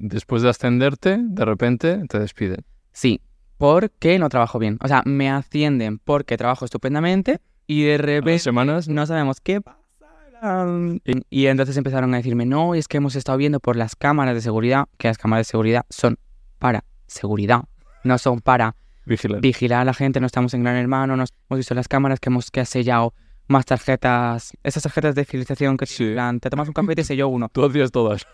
Después 0.00 0.42
de 0.42 0.50
ascenderte, 0.50 1.18
de 1.20 1.44
repente 1.44 2.02
te 2.08 2.18
despiden. 2.18 2.64
Sí, 2.92 3.20
porque 3.58 4.18
no 4.18 4.28
trabajo 4.28 4.58
bien. 4.58 4.78
O 4.82 4.88
sea, 4.88 5.02
me 5.04 5.30
ascienden 5.30 5.98
porque 5.98 6.36
trabajo 6.36 6.64
estupendamente 6.64 7.40
y 7.66 7.84
de 7.84 7.98
repente 7.98 8.40
semanas, 8.40 8.88
no 8.88 9.06
sabemos 9.06 9.40
qué 9.40 9.60
pasa. 9.60 9.78
Y 11.30 11.46
entonces 11.46 11.76
empezaron 11.76 12.12
a 12.12 12.18
decirme, 12.18 12.44
no, 12.44 12.74
es 12.74 12.86
que 12.88 12.98
hemos 12.98 13.16
estado 13.16 13.38
viendo 13.38 13.60
por 13.60 13.76
las 13.76 13.96
cámaras 13.96 14.34
de 14.34 14.40
seguridad, 14.42 14.86
que 14.98 15.08
las 15.08 15.16
cámaras 15.16 15.46
de 15.46 15.50
seguridad 15.52 15.86
son 15.88 16.18
para 16.58 16.84
seguridad, 17.06 17.62
no 18.02 18.18
son 18.18 18.40
para 18.40 18.76
vigilar. 19.06 19.40
vigilar 19.40 19.80
a 19.80 19.84
la 19.84 19.94
gente, 19.94 20.20
no 20.20 20.26
estamos 20.26 20.52
en 20.54 20.62
Gran 20.62 20.76
Hermano, 20.76 21.16
no 21.16 21.24
hemos 21.48 21.56
visto 21.56 21.74
las 21.74 21.88
cámaras 21.88 22.20
que 22.20 22.28
hemos 22.28 22.50
que 22.50 22.60
has 22.60 22.68
sellado 22.68 23.14
más 23.48 23.64
tarjetas, 23.64 24.52
esas 24.62 24.82
tarjetas 24.82 25.14
de 25.14 25.24
fidelización 25.24 25.76
que 25.76 25.86
Sí. 25.86 26.14
te 26.40 26.50
tomas 26.50 26.68
un 26.68 26.74
café 26.74 26.92
y 26.92 26.96
te 26.96 27.04
selló 27.04 27.28
uno. 27.28 27.48
Tú 27.52 27.64
hacías 27.64 27.90
todas. 27.90 28.26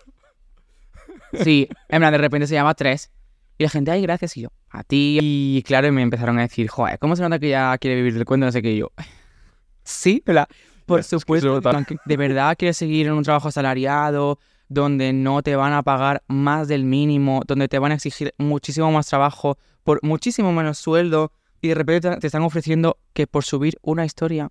Sí, 1.33 1.67
en 1.89 1.99
plan, 1.99 2.11
de 2.11 2.17
repente 2.17 2.47
se 2.47 2.53
llama 2.55 2.73
tres. 2.73 3.11
Y 3.57 3.63
la 3.63 3.69
gente, 3.69 3.91
ay, 3.91 4.01
gracias, 4.01 4.35
y 4.37 4.41
yo, 4.41 4.49
a 4.69 4.83
ti. 4.83 5.19
Y 5.21 5.63
claro, 5.63 5.87
y 5.87 5.91
me 5.91 6.01
empezaron 6.01 6.39
a 6.39 6.41
decir, 6.43 6.67
joder, 6.67 6.97
¿cómo 6.99 7.15
se 7.15 7.21
nota 7.21 7.37
que 7.39 7.49
ya 7.49 7.77
quiere 7.77 7.95
vivir 7.97 8.13
del 8.15 8.25
cuento? 8.25 8.45
No 8.47 8.51
sé 8.51 8.61
qué, 8.61 8.71
y 8.73 8.77
yo. 8.79 8.91
Sí, 9.83 10.21
¿verdad? 10.25 10.47
Por 10.85 11.03
supuesto. 11.03 11.59
que 11.87 11.97
¿De 12.05 12.17
verdad 12.17 12.55
quieres 12.57 12.77
seguir 12.77 13.07
en 13.07 13.13
un 13.13 13.23
trabajo 13.23 13.47
asalariado 13.47 14.37
donde 14.69 15.11
no 15.11 15.41
te 15.41 15.55
van 15.55 15.73
a 15.73 15.83
pagar 15.83 16.21
más 16.27 16.67
del 16.67 16.85
mínimo, 16.85 17.41
donde 17.47 17.67
te 17.67 17.79
van 17.79 17.91
a 17.91 17.95
exigir 17.95 18.33
muchísimo 18.37 18.91
más 18.91 19.07
trabajo 19.07 19.57
por 19.83 19.99
muchísimo 20.03 20.51
menos 20.53 20.77
sueldo 20.77 21.31
y 21.61 21.69
de 21.69 21.75
repente 21.75 22.15
te- 22.17 22.27
están 22.27 22.43
ofreciendo 22.43 22.97
que 23.13 23.25
por 23.27 23.43
subir 23.43 23.77
una 23.81 24.05
historia 24.05 24.49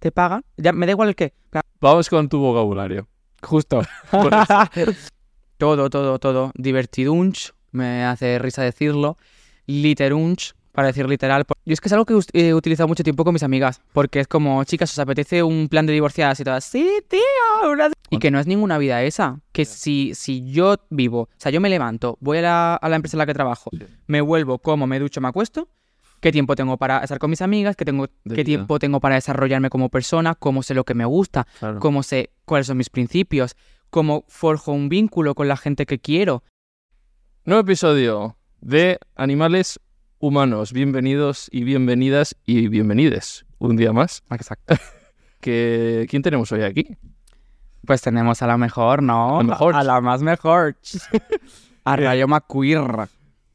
te 0.00 0.10
pagan? 0.12 0.44
Ya 0.56 0.72
me 0.72 0.86
da 0.86 0.92
igual 0.92 1.08
el 1.10 1.16
qué. 1.16 1.32
Vamos 1.80 2.08
con 2.10 2.28
tu 2.28 2.38
vocabulario. 2.40 3.06
Justo. 3.42 3.80
todo, 5.58 5.90
todo, 5.90 6.18
todo. 6.18 6.52
Divertidunch, 6.54 7.52
me 7.72 8.04
hace 8.04 8.38
risa 8.38 8.62
decirlo. 8.62 9.18
Literunch, 9.66 10.54
para 10.72 10.88
decir 10.88 11.08
literal. 11.08 11.44
Yo 11.66 11.72
es 11.72 11.80
que 11.80 11.88
es 11.88 11.92
algo 11.92 12.06
que 12.06 12.14
he 12.32 12.54
utilizado 12.54 12.88
mucho 12.88 13.02
tiempo 13.04 13.24
con 13.24 13.34
mis 13.34 13.42
amigas. 13.42 13.82
Porque 13.92 14.20
es 14.20 14.26
como, 14.28 14.62
chicas, 14.64 14.90
¿os 14.92 14.98
apetece 14.98 15.42
un 15.42 15.68
plan 15.68 15.84
de 15.86 15.92
divorciadas? 15.92 16.40
Y 16.40 16.44
todas, 16.44 16.64
sí, 16.64 16.88
tío. 17.08 17.70
una-". 17.70 17.90
Y 18.10 18.18
que 18.18 18.30
no 18.30 18.40
es 18.40 18.46
ninguna 18.46 18.78
vida 18.78 19.02
esa. 19.02 19.40
Que 19.52 19.64
si, 19.66 20.12
si 20.14 20.50
yo 20.50 20.76
vivo, 20.88 21.22
o 21.22 21.28
sea, 21.36 21.52
yo 21.52 21.60
me 21.60 21.68
levanto, 21.68 22.16
voy 22.20 22.38
a 22.38 22.42
la, 22.42 22.74
a 22.76 22.88
la 22.88 22.96
empresa 22.96 23.16
en 23.16 23.18
la 23.18 23.26
que 23.26 23.34
trabajo, 23.34 23.70
Sí. 23.72 23.84
me 24.06 24.20
vuelvo, 24.22 24.58
como, 24.58 24.86
me 24.86 24.98
ducho, 24.98 25.20
me 25.20 25.28
acuesto. 25.28 25.68
¿Qué 26.20 26.32
tiempo 26.32 26.56
tengo 26.56 26.76
para 26.78 26.98
estar 27.00 27.18
con 27.20 27.30
mis 27.30 27.42
amigas? 27.42 27.76
¿Qué, 27.76 27.84
tengo, 27.84 28.06
De 28.06 28.34
qué 28.34 28.42
vida. 28.42 28.44
tiempo 28.44 28.78
tengo 28.80 28.98
para 28.98 29.14
desarrollarme 29.16 29.70
como 29.70 29.88
persona? 29.88 30.34
¿Cómo 30.34 30.62
sé 30.64 30.74
lo 30.74 30.82
que 30.84 30.94
me 30.94 31.04
gusta? 31.04 31.46
Claro. 31.60 31.78
cómo 31.78 32.02
sé 32.02 32.30
cuáles 32.44 32.66
son 32.66 32.76
mis 32.78 32.88
principios, 32.90 33.54
cómo 33.90 34.24
forjo 34.28 34.72
un 34.72 34.88
vínculo 34.88 35.34
con 35.34 35.48
la 35.48 35.56
gente 35.56 35.86
que 35.86 35.98
quiero. 35.98 36.42
Nuevo 37.44 37.62
episodio 37.62 38.36
de 38.60 38.98
Animales 39.16 39.80
Humanos. 40.18 40.72
Bienvenidos 40.72 41.48
y 41.50 41.64
bienvenidas 41.64 42.36
y 42.44 42.68
bienvenides. 42.68 43.46
Un 43.58 43.76
día 43.76 43.92
más. 43.92 44.22
Exacto. 44.30 44.74
Que, 45.40 46.08
¿Quién 46.10 46.22
tenemos 46.22 46.50
hoy 46.50 46.62
aquí? 46.62 46.96
Pues 47.86 48.02
tenemos 48.02 48.42
a 48.42 48.48
la 48.48 48.58
mejor, 48.58 49.04
¿no? 49.04 49.38
A 49.38 49.42
la 49.44 49.48
mejor. 49.48 49.74
A 49.76 49.84
la 49.84 50.00
más 50.00 50.20
mejor. 50.20 50.76
a 51.84 51.94
Rayo 51.94 52.26
McQueer. 52.26 53.08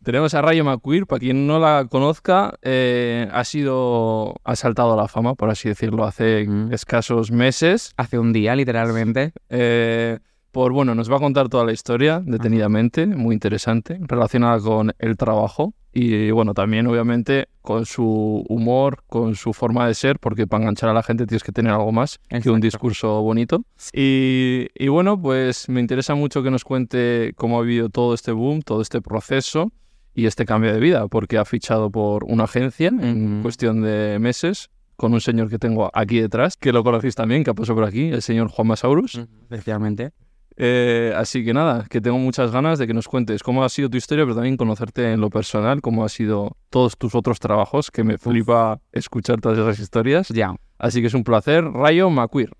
Tenemos 0.03 0.33
a 0.33 0.41
Rayo 0.41 0.63
McQueer, 0.65 1.05
para 1.07 1.19
quien 1.19 1.47
no 1.47 1.59
la 1.59 1.87
conozca, 1.89 2.53
eh, 2.61 3.27
ha 3.31 3.43
sido, 3.45 4.35
ha 4.43 4.55
saltado 4.55 4.93
a 4.93 4.97
la 4.97 5.07
fama, 5.07 5.35
por 5.35 5.49
así 5.49 5.69
decirlo, 5.69 6.03
hace 6.05 6.45
Mm. 6.47 6.73
escasos 6.73 7.31
meses. 7.31 7.93
Hace 7.97 8.19
un 8.19 8.33
día, 8.33 8.55
literalmente. 8.55 9.31
Eh, 9.49 10.19
por 10.51 10.71
bueno, 10.71 10.93
nos 10.93 11.11
va 11.11 11.17
a 11.17 11.19
contar 11.19 11.49
toda 11.49 11.65
la 11.65 11.71
historia 11.71 12.21
detenidamente, 12.23 13.07
muy 13.07 13.33
interesante, 13.33 13.97
relacionada 14.01 14.59
con 14.59 14.91
el 14.99 15.17
trabajo 15.17 15.73
y 15.91 16.29
bueno, 16.31 16.53
también 16.53 16.85
obviamente 16.85 17.47
con 17.61 17.85
su 17.87 18.43
humor, 18.49 19.03
con 19.07 19.33
su 19.35 19.53
forma 19.53 19.87
de 19.87 19.95
ser, 19.95 20.19
porque 20.19 20.45
para 20.45 20.63
enganchar 20.63 20.89
a 20.89 20.93
la 20.93 21.01
gente 21.01 21.25
tienes 21.25 21.43
que 21.43 21.51
tener 21.51 21.71
algo 21.71 21.91
más 21.91 22.19
que 22.29 22.35
un 22.35 22.37
Exacto. 22.57 22.59
discurso 22.59 23.21
bonito. 23.23 23.63
Y, 23.93 24.67
y 24.75 24.87
bueno, 24.89 25.19
pues 25.19 25.69
me 25.69 25.79
interesa 25.79 26.13
mucho 26.13 26.43
que 26.43 26.51
nos 26.51 26.63
cuente 26.63 27.33
cómo 27.35 27.57
ha 27.59 27.63
vivido 27.63 27.89
todo 27.89 28.13
este 28.13 28.31
boom, 28.31 28.61
todo 28.61 28.81
este 28.81 29.01
proceso 29.01 29.71
y 30.13 30.25
este 30.25 30.45
cambio 30.45 30.73
de 30.73 30.79
vida, 30.79 31.07
porque 31.07 31.37
ha 31.37 31.45
fichado 31.45 31.89
por 31.89 32.23
una 32.25 32.43
agencia 32.43 32.87
en 32.87 33.41
cuestión 33.41 33.81
de 33.81 34.19
meses 34.19 34.69
con 34.95 35.13
un 35.13 35.21
señor 35.21 35.49
que 35.49 35.59
tengo 35.59 35.89
aquí 35.93 36.19
detrás, 36.19 36.55
que 36.55 36.71
lo 36.71 36.83
conocéis 36.83 37.15
también, 37.15 37.43
que 37.43 37.53
pasó 37.53 37.73
por 37.73 37.83
aquí, 37.83 38.09
el 38.09 38.21
señor 38.21 38.47
Juan 38.49 38.67
Masaurus. 38.67 39.19
Efectivamente. 39.45 40.11
Eh, 40.55 41.13
así 41.15 41.43
que 41.43 41.53
nada, 41.53 41.85
que 41.89 41.99
tengo 41.99 42.19
muchas 42.19 42.51
ganas 42.51 42.77
de 42.77 42.85
que 42.85 42.93
nos 42.93 43.07
cuentes 43.07 43.41
cómo 43.41 43.63
ha 43.63 43.69
sido 43.69 43.89
tu 43.89 43.97
historia, 43.97 44.23
pero 44.23 44.35
también 44.35 44.55
conocerte 44.55 45.11
en 45.11 45.19
lo 45.19 45.29
personal, 45.29 45.81
cómo 45.81 46.05
ha 46.05 46.09
sido 46.09 46.57
todos 46.69 46.95
tus 46.97 47.15
otros 47.15 47.39
trabajos, 47.39 47.89
que 47.89 48.03
me 48.03 48.17
flipa 48.17 48.79
escuchar 48.91 49.41
todas 49.41 49.57
esas 49.57 49.79
historias. 49.79 50.29
Ya. 50.29 50.55
Así 50.77 51.01
que 51.01 51.07
es 51.07 51.13
un 51.13 51.23
placer. 51.23 51.63
Rayo 51.63 52.09
McQueer. 52.09 52.51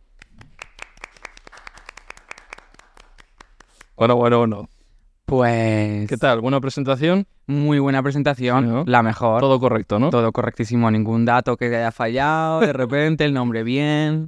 Bueno, 3.95 4.15
bueno, 4.15 4.39
bueno. 4.39 4.69
Pues. 5.33 6.07
¿Qué 6.07 6.17
tal? 6.17 6.41
¿Buena 6.41 6.61
presentación? 6.61 7.25
Muy 7.47 7.79
buena 7.79 8.03
presentación. 8.03 8.65
Sí, 8.65 8.69
¿no? 8.69 8.83
La 8.85 9.01
mejor. 9.01 9.39
Todo. 9.39 9.49
Todo 9.49 9.59
correcto, 9.59 9.97
¿no? 9.97 10.11
correctísimo. 10.31 10.91
Ningún 10.91 11.25
dato 11.25 11.57
que 11.57 11.75
haya 11.75 11.91
fallado. 11.91 12.59
De 12.59 12.71
repente, 12.73 13.25
el 13.25 13.33
nombre 13.33 13.63
bien. 13.63 14.27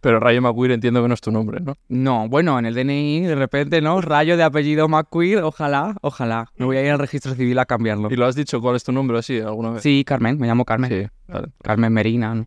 Pero 0.00 0.18
Rayo 0.18 0.40
McQueer 0.40 0.72
entiendo 0.72 1.02
que 1.02 1.08
no 1.08 1.12
es 1.12 1.20
tu 1.20 1.30
nombre, 1.30 1.60
¿no? 1.60 1.74
No, 1.90 2.26
bueno, 2.30 2.58
en 2.58 2.64
el 2.64 2.74
DNI, 2.74 3.20
de 3.26 3.34
repente, 3.34 3.82
¿no? 3.82 4.00
Rayo 4.00 4.38
de 4.38 4.44
apellido 4.44 4.88
McQueen. 4.88 5.44
Ojalá, 5.44 5.94
ojalá. 6.00 6.50
Me 6.56 6.64
voy 6.64 6.78
a 6.78 6.82
ir 6.82 6.90
al 6.90 7.00
registro 7.00 7.34
civil 7.34 7.58
a 7.58 7.66
cambiarlo. 7.66 8.08
¿Y 8.10 8.16
lo 8.16 8.24
has 8.24 8.34
dicho 8.34 8.58
cuál 8.62 8.76
es 8.76 8.84
tu 8.84 8.92
nombre 8.92 9.18
así 9.18 9.38
alguna 9.38 9.72
vez? 9.72 9.82
Sí, 9.82 10.04
Carmen, 10.06 10.38
me 10.38 10.46
llamo 10.46 10.64
Carmen. 10.64 10.90
Sí, 10.90 11.06
vale. 11.28 11.48
Carmen 11.62 11.92
Merina, 11.92 12.34
¿no? 12.34 12.46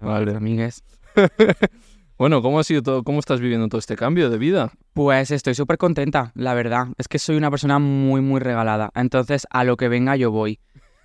Vale. 0.00 0.34
Amigues. 0.34 0.82
Bueno, 2.20 2.42
¿cómo 2.42 2.60
ha 2.60 2.64
sido 2.64 2.82
todo? 2.82 3.02
¿Cómo 3.02 3.18
estás 3.18 3.40
viviendo 3.40 3.66
todo 3.68 3.78
este 3.78 3.96
cambio 3.96 4.28
de 4.28 4.36
vida? 4.36 4.72
Pues 4.92 5.30
estoy 5.30 5.54
súper 5.54 5.78
contenta, 5.78 6.32
la 6.34 6.52
verdad. 6.52 6.88
Es 6.98 7.08
que 7.08 7.18
soy 7.18 7.36
una 7.36 7.50
persona 7.50 7.78
muy, 7.78 8.20
muy 8.20 8.40
regalada. 8.40 8.90
Entonces, 8.94 9.46
a 9.48 9.64
lo 9.64 9.78
que 9.78 9.88
venga 9.88 10.16
yo 10.16 10.30
voy. 10.30 10.60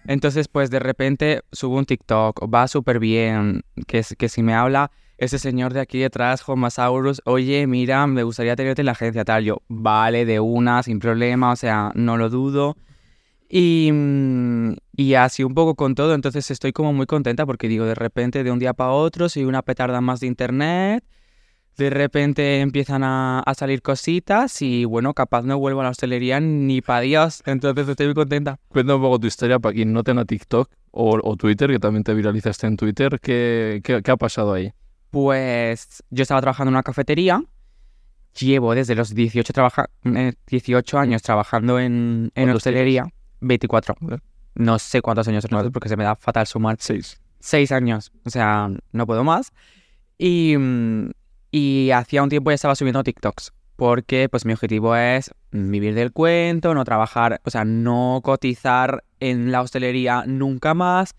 Entonces, 0.08 0.50
pues 0.50 0.70
de 0.72 0.80
repente 0.80 1.40
subo 1.54 1.78
un 1.78 1.86
TikTok, 1.86 2.54
va 2.54 2.68
súper 2.68 3.00
bien. 3.00 3.64
Que, 3.88 4.04
que 4.18 4.28
si 4.28 4.44
me 4.44 4.56
habla 4.56 4.92
ese 5.18 5.40
señor 5.40 5.72
de 5.72 5.80
aquí 5.80 6.00
detrás, 6.00 6.42
Juan 6.42 6.60
Masaurus, 6.60 7.22
oye, 7.24 7.66
mira, 7.66 8.06
me 8.08 8.24
gustaría 8.24 8.58
tenerte 8.58 8.82
en 8.82 8.88
la 8.88 8.92
agencia, 8.92 9.24
tal. 9.24 9.46
Yo, 9.46 9.62
vale, 9.70 10.26
de 10.26 10.42
una, 10.42 10.84
sin 10.84 11.00
problema, 11.00 11.54
o 11.54 11.56
sea, 11.56 11.94
no 11.96 12.18
lo 12.18 12.30
dudo. 12.30 12.76
Y, 13.50 13.90
mm, 13.92 14.74
y 14.96 15.14
así 15.14 15.44
un 15.44 15.54
poco 15.54 15.76
con 15.76 15.96
todo, 15.96 16.14
entonces 16.14 16.50
estoy 16.50 16.74
como 16.74 16.94
muy 16.94 17.06
contenta 17.06 17.46
porque 17.46 17.68
digo, 17.68 17.86
de 17.86 17.96
repente, 17.96 18.44
de 18.44 18.52
un 18.52 18.60
día 18.60 18.74
para 18.74 18.92
otro, 18.92 19.30
soy 19.30 19.46
una 19.46 19.62
petarda 19.62 20.02
más 20.02 20.20
de 20.20 20.28
internet, 20.28 21.04
de 21.78 21.90
repente 21.90 22.62
empiezan 22.62 23.04
a, 23.04 23.42
a 23.42 23.54
salir 23.54 23.82
cositas 23.82 24.62
y 24.62 24.86
bueno, 24.86 25.14
capaz 25.14 25.44
no 25.44 25.60
vuelvo 25.60 25.82
a 25.82 25.84
la 25.84 25.90
hostelería 25.90 26.40
ni 26.40 26.82
para 26.82 27.02
Dios, 27.02 27.44
entonces 27.46 27.88
estoy 27.88 28.08
muy 28.08 28.16
contenta. 28.16 28.60
Cuenta 28.70 28.96
un 28.96 29.02
poco 29.02 29.20
tu 29.20 29.28
historia 29.28 29.60
para 29.60 29.74
quien 29.74 29.92
no 29.94 30.04
tenga 30.04 30.26
TikTok 30.26 30.70
o, 30.92 31.20
o 31.22 31.36
Twitter, 31.36 31.70
que 31.70 31.80
también 31.80 32.04
te 32.04 32.14
viralizaste 32.14 32.68
en 32.68 32.78
Twitter. 32.78 33.20
¿Qué, 33.22 33.82
qué, 33.84 34.02
qué 34.02 34.12
ha 34.12 34.18
pasado 34.18 34.54
ahí? 34.54 34.72
Pues 35.12 36.04
yo 36.10 36.24
estaba 36.24 36.42
trabajando 36.42 36.70
en 36.70 36.76
una 36.76 36.84
cafetería, 36.84 37.42
llevo 38.40 38.74
desde 38.74 38.96
los 38.96 39.14
18, 39.14 39.54
trabaja, 39.54 39.90
eh, 40.04 40.34
18 40.48 40.98
años 40.98 41.22
trabajando 41.22 41.80
en, 41.80 42.32
en 42.36 42.44
¿Cuántos 42.46 42.58
hostelería, 42.58 43.08
24. 43.46 43.96
Joder. 44.00 44.22
No 44.56 44.80
sé 44.80 45.02
cuántos 45.02 45.28
años 45.28 45.46
son 45.48 45.72
porque 45.72 45.90
se 45.90 45.98
me 45.98 46.04
da 46.04 46.16
fatal 46.16 46.48
sumar. 46.48 46.78
Seis. 46.80 47.20
seis 47.40 47.72
años, 47.72 48.12
o 48.26 48.30
sea, 48.30 48.70
no 48.92 49.06
puedo 49.06 49.24
más. 49.24 49.52
Y, 50.18 50.56
y 51.52 51.92
hacía 51.92 52.24
un 52.24 52.30
tiempo 52.30 52.52
ya 52.52 52.56
estaba 52.56 52.76
subiendo 52.76 53.04
TikToks, 53.04 53.54
porque 53.76 54.30
pues 54.30 54.46
mi 54.46 54.54
objetivo 54.54 54.96
es 54.96 55.32
vivir 55.52 55.94
del 55.94 56.14
cuento, 56.14 56.74
no 56.74 56.86
trabajar, 56.86 57.42
o 57.44 57.50
sea, 57.50 57.66
no 57.66 58.22
cotizar 58.24 59.04
en 59.20 59.52
la 59.52 59.62
hostelería 59.62 60.24
nunca 60.26 60.74
más. 60.74 61.14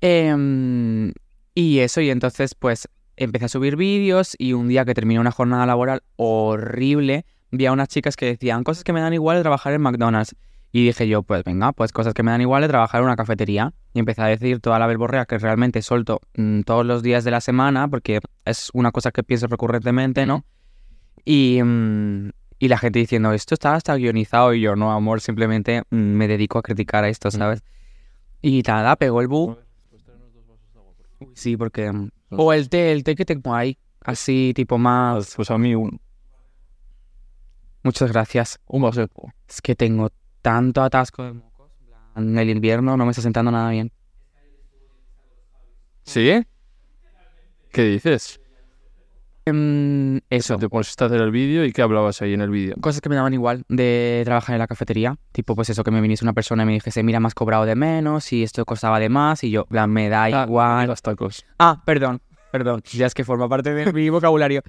Em, 0.00 1.12
y 1.54 1.80
eso, 1.80 2.00
y 2.00 2.10
entonces 2.10 2.54
pues 2.54 2.88
empecé 3.16 3.46
a 3.46 3.48
subir 3.48 3.76
vídeos 3.76 4.34
y 4.38 4.52
un 4.52 4.68
día 4.68 4.84
que 4.84 4.94
terminé 4.94 5.20
una 5.20 5.32
jornada 5.32 5.66
laboral 5.66 6.02
horrible, 6.16 7.24
vi 7.50 7.66
a 7.66 7.72
unas 7.72 7.88
chicas 7.88 8.16
que 8.16 8.26
decían 8.26 8.64
cosas 8.64 8.84
que 8.84 8.92
me 8.92 9.00
dan 9.00 9.12
igual 9.12 9.36
de 9.36 9.42
trabajar 9.42 9.72
en 9.72 9.82
McDonald's. 9.82 10.36
Y 10.74 10.86
dije 10.86 11.06
yo, 11.06 11.22
pues 11.22 11.44
venga, 11.44 11.72
pues 11.72 11.92
cosas 11.92 12.14
que 12.14 12.22
me 12.22 12.30
dan 12.30 12.40
igual 12.40 12.62
de 12.62 12.68
trabajar 12.68 13.00
en 13.00 13.04
una 13.04 13.16
cafetería. 13.16 13.74
Y 13.92 13.98
empecé 13.98 14.22
a 14.22 14.26
decir 14.26 14.58
toda 14.60 14.78
la 14.78 14.86
verborrea 14.86 15.26
que 15.26 15.36
realmente 15.38 15.82
solto 15.82 16.20
mm, 16.34 16.62
todos 16.62 16.86
los 16.86 17.02
días 17.02 17.24
de 17.24 17.30
la 17.30 17.42
semana, 17.42 17.88
porque 17.88 18.20
es 18.46 18.70
una 18.72 18.90
cosa 18.90 19.10
que 19.10 19.22
pienso 19.22 19.46
recurrentemente, 19.48 20.24
¿no? 20.24 20.46
Y, 21.26 21.60
mm, 21.62 22.30
y 22.58 22.68
la 22.68 22.78
gente 22.78 22.98
diciendo, 23.00 23.32
esto 23.32 23.54
está 23.54 23.74
hasta 23.74 23.94
guionizado. 23.96 24.54
Y 24.54 24.62
yo, 24.62 24.74
no, 24.74 24.92
amor, 24.92 25.20
simplemente 25.20 25.82
mm, 25.90 25.96
me 25.96 26.26
dedico 26.26 26.58
a 26.58 26.62
criticar 26.62 27.04
a 27.04 27.10
esto, 27.10 27.30
¿sabes? 27.30 27.62
Y 28.40 28.62
nada, 28.62 28.96
pegó 28.96 29.20
el 29.20 29.28
boom. 29.28 29.58
Sí, 31.34 31.56
porque... 31.56 31.92
mm, 31.92 32.10
O 32.30 32.52
el 32.54 32.70
té, 32.70 32.92
el 32.92 33.04
té 33.04 33.14
que 33.14 33.26
tengo 33.26 33.54
ahí. 33.54 33.76
Así, 34.00 34.52
tipo 34.56 34.78
más... 34.78 35.34
Pues 35.36 35.50
a 35.50 35.58
mí 35.58 35.74
uno. 35.74 35.98
Muchas 37.82 38.10
gracias. 38.10 38.58
Un 38.66 38.82
vaso. 38.82 39.06
Es 39.48 39.60
que 39.60 39.74
tengo 39.74 40.10
tanto 40.42 40.82
atasco 40.82 41.22
de 41.24 41.32
mocos. 41.32 41.70
En 42.16 42.36
el 42.38 42.50
invierno 42.50 42.96
no 42.96 43.04
me 43.04 43.10
está 43.10 43.22
sentando 43.22 43.50
nada 43.50 43.70
bien. 43.70 43.90
¿Sí? 46.04 46.44
¿Qué 47.72 47.82
dices? 47.84 48.38
Em, 49.44 50.20
eso. 50.30 50.56
Te 50.56 50.68
pusiste 50.68 51.02
a 51.02 51.06
hacer 51.08 51.20
el 51.20 51.30
vídeo 51.30 51.64
y 51.64 51.72
¿qué 51.72 51.82
hablabas 51.82 52.22
ahí 52.22 52.34
en 52.34 52.42
el 52.42 52.50
vídeo? 52.50 52.76
Cosas 52.80 53.00
que 53.00 53.08
me 53.08 53.16
daban 53.16 53.32
igual 53.34 53.64
de 53.68 54.22
trabajar 54.24 54.54
en 54.54 54.58
la 54.60 54.66
cafetería. 54.66 55.16
Tipo, 55.32 55.56
pues 55.56 55.70
eso, 55.70 55.82
que 55.82 55.90
me 55.90 56.00
viniese 56.00 56.24
una 56.24 56.32
persona 56.32 56.62
y 56.62 56.66
me 56.66 56.72
dijese, 56.74 57.02
mira, 57.02 57.18
me 57.18 57.26
has 57.26 57.34
cobrado 57.34 57.64
de 57.64 57.74
menos 57.74 58.32
y 58.32 58.42
esto 58.42 58.64
costaba 58.64 59.00
de 59.00 59.08
más. 59.08 59.42
Y 59.42 59.50
yo, 59.50 59.66
me 59.70 60.08
da 60.08 60.24
Ah, 60.24 60.44
igual. 60.46 60.86
Los 60.86 61.02
tacos. 61.02 61.44
Ah, 61.58 61.82
perdón, 61.84 62.20
perdón. 62.52 62.82
Ya 62.92 63.06
es 63.06 63.14
que 63.14 63.24
forma 63.24 63.48
parte 63.48 63.72
de 63.74 63.92
mi 63.92 64.10
vocabulario. 64.10 64.62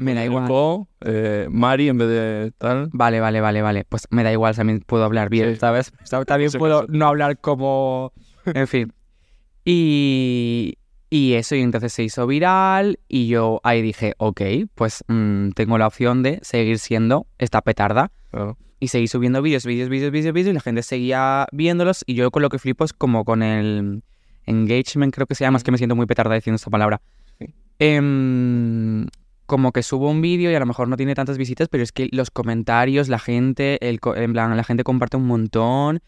Me 0.00 0.14
da 0.14 0.24
igual. 0.24 0.44
Paco, 0.44 0.88
eh, 1.00 1.46
Mari 1.50 1.88
en 1.88 1.98
vez 1.98 2.08
de 2.08 2.52
tal. 2.58 2.88
Vale, 2.92 3.20
vale, 3.20 3.40
vale, 3.40 3.62
vale. 3.62 3.84
Pues 3.88 4.06
me 4.10 4.22
da 4.24 4.32
igual, 4.32 4.54
también 4.54 4.80
puedo 4.80 5.04
hablar 5.04 5.28
bien, 5.30 5.54
Sí. 5.54 5.60
¿sabes? 5.60 5.92
También 6.26 6.50
puedo 6.52 6.86
no 6.88 7.06
hablar 7.06 7.38
como... 7.38 8.12
En 8.46 8.66
fin. 8.66 8.92
Y, 9.64 10.78
y 11.10 11.34
eso, 11.34 11.54
y 11.54 11.60
entonces 11.60 11.92
se 11.92 12.02
hizo 12.02 12.26
viral 12.26 12.98
y 13.08 13.28
yo 13.28 13.60
ahí 13.64 13.82
dije, 13.82 14.14
ok, 14.18 14.40
pues 14.74 15.04
mm, 15.08 15.50
tengo 15.50 15.76
la 15.78 15.86
opción 15.86 16.22
de 16.22 16.38
seguir 16.42 16.78
siendo 16.78 17.26
esta 17.38 17.60
petarda. 17.62 18.10
Y 18.80 18.88
seguí 18.88 19.08
subiendo 19.08 19.42
vídeos, 19.42 19.66
vídeos, 19.66 19.88
vídeos, 19.88 20.12
vídeos, 20.12 20.32
vídeos 20.32 20.50
y 20.52 20.54
la 20.54 20.60
gente 20.60 20.82
seguía 20.82 21.46
viéndolos 21.52 22.04
y 22.06 22.14
yo 22.14 22.30
con 22.30 22.42
lo 22.42 22.48
que 22.48 22.58
flipo 22.58 22.84
es 22.84 22.92
como 22.92 23.24
con 23.24 23.42
el 23.42 24.02
engagement, 24.46 25.14
creo 25.14 25.26
que 25.26 25.34
se 25.34 25.44
llama, 25.44 25.58
es 25.58 25.64
que 25.64 25.70
me 25.72 25.78
siento 25.78 25.96
muy 25.96 26.06
petarda 26.06 26.34
diciendo 26.34 26.56
esta 26.56 26.70
palabra. 26.70 27.00
Sí. 27.38 27.46
Em, 27.78 29.06
como 29.48 29.72
que 29.72 29.82
subo 29.82 30.10
un 30.10 30.20
vídeo 30.20 30.50
y 30.50 30.54
a 30.54 30.60
lo 30.60 30.66
mejor 30.66 30.88
no 30.88 30.98
tiene 30.98 31.14
tantas 31.14 31.38
visitas, 31.38 31.68
pero 31.68 31.82
es 31.82 31.90
que 31.90 32.10
los 32.12 32.30
comentarios, 32.30 33.08
la 33.08 33.18
gente, 33.18 33.78
el, 33.88 33.98
en 34.16 34.32
plan, 34.34 34.54
la 34.54 34.62
gente 34.62 34.84
comparte 34.84 35.16
un 35.16 35.26
montón 35.26 36.02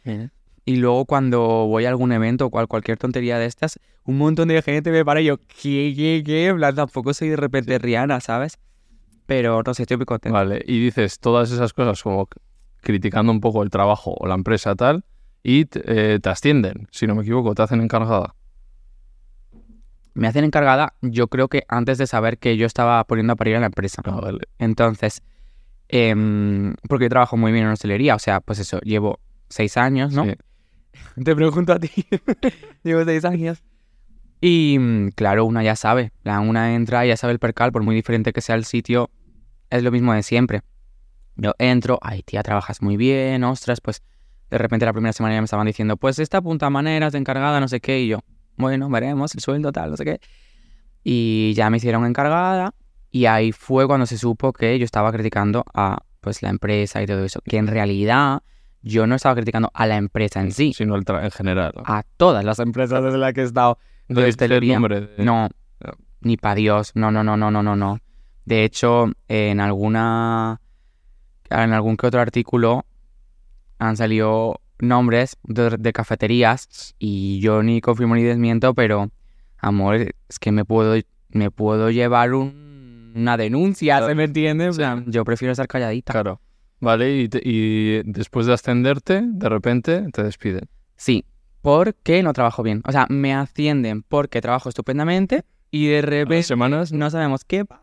y 0.67 0.77
luego 0.77 1.07
cuando 1.07 1.41
voy 1.67 1.87
a 1.87 1.89
algún 1.89 2.13
evento 2.13 2.45
o 2.45 2.51
cual, 2.51 2.69
cualquier 2.69 2.99
tontería 2.99 3.39
de 3.39 3.47
estas, 3.47 3.81
un 4.05 4.19
montón 4.19 4.49
de 4.49 4.61
gente 4.61 4.91
me 4.91 5.07
para 5.07 5.23
y 5.23 5.25
yo, 5.25 5.39
¿qué, 5.39 5.95
qué, 5.97 6.23
qué? 6.25 6.49
En 6.49 6.57
plan, 6.57 6.75
tampoco 6.75 7.15
soy 7.15 7.31
de 7.31 7.37
repente 7.37 7.79
Rihanna, 7.79 8.21
¿sabes? 8.21 8.59
Pero 9.25 9.63
no 9.65 9.73
sé, 9.73 9.85
estoy 9.85 9.97
muy 9.97 10.05
contento. 10.05 10.35
Vale, 10.35 10.63
y 10.67 10.79
dices 10.79 11.19
todas 11.19 11.51
esas 11.51 11.73
cosas 11.73 12.03
como 12.03 12.29
criticando 12.83 13.33
un 13.33 13.41
poco 13.41 13.63
el 13.63 13.71
trabajo 13.71 14.15
o 14.19 14.27
la 14.27 14.35
empresa 14.35 14.75
tal 14.75 15.07
y 15.43 15.65
te, 15.65 15.81
eh, 15.87 16.21
te 16.21 16.29
ascienden, 16.29 16.89
si 16.91 17.07
no 17.07 17.15
me 17.15 17.23
equivoco, 17.23 17.55
te 17.55 17.63
hacen 17.63 17.81
encargada. 17.81 18.35
Me 20.15 20.27
hacen 20.27 20.45
encargada, 20.45 20.95
yo 21.01 21.29
creo 21.29 21.49
que 21.49 21.65
antes 21.69 21.99
de 21.99 22.07
saber 22.07 22.39
que 22.39 22.57
yo 22.57 22.67
estaba 22.67 23.03
poniendo 23.05 23.33
a 23.33 23.37
parir 23.37 23.57
a 23.57 23.61
la 23.61 23.67
empresa. 23.67 24.03
Ah, 24.05 24.21
vale. 24.21 24.41
Entonces, 24.59 25.23
em, 25.89 26.75
porque 26.89 27.05
yo 27.05 27.11
trabajo 27.11 27.37
muy 27.37 27.53
bien 27.53 27.65
en 27.65 27.71
hostelería, 27.71 28.15
o 28.15 28.19
sea, 28.19 28.41
pues 28.41 28.59
eso, 28.59 28.81
llevo 28.81 29.21
seis 29.49 29.77
años, 29.77 30.13
¿no? 30.13 30.25
Sí. 30.25 30.35
Te 31.25 31.35
pregunto 31.35 31.73
a 31.73 31.79
ti. 31.79 31.91
llevo 32.83 33.05
seis 33.05 33.25
años. 33.25 33.63
Y 34.41 34.79
mm, 34.79 35.11
claro, 35.11 35.45
una 35.45 35.63
ya 35.63 35.77
sabe, 35.77 36.13
la 36.23 36.41
una 36.41 36.75
entra 36.75 37.05
y 37.05 37.09
ya 37.09 37.17
sabe 37.17 37.35
el 37.35 37.39
percal, 37.39 37.73
por 37.73 37.83
muy 37.83 37.95
diferente 37.95 38.33
que 38.33 38.41
sea 38.41 38.55
el 38.55 38.65
sitio, 38.65 39.11
es 39.69 39.83
lo 39.83 39.91
mismo 39.91 40.13
de 40.15 40.23
siempre. 40.23 40.63
Yo 41.37 41.55
entro, 41.59 41.99
ay 42.03 42.23
tía, 42.23 42.43
trabajas 42.43 42.83
muy 42.83 42.97
bien, 42.97 43.45
ostras, 43.45 43.81
pues 43.81 44.03
de 44.51 44.59
repente 44.59 44.85
la 44.85 44.93
primera 44.93 45.13
semana 45.13 45.35
ya 45.35 45.41
me 45.41 45.45
estaban 45.45 45.67
diciendo, 45.67 45.97
pues 45.97 46.19
esta 46.19 46.39
apunta 46.39 46.71
maneras 46.71 47.13
de 47.13 47.19
encargada, 47.19 47.61
no 47.61 47.69
sé 47.69 47.81
qué, 47.81 48.01
y 48.01 48.09
yo, 48.09 48.21
bueno, 48.61 48.89
veremos 48.89 49.35
el 49.35 49.41
sueldo 49.41 49.73
tal, 49.73 49.91
no 49.91 49.97
sé 49.97 50.05
qué. 50.05 50.21
Y 51.03 51.53
ya 51.55 51.71
me 51.71 51.79
hicieron 51.79 52.05
encargada 52.07 52.75
y 53.11 53.27
ahí 53.27 53.53
fue 53.53 53.87
cuando 53.87 54.07
se 54.07 54.19
supo 54.19 54.53
que 54.53 54.79
yo 54.79 54.85
estaba 54.85 55.11
criticando 55.13 55.65
a 55.75 55.99
pues 56.21 56.43
la 56.43 56.51
empresa 56.51 57.03
y 57.03 57.07
todo 57.07 57.25
eso, 57.25 57.41
que 57.45 57.57
en 57.57 57.67
realidad 57.67 58.43
yo 58.83 59.07
no 59.07 59.15
estaba 59.15 59.35
criticando 59.35 59.71
a 59.75 59.87
la 59.87 59.97
empresa 59.97 60.41
en 60.41 60.53
sí, 60.53 60.73
Sino 60.75 60.95
el 60.97 61.05
en 61.09 61.31
general. 61.31 61.73
¿no? 61.77 61.83
a 61.87 62.03
todas 62.17 62.45
las 62.45 62.59
empresas 62.59 63.03
desde 63.03 63.19
las 63.19 63.33
que 63.33 63.41
he 63.41 63.45
estado. 63.45 63.79
No 64.09 64.21
de 64.21 64.27
dices 64.27 64.41
el 64.43 64.45
hostelería. 64.45 64.75
nombre 64.75 65.01
de- 65.03 65.25
No, 65.25 65.49
No. 65.81 65.93
ni 66.21 66.37
para 66.37 66.55
Dios, 66.57 66.93
no, 66.95 67.11
no, 67.11 67.25
no, 67.25 67.37
no, 67.37 67.51
no, 67.51 67.63
no, 67.63 67.77
no. 67.77 67.99
De 68.45 68.65
hecho, 68.65 69.11
en 69.29 69.61
alguna, 69.61 70.61
en 71.51 71.73
algún 71.73 71.97
que 71.97 72.07
otro 72.07 72.21
artículo 72.21 72.85
han 73.79 73.97
salido 73.97 74.61
nombres 74.81 75.37
de, 75.45 75.77
de 75.79 75.93
cafeterías 75.93 76.95
y 76.99 77.41
yo 77.41 77.63
ni 77.63 77.81
confirmo 77.81 78.15
ni 78.15 78.23
desmiento, 78.23 78.75
pero 78.75 79.11
amor, 79.59 79.97
es 80.29 80.39
que 80.39 80.53
me 80.53 80.65
puedo, 80.65 81.01
me 81.29 81.51
puedo 81.51 81.91
llevar 81.91 82.35
un- 82.35 83.13
una 83.15 83.37
denuncia, 83.37 84.07
¿se 84.07 84.15
me 84.15 84.25
entiende? 84.25 84.67
En 84.67 84.75
plan, 84.77 85.05
yo 85.09 85.25
prefiero 85.25 85.53
estar 85.53 85.67
calladita. 85.69 86.13
Claro. 86.13 86.41
Vale, 86.81 87.15
y, 87.23 87.29
te- 87.29 87.43
y 87.45 88.03
después 88.05 88.47
de 88.47 88.55
ascenderte, 88.55 89.21
de 89.25 89.49
repente 89.49 90.07
te 90.13 90.23
despiden. 90.23 90.69
Sí, 90.97 91.25
porque 91.61 92.23
no 92.23 92.33
trabajo 92.33 92.63
bien. 92.63 92.83
O 92.87 92.93
sea, 92.93 93.07
me 93.11 93.35
ascienden 93.35 94.03
porque 94.03 94.41
trabajo 94.41 94.69
estupendamente 94.69 95.45
y 95.71 95.89
de 95.89 96.03
repente 96.03 96.43
semanas. 96.45 96.93
no 96.93 97.11
sabemos 97.11 97.45
qué 97.45 97.65
pasa. 97.65 97.83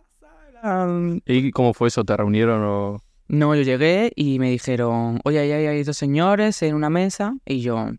¿Y 1.25 1.51
cómo 1.51 1.73
fue 1.73 1.89
eso? 1.89 2.03
¿Te 2.03 2.17
reunieron 2.17 2.61
o...? 2.63 3.01
No, 3.29 3.53
yo 3.55 3.61
llegué 3.63 4.11
y 4.15 4.39
me 4.39 4.49
dijeron, 4.49 5.19
oye, 5.25 5.39
ahí 5.39 5.51
hay, 5.51 5.65
hay 5.65 5.83
dos 5.83 5.97
señores 5.97 6.61
en 6.61 6.75
una 6.75 6.89
mesa 6.89 7.35
y 7.45 7.59
yo, 7.61 7.89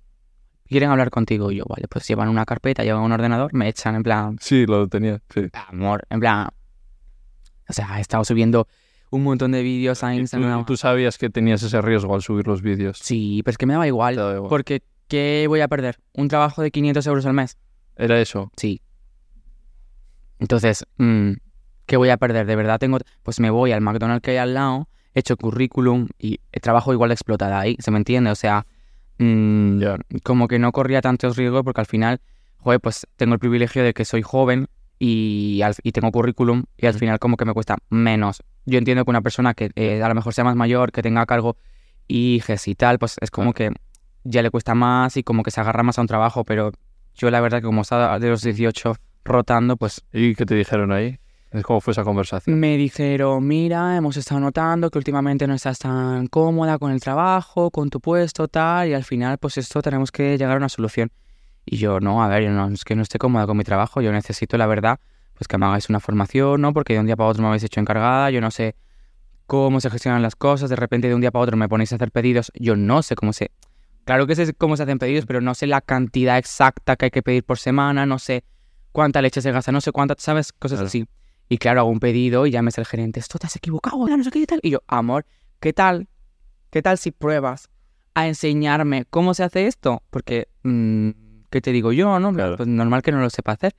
quieren 0.66 0.90
hablar 0.90 1.10
contigo. 1.10 1.50
Y 1.52 1.56
yo, 1.56 1.64
vale, 1.68 1.86
pues 1.88 2.06
llevan 2.08 2.28
una 2.28 2.44
carpeta, 2.46 2.82
llevan 2.84 3.02
un 3.02 3.12
ordenador, 3.12 3.52
me 3.52 3.68
echan 3.68 3.94
en 3.94 4.02
plan, 4.02 4.36
Sí, 4.40 4.64
lo 4.66 4.88
tenía, 4.88 5.20
sí. 5.32 5.42
amor, 5.68 6.06
en 6.10 6.20
plan, 6.20 6.48
o 7.68 7.72
sea, 7.72 7.98
he 7.98 8.00
estado 8.00 8.24
subiendo 8.24 8.66
un 9.10 9.22
montón 9.22 9.52
de 9.52 9.62
vídeos 9.62 10.02
a 10.04 10.08
tú, 10.12 10.14
Instagram. 10.18 10.64
tú 10.66 10.76
sabías 10.76 11.18
que 11.18 11.28
tenías 11.30 11.62
ese 11.62 11.80
riesgo 11.82 12.14
al 12.14 12.22
subir 12.22 12.46
los 12.46 12.62
vídeos. 12.62 12.98
Sí, 13.02 13.42
pero 13.44 13.52
es 13.52 13.58
que 13.58 13.66
me 13.66 13.74
daba 13.74 13.86
igual, 13.86 14.14
Te 14.14 14.20
daba 14.20 14.34
igual. 14.36 14.48
porque 14.50 14.82
¿qué 15.08 15.44
voy 15.48 15.60
a 15.60 15.68
perder? 15.68 15.98
¿Un 16.14 16.28
trabajo 16.28 16.62
de 16.62 16.70
500 16.70 17.06
euros 17.06 17.26
al 17.26 17.32
mes? 17.34 17.56
Era 17.96 18.20
eso. 18.20 18.50
Sí. 18.56 18.80
Entonces, 20.38 20.84
mm, 20.98 21.32
¿qué 21.86 21.96
voy 21.96 22.10
a 22.10 22.16
perder? 22.16 22.46
De 22.46 22.56
verdad 22.56 22.78
tengo... 22.78 22.98
Pues 23.22 23.40
me 23.40 23.50
voy 23.50 23.72
al 23.72 23.80
McDonald's 23.80 24.22
que 24.22 24.32
hay 24.32 24.36
al 24.36 24.54
lado, 24.54 24.88
echo 25.14 25.36
currículum 25.36 26.08
y 26.18 26.38
trabajo 26.62 26.92
igual 26.92 27.08
de 27.10 27.14
explotada 27.14 27.60
ahí, 27.60 27.76
¿se 27.80 27.90
me 27.90 27.98
entiende? 27.98 28.30
O 28.30 28.34
sea, 28.34 28.66
mm, 29.18 29.82
como 30.22 30.48
que 30.48 30.58
no 30.58 30.72
corría 30.72 31.00
tantos 31.00 31.36
riesgos 31.36 31.62
porque 31.64 31.80
al 31.80 31.86
final, 31.86 32.20
joder, 32.58 32.80
pues 32.80 33.06
tengo 33.16 33.34
el 33.34 33.40
privilegio 33.40 33.82
de 33.82 33.94
que 33.94 34.04
soy 34.04 34.22
joven 34.22 34.68
y, 34.98 35.60
al- 35.62 35.74
y 35.82 35.92
tengo 35.92 36.10
currículum 36.12 36.64
y 36.76 36.86
al 36.86 36.94
final 36.94 37.18
como 37.18 37.36
que 37.36 37.44
me 37.44 37.54
cuesta 37.54 37.76
menos. 37.90 38.42
Yo 38.66 38.78
entiendo 38.78 39.04
que 39.04 39.10
una 39.10 39.22
persona 39.22 39.54
que 39.54 39.70
eh, 39.76 40.02
a 40.02 40.08
lo 40.08 40.14
mejor 40.14 40.34
sea 40.34 40.44
más 40.44 40.56
mayor, 40.56 40.92
que 40.92 41.02
tenga 41.02 41.24
cargo 41.26 41.56
hijes 42.08 42.68
y 42.68 42.74
tal, 42.74 42.98
pues 42.98 43.16
es 43.20 43.30
como 43.30 43.52
que 43.52 43.70
ya 44.24 44.42
le 44.42 44.50
cuesta 44.50 44.74
más 44.74 45.16
y 45.16 45.22
como 45.22 45.42
que 45.42 45.50
se 45.50 45.60
agarra 45.60 45.82
más 45.82 45.98
a 45.98 46.00
un 46.02 46.06
trabajo, 46.06 46.44
pero 46.44 46.72
yo 47.14 47.30
la 47.30 47.40
verdad 47.40 47.58
que 47.58 47.66
como 47.66 47.82
estaba 47.82 48.18
de 48.18 48.28
los 48.28 48.42
18 48.42 48.96
rotando, 49.24 49.76
pues 49.76 50.02
¿Y 50.12 50.34
qué 50.34 50.46
te 50.46 50.54
dijeron 50.54 50.92
ahí? 50.92 51.18
¿Cómo 51.62 51.80
fue 51.80 51.92
esa 51.92 52.04
conversación? 52.04 52.58
me 52.60 52.76
dijeron, 52.76 53.46
mira, 53.46 53.96
hemos 53.96 54.16
estado 54.16 54.40
notando 54.40 54.90
que 54.90 54.98
últimamente 54.98 55.46
no 55.46 55.54
estás 55.54 55.78
tan 55.78 56.26
cómoda 56.26 56.78
con 56.78 56.92
el 56.92 57.00
trabajo, 57.00 57.70
con 57.70 57.88
tu 57.88 58.00
puesto, 58.00 58.48
tal, 58.48 58.88
y 58.88 58.94
al 58.94 59.04
final, 59.04 59.38
pues 59.38 59.56
esto 59.56 59.80
tenemos 59.80 60.12
que 60.12 60.36
llegar 60.36 60.54
a 60.54 60.58
una 60.58 60.68
solución. 60.68 61.10
Y 61.64 61.78
yo, 61.78 62.00
no, 62.00 62.22
a 62.22 62.28
ver, 62.28 62.50
no, 62.50 62.68
es 62.68 62.84
que 62.84 62.94
no 62.94 63.02
estoy 63.02 63.18
cómoda 63.18 63.46
con 63.46 63.56
mi 63.56 63.64
trabajo, 63.64 64.02
yo 64.02 64.12
necesito, 64.12 64.58
la 64.58 64.66
verdad, 64.66 65.00
pues 65.34 65.48
que 65.48 65.56
me 65.56 65.64
hagáis 65.66 65.88
una 65.88 66.00
formación, 66.00 66.60
¿no? 66.60 66.74
Porque 66.74 66.92
de 66.92 67.00
un 67.00 67.06
día 67.06 67.16
para 67.16 67.30
otro 67.30 67.42
me 67.42 67.48
habéis 67.48 67.64
hecho 67.64 67.80
encargada, 67.80 68.30
yo 68.30 68.40
no 68.42 68.50
sé 68.50 68.74
cómo 69.46 69.80
se 69.80 69.88
gestionan 69.88 70.20
las 70.20 70.36
cosas, 70.36 70.68
de 70.68 70.76
repente 70.76 71.08
de 71.08 71.14
un 71.14 71.22
día 71.22 71.30
para 71.30 71.44
otro 71.44 71.56
me 71.56 71.68
ponéis 71.68 71.92
a 71.92 71.94
hacer 71.94 72.12
pedidos, 72.12 72.52
yo 72.54 72.76
no 72.76 73.02
sé 73.02 73.14
cómo 73.14 73.32
se... 73.32 73.50
Claro 74.04 74.26
que 74.26 74.34
sé 74.34 74.52
cómo 74.54 74.76
se 74.76 74.82
hacen 74.82 74.98
pedidos, 74.98 75.24
pero 75.24 75.40
no 75.40 75.54
sé 75.54 75.66
la 75.66 75.80
cantidad 75.80 76.36
exacta 76.36 76.96
que 76.96 77.06
hay 77.06 77.10
que 77.10 77.22
pedir 77.22 77.44
por 77.44 77.58
semana, 77.58 78.04
no 78.04 78.18
sé 78.18 78.44
cuánta 78.92 79.22
leche 79.22 79.40
se 79.40 79.52
gasta, 79.52 79.72
no 79.72 79.80
sé 79.80 79.92
cuánta, 79.92 80.14
¿sabes? 80.18 80.52
Cosas 80.52 80.78
Claro. 80.78 80.86
así. 80.88 81.06
Y 81.48 81.58
claro, 81.58 81.80
hago 81.80 81.90
un 81.90 82.00
pedido 82.00 82.46
y 82.46 82.50
llames 82.50 82.78
al 82.78 82.86
gerente, 82.86 83.20
esto 83.20 83.38
te 83.38 83.46
has 83.46 83.56
equivocado, 83.56 84.06
no 84.06 84.24
sé 84.24 84.30
qué 84.30 84.40
y 84.40 84.46
tal. 84.46 84.60
Y 84.62 84.70
yo, 84.70 84.82
amor, 84.86 85.24
¿qué 85.60 85.72
tal? 85.72 86.08
¿Qué 86.70 86.82
tal 86.82 86.98
si 86.98 87.10
pruebas 87.10 87.70
a 88.14 88.26
enseñarme 88.26 89.06
cómo 89.08 89.32
se 89.32 89.44
hace 89.44 89.66
esto? 89.66 90.02
Porque, 90.10 90.48
mm, 90.62 91.10
¿qué 91.50 91.60
te 91.60 91.72
digo 91.72 91.92
yo, 91.92 92.18
no? 92.20 92.32
Claro. 92.32 92.56
Pues 92.56 92.68
normal 92.68 93.02
que 93.02 93.12
no 93.12 93.20
lo 93.20 93.30
sepa 93.30 93.52
hacer. 93.52 93.74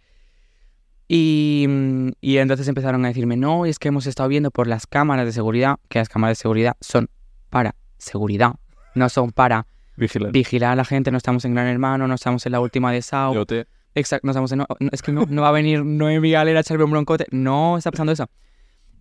Y, 1.07 1.65
mm, 1.67 2.09
y 2.21 2.37
entonces 2.37 2.67
empezaron 2.67 3.05
a 3.05 3.09
decirme, 3.09 3.37
no, 3.37 3.65
es 3.65 3.77
que 3.77 3.89
hemos 3.89 4.07
estado 4.07 4.29
viendo 4.29 4.49
por 4.49 4.67
las 4.67 4.87
cámaras 4.87 5.25
de 5.25 5.31
seguridad, 5.31 5.77
que 5.89 5.99
las 5.99 6.09
cámaras 6.09 6.37
de 6.37 6.41
seguridad 6.41 6.75
son 6.81 7.09
para 7.49 7.75
seguridad, 7.97 8.55
no 8.95 9.09
son 9.09 9.31
para 9.31 9.67
Vigilar. 9.95 10.31
vigilar 10.31 10.71
a 10.71 10.75
la 10.75 10.85
gente, 10.85 11.11
no 11.11 11.17
estamos 11.17 11.45
en 11.45 11.53
Gran 11.53 11.67
Hermano, 11.67 12.07
no 12.07 12.15
estamos 12.15 12.45
en 12.45 12.51
la 12.51 12.59
última 12.59 12.91
de 12.91 13.01
Sao, 13.01 13.45
te... 13.45 13.67
Exacto, 13.95 14.25
no 14.27 14.31
estamos 14.31 14.51
en- 14.51 14.59
no, 14.59 14.67
es 14.91 15.01
que 15.01 15.11
no, 15.11 15.25
no 15.27 15.41
va 15.41 15.49
a 15.49 15.51
venir 15.51 15.83
Noemi 15.83 16.31
Galera 16.31 16.59
a 16.59 16.61
echarme 16.61 16.83
un 16.83 16.91
broncote. 16.91 17.25
No 17.31 17.77
está 17.77 17.91
pasando 17.91 18.11
eso. 18.11 18.29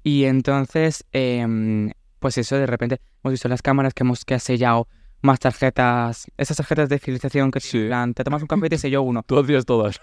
Y 0.02 0.24
entonces, 0.24 1.04
em, 1.12 1.90
pues 2.18 2.38
eso, 2.38 2.56
de 2.56 2.66
repente 2.66 3.00
hemos 3.22 3.32
visto 3.32 3.48
las 3.48 3.62
cámaras 3.62 3.94
que 3.94 4.02
hemos 4.02 4.24
que 4.24 4.34
ha 4.34 4.38
sellado 4.38 4.88
más 5.20 5.38
tarjetas, 5.40 6.26
esas 6.36 6.56
tarjetas 6.56 6.88
de 6.88 6.98
fidelización 6.98 7.50
que 7.50 7.60
Sí. 7.60 7.86
plan, 7.86 8.14
te 8.14 8.24
tomas 8.24 8.40
un 8.42 8.48
café 8.48 8.66
y 8.66 8.68
te 8.70 8.78
selló 8.78 9.02
uno. 9.02 9.22
Tú 9.24 9.38
hacías 9.38 9.64
todas. 9.64 10.00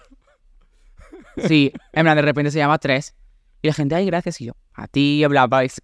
Sí, 1.37 1.71
en 1.93 2.03
plan, 2.03 2.15
de 2.15 2.21
repente 2.21 2.51
se 2.51 2.59
llama 2.59 2.77
tres. 2.77 3.15
Y 3.61 3.67
la 3.67 3.73
gente, 3.73 3.95
ay, 3.95 4.05
gracias. 4.05 4.39
Y 4.41 4.45
yo, 4.45 4.53
a 4.73 4.87
ti, 4.87 5.23
hablabais. 5.23 5.81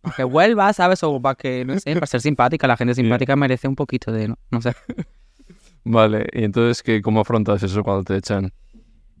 para 0.00 0.14
que 0.16 0.24
vuelva, 0.24 0.72
¿sabes? 0.72 1.02
O 1.02 1.20
para 1.20 1.34
que, 1.34 1.64
no 1.64 1.78
sé, 1.78 1.92
para 1.94 2.06
ser 2.06 2.20
simpática. 2.20 2.66
La 2.66 2.76
gente 2.76 2.94
simpática 2.94 3.36
merece 3.36 3.68
un 3.68 3.76
poquito 3.76 4.10
de, 4.12 4.28
no, 4.28 4.38
no 4.50 4.60
sé. 4.62 4.74
Vale, 5.84 6.26
y 6.32 6.44
entonces, 6.44 6.82
¿qué, 6.82 7.00
¿cómo 7.02 7.20
afrontas 7.20 7.62
eso 7.62 7.82
cuando 7.82 8.04
te 8.04 8.16
echan? 8.16 8.52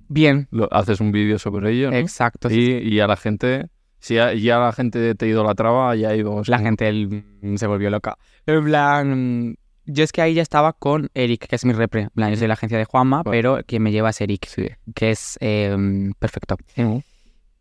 Bien, 0.08 0.48
Lo- 0.50 0.72
haces 0.72 1.00
un 1.00 1.12
vídeo 1.12 1.38
sobre 1.38 1.72
ello, 1.72 1.90
¿no? 1.90 1.96
exacto. 1.96 2.48
sí, 2.48 2.78
Y, 2.82 2.94
y 2.94 3.00
a 3.00 3.06
la 3.06 3.16
gente, 3.16 3.68
si 4.00 4.14
ya, 4.14 4.32
ya 4.32 4.58
la 4.58 4.72
gente 4.72 5.14
te 5.14 5.26
idolatraba, 5.28 5.94
ya 5.96 6.14
íbamos. 6.14 6.48
La 6.48 6.58
gente 6.58 6.88
el- 6.88 7.24
mm, 7.42 7.56
se 7.56 7.66
volvió 7.66 7.90
loca. 7.90 8.16
En 8.46 8.64
plan, 8.64 9.56
yo 9.84 10.04
es 10.04 10.12
que 10.12 10.22
ahí 10.22 10.34
ya 10.34 10.42
estaba 10.42 10.72
con 10.72 11.10
Eric, 11.14 11.46
que 11.46 11.56
es 11.56 11.64
mi 11.64 11.72
repre. 11.72 12.02
En 12.02 12.10
plan, 12.10 12.30
yo 12.30 12.36
soy 12.36 12.48
la 12.48 12.54
agencia 12.54 12.78
de 12.78 12.84
Juanma, 12.86 13.22
Vale. 13.22 13.36
pero 13.36 13.60
quien 13.66 13.82
me 13.82 13.92
lleva 13.92 14.10
es 14.10 14.20
Eric, 14.20 14.46
Sí. 14.46 14.68
que 14.94 15.10
es 15.10 15.36
eh, 15.40 15.76
perfecto. 16.18 16.56
Ujú. 16.76 17.02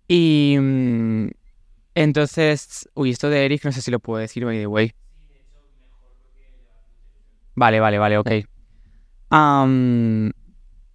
Y 0.08 0.56
mm, 0.60 1.27
entonces, 1.96 2.88
uy, 2.94 3.10
esto 3.12 3.30
de 3.30 3.44
Eric 3.46 3.66
no 3.66 3.72
sé 3.74 3.82
si 3.82 3.92
lo 3.92 4.00
puedo 4.00 4.20
decir, 4.20 4.46
by 4.46 4.58
the 4.58 4.68
way. 4.68 4.94
Vale, 7.56 7.80
vale, 7.80 7.98
vale, 7.98 8.18
ok. 8.20 8.30
Am, 9.29 10.31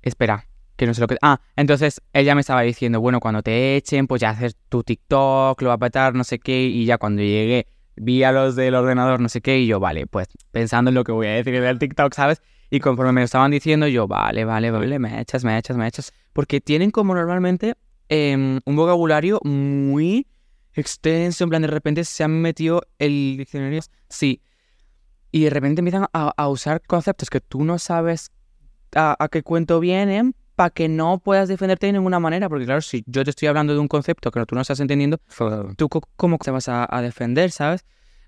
espera, 0.02 0.46
que 0.76 0.86
no 0.86 0.94
sé 0.94 1.00
lo 1.00 1.06
que... 1.06 1.16
Ah, 1.22 1.40
entonces 1.56 2.00
ella 2.12 2.34
me 2.34 2.40
estaba 2.40 2.62
diciendo, 2.62 3.00
bueno, 3.00 3.20
cuando 3.20 3.42
te 3.42 3.76
echen, 3.76 4.06
pues 4.06 4.20
ya 4.20 4.30
haces 4.30 4.56
tu 4.68 4.82
TikTok, 4.82 5.60
lo 5.62 5.68
va 5.68 5.74
a 5.74 5.78
petar, 5.78 6.14
no 6.14 6.24
sé 6.24 6.38
qué, 6.38 6.62
y 6.62 6.84
ya 6.84 6.98
cuando 6.98 7.22
llegué 7.22 7.66
vi 7.96 8.22
a 8.22 8.32
los 8.32 8.56
del 8.56 8.74
ordenador, 8.74 9.20
no 9.20 9.28
sé 9.28 9.40
qué, 9.40 9.58
y 9.58 9.66
yo, 9.66 9.80
vale, 9.80 10.06
pues 10.06 10.28
pensando 10.50 10.90
en 10.90 10.94
lo 10.94 11.04
que 11.04 11.12
voy 11.12 11.26
a 11.26 11.32
decir 11.32 11.60
del 11.60 11.78
TikTok, 11.78 12.14
¿sabes? 12.14 12.42
Y 12.70 12.80
conforme 12.80 13.12
me 13.12 13.20
lo 13.20 13.26
estaban 13.26 13.50
diciendo, 13.50 13.86
yo, 13.86 14.08
vale, 14.08 14.44
vale, 14.44 14.70
vale, 14.70 14.98
me 14.98 15.20
echas, 15.20 15.44
me 15.44 15.58
echas, 15.58 15.76
me 15.76 15.86
echas. 15.86 16.12
Porque 16.32 16.60
tienen 16.60 16.90
como 16.90 17.14
normalmente 17.14 17.74
em, 18.08 18.60
un 18.64 18.76
vocabulario 18.76 19.40
muy 19.44 20.26
extenso, 20.72 21.44
en 21.44 21.50
plan, 21.50 21.62
de 21.62 21.68
repente 21.68 22.04
se 22.04 22.24
han 22.24 22.40
metido 22.40 22.82
el 22.98 23.36
diccionario, 23.36 23.82
sí, 24.08 24.40
y 25.32 25.44
de 25.44 25.50
repente 25.50 25.80
empiezan 25.80 26.06
a, 26.12 26.32
a 26.36 26.48
usar 26.48 26.82
conceptos 26.82 27.30
que 27.30 27.40
tú 27.40 27.64
no 27.64 27.78
sabes 27.78 28.30
a, 28.94 29.16
a 29.18 29.28
qué 29.28 29.42
cuento 29.42 29.80
vienen 29.80 30.36
para 30.54 30.70
que 30.70 30.88
no 30.88 31.18
puedas 31.18 31.48
defenderte 31.48 31.86
de 31.86 31.94
ninguna 31.94 32.20
manera, 32.20 32.48
porque 32.48 32.66
claro, 32.66 32.82
si 32.82 33.02
yo 33.06 33.24
te 33.24 33.30
estoy 33.30 33.48
hablando 33.48 33.72
de 33.72 33.78
un 33.78 33.88
concepto 33.88 34.30
que 34.30 34.44
tú 34.46 34.54
no 34.54 34.60
estás 34.60 34.80
entendiendo. 34.80 35.18
¿tú 35.76 35.88
cómo 35.88 36.38
te 36.38 36.50
vas 36.50 36.68
a, 36.68 36.86
a 36.88 37.02
defender, 37.02 37.50
sabes? 37.50 37.84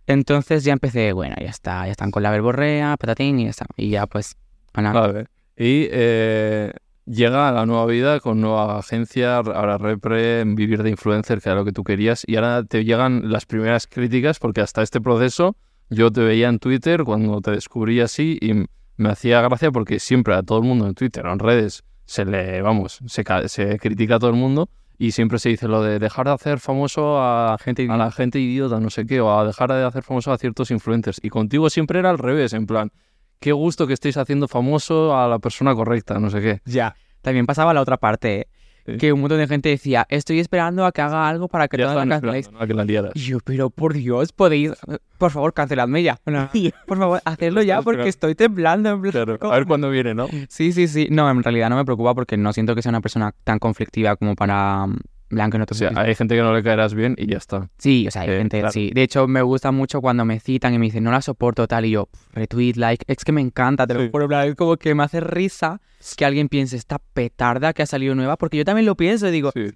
Entonces 0.06 0.64
ya 0.64 0.72
empecé, 0.72 1.12
bueno, 1.12 1.36
ya 1.40 1.50
está, 1.50 1.84
ya 1.86 1.92
están 1.92 2.10
con 2.10 2.22
la 2.22 2.30
verborrea, 2.30 2.96
patatín 2.96 3.38
y 3.40 3.44
ya 3.44 3.50
está. 3.50 3.66
Y 3.76 3.90
ya 3.90 4.06
pues, 4.06 4.36
ana. 4.72 4.92
Vale. 4.92 5.26
Y 5.56 5.88
eh, 5.90 6.72
llega 7.06 7.48
a 7.48 7.52
la 7.52 7.64
nueva 7.64 7.86
vida 7.86 8.20
con 8.20 8.40
nueva 8.40 8.78
agencia, 8.78 9.36
ahora 9.36 9.78
Repre, 9.78 10.44
vivir 10.44 10.82
de 10.82 10.90
influencer, 10.90 11.40
que 11.40 11.48
era 11.48 11.56
lo 11.56 11.64
que 11.64 11.72
tú 11.72 11.84
querías, 11.84 12.24
y 12.26 12.36
ahora 12.36 12.64
te 12.64 12.84
llegan 12.84 13.30
las 13.30 13.46
primeras 13.46 13.86
críticas, 13.86 14.38
porque 14.38 14.60
hasta 14.60 14.82
este 14.82 15.00
proceso 15.00 15.56
yo 15.90 16.10
te 16.10 16.20
veía 16.22 16.48
en 16.48 16.58
Twitter 16.58 17.04
cuando 17.04 17.40
te 17.40 17.52
descubrí 17.52 18.00
así 18.00 18.38
y 18.40 18.66
me 18.96 19.08
hacía 19.08 19.40
gracia 19.40 19.70
porque 19.70 19.98
siempre 19.98 20.34
a 20.34 20.42
todo 20.42 20.58
el 20.58 20.64
mundo 20.64 20.86
en 20.86 20.94
Twitter 20.94 21.26
o 21.26 21.32
en 21.32 21.38
redes 21.38 21.84
se 22.04 22.24
le, 22.24 22.62
vamos, 22.62 23.00
se, 23.06 23.24
se 23.48 23.78
critica 23.78 24.16
a 24.16 24.18
todo 24.18 24.30
el 24.30 24.36
mundo 24.36 24.68
y 24.98 25.12
siempre 25.12 25.38
se 25.38 25.48
dice 25.48 25.68
lo 25.68 25.82
de 25.82 25.98
dejar 25.98 26.26
de 26.26 26.32
hacer 26.32 26.60
famoso 26.60 27.20
a, 27.20 27.56
gente 27.58 27.86
a 27.90 27.96
la 27.96 28.10
gente 28.10 28.38
idiota, 28.38 28.78
no 28.80 28.90
sé 28.90 29.06
qué, 29.06 29.20
o 29.20 29.38
a 29.38 29.44
dejar 29.44 29.72
de 29.72 29.84
hacer 29.84 30.02
famoso 30.02 30.32
a 30.32 30.38
ciertos 30.38 30.70
influencers. 30.70 31.20
Y 31.22 31.30
contigo 31.30 31.68
siempre 31.70 31.98
era 31.98 32.10
al 32.10 32.18
revés, 32.18 32.52
en 32.52 32.66
plan, 32.66 32.92
qué 33.40 33.52
gusto 33.52 33.86
que 33.86 33.94
estéis 33.94 34.16
haciendo 34.16 34.46
famoso 34.46 35.16
a 35.16 35.26
la 35.28 35.38
persona 35.38 35.74
correcta, 35.74 36.18
no 36.20 36.30
sé 36.30 36.40
qué. 36.40 36.60
Ya. 36.64 36.94
También 37.22 37.46
pasaba 37.46 37.74
la 37.74 37.80
otra 37.80 37.96
parte. 37.96 38.48
Sí. 38.86 38.96
que 38.98 39.12
un 39.12 39.20
montón 39.20 39.38
de 39.38 39.46
gente 39.46 39.68
decía, 39.70 40.06
estoy 40.10 40.40
esperando 40.40 40.84
a 40.84 40.92
que 40.92 41.00
haga 41.00 41.26
algo 41.28 41.48
para 41.48 41.68
que 41.68 41.78
Ya 41.78 41.84
todas 41.84 41.96
la 41.96 42.02
estaban 42.02 42.20
canceléis. 42.20 42.52
¿no? 42.52 42.66
que 42.66 42.74
la. 42.74 43.10
Y 43.14 43.20
yo, 43.20 43.38
pero 43.42 43.70
por 43.70 43.94
Dios, 43.94 44.32
podéis, 44.32 44.72
por 45.18 45.30
favor, 45.30 45.52
canceladme 45.54 46.02
ya. 46.02 46.18
Por 46.86 46.98
favor, 46.98 47.20
hacerlo 47.24 47.62
ya 47.62 47.80
porque 47.82 48.08
estoy 48.08 48.34
temblando. 48.34 48.90
En 48.90 49.00
Claro, 49.10 49.38
a 49.40 49.56
ver 49.56 49.66
cuándo 49.66 49.90
viene, 49.90 50.14
¿no? 50.14 50.28
Sí, 50.48 50.72
sí, 50.72 50.86
sí. 50.88 51.08
No, 51.10 51.30
en 51.30 51.42
realidad 51.42 51.70
no 51.70 51.76
me 51.76 51.84
preocupa 51.84 52.14
porque 52.14 52.36
no 52.36 52.52
siento 52.52 52.74
que 52.74 52.82
sea 52.82 52.90
una 52.90 53.00
persona 53.00 53.32
tan 53.44 53.58
conflictiva 53.58 54.16
como 54.16 54.34
para... 54.34 54.86
Blanco 55.30 55.58
O 55.68 55.74
sea, 55.74 55.90
hay 55.96 56.14
gente 56.14 56.34
que 56.36 56.42
no 56.42 56.52
le 56.54 56.62
caerás 56.62 56.94
bien 56.94 57.14
y 57.18 57.26
ya 57.26 57.38
está. 57.38 57.68
Sí, 57.78 58.06
o 58.06 58.10
sea, 58.10 58.22
hay 58.22 58.30
Eh, 58.30 58.38
gente, 58.38 58.58
claro. 58.60 58.72
sí. 58.72 58.90
De 58.94 59.02
hecho, 59.02 59.26
me 59.26 59.42
gusta 59.42 59.72
mucho 59.72 60.00
cuando 60.00 60.24
me 60.24 60.38
citan 60.40 60.74
y 60.74 60.78
me 60.78 60.86
dicen, 60.86 61.02
no 61.04 61.10
la 61.10 61.22
soporto 61.22 61.66
tal, 61.66 61.84
y 61.86 61.90
yo, 61.92 62.08
retweet, 62.32 62.74
like, 62.76 63.04
es 63.08 63.24
que 63.24 63.32
me 63.32 63.40
encanta, 63.40 63.86
te 63.86 63.94
lo 63.94 64.00
Sí. 64.02 64.08
juro, 64.12 64.24
en 64.24 64.28
plan, 64.28 64.48
es 64.48 64.54
como 64.54 64.76
que 64.76 64.94
me 64.94 65.02
hace 65.02 65.20
risa 65.20 65.80
que 66.16 66.24
alguien 66.24 66.48
piense, 66.48 66.76
esta 66.76 66.98
petarda 66.98 67.72
que 67.72 67.82
ha 67.82 67.86
salido 67.86 68.14
nueva, 68.14 68.36
porque 68.36 68.58
yo 68.58 68.64
también 68.64 68.86
lo 68.86 68.96
pienso 68.96 69.26
y 69.28 69.30
digo, 69.30 69.50
Sí. 69.52 69.70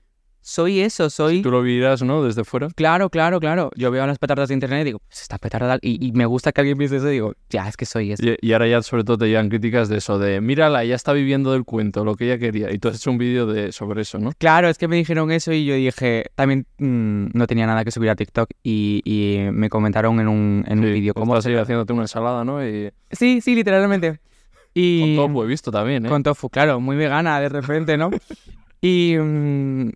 Soy 0.48 0.80
eso, 0.80 1.10
soy... 1.10 1.42
Tú 1.42 1.50
lo 1.50 1.60
miras, 1.60 2.02
¿no? 2.02 2.24
Desde 2.24 2.42
fuera. 2.42 2.68
Claro, 2.74 3.10
claro, 3.10 3.38
claro. 3.38 3.70
Yo 3.76 3.90
veo 3.90 4.06
las 4.06 4.18
petardas 4.18 4.48
de 4.48 4.54
internet 4.54 4.80
y 4.80 4.84
digo, 4.86 5.00
pues 5.06 5.20
esta 5.20 5.36
petarda, 5.36 5.68
tal", 5.68 5.80
y, 5.82 6.06
y 6.06 6.12
me 6.12 6.24
gusta 6.24 6.52
que 6.52 6.62
alguien 6.62 6.78
piense 6.78 6.96
eso 6.96 7.08
y 7.10 7.12
digo, 7.12 7.34
ya, 7.50 7.68
es 7.68 7.76
que 7.76 7.84
soy 7.84 8.12
eso. 8.12 8.24
Y, 8.24 8.34
y 8.40 8.52
ahora 8.54 8.66
ya 8.66 8.80
sobre 8.80 9.04
todo 9.04 9.18
te 9.18 9.26
llegan 9.26 9.50
críticas 9.50 9.90
de 9.90 9.98
eso, 9.98 10.18
de 10.18 10.40
mírala, 10.40 10.82
ya 10.86 10.94
está 10.94 11.12
viviendo 11.12 11.52
del 11.52 11.64
cuento, 11.64 12.02
lo 12.02 12.14
que 12.14 12.24
ella 12.24 12.38
quería. 12.38 12.72
Y 12.72 12.78
tú 12.78 12.88
has 12.88 12.96
hecho 12.96 13.10
un 13.10 13.18
vídeo 13.18 13.44
de 13.46 13.72
sobre 13.72 14.00
eso, 14.00 14.18
¿no? 14.18 14.32
Claro, 14.38 14.70
es 14.70 14.78
que 14.78 14.88
me 14.88 14.96
dijeron 14.96 15.30
eso 15.30 15.52
y 15.52 15.66
yo 15.66 15.74
dije, 15.74 16.30
también 16.34 16.66
mm, 16.78 17.26
no 17.34 17.46
tenía 17.46 17.66
nada 17.66 17.84
que 17.84 17.90
subir 17.90 18.08
a 18.08 18.16
TikTok 18.16 18.48
y, 18.62 19.02
y 19.04 19.50
me 19.52 19.68
comentaron 19.68 20.18
en 20.18 20.28
un, 20.28 20.64
en 20.66 20.78
un 20.78 20.84
Sí, 20.86 20.92
vídeo 20.92 21.12
¿Cómo 21.12 21.36
ir 21.36 21.58
haciéndote 21.58 21.92
una 21.92 22.02
ensalada, 22.02 22.42
no? 22.46 22.66
Y 22.66 22.90
Sí, 23.10 23.42
sí, 23.42 23.54
literalmente. 23.54 24.18
Y... 24.72 25.14
con 25.14 25.26
tofu 25.26 25.42
he 25.42 25.46
visto 25.46 25.70
también, 25.70 26.06
¿eh? 26.06 26.08
Con 26.08 26.22
tofu, 26.22 26.48
claro, 26.48 26.80
muy 26.80 26.96
vegana 26.96 27.38
de 27.38 27.50
repente, 27.50 27.98
¿no? 27.98 28.08
y, 28.80 29.14
mm, 29.18 29.90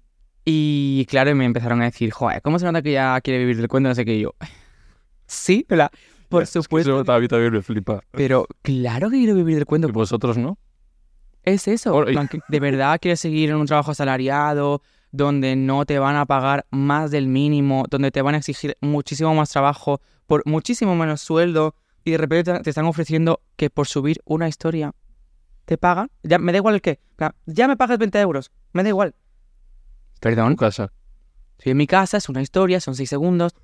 y 0.45 1.07
claro, 1.09 1.35
me 1.35 1.45
empezaron 1.45 1.81
a 1.83 1.85
decir, 1.87 2.11
joder, 2.11 2.43
¿cómo 2.43 2.59
se 2.59 2.65
nota 2.65 2.83
que 2.83 2.93
ya 2.93 3.21
quiere 3.21 3.39
vivir 3.41 3.57
del 3.59 3.69
cuento? 3.69 3.89
No 3.89 3.95
sé 3.95 4.05
qué, 4.05 4.17
y 4.17 4.21
yo. 4.23 4.35
Sí, 5.27 5.65
¿verdad? 5.69 5.91
Por 6.29 6.43
Es 6.43 6.51
que 6.53 6.63
supuesto. 6.63 6.99
A 7.11 7.19
mí 7.21 7.27
también 7.29 7.53
me 7.55 7.63
flipa. 7.63 8.01
Pero 8.11 8.47
claro 8.61 9.09
que 9.11 9.17
quiero 9.17 9.35
vivir 9.35 9.55
del 9.57 9.65
cuento. 9.67 9.89
Y 9.89 9.93
vosotros, 9.93 10.37
¿no? 10.37 10.59
Es 11.43 11.69
eso. 11.69 11.93
Bueno, 11.93 12.23
y- 12.23 12.29
que 12.29 12.41
¿De 12.49 12.61
verdad 12.61 12.99
quieres 13.01 13.21
seguir 13.21 13.49
en 13.51 13.57
un 13.57 13.67
trabajo 13.67 13.93
asalariado 13.93 14.83
donde 15.11 15.57
no 15.57 15.87
te 15.87 15.99
van 15.99 16.17
a 16.17 16.27
pagar 16.27 16.67
más 16.71 17.11
del 17.11 17.29
mínimo, 17.29 17.85
donde 17.89 18.11
te 18.11 18.21
van 18.23 18.35
a 18.35 18.39
exigir 18.39 18.77
muchísimo 18.81 19.35
más 19.35 19.51
trabajo 19.51 20.01
por 20.27 20.43
muchísimo 20.47 20.95
menos 20.97 21.21
sueldo 21.23 21.75
y 22.05 22.11
de 22.13 22.19
repente 22.19 22.59
te- 22.61 22.71
están 22.71 22.85
ofreciendo 22.87 23.41
que 23.57 23.71
por 23.71 23.87
subir 23.87 24.21
una 24.25 24.49
historia 24.49 24.93
te 25.65 25.79
pagan? 25.79 26.11
Ya, 26.23 26.39
me 26.39 26.53
da 26.53 26.59
igual 26.59 26.75
el 26.75 26.83
qué. 26.83 26.99
Ya 27.47 27.69
me 27.69 27.77
pagas 27.77 27.99
20 27.99 28.19
euros. 28.21 28.51
Me 28.73 28.83
da 28.83 28.89
igual. 28.91 29.15
Perdón. 30.23 30.57
Casa. 30.57 30.91
Estoy 31.59 31.73
en 31.73 31.77
mi 31.77 31.87
casa, 31.87 32.17
es 32.17 32.29
una 32.29 32.41
historia, 32.43 32.81
son 32.81 32.95
6 32.95 33.09
segundos. 33.11 33.55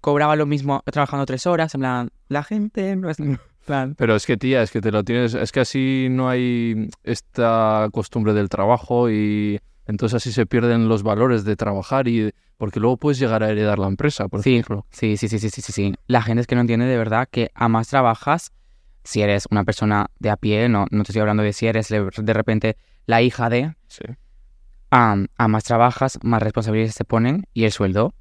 Cobraba 0.00 0.36
lo 0.36 0.46
mismo 0.46 0.82
trabajando 0.84 1.26
3 1.26 1.46
horas. 1.46 1.74
En 1.74 1.80
plan, 1.80 2.10
la 2.28 2.42
gente 2.44 2.94
no 2.96 3.10
es... 3.10 3.16
plan, 3.64 3.94
Pero 3.96 4.14
es 4.14 4.26
que, 4.26 4.36
tía, 4.36 4.62
es 4.62 4.70
que 4.70 4.80
te 4.80 4.92
lo 4.92 5.02
tienes. 5.02 5.34
Es 5.34 5.50
que 5.50 5.60
así 5.60 6.08
no 6.10 6.28
hay 6.28 6.88
esta 7.02 7.88
costumbre 7.92 8.32
del 8.34 8.48
trabajo 8.48 9.10
y 9.10 9.58
entonces 9.86 10.16
así 10.16 10.30
se 10.32 10.46
pierden 10.46 10.88
los 10.88 11.02
valores 11.02 11.44
de 11.44 11.56
trabajar 11.56 12.06
y. 12.08 12.32
Porque 12.58 12.80
luego 12.80 12.96
puedes 12.96 13.18
llegar 13.18 13.42
a 13.42 13.50
heredar 13.50 13.78
la 13.78 13.86
empresa, 13.86 14.28
por 14.28 14.42
Sí. 14.42 14.52
ejemplo. 14.54 14.86
Sí, 14.90 15.16
sí, 15.18 15.28
sí, 15.28 15.38
sí, 15.38 15.50
sí, 15.50 15.60
sí, 15.60 15.72
sí. 15.72 15.94
La 16.06 16.22
gente 16.22 16.40
es 16.40 16.46
que 16.46 16.54
no 16.54 16.62
entiende 16.62 16.86
de 16.86 16.96
verdad 16.96 17.28
que 17.30 17.50
a 17.54 17.68
más 17.68 17.88
trabajas, 17.88 18.50
si 19.04 19.20
eres 19.20 19.44
una 19.50 19.62
persona 19.64 20.06
de 20.20 20.30
a 20.30 20.36
pie, 20.36 20.68
no, 20.70 20.86
no 20.90 21.02
te 21.04 21.10
estoy 21.12 21.20
hablando 21.20 21.42
de 21.42 21.52
si 21.52 21.66
eres 21.66 21.88
de 21.90 22.32
repente 22.32 22.76
la 23.04 23.20
hija 23.20 23.50
de, 23.50 23.74
Sí. 23.88 24.04
Am, 24.90 25.28
a 25.36 25.48
más 25.48 25.64
trabajas, 25.64 26.18
más 26.22 26.42
responsabilidades 26.42 26.94
te 26.94 27.04
ponen 27.04 27.46
y 27.52 27.64
el 27.64 27.72
sueldo 27.72 28.14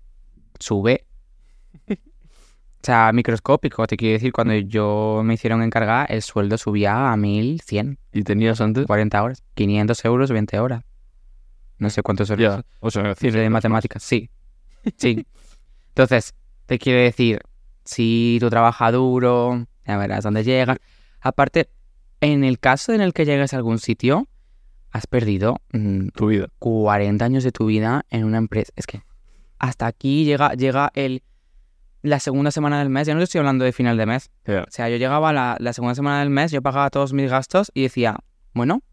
sube. 0.60 1.06
O 2.76 2.86
sea, 2.86 3.12
microscópico, 3.14 3.88
te 3.88 3.98
quiero 3.98 4.14
decir, 4.14 4.32
cuando 4.32 4.54
yo 4.54 5.24
me 5.26 5.34
hicieron 5.34 5.64
encargar, 5.64 6.06
el 6.12 6.22
sueldo 6.22 6.56
subía 6.56 7.12
a 7.12 7.18
1100, 7.18 7.98
¿Y 8.14 8.22
tenías 8.22 8.62
antes? 8.62 8.86
40 8.86 9.24
horas, 9.24 9.44
500 9.56 10.06
euros, 10.06 10.30
20 10.30 10.60
horas. 10.60 10.84
No 11.80 11.90
sé 11.90 12.04
cuántos 12.04 12.30
euros. 12.30 12.58
Ya. 12.58 12.66
O 12.82 12.92
sea, 12.92 13.16
de 13.16 13.50
matemáticas, 13.50 14.04
sí. 14.04 14.30
Sí. 14.98 15.26
Entonces, 15.90 16.36
te 16.68 16.78
quiero 16.78 17.02
decir, 17.02 17.42
si 17.84 18.38
tú 18.40 18.52
trabajas 18.52 18.94
duro, 18.94 19.66
ya 19.88 19.98
verás 19.98 20.24
dónde 20.24 20.44
llegas. 20.44 20.78
Aparte, 21.22 21.70
en 22.22 22.44
el 22.44 22.60
caso 22.60 22.94
en 22.94 23.02
el 23.02 23.14
que 23.14 23.26
llegues 23.26 23.54
a 23.54 23.58
algún 23.58 23.80
sitio, 23.80 24.28
has 24.96 25.08
perdido 25.08 25.58
mm, 25.74 26.08
Tu 26.16 26.28
vida. 26.28 26.48
40 26.60 27.24
años 27.26 27.44
de 27.44 27.52
tu 27.52 27.66
vida 27.66 28.06
en 28.10 28.24
una 28.24 28.38
empresa. 28.38 28.72
Es 28.78 28.88
que 28.88 29.02
hasta 29.60 29.88
aquí 29.88 30.24
llega, 30.24 30.54
llega 30.54 30.90
el, 30.96 31.22
la 32.02 32.20
segunda 32.20 32.50
semana 32.52 32.80
del 32.80 32.90
mes. 32.90 33.06
Ya 33.06 33.14
no 33.14 33.20
te 33.20 33.26
estoy 33.26 33.40
hablando 33.40 33.66
de 33.66 33.74
final 33.74 33.98
de 33.98 34.06
mes. 34.06 34.32
Ya. 34.46 34.62
O 34.64 34.72
sea, 34.72 34.88
yo 34.90 34.96
llegaba 34.96 35.34
la, 35.34 35.58
la 35.60 35.74
segunda 35.74 35.96
semana 35.96 36.20
del 36.20 36.30
mes, 36.30 36.52
yo 36.52 36.62
pagaba 36.62 36.90
todos 36.90 37.12
mis 37.12 37.30
gastos 37.30 37.72
y 37.74 37.84
decía, 37.84 38.18
bueno, 38.54 38.84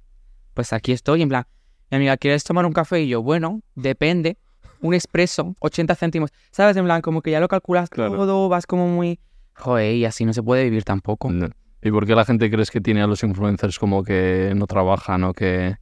pues 0.55 0.73
aquí 0.73 0.91
estoy, 0.91 1.23
en 1.23 1.29
plan, 1.29 1.45
mi 1.91 1.99
amiga, 1.99 2.17
¿quieres 2.17 2.43
tomar 2.43 2.67
un 2.67 2.73
café? 2.73 3.03
Y 3.03 3.09
yo, 3.09 3.23
bueno, 3.23 3.61
depende, 3.77 4.39
un 4.81 4.95
expreso, 4.95 5.55
80 5.61 5.95
céntimos, 5.95 6.31
¿sabes? 6.51 6.77
En 6.77 6.85
plan, 6.85 7.01
como 7.01 7.23
que 7.23 7.31
ya 7.31 7.39
lo 7.39 7.47
calculas 7.47 7.89
Claro. 7.91 8.17
todo, 8.17 8.49
vas 8.49 8.67
como 8.67 8.89
muy... 8.89 9.21
Joder, 9.55 9.95
y 9.95 10.05
así 10.05 10.25
no 10.25 10.33
se 10.33 10.43
puede 10.43 10.65
vivir 10.65 10.83
tampoco. 10.83 11.31
No. 11.31 11.49
¿Y 11.81 11.91
por 11.93 12.07
qué 12.07 12.15
la 12.17 12.25
gente 12.25 12.51
crees 12.51 12.71
que 12.73 12.81
tiene 12.81 13.03
a 13.03 13.07
los 13.07 13.23
influencers 13.23 13.79
como 13.79 14.03
que 14.03 14.53
no 14.57 14.67
trabajan 14.67 15.23
o 15.25 15.33
que... 15.33 15.77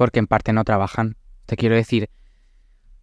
Porque 0.00 0.18
en 0.18 0.26
parte 0.26 0.54
no 0.54 0.64
trabajan. 0.64 1.18
Te 1.44 1.56
quiero 1.58 1.74
decir, 1.74 2.08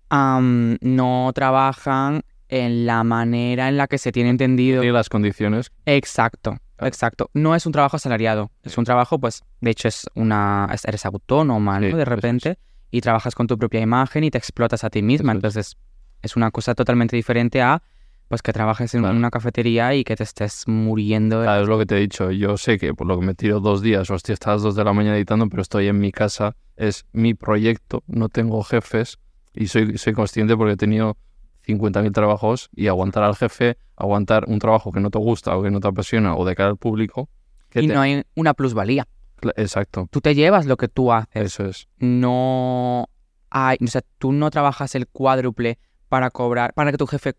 am, 0.10 0.78
no 0.82 1.32
trabajan 1.36 2.24
en 2.50 2.88
la 2.88 3.04
manera 3.04 3.70
en 3.70 3.78
la 3.78 3.86
que 3.86 4.00
se 4.00 4.12
tiene 4.12 4.32
entendido. 4.32 4.84
Y 4.84 4.90
las 4.92 5.08
condiciones. 5.08 5.72
Exacto, 5.86 6.58
exacto. 6.80 7.30
No 7.36 7.54
es 7.54 7.68
un 7.68 7.72
trabajo 7.72 7.98
asalariado, 7.98 8.50
es 8.64 8.80
un 8.80 8.84
trabajo, 8.84 9.20
pues, 9.20 9.44
de 9.62 9.70
hecho 9.70 9.88
es 9.88 10.08
una, 10.16 10.68
es- 10.74 10.86
eres 10.86 11.06
autónoma, 11.06 11.80
¿no? 11.80 11.86
Sí, 11.86 11.94
De 11.94 12.02
es. 12.02 12.08
repente, 12.08 12.58
y 12.90 13.02
trabajas 13.02 13.36
con 13.36 13.46
tu 13.46 13.60
propia 13.60 13.80
imagen 13.80 14.24
y 14.24 14.32
te 14.32 14.40
explotas 14.40 14.84
a 14.84 14.90
ti 14.90 15.04
misma. 15.04 15.34
Es. 15.34 15.36
Entonces, 15.36 15.78
es 16.24 16.36
una 16.36 16.50
cosa 16.50 16.74
totalmente 16.74 17.16
diferente 17.16 17.62
a, 17.62 17.84
pues, 18.30 18.42
que 18.42 18.52
trabajes 18.54 18.94
en 18.94 19.02
Claro. 19.02 19.16
una 19.18 19.30
cafetería 19.32 19.94
y 19.96 20.04
que 20.04 20.16
te 20.16 20.24
estés 20.24 20.64
muriendo. 20.68 21.40
de- 21.40 21.46
Claro, 21.46 21.64
es 21.64 21.70
lo 21.70 21.78
que 21.80 21.86
te 21.86 21.98
he 21.98 22.00
dicho. 22.00 22.32
Yo 22.32 22.58
sé 22.58 22.78
que 22.78 22.94
por 22.94 23.08
lo 23.08 23.20
que 23.20 23.26
me 23.26 23.34
tiro 23.36 23.60
dos 23.60 23.82
días 23.82 24.10
hasta 24.12 24.52
las 24.52 24.62
dos 24.62 24.76
de 24.76 24.84
la 24.84 24.94
mañana 24.94 25.16
editando, 25.18 25.48
pero 25.50 25.62
estoy 25.62 25.88
en 25.88 26.00
mi 26.00 26.12
casa, 26.12 26.56
es 26.76 27.06
mi 27.14 27.34
proyecto, 27.34 28.04
no 28.08 28.30
tengo 28.30 28.64
jefes 28.64 29.18
y 29.54 29.68
soy, 29.68 29.98
soy 29.98 30.14
consciente 30.14 30.56
porque 30.58 30.74
he 30.74 30.78
tenido 30.78 31.18
50.000 31.66 32.12
trabajos 32.14 32.70
y 32.76 32.88
aguantar 32.88 33.24
al 33.24 33.36
jefe, 33.36 33.78
aguantar 33.96 34.46
un 34.48 34.60
trabajo 34.60 34.92
que 34.92 35.00
no 35.00 35.10
te 35.10 35.18
gusta 35.20 35.56
o 35.58 35.64
que 35.64 35.72
no 35.72 35.80
te 35.80 35.88
apasiona 35.88 36.36
o 36.36 36.46
de 36.46 36.56
cara 36.56 36.70
al 36.70 36.78
público. 36.78 37.30
que 37.70 37.82
y 37.82 37.88
te- 37.88 37.94
no 37.94 38.00
hay 38.02 38.24
una 38.36 38.54
plusvalía. 38.54 39.08
Exacto, 39.58 40.08
Tú 40.10 40.22
te 40.22 40.34
llevas 40.36 40.66
lo 40.66 40.78
que 40.78 40.88
tú 40.88 41.12
haces. 41.12 41.30
eso 41.46 41.66
es. 41.66 41.88
no 42.00 43.08
hay, 43.50 43.78
o 43.84 43.88
sea, 43.88 44.02
tú 44.18 44.32
no 44.32 44.50
trabajas 44.52 44.96
el 44.96 45.08
cuádruple 45.08 45.80
para 46.10 46.30
cobrar, 46.32 46.74
para 46.74 46.92
que 46.92 46.98
tu 46.98 47.08
jefe 47.08 47.34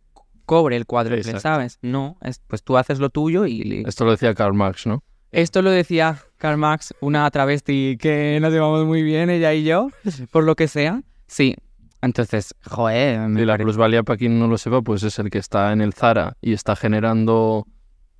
cobre 0.49 0.75
el 0.77 0.87
cuádruple, 0.87 1.19
Exacto. 1.21 1.41
¿sabes? 1.41 1.79
No, 1.83 2.17
es, 2.23 2.41
pues 2.49 2.65
tú 2.65 2.77
haces 2.77 2.99
lo 2.99 3.11
tuyo 3.11 3.47
y 3.47 3.85
Esto 3.87 4.05
lo 4.05 4.11
decía 4.11 4.35
Karl 4.35 4.55
Marx, 4.55 4.87
¿no? 4.89 5.05
esto 5.31 5.61
lo 5.61 5.71
decía 5.71 6.17
Karl 6.39 6.57
Marx, 6.57 6.95
una 7.03 7.31
travesti 7.31 7.99
que 8.01 8.39
nos 8.41 8.51
llevamos 8.51 8.87
muy 8.87 9.03
bien, 9.03 9.29
ella 9.29 9.53
y 9.53 9.63
yo, 9.63 9.91
por 10.33 10.43
lo 10.45 10.57
que 10.57 10.67
sea. 10.69 11.03
Sí, 11.27 11.55
entonces, 12.01 12.55
joder, 12.65 13.29
me 13.29 13.43
Y 13.43 13.45
la 13.45 13.53
parece- 13.53 13.65
plusvalía, 13.65 14.03
para 14.05 14.17
quien 14.17 14.39
no 14.39 14.49
lo 14.49 14.57
sepa, 14.57 14.81
pues 14.81 15.03
es 15.03 15.19
el 15.19 15.29
que 15.31 15.37
está 15.39 15.73
en 15.73 15.83
el 15.83 15.93
Zara 15.93 16.37
y 16.41 16.55
está 16.55 16.77
generando 16.77 17.67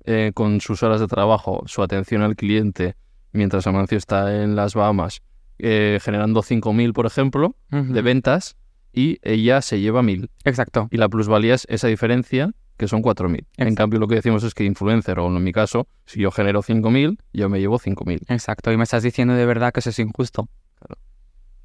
eh, 0.05 0.31
con 0.35 0.61
sus 0.61 0.83
horas 0.83 0.99
de 1.01 1.07
trabajo 1.07 1.63
su 1.65 1.81
atención 1.81 2.21
al 2.21 2.35
cliente, 2.35 2.95
mientras 3.31 3.65
Amancio 3.67 3.97
está 3.97 4.43
en 4.43 4.55
las 4.55 4.75
Bahamas, 4.75 5.21
eh, 5.57 5.99
generando 6.03 6.41
5.000, 6.43 6.93
por 6.93 7.05
ejemplo, 7.07 7.55
de 7.71 8.01
ventas, 8.03 8.55
y 8.93 9.19
ella 9.21 9.61
se 9.61 9.79
lleva 9.79 10.01
1.000. 10.01 10.29
Exacto, 10.45 10.87
Y 10.91 10.97
la 10.97 11.09
plusvalía 11.09 11.53
es 11.53 11.65
esa 11.69 11.87
diferencia, 11.87 12.51
que 12.77 12.87
son 12.87 13.03
4.000. 13.03 13.45
En 13.57 13.75
cambio, 13.75 13.99
lo 13.99 14.07
que 14.07 14.15
decimos 14.15 14.43
es 14.43 14.53
que 14.53 14.63
influencer, 14.63 15.19
o 15.19 15.27
en 15.27 15.43
mi 15.43 15.51
caso, 15.51 15.87
si 16.05 16.21
yo 16.21 16.31
genero 16.31 16.63
5.000, 16.63 17.17
yo 17.33 17.49
me 17.49 17.59
llevo 17.59 17.77
5.000. 17.77 18.21
exacto. 18.29 18.71
Y 18.71 18.77
me 18.77 18.83
estás 18.83 19.03
diciendo 19.03 19.33
de 19.33 19.45
verdad 19.45 19.73
que 19.73 19.81
eso 19.81 19.89
es 19.89 19.99
injusto. 19.99 20.47
Claro. 20.79 20.99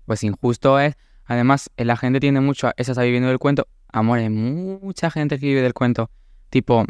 Pues 0.07 0.25
injusto 0.25 0.79
es, 0.81 0.97
además, 1.25 1.71
eh, 1.77 1.85
la 1.85 1.97
gente 1.97 2.21
tiene 2.21 2.41
mucho, 2.41 2.71
esa 2.77 2.93
está 2.93 3.03
viviendo 3.03 3.29
del 3.29 3.39
cuento. 3.39 3.69
Amor, 3.93 4.19
hay 4.19 4.29
mucha 4.29 5.11
gente 5.11 5.39
que 5.39 5.47
vive 5.47 5.63
del 5.63 5.73
cuento. 5.73 6.11
Tipo, 6.51 6.85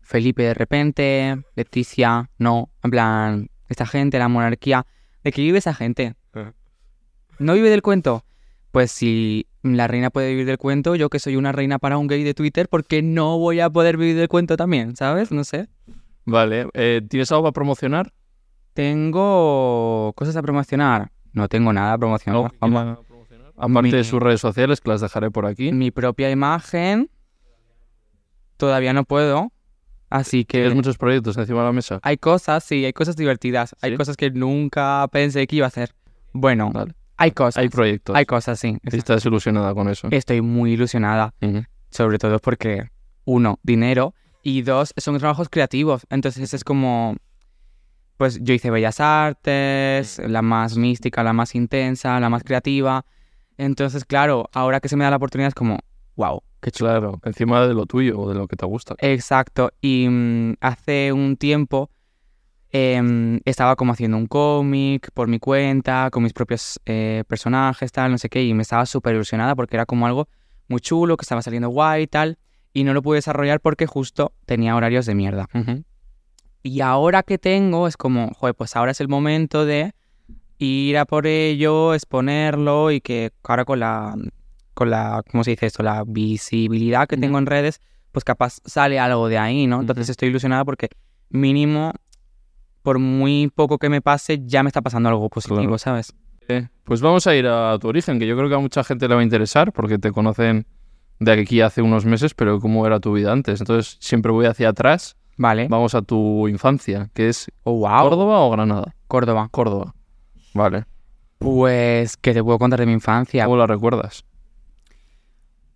Felipe 0.00 0.42
de 0.42 0.54
repente, 0.54 1.44
Leticia, 1.54 2.30
no, 2.38 2.70
en 2.82 2.90
plan, 2.90 3.50
esta 3.68 3.86
gente, 3.86 4.18
la 4.18 4.28
monarquía. 4.28 4.86
¿De 5.22 5.32
qué 5.32 5.42
vive 5.42 5.58
esa 5.58 5.74
gente? 5.74 6.14
¿No 7.38 7.54
vive 7.54 7.70
del 7.70 7.82
cuento? 7.82 8.24
Pues 8.74 8.90
si 8.90 9.46
la 9.62 9.86
reina 9.86 10.10
puede 10.10 10.30
vivir 10.30 10.46
del 10.46 10.58
cuento, 10.58 10.96
yo 10.96 11.08
que 11.08 11.20
soy 11.20 11.36
una 11.36 11.52
reina 11.52 11.78
para 11.78 11.96
un 11.96 12.08
gay 12.08 12.24
de 12.24 12.34
Twitter, 12.34 12.68
¿por 12.68 12.84
qué 12.84 13.02
no 13.02 13.38
voy 13.38 13.60
a 13.60 13.70
poder 13.70 13.96
vivir 13.96 14.16
del 14.16 14.26
cuento 14.26 14.56
también? 14.56 14.96
¿Sabes? 14.96 15.30
No 15.30 15.44
sé. 15.44 15.68
Vale, 16.24 16.66
eh, 16.74 17.00
¿tienes 17.08 17.30
algo 17.30 17.44
para 17.44 17.52
promocionar? 17.52 18.12
Tengo 18.72 20.12
cosas 20.16 20.34
a 20.34 20.42
promocionar. 20.42 21.12
No 21.32 21.46
tengo 21.46 21.72
nada 21.72 21.92
a 21.92 21.98
promocionar. 21.98 22.50
Vamos. 22.58 22.98
Aparte 23.56 23.94
de 23.94 24.02
sus 24.02 24.20
redes 24.20 24.40
sociales, 24.40 24.80
que 24.80 24.90
las 24.90 25.00
dejaré 25.00 25.30
por 25.30 25.46
aquí. 25.46 25.70
Mi 25.70 25.92
propia 25.92 26.28
imagen. 26.32 27.08
Todavía 28.56 28.92
no 28.92 29.04
puedo. 29.04 29.52
Así 30.10 30.44
que 30.44 30.58
¿Tienes 30.58 30.74
muchos 30.74 30.98
proyectos 30.98 31.38
encima 31.38 31.60
de 31.60 31.66
la 31.66 31.72
mesa? 31.72 32.00
hay 32.02 32.16
cosas, 32.16 32.64
sí, 32.64 32.84
hay 32.84 32.92
cosas 32.92 33.14
divertidas. 33.14 33.76
Hay 33.82 33.96
cosas 33.96 34.16
que 34.16 34.32
nunca 34.32 35.06
pensé 35.12 35.46
que 35.46 35.54
iba 35.54 35.66
a 35.66 35.68
hacer. 35.68 35.94
Bueno, 36.32 36.72
Vale. 36.72 36.94
Hay 37.16 37.30
cosas. 37.30 37.62
Hay 37.62 37.68
proyectos. 37.68 38.16
Hay 38.16 38.26
cosas, 38.26 38.58
sí. 38.58 38.78
Estás 38.84 39.16
desilusionada 39.16 39.74
con 39.74 39.88
eso. 39.88 40.08
Estoy 40.10 40.40
muy 40.40 40.72
ilusionada. 40.72 41.34
Sobre 41.90 42.18
todo 42.18 42.38
porque, 42.38 42.88
uno, 43.24 43.58
dinero. 43.62 44.14
Y 44.42 44.62
dos, 44.62 44.92
son 44.96 45.18
trabajos 45.18 45.48
creativos. 45.48 46.06
Entonces 46.10 46.52
es 46.52 46.64
como. 46.64 47.16
Pues 48.16 48.38
yo 48.42 48.54
hice 48.54 48.70
Bellas 48.70 49.00
Artes, 49.00 50.20
la 50.24 50.40
más 50.40 50.76
mística, 50.76 51.24
la 51.24 51.32
más 51.32 51.54
intensa, 51.56 52.20
la 52.20 52.30
más 52.30 52.44
creativa. 52.44 53.04
Entonces, 53.58 54.04
claro, 54.04 54.48
ahora 54.52 54.80
que 54.80 54.88
se 54.88 54.96
me 54.96 55.02
da 55.02 55.10
la 55.10 55.16
oportunidad 55.16 55.48
es 55.48 55.54
como, 55.54 55.80
wow, 56.14 56.40
qué 56.60 56.70
chulo. 56.70 56.90
Claro, 56.90 57.20
encima 57.24 57.66
de 57.66 57.74
lo 57.74 57.86
tuyo 57.86 58.20
o 58.20 58.28
de 58.28 58.36
lo 58.36 58.46
que 58.46 58.54
te 58.54 58.66
gusta. 58.66 58.94
Exacto. 58.98 59.72
Y 59.80 60.06
mm, 60.08 60.54
hace 60.60 61.12
un 61.12 61.36
tiempo 61.36 61.90
em, 62.76 63.38
estaba 63.44 63.76
como 63.76 63.92
haciendo 63.92 64.16
un 64.16 64.26
cómic 64.26 65.10
por 65.14 65.28
mi 65.28 65.38
cuenta, 65.38 66.08
con 66.10 66.24
mis 66.24 66.32
propios 66.32 66.80
eh, 66.86 67.22
personajes, 67.28 67.92
tal, 67.92 68.10
no 68.10 68.18
sé 68.18 68.28
qué, 68.28 68.42
y 68.42 68.52
me 68.52 68.62
estaba 68.62 68.84
súper 68.84 69.14
ilusionada 69.14 69.54
porque 69.54 69.76
era 69.76 69.86
como 69.86 70.06
algo 70.06 70.26
muy 70.66 70.80
chulo, 70.80 71.16
que 71.16 71.22
estaba 71.22 71.40
saliendo 71.40 71.68
guay 71.68 72.02
y 72.02 72.06
tal, 72.08 72.36
y 72.72 72.82
no 72.82 72.92
lo 72.92 73.00
pude 73.00 73.18
desarrollar 73.18 73.60
porque 73.60 73.86
justo 73.86 74.32
tenía 74.44 74.74
horarios 74.74 75.06
de 75.06 75.14
mierda. 75.14 75.48
Y 76.64 76.80
ahora 76.80 77.22
que 77.22 77.38
tengo 77.38 77.86
es 77.86 77.96
como, 77.96 78.32
joder, 78.34 78.56
pues 78.56 78.74
ahora 78.74 78.90
es 78.90 79.00
el 79.00 79.06
momento 79.06 79.64
de 79.64 79.92
ir 80.58 80.98
a 80.98 81.04
por 81.04 81.28
ello, 81.28 81.94
exponerlo 81.94 82.90
y 82.90 83.00
que 83.00 83.30
ahora 83.44 83.64
con 83.64 83.78
la, 83.78 84.16
con 84.74 84.90
la, 84.90 85.22
¿cómo 85.30 85.44
se 85.44 85.52
dice 85.52 85.66
esto? 85.66 85.84
La 85.84 86.02
visibilidad 86.04 87.06
que 87.06 87.14
Ujú. 87.14 87.20
tengo 87.20 87.38
en 87.38 87.46
redes, 87.46 87.80
pues 88.10 88.24
capaz 88.24 88.58
sale 88.64 88.98
algo 88.98 89.28
de 89.28 89.38
ahí, 89.38 89.68
¿no? 89.68 89.80
Entonces 89.82 90.06
Ujú. 90.06 90.10
estoy 90.10 90.28
ilusionada 90.30 90.64
porque 90.64 90.88
mínimo, 91.30 91.92
por 92.84 92.98
muy 92.98 93.50
poco 93.52 93.78
que 93.78 93.88
me 93.88 94.02
pase, 94.02 94.42
ya 94.44 94.62
me 94.62 94.68
está 94.68 94.82
pasando 94.82 95.08
algo 95.08 95.28
positivo, 95.30 95.60
Claro. 95.62 95.78
¿sabes? 95.78 96.14
Eh, 96.48 96.68
pues 96.84 97.00
vamos 97.00 97.26
a 97.26 97.34
ir 97.34 97.46
a 97.46 97.78
tu 97.80 97.88
origen, 97.88 98.18
que 98.18 98.26
yo 98.26 98.36
creo 98.36 98.50
que 98.50 98.54
a 98.54 98.58
mucha 98.58 98.84
gente 98.84 99.08
le 99.08 99.14
va 99.14 99.22
a 99.22 99.24
interesar 99.24 99.72
porque 99.72 99.98
te 99.98 100.12
conocen 100.12 100.66
de 101.18 101.32
aquí 101.32 101.62
hace 101.62 101.80
unos 101.80 102.04
meses, 102.04 102.34
pero 102.34 102.60
cómo 102.60 102.86
era 102.86 103.00
tu 103.00 103.14
vida 103.14 103.32
antes. 103.32 103.60
Entonces 103.60 103.96
siempre 104.00 104.30
voy 104.30 104.44
hacia 104.44 104.68
atrás. 104.68 105.16
Vale. 105.38 105.66
Vamos 105.68 105.94
a 105.94 106.02
tu 106.02 106.46
infancia, 106.46 107.08
que 107.14 107.30
es 107.30 107.50
Oh, 107.62 107.72
wow. 107.78 108.02
Córdoba 108.10 108.40
o 108.40 108.50
Granada. 108.50 108.94
Córdoba. 109.08 109.48
Córdoba. 109.50 109.94
Vale. 110.52 110.84
Pues, 111.38 112.18
¿qué 112.18 112.34
te 112.34 112.44
puedo 112.44 112.58
contar 112.58 112.80
de 112.80 112.86
mi 112.86 112.92
infancia? 112.92 113.44
¿Cómo 113.46 113.56
la 113.56 113.66
recuerdas? 113.66 114.24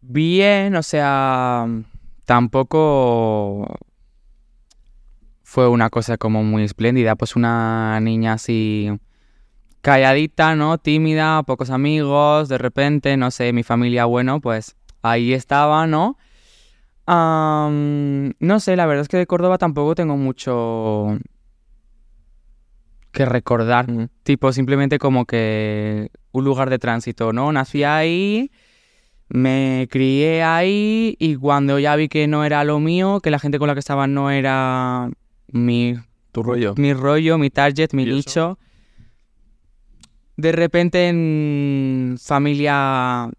Bien, 0.03 0.77
o 0.77 0.83
sea, 0.83 1.67
tampoco 2.27 3.75
fue 5.51 5.67
una 5.67 5.89
cosa 5.89 6.19
como 6.19 6.45
muy 6.45 6.63
espléndida, 6.63 7.17
pues 7.17 7.35
una 7.35 7.99
niña 8.01 8.35
así 8.35 8.91
calladita, 9.81 10.55
¿no? 10.55 10.77
Tímida, 10.77 11.43
pocos 11.43 11.71
amigos, 11.71 12.51
de 12.51 12.59
repente, 12.59 13.17
no 13.17 13.31
sé, 13.31 13.55
mi 13.55 13.63
familia, 13.63 14.05
bueno, 14.05 14.43
pues 14.43 14.77
ahí 15.01 15.33
estaba, 15.33 15.87
¿no? 15.87 16.19
No 17.07 18.61
sé, 18.61 18.77
la 18.77 18.85
verdad 18.85 19.01
es 19.01 19.09
que 19.09 19.17
de 19.17 19.27
Córdoba 19.27 19.57
tampoco 19.57 19.95
tengo 19.95 20.19
mucho 20.19 21.17
que 23.11 23.25
recordar. 23.25 23.87
Tipo, 24.25 24.53
simplemente 24.53 24.99
como 24.99 25.25
que 25.25 26.11
un 26.31 26.45
lugar 26.45 26.69
de 26.69 26.79
tránsito, 26.79 27.33
¿no? 27.33 27.51
Nací 27.53 27.85
ahí, 27.85 28.51
me 29.31 29.89
crié 29.91 30.43
ahí 30.43 31.17
y 31.19 31.37
cuando 31.37 31.79
ya 31.79 31.97
vi 31.97 32.11
que 32.11 32.27
no 32.27 32.45
era 32.45 32.65
lo 32.65 32.81
mío, 32.81 33.21
que 33.21 33.31
la 33.31 33.39
gente 33.39 33.59
con 33.59 33.69
la 33.69 33.73
que 33.73 33.81
estaba 33.81 34.07
no 34.07 34.31
era 34.31 35.09
mi, 35.53 35.95
Tu 36.33 36.43
rollo. 36.43 36.75
mi 36.77 36.93
rollo, 36.93 37.39
mi 37.39 37.51
target, 37.51 37.91
mi 37.93 38.05
nicho, 38.05 38.59
de 40.37 40.53
repente 40.53 41.09
en 41.09 42.17
familia 42.23 43.31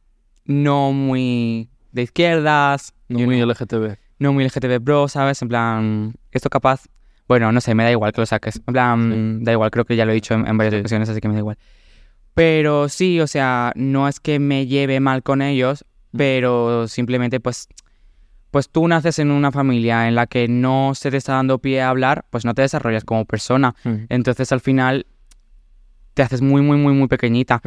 no 0.45 0.91
muy 0.91 1.69
de 1.91 2.01
izquierdas, 2.03 2.93
No 3.07 3.19
muy 3.19 3.37
know, 3.37 3.49
LGTB. 3.49 3.97
no 4.19 4.33
muy 4.33 4.43
LGTB 4.45 4.79
bro, 4.79 5.07
¿sabes? 5.07 5.41
En 5.41 5.47
plan, 5.47 6.13
esto 6.31 6.49
capaz, 6.49 6.85
bueno, 7.27 7.51
no 7.51 7.61
sé, 7.61 7.73
me 7.75 7.83
da 7.83 7.91
igual 7.91 8.11
que 8.11 8.21
lo 8.21 8.25
saques. 8.25 8.57
En 8.67 8.73
plan, 8.73 9.43
da 9.43 9.51
igual, 9.51 9.71
creo 9.71 9.85
que 9.85 9.95
ya 9.95 10.05
lo 10.05 10.11
he 10.11 10.15
dicho 10.15 10.33
en, 10.33 10.47
en 10.47 10.57
varias 10.57 10.73
Sí. 10.73 10.79
ocasiones, 10.79 11.09
así 11.09 11.21
que 11.21 11.27
me 11.27 11.35
da 11.35 11.39
igual. 11.41 11.57
Pero 12.33 12.89
sí, 12.89 13.19
o 13.19 13.27
sea, 13.27 13.71
no 13.75 14.07
es 14.07 14.19
que 14.19 14.39
me 14.39 14.65
lleve 14.67 14.99
mal 14.99 15.23
con 15.23 15.41
ellos, 15.41 15.85
pero 16.15 16.87
simplemente 16.87 17.39
pues 17.39 17.67
pues 18.51 18.69
tú 18.69 18.87
naces 18.87 19.19
en 19.19 19.31
una 19.31 19.51
familia 19.51 20.07
en 20.07 20.15
la 20.15 20.27
que 20.27 20.47
no 20.47 20.93
se 20.95 21.11
te 21.11 21.17
está 21.17 21.33
dando 21.33 21.59
pie 21.59 21.81
a 21.81 21.89
hablar, 21.89 22.25
pues 22.29 22.45
no 22.45 22.53
te 22.53 22.63
desarrollas 22.63 23.03
como 23.03 23.25
persona. 23.25 23.75
Entonces 24.09 24.51
al 24.51 24.59
final 24.59 25.05
te 26.13 26.23
haces 26.23 26.41
muy, 26.41 26.61
muy, 26.61 26.77
muy, 26.77 26.93
muy 26.93 27.07
pequeñita. 27.07 27.61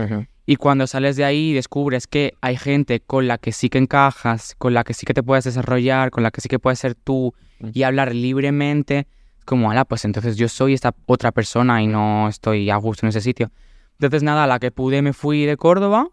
Y 0.44 0.56
cuando 0.56 0.86
sales 0.86 1.16
de 1.16 1.24
ahí 1.24 1.50
y 1.50 1.52
descubres 1.52 2.06
que 2.06 2.34
hay 2.40 2.56
gente 2.56 3.00
con 3.00 3.28
la 3.28 3.38
que 3.38 3.52
sí 3.52 3.68
que 3.68 3.78
encajas, 3.78 4.56
con 4.58 4.74
la 4.74 4.82
que 4.82 4.92
sí 4.92 5.06
que 5.06 5.14
te 5.14 5.22
puedes 5.22 5.44
desarrollar, 5.44 6.10
con 6.10 6.24
la 6.24 6.30
que 6.32 6.40
sí 6.40 6.48
que 6.48 6.58
puedes 6.58 6.80
ser 6.80 6.94
tú 6.96 7.32
y 7.72 7.84
hablar 7.84 8.14
libremente, 8.14 9.06
como, 9.44 9.70
ala, 9.70 9.84
pues 9.84 10.04
entonces 10.04 10.36
yo 10.36 10.48
soy 10.48 10.74
esta 10.74 10.94
otra 11.06 11.32
persona 11.32 11.82
y 11.82 11.86
no 11.86 12.28
estoy 12.28 12.70
a 12.70 12.76
gusto 12.76 13.06
en 13.06 13.10
ese 13.10 13.20
sitio. 13.20 13.50
Entonces 13.94 14.22
nada, 14.24 14.44
a 14.44 14.46
la 14.48 14.58
que 14.58 14.72
pude 14.72 15.00
me 15.00 15.12
fui 15.12 15.44
de 15.44 15.56
Córdoba 15.56 16.08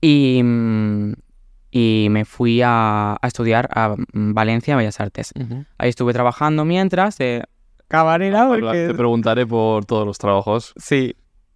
Y, 0.00 0.40
mm, 0.42 1.12
y 1.70 2.08
me 2.10 2.24
fui 2.24 2.62
a, 2.62 3.12
a 3.20 3.26
estudiar 3.26 3.68
a 3.72 3.94
mm, 4.12 4.32
Valencia 4.34 4.76
Bellas 4.76 5.00
Artes. 5.00 5.32
Ahí 5.78 5.88
estuve 5.88 6.12
trabajando 6.12 6.64
mientras 6.64 7.16
de 7.18 7.44
camarera 7.88 8.42
Habla- 8.42 8.60
porque... 8.72 8.86
Te 8.88 8.94
preguntaré 8.94 9.46
por 9.46 9.84
todos 9.84 10.06
los 10.06 10.18
trabajos. 10.18 10.72
Sí. 10.76 11.14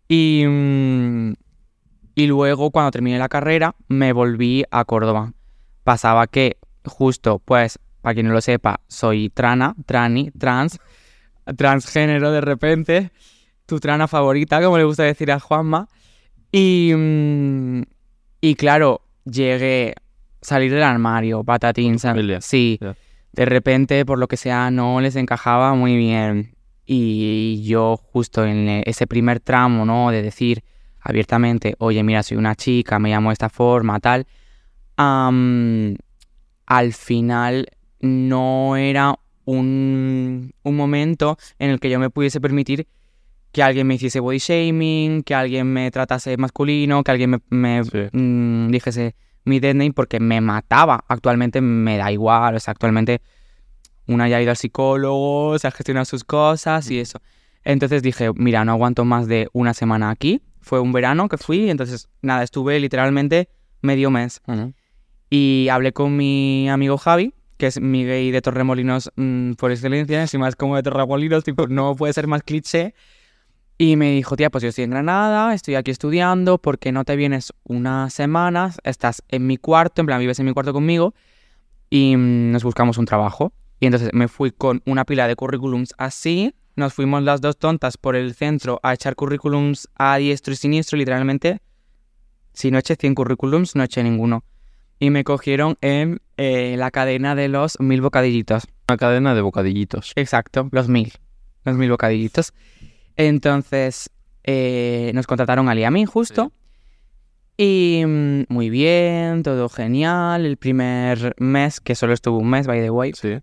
Y, 0.09 0.45
mm, 0.47 1.33
y 2.15 2.27
luego, 2.27 2.71
cuando 2.71 2.91
terminé 2.91 3.19
la 3.19 3.29
carrera, 3.29 3.75
me 3.89 4.13
volví 4.13 4.65
a 4.71 4.85
Córdoba. 4.85 5.33
Pasaba 5.83 6.27
que, 6.29 6.59
justo, 6.85 7.41
pues, 7.45 7.79
para 8.03 8.15
quien 8.15 8.27
no 8.29 8.33
lo 8.35 8.41
sepa, 8.41 8.81
soy 8.87 9.31
trana, 9.31 9.75
trani, 9.87 10.31
trans, 10.39 10.79
transgénero 11.57 12.31
de 12.31 12.41
repente. 12.41 13.11
Tu 13.67 13.81
trana 13.81 14.07
favorita, 14.09 14.63
como 14.63 14.77
le 14.79 14.85
gusta 14.85 15.03
decir 15.05 15.33
a 15.33 15.41
Juanma. 15.41 15.89
Y, 16.53 16.93
mm, 16.95 17.83
y 18.41 18.55
claro, 18.55 19.01
llegué, 19.25 19.95
salir 20.45 20.73
del 20.73 20.83
armario, 20.83 21.43
patatín. 21.43 21.99
Sí. 22.41 22.79
De 23.33 23.45
repente, 23.45 24.05
por 24.05 24.19
lo 24.19 24.29
que 24.29 24.37
sea, 24.37 24.71
no 24.71 25.01
les 25.01 25.17
encajaba 25.17 25.75
muy 25.75 25.97
bien. 25.97 26.55
Y 26.87 27.63
yo 27.65 27.97
justo 27.97 28.45
en 28.45 28.69
e- 28.69 28.83
ese 28.87 29.07
primer 29.07 29.41
tramo, 29.41 29.85
¿no? 29.85 30.11
De 30.11 30.23
decir 30.23 30.63
abiertamente, 31.01 31.75
oye, 31.79 32.03
mira, 32.03 32.23
soy 32.23 32.37
una 32.37 32.55
chica, 32.55 32.99
me 32.99 33.11
llamo 33.11 33.31
de 33.31 33.35
esta 33.35 33.49
forma, 33.49 33.99
tal. 34.01 34.27
al 36.67 36.93
final 36.93 37.67
no 38.01 38.77
era 38.77 39.19
un, 39.45 40.53
un 40.63 40.77
momento 40.77 41.37
en 41.59 41.71
el 41.71 41.81
que 41.81 41.91
yo 41.91 41.99
me 41.99 42.11
pudiese 42.11 42.41
permitir 42.41 42.87
que 43.53 43.63
alguien 43.63 43.87
me 43.87 43.95
hiciese 43.95 44.21
body 44.21 44.39
shaming, 44.39 45.23
que 45.23 45.35
alguien 45.35 45.67
me 45.73 45.91
tratase 45.91 46.37
masculino, 46.37 47.03
que 47.05 47.11
alguien 47.11 47.31
me, 47.31 47.39
me, 47.51 47.85
Sí. 47.85 47.99
mm, 48.13 48.69
dijese 48.71 49.15
mi 49.45 49.61
dead 49.61 49.75
name 49.75 49.93
porque 49.93 50.21
me 50.21 50.41
mataba. 50.41 51.05
Actualmente 51.09 51.61
me 51.61 51.97
da 51.97 52.11
igual, 52.11 52.57
o 52.57 52.61
sea, 52.61 52.73
actualmente 52.73 53.21
una 54.07 54.29
ya 54.29 54.37
ha 54.37 54.43
ido 54.43 54.51
al 54.51 54.57
psicólogo, 54.57 55.59
se 55.59 55.67
ha 55.67 55.71
gestionado 55.71 56.05
sus 56.05 56.25
cosas 56.25 56.91
y 56.91 57.01
eso. 57.01 57.21
Entonces 57.65 58.03
dije, 58.03 58.31
mira, 58.35 58.65
no 58.65 58.73
aguanto 58.73 59.05
más 59.05 59.27
de 59.27 59.49
una 59.53 59.75
semana 59.75 60.11
aquí. 60.11 60.43
Fue 60.61 60.81
un 60.81 60.93
verano 60.93 61.29
que 61.29 61.39
fui, 61.39 61.71
entonces 61.71 62.09
nada, 62.23 62.43
estuve 62.43 62.79
literalmente 62.81 63.49
medio 63.81 64.11
mes. 64.11 64.43
Y 65.31 65.69
hablé 65.71 65.93
con 65.93 66.17
mi 66.17 66.69
amigo 66.69 66.99
Javi, 66.99 67.35
que 67.57 67.67
es 67.67 67.81
mi 67.81 68.05
gay 68.05 68.31
de 68.31 68.43
Torremolinos 68.43 69.11
mm, 69.17 69.53
por 69.53 69.71
excelencia, 69.71 70.21
encima 70.21 70.49
es 70.49 70.57
como 70.57 70.77
de 70.77 70.83
Torremolinos, 70.83 71.45
tipo, 71.45 71.67
no 71.67 71.95
puede 71.95 72.13
ser 72.13 72.27
más 72.27 72.43
cliché. 72.43 72.95
Y 73.77 73.97
me 73.97 74.13
dijo, 74.13 74.37
tía, 74.37 74.51
pues 74.51 74.63
yo 74.63 74.69
estoy 74.69 74.85
en 74.85 74.91
Granada, 74.91 75.53
estoy 75.53 75.75
aquí 75.75 75.91
estudiando, 75.91 76.59
¿por 76.59 76.79
qué 76.79 76.93
no 76.93 77.05
te 77.05 77.17
vienes 77.17 77.53
unas 77.65 78.15
semanas? 78.15 78.79
Estás 78.85 79.23
en 79.29 79.47
mi 79.47 79.57
cuarto, 79.57 80.01
en 80.01 80.07
plan, 80.07 80.21
vives 80.21 80.39
en 80.39 80.47
mi 80.47 80.53
cuarto 80.53 80.73
conmigo 80.73 81.15
y 81.91 82.17
mm, 82.17 82.53
nos 82.53 82.63
buscamos 82.63 82.99
un 82.99 83.05
trabajo. 83.05 83.53
Y 83.81 83.87
entonces 83.87 84.11
me 84.13 84.29
fui 84.29 84.53
con 84.53 84.83
una 84.87 85.05
pila 85.05 85.27
de 85.27 85.35
currículums 85.35 85.95
así, 85.99 86.55
nos 86.77 86.93
fuimos 86.93 87.23
las 87.23 87.41
dos 87.41 87.57
tontas 87.57 87.97
por 87.97 88.17
el 88.17 88.35
centro 88.35 88.81
a 88.83 88.95
echar 88.95 89.15
currículums 89.15 89.89
a 89.95 90.17
diestro 90.17 90.53
y 90.53 90.57
siniestro, 90.57 90.99
literalmente. 90.99 91.61
Si 92.53 92.71
no 92.71 92.79
eché 92.79 92.97
100 92.97 93.15
currículums, 93.15 93.77
no 93.77 93.85
eché 93.85 94.03
ninguno. 94.03 94.45
Y 94.99 95.11
me 95.11 95.23
cogieron 95.25 95.77
en 95.81 96.21
eh, 96.37 96.77
la 96.79 96.91
cadena 96.91 97.35
de 97.35 97.49
los 97.49 97.79
mil 97.79 98.01
bocadillitos. 98.01 98.65
Una 98.89 98.97
cadena 98.97 99.35
de 99.35 99.41
bocadillitos. 99.41 100.13
Exacto, 100.17 100.69
los 100.73 100.89
mil. 100.89 101.13
Los 101.65 101.77
mil 101.77 101.91
bocadillitos. 101.91 102.53
Entonces, 103.17 104.11
eh, 104.45 105.13
nos 105.15 105.27
contrataron 105.27 105.69
a 105.69 105.75
y 105.75 105.85
a 105.85 105.91
mí 105.91 106.05
justo. 106.05 106.53
Y 107.57 108.03
mm, 108.07 108.45
muy 108.49 108.71
bien, 108.71 109.43
todo 109.43 109.69
genial. 109.69 110.45
El 110.45 110.57
primer 110.57 111.35
mes, 111.39 111.81
que 111.81 111.95
solo 111.95 112.13
estuvo 112.13 112.39
un 112.39 112.51
mes, 112.51 112.67
by 112.67 112.81
the 112.81 112.91
way, 112.91 113.13
Sí. 113.15 113.39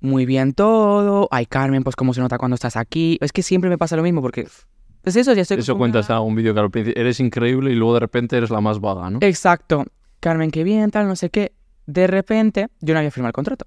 muy 0.00 0.26
bien 0.26 0.54
todo. 0.54 1.28
Ay, 1.30 1.46
Carmen, 1.46 1.82
pues 1.82 1.96
cómo 1.96 2.14
se 2.14 2.20
nota 2.20 2.38
cuando 2.38 2.54
estás 2.54 2.76
aquí. 2.76 3.18
Es 3.20 3.32
que 3.32 3.42
siempre 3.42 3.68
me 3.68 3.78
pasa 3.78 3.96
lo 3.96 4.02
mismo 4.02 4.22
porque... 4.22 4.46
Pues 5.02 5.16
eso, 5.16 5.32
ya 5.32 5.42
estoy 5.42 5.58
Eso 5.58 5.78
cuentas 5.78 6.10
a 6.10 6.20
un 6.20 6.34
vídeo 6.34 6.52
que 6.54 6.60
al 6.60 6.70
principio 6.70 7.00
eres 7.00 7.20
increíble 7.20 7.70
y 7.70 7.74
luego 7.74 7.94
de 7.94 8.00
repente 8.00 8.36
eres 8.36 8.50
la 8.50 8.60
más 8.60 8.80
vaga, 8.80 9.10
¿no? 9.10 9.18
Exacto. 9.22 9.84
Carmen, 10.20 10.50
qué 10.50 10.64
bien, 10.64 10.90
tal, 10.90 11.06
no 11.06 11.16
sé 11.16 11.30
qué. 11.30 11.52
De 11.86 12.06
repente, 12.06 12.68
yo 12.80 12.94
no 12.94 12.98
había 12.98 13.10
firmado 13.10 13.28
el 13.28 13.34
contrato. 13.34 13.66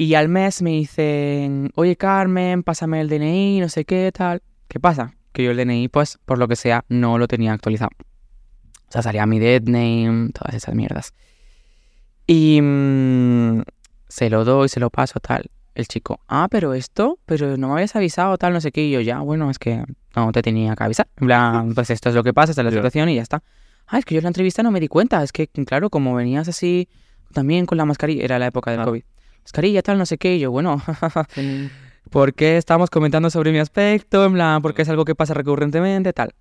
Y 0.00 0.14
al 0.14 0.28
mes 0.28 0.62
me 0.62 0.70
dicen, 0.70 1.72
oye 1.74 1.96
Carmen, 1.96 2.62
pásame 2.62 3.00
el 3.00 3.08
DNI, 3.08 3.58
no 3.58 3.68
sé 3.68 3.84
qué, 3.84 4.12
tal. 4.14 4.42
¿Qué 4.68 4.78
pasa? 4.78 5.16
Que 5.32 5.42
yo 5.42 5.50
el 5.50 5.56
DNI, 5.56 5.88
pues, 5.88 6.18
por 6.24 6.38
lo 6.38 6.46
que 6.46 6.54
sea, 6.54 6.84
no 6.88 7.18
lo 7.18 7.26
tenía 7.26 7.52
actualizado. 7.52 7.90
O 8.88 8.92
sea, 8.92 9.02
salía 9.02 9.26
mi 9.26 9.40
dead 9.40 9.62
name, 9.62 10.30
todas 10.32 10.54
esas 10.54 10.76
mierdas. 10.76 11.14
Y 12.28 12.60
mm, 12.62 13.62
se 14.08 14.30
lo 14.30 14.44
doy, 14.44 14.68
se 14.68 14.78
lo 14.78 14.88
paso, 14.88 15.18
tal. 15.18 15.50
El 15.74 15.88
chico, 15.88 16.20
ah, 16.28 16.46
pero 16.48 16.74
esto, 16.74 17.18
pero 17.26 17.56
no 17.56 17.68
me 17.68 17.74
habías 17.74 17.96
avisado, 17.96 18.38
tal, 18.38 18.52
no 18.52 18.60
sé 18.60 18.70
qué. 18.70 18.84
Y 18.84 18.92
yo, 18.92 19.00
ya, 19.00 19.18
bueno, 19.18 19.50
es 19.50 19.58
que 19.58 19.84
no 20.14 20.30
te 20.30 20.42
tenía 20.42 20.76
que 20.76 20.84
avisar. 20.84 21.08
En 21.16 21.26
plan, 21.26 21.74
pues 21.74 21.90
esto 21.90 22.08
es 22.08 22.14
lo 22.14 22.22
que 22.22 22.32
pasa, 22.32 22.52
esta 22.52 22.62
es 22.62 22.66
la 22.66 22.70
situación 22.70 23.08
y 23.08 23.16
ya 23.16 23.22
está. 23.22 23.42
Ah, 23.88 23.98
es 23.98 24.04
que 24.04 24.14
yo 24.14 24.20
en 24.20 24.24
la 24.24 24.28
entrevista 24.28 24.62
no 24.62 24.70
me 24.70 24.78
di 24.78 24.86
cuenta. 24.86 25.22
Es 25.24 25.32
que, 25.32 25.48
claro, 25.48 25.90
como 25.90 26.14
venías 26.14 26.46
así 26.46 26.88
también 27.32 27.66
con 27.66 27.78
la 27.78 27.84
mascarilla, 27.84 28.22
era 28.22 28.38
la 28.38 28.46
época 28.46 28.70
del. 28.70 28.84
COVID. 28.84 29.02
Mascarilla, 29.48 29.82
tal, 29.82 29.96
no 29.96 30.04
sé 30.04 30.18
qué. 30.18 30.36
Y 30.36 30.40
yo, 30.40 30.50
bueno, 30.50 30.82
¿por 32.10 32.34
qué 32.34 32.58
estamos 32.58 32.90
comentando 32.90 33.30
sobre 33.30 33.50
mi 33.50 33.58
aspecto? 33.58 34.26
En 34.26 34.34
plan, 34.34 34.60
porque 34.60 34.82
es 34.82 34.90
algo 34.90 35.06
que 35.06 35.14
pasa 35.14 35.32
recurrentemente, 35.32 36.12
tal. 36.12 36.34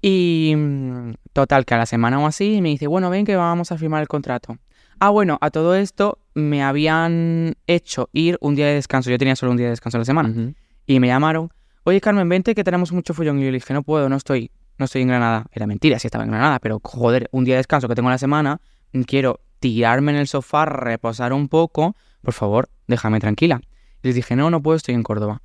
Y 0.00 0.54
mm, 0.56 1.14
total, 1.32 1.64
que 1.64 1.74
a 1.74 1.78
la 1.78 1.86
semana 1.86 2.20
o 2.20 2.26
así 2.28 2.62
me 2.62 2.68
dice, 2.68 2.86
bueno, 2.86 3.10
ven 3.10 3.26
que 3.26 3.34
vamos 3.34 3.72
a 3.72 3.76
firmar 3.76 4.02
el 4.02 4.06
contrato. 4.06 4.56
Ah, 5.00 5.10
bueno, 5.10 5.36
a 5.40 5.50
todo 5.50 5.74
esto 5.74 6.20
me 6.32 6.62
habían 6.62 7.56
hecho 7.66 8.08
ir 8.12 8.38
un 8.40 8.54
día 8.54 8.66
de 8.66 8.74
descanso. 8.74 9.10
Yo 9.10 9.18
tenía 9.18 9.34
solo 9.34 9.50
un 9.50 9.58
día 9.58 9.66
de 9.66 9.70
descanso 9.70 9.98
a 9.98 10.02
la 10.02 10.04
semana. 10.04 10.54
Y 10.86 11.00
me 11.00 11.08
llamaron, 11.08 11.50
oye 11.82 12.00
Carmen, 12.00 12.28
vente 12.28 12.54
que 12.54 12.62
tenemos 12.62 12.92
mucho 12.92 13.14
follón. 13.14 13.40
Y 13.40 13.46
yo 13.46 13.50
le 13.50 13.56
dije, 13.56 13.74
no 13.74 13.82
puedo, 13.82 14.08
no 14.08 14.14
estoy, 14.14 14.52
no 14.78 14.84
estoy 14.84 15.02
en 15.02 15.08
Granada. 15.08 15.46
Era 15.50 15.66
mentira, 15.66 15.98
sí 15.98 16.06
estaba 16.06 16.22
en 16.22 16.30
Granada, 16.30 16.60
pero 16.60 16.80
joder, 16.84 17.28
un 17.32 17.44
día 17.44 17.56
de 17.56 17.58
descanso 17.58 17.88
que 17.88 17.96
tengo 17.96 18.10
a 18.10 18.12
la 18.12 18.18
semana, 18.18 18.60
quiero 19.04 19.40
tirarme 19.60 20.12
en 20.12 20.18
el 20.18 20.26
sofá, 20.28 20.64
reposar 20.66 21.32
un 21.32 21.48
poco, 21.48 21.96
por 22.22 22.34
favor, 22.34 22.68
déjame 22.86 23.20
tranquila. 23.20 23.60
Y 24.02 24.08
les 24.08 24.14
dije, 24.14 24.36
no, 24.36 24.50
no 24.50 24.62
puedo, 24.62 24.76
estoy 24.76 24.94
en 24.94 25.02
Córdoba. 25.02 25.42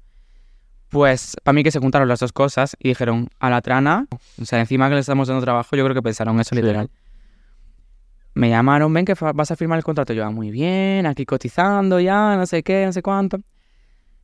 Pues 0.89 1.38
para 1.43 1.54
mí 1.54 1.63
que 1.63 1.71
se 1.71 1.80
juntaron 1.80 2.08
las 2.08 2.19
dos 2.19 2.34
cosas 2.34 2.76
y 2.80 2.89
dijeron, 2.89 3.30
a 3.39 3.50
la 3.50 3.62
trana, 3.62 4.08
o 4.41 4.45
sea, 4.45 4.60
encima 4.60 4.89
que 4.89 4.95
le 4.95 5.02
estamos 5.02 5.28
dando 5.30 5.41
trabajo, 5.43 5.76
yo 5.76 5.84
creo 5.86 5.95
que 5.95 6.02
pensaron 6.02 6.39
eso 6.39 6.54
Sí. 6.54 6.62
literal. 6.62 6.89
Me 8.34 8.50
llamaron, 8.50 8.93
ven 8.93 9.06
que 9.06 9.13
vas 9.13 9.52
a 9.52 9.56
firmar 9.56 9.78
el 9.78 9.84
contrato. 9.84 10.13
Yo, 10.13 10.26
"Ah, 10.26 10.32
muy 10.32 10.52
bien, 10.52 11.06
aquí 11.06 11.26
cotizando 11.26 12.00
ya, 12.00 12.36
no 12.38 12.45
sé 12.45 12.63
qué, 12.63 12.86
no 12.86 12.93
sé 12.93 13.02
cuánto. 13.02 13.39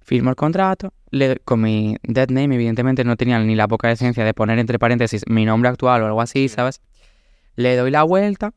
Firmo 0.02 0.30
el 0.30 0.38
contrato, 0.38 0.94
le, 1.12 1.38
con 1.44 1.60
mi 1.62 1.98
dead 2.04 2.30
name, 2.30 2.56
evidentemente 2.56 3.04
no 3.04 3.18
tenía 3.18 3.40
ni 3.40 3.56
la 3.56 3.68
poca 3.68 3.90
decencia 3.90 4.24
de 4.24 4.34
poner 4.34 4.60
entre 4.60 4.80
paréntesis 4.80 5.24
mi 5.28 5.44
nombre 5.44 5.70
actual 5.70 6.02
o 6.04 6.06
algo 6.06 6.22
así, 6.22 6.48
¿sabes? 6.48 6.80
Le 7.58 7.76
doy 7.76 7.92
la 7.92 8.04
vuelta 8.04 8.54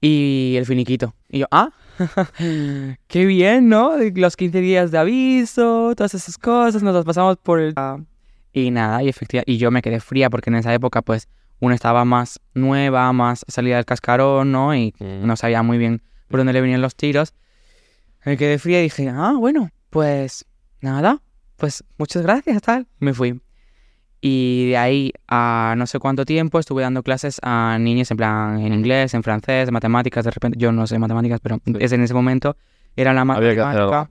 y 0.00 0.54
el 0.58 0.66
finiquito. 0.66 1.14
Y 1.28 1.40
yo, 1.40 1.46
ah, 1.50 1.70
qué 3.06 3.24
bien, 3.26 3.68
¿no? 3.68 3.92
Los 4.14 4.36
15 4.36 4.60
días 4.60 4.90
de 4.90 4.98
aviso, 4.98 5.94
todas 5.96 6.14
esas 6.14 6.38
cosas, 6.38 6.82
nos 6.82 6.94
las 6.94 7.04
pasamos 7.04 7.36
por 7.36 7.60
el... 7.60 7.74
Y 8.52 8.70
nada, 8.70 9.02
y 9.02 9.08
efectivamente, 9.08 9.50
y 9.50 9.58
yo 9.58 9.70
me 9.70 9.82
quedé 9.82 10.00
fría 10.00 10.30
porque 10.30 10.50
en 10.50 10.56
esa 10.56 10.72
época, 10.72 11.02
pues, 11.02 11.28
una 11.60 11.74
estaba 11.74 12.04
más 12.04 12.40
nueva, 12.54 13.12
más 13.12 13.44
salida 13.48 13.76
del 13.76 13.84
cascarón, 13.84 14.52
¿no? 14.52 14.74
Y 14.74 14.94
Mm. 14.98 15.26
no 15.26 15.36
sabía 15.36 15.62
muy 15.62 15.78
bien 15.78 16.02
por 16.28 16.38
dónde 16.40 16.52
le 16.52 16.60
venían 16.60 16.80
los 16.82 16.94
tiros. 16.94 17.34
Me 18.24 18.36
quedé 18.36 18.58
fría 18.58 18.80
y 18.80 18.84
dije, 18.84 19.08
ah, 19.08 19.34
bueno, 19.38 19.70
pues 19.90 20.44
nada, 20.80 21.20
pues 21.56 21.84
muchas 21.98 22.22
gracias, 22.22 22.62
tal. 22.62 22.86
Me 22.98 23.12
fui. 23.12 23.40
Y 24.26 24.70
de 24.70 24.78
ahí 24.78 25.12
a 25.28 25.74
no 25.76 25.86
sé 25.86 25.98
cuánto 25.98 26.24
tiempo 26.24 26.58
estuve 26.58 26.80
dando 26.80 27.02
clases 27.02 27.38
a 27.42 27.76
niños 27.78 28.10
en 28.10 28.16
plan 28.16 28.58
en 28.58 28.72
inglés, 28.72 29.12
en 29.12 29.22
francés, 29.22 29.68
en 29.68 29.74
matemáticas. 29.74 30.24
De 30.24 30.30
repente, 30.30 30.58
yo 30.58 30.72
no 30.72 30.86
sé 30.86 30.98
matemáticas, 30.98 31.40
pero 31.42 31.60
es 31.78 31.92
en 31.92 32.02
ese 32.02 32.14
momento 32.14 32.56
era 32.96 33.12
la 33.12 33.26
matemática 33.26 34.08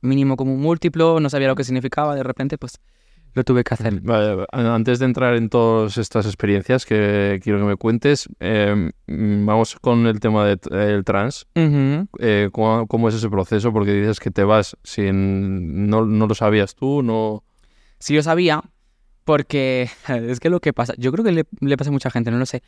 mínimo 0.00 0.36
como 0.36 0.52
un 0.52 0.60
múltiplo, 0.60 1.20
no 1.20 1.30
sabía 1.30 1.46
lo 1.46 1.54
que 1.54 1.62
significaba. 1.62 2.16
De 2.16 2.24
repente, 2.24 2.58
pues 2.58 2.80
lo 3.34 3.44
tuve 3.44 3.62
que 3.62 3.74
hacer. 3.74 4.00
Vale, 4.00 4.44
antes 4.50 4.98
de 4.98 5.04
entrar 5.04 5.36
en 5.36 5.50
todas 5.50 5.98
estas 5.98 6.26
experiencias 6.26 6.84
que 6.84 7.38
quiero 7.44 7.60
que 7.60 7.64
me 7.64 7.76
cuentes, 7.76 8.28
eh, 8.40 8.90
vamos 9.06 9.76
con 9.80 10.04
el 10.08 10.18
tema 10.18 10.46
del 10.46 11.04
trans. 11.04 11.46
Ujú. 11.54 12.08
Eh, 12.18 12.48
¿cómo, 12.50 12.88
cómo 12.88 13.08
es 13.08 13.14
ese 13.14 13.30
proceso? 13.30 13.72
Porque 13.72 13.92
dices 13.92 14.18
que 14.18 14.32
te 14.32 14.42
vas 14.42 14.76
sin... 14.82 15.86
No, 15.88 16.04
no 16.06 16.26
lo 16.26 16.34
sabías 16.34 16.74
tú, 16.74 17.04
no... 17.04 17.44
Sí 18.00 18.16
lo 18.16 18.22
sabía, 18.24 18.64
porque 19.24 19.88
es 20.08 20.40
que 20.40 20.50
lo 20.50 20.60
que 20.60 20.72
pasa, 20.72 20.94
yo 20.98 21.12
creo 21.12 21.24
que 21.24 21.32
le, 21.32 21.44
le 21.60 21.76
pasa 21.76 21.90
a 21.90 21.92
mucha 21.92 22.10
gente, 22.10 22.30
no 22.30 22.38
lo 22.38 22.46
sé. 22.46 22.62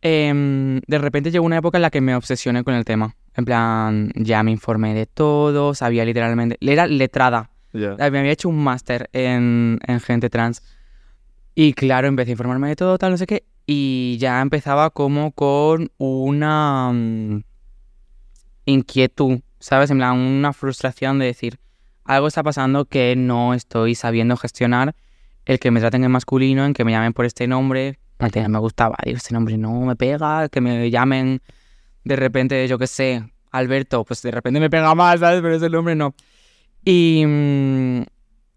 Em, 0.00 0.80
de 0.86 0.98
repente 0.98 1.30
llegó 1.30 1.44
una 1.44 1.58
época 1.58 1.78
en 1.78 1.82
la 1.82 1.90
que 1.90 2.00
me 2.00 2.14
obsesioné 2.14 2.62
con 2.62 2.74
el 2.74 2.84
tema. 2.84 3.16
En 3.34 3.44
plan, 3.44 4.12
ya 4.14 4.42
me 4.42 4.50
informé 4.50 4.94
de 4.94 5.06
todo, 5.06 5.74
sabía 5.74 6.04
literalmente, 6.04 6.56
era 6.60 6.86
letrada. 6.86 7.50
Me 7.72 8.02
había 8.04 8.32
hecho 8.32 8.48
un 8.48 8.62
máster 8.62 9.08
en, 9.12 9.78
en 9.86 10.00
gente 10.00 10.30
trans. 10.30 10.62
Y 11.54 11.72
claro, 11.72 12.08
empecé 12.08 12.30
a 12.30 12.32
informarme 12.32 12.68
de 12.68 12.76
todo, 12.76 12.98
tal, 12.98 13.10
no 13.12 13.16
sé 13.16 13.26
qué. 13.26 13.44
y 13.66 14.16
ya 14.18 14.40
empezaba 14.40 14.90
como 14.90 15.32
con 15.32 15.90
una 15.98 16.90
mm, 16.92 17.42
inquietud, 18.64 19.40
¿sabes? 19.58 19.90
En 19.90 19.98
plan, 19.98 20.16
una 20.16 20.52
frustración 20.52 21.18
de 21.18 21.26
decir, 21.26 21.58
algo 22.04 22.28
está 22.28 22.42
pasando 22.42 22.86
que 22.86 23.14
no 23.16 23.54
estoy 23.54 23.94
sabiendo 23.94 24.36
gestionar, 24.36 24.94
el 25.48 25.58
que 25.58 25.70
me 25.70 25.80
traten 25.80 26.04
en 26.04 26.10
masculino, 26.10 26.66
en 26.66 26.74
que 26.74 26.84
me 26.84 26.92
llamen 26.92 27.14
por 27.14 27.24
este 27.24 27.46
nombre, 27.48 27.98
antes 28.18 28.42
no 28.42 28.50
me 28.50 28.58
gustaba, 28.58 28.96
digo, 29.02 29.16
este 29.16 29.32
nombre 29.32 29.56
no 29.56 29.80
me 29.80 29.96
pega, 29.96 30.50
que 30.50 30.60
me 30.60 30.90
llamen 30.90 31.40
de 32.04 32.16
repente, 32.16 32.68
yo 32.68 32.78
qué 32.78 32.86
sé, 32.86 33.24
Alberto, 33.50 34.04
pues 34.04 34.20
de 34.20 34.30
repente 34.30 34.60
me 34.60 34.68
pega 34.68 34.94
más, 34.94 35.20
¿sabes? 35.20 35.40
Pero 35.40 35.54
ese 35.54 35.70
nombre 35.70 35.94
no. 35.94 36.14
Y, 36.84 37.24
mm, 37.26 38.02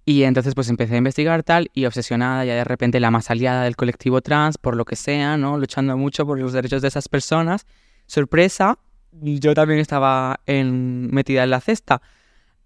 y 0.05 0.23
entonces 0.23 0.53
pues 0.53 0.69
empecé 0.69 0.95
a 0.95 0.97
investigar 0.97 1.43
tal 1.43 1.71
y 1.73 1.85
obsesionada 1.85 2.43
ya 2.43 2.55
de 2.55 2.65
repente 2.65 2.99
la 2.99 3.09
más 3.09 3.31
aliada 3.31 3.63
del 3.63 3.77
colectivo 3.77 4.21
trans, 4.21 4.57
por 4.57 4.75
lo 4.75 4.83
que 4.83 4.97
sea, 4.97 5.37
¿no? 5.37 5.57
Luchando 5.57 5.95
mucho 5.95 6.25
por 6.25 6.37
los 6.37 6.51
derechos 6.51 6.81
de 6.81 6.89
esas 6.89 7.07
personas. 7.07 7.65
Sorpresa, 8.05 8.79
yo 9.13 9.53
también 9.53 9.79
estaba 9.79 10.41
en, 10.45 11.07
metida 11.13 11.45
en 11.45 11.51
la 11.51 11.61
cesta. 11.61 12.01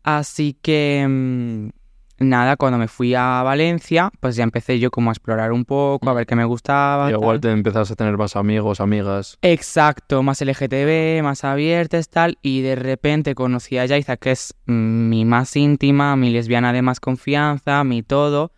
Así 0.02 0.58
que 0.60 1.06
mm, 1.08 1.70
nada, 2.18 2.56
cuando 2.56 2.78
me 2.78 2.88
fui 2.88 3.14
a 3.14 3.42
Valencia, 3.44 4.10
pues 4.22 4.36
ya 4.36 4.44
empecé 4.44 4.80
yo 4.80 4.90
como 4.92 5.10
a 5.10 5.14
explorar 5.14 5.52
un 5.52 5.66
poco, 5.66 6.10
a 6.10 6.14
ver 6.14 6.26
qué 6.26 6.36
me 6.36 6.46
gustaba. 6.46 7.10
Y 7.10 7.14
igual 7.14 7.42
tal. 7.42 7.52
te 7.52 7.52
empezás 7.52 7.92
a 7.92 7.96
tener 7.96 8.18
más 8.18 8.36
amigos, 8.36 8.80
amigas. 8.80 9.38
Exacto, 9.42 10.24
más 10.24 10.42
LGTB, 10.42 11.22
más 11.24 11.44
abiertas, 11.44 12.10
tal, 12.10 12.38
y 12.42 12.62
de 12.62 12.76
repente 12.76 13.36
conocí 13.36 13.78
a 13.78 13.86
Yaiza, 13.86 14.18
que 14.18 14.32
es 14.32 14.54
mi 14.66 15.26
más 15.26 15.56
íntima, 15.56 16.16
mi 16.16 16.30
lesbiana 16.32 16.72
de 16.72 16.82
más 16.82 17.00
confianza, 17.00 17.84
mi 17.84 18.02
todo, 18.04 18.52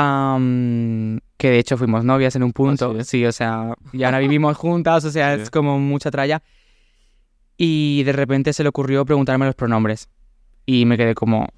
Am, 0.00 1.18
que 1.36 1.50
de 1.50 1.58
hecho 1.58 1.76
fuimos 1.76 2.04
novias 2.04 2.36
en 2.36 2.44
un 2.44 2.52
punto, 2.52 2.94
sí? 2.98 3.04
sí, 3.04 3.26
o 3.26 3.32
sea, 3.32 3.74
y 3.92 4.04
ahora 4.04 4.20
vivimos 4.20 4.56
juntas, 4.56 5.04
o 5.04 5.10
sea, 5.10 5.34
Sí. 5.36 5.42
es 5.42 5.50
como 5.50 5.78
mucha 5.80 6.10
tralla, 6.10 6.42
y 7.56 8.04
de 8.04 8.12
repente 8.12 8.52
se 8.52 8.62
le 8.62 8.68
ocurrió 8.68 9.04
preguntarme 9.04 9.46
los 9.46 9.56
pronombres, 9.56 10.08
y 10.66 10.84
me 10.84 10.96
quedé 10.96 11.14
como, 11.16 11.48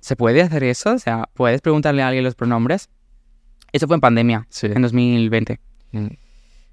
¿se 0.00 0.16
puede 0.16 0.42
hacer 0.42 0.64
eso? 0.64 0.94
O 0.94 0.98
sea, 0.98 1.28
¿puedes 1.34 1.60
preguntarle 1.60 2.02
a 2.02 2.08
alguien 2.08 2.24
los 2.24 2.34
pronombres? 2.34 2.88
Eso 3.72 3.86
fue 3.86 3.96
en 3.96 4.00
pandemia, 4.00 4.46
Sí. 4.48 4.66
en 4.66 4.82
2020. 4.82 5.60
Mm. 5.92 6.06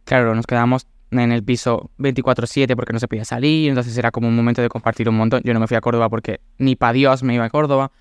Claro, 0.05 0.35
nos 0.35 0.45
quedamos 0.45 0.87
en 1.11 1.31
el 1.31 1.43
piso 1.43 1.91
24/7 1.97 2.75
porque 2.75 2.93
no 2.93 2.99
se 2.99 3.07
podía 3.07 3.25
salir, 3.25 3.69
entonces 3.69 3.97
era 3.97 4.11
como 4.11 4.27
un 4.27 4.35
momento 4.35 4.61
de 4.61 4.69
compartir 4.69 5.09
un 5.09 5.15
montón. 5.15 5.41
Yo 5.43 5.53
no 5.53 5.59
me 5.59 5.67
fui 5.67 5.77
a 5.77 5.81
Córdoba 5.81 6.09
porque 6.09 6.39
ni 6.57 6.75
para 6.75 6.93
Dios 6.93 7.23
me 7.23 7.35
iba 7.35 7.45
a 7.45 7.49
Córdoba. 7.49 7.91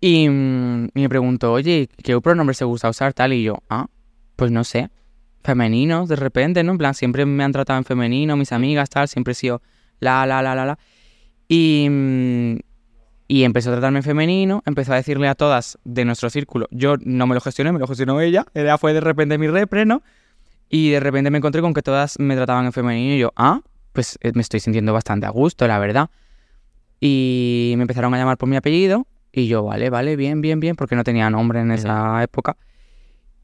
Y, 0.00 0.28
mm, 0.28 0.88
y 0.94 1.00
me 1.00 1.08
preguntó, 1.08 1.52
oye, 1.52 1.88
¿qué 2.02 2.20
pronombre 2.20 2.54
se 2.54 2.64
gusta 2.64 2.88
usar 2.88 3.12
tal? 3.14 3.32
Y 3.32 3.42
yo, 3.42 3.58
ah, 3.68 3.88
pues 4.36 4.50
no 4.52 4.62
sé, 4.64 4.90
femeninos 5.42 6.08
de 6.08 6.16
repente, 6.16 6.62
¿no? 6.62 6.72
En 6.72 6.78
plan, 6.78 6.94
siempre 6.94 7.26
me 7.26 7.42
han 7.42 7.52
tratado 7.52 7.78
en 7.78 7.84
femenino, 7.84 8.36
mis 8.36 8.52
amigas, 8.52 8.90
tal, 8.90 9.08
siempre 9.08 9.32
he 9.32 9.34
sido 9.34 9.60
la, 9.98 10.24
la, 10.26 10.42
la, 10.42 10.54
la, 10.54 10.66
la. 10.66 10.78
Y, 11.48 11.88
mm, 11.90 12.56
y 13.28 13.44
empezó 13.44 13.68
a 13.70 13.74
tratarme 13.74 13.98
en 13.98 14.02
femenino, 14.02 14.62
empezó 14.66 14.94
a 14.94 14.96
decirle 14.96 15.28
a 15.28 15.34
todas 15.34 15.78
de 15.84 16.04
nuestro 16.06 16.30
círculo, 16.30 16.66
yo 16.70 16.96
no 17.04 17.26
me 17.26 17.34
lo 17.34 17.40
gestioné, 17.42 17.70
me 17.72 17.78
lo 17.78 17.86
gestionó 17.86 18.20
ella, 18.20 18.46
ella 18.54 18.78
fue 18.78 18.94
de 18.94 19.00
repente 19.00 19.36
mi 19.36 19.46
repre, 19.48 19.84
¿no? 19.84 20.02
Y 20.70 20.90
de 20.90 21.00
repente 21.00 21.30
me 21.30 21.38
encontré 21.38 21.60
con 21.60 21.74
que 21.74 21.82
todas 21.82 22.18
me 22.18 22.34
trataban 22.36 22.64
en 22.66 22.72
femenino 22.72 23.14
y 23.14 23.18
yo, 23.18 23.32
ah, 23.36 23.60
pues 23.92 24.18
eh, 24.22 24.32
me 24.34 24.42
estoy 24.42 24.60
sintiendo 24.60 24.92
bastante 24.92 25.26
a 25.26 25.30
gusto, 25.30 25.66
la 25.66 25.78
verdad. 25.78 26.10
Y 27.00 27.74
me 27.76 27.82
empezaron 27.82 28.12
a 28.14 28.18
llamar 28.18 28.38
por 28.38 28.48
mi 28.48 28.56
apellido 28.56 29.06
y 29.32 29.46
yo, 29.46 29.62
vale, 29.64 29.90
vale, 29.90 30.16
bien, 30.16 30.40
bien, 30.40 30.58
bien, 30.60 30.74
porque 30.74 30.96
no 30.96 31.04
tenía 31.04 31.30
nombre 31.30 31.60
en 31.60 31.70
esa 31.70 32.22
época. 32.22 32.56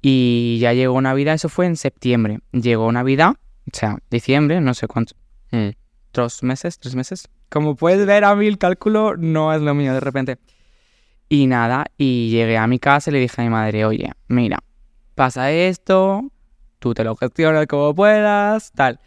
Y 0.03 0.59
ya 0.61 0.73
llegó 0.73 1.01
Navidad, 1.01 1.35
eso 1.35 1.49
fue 1.49 1.67
en 1.67 1.77
septiembre. 1.77 2.41
Llegó 2.53 2.91
Navidad, 2.93 3.35
o 3.67 3.71
sea, 3.77 3.99
diciembre, 4.11 4.61
no 4.61 4.75
sé 4.75 4.87
cuántos, 4.87 5.17
Mm. 5.51 5.71
dos 6.13 6.43
meses, 6.43 6.79
tres 6.79 6.95
meses. 6.95 7.29
Como 7.55 7.77
puedes 7.77 8.05
ver, 8.05 8.25
a 8.25 8.35
mí 8.35 8.49
el 8.49 8.59
cálculo 8.59 9.17
no 9.17 9.55
es 9.55 9.63
lo 9.63 9.75
mío 9.75 9.95
de 9.95 10.01
repente. 10.01 10.39
Y 11.29 11.47
nada, 11.47 11.87
y 11.97 12.31
llegué 12.31 12.59
a 12.59 12.67
mi 12.67 12.81
casa 12.81 13.11
y 13.11 13.13
le 13.13 13.21
dije 13.21 13.41
a 13.41 13.45
mi 13.45 13.51
madre, 13.51 13.85
oye, 13.85 14.11
mira, 14.27 14.59
pasa 15.15 15.53
esto, 15.53 16.33
tú 16.81 16.95
te 16.95 17.05
lo 17.05 17.15
gestionas 17.15 17.69
como 17.69 17.95
puedas, 17.95 18.73
tal. 18.73 18.99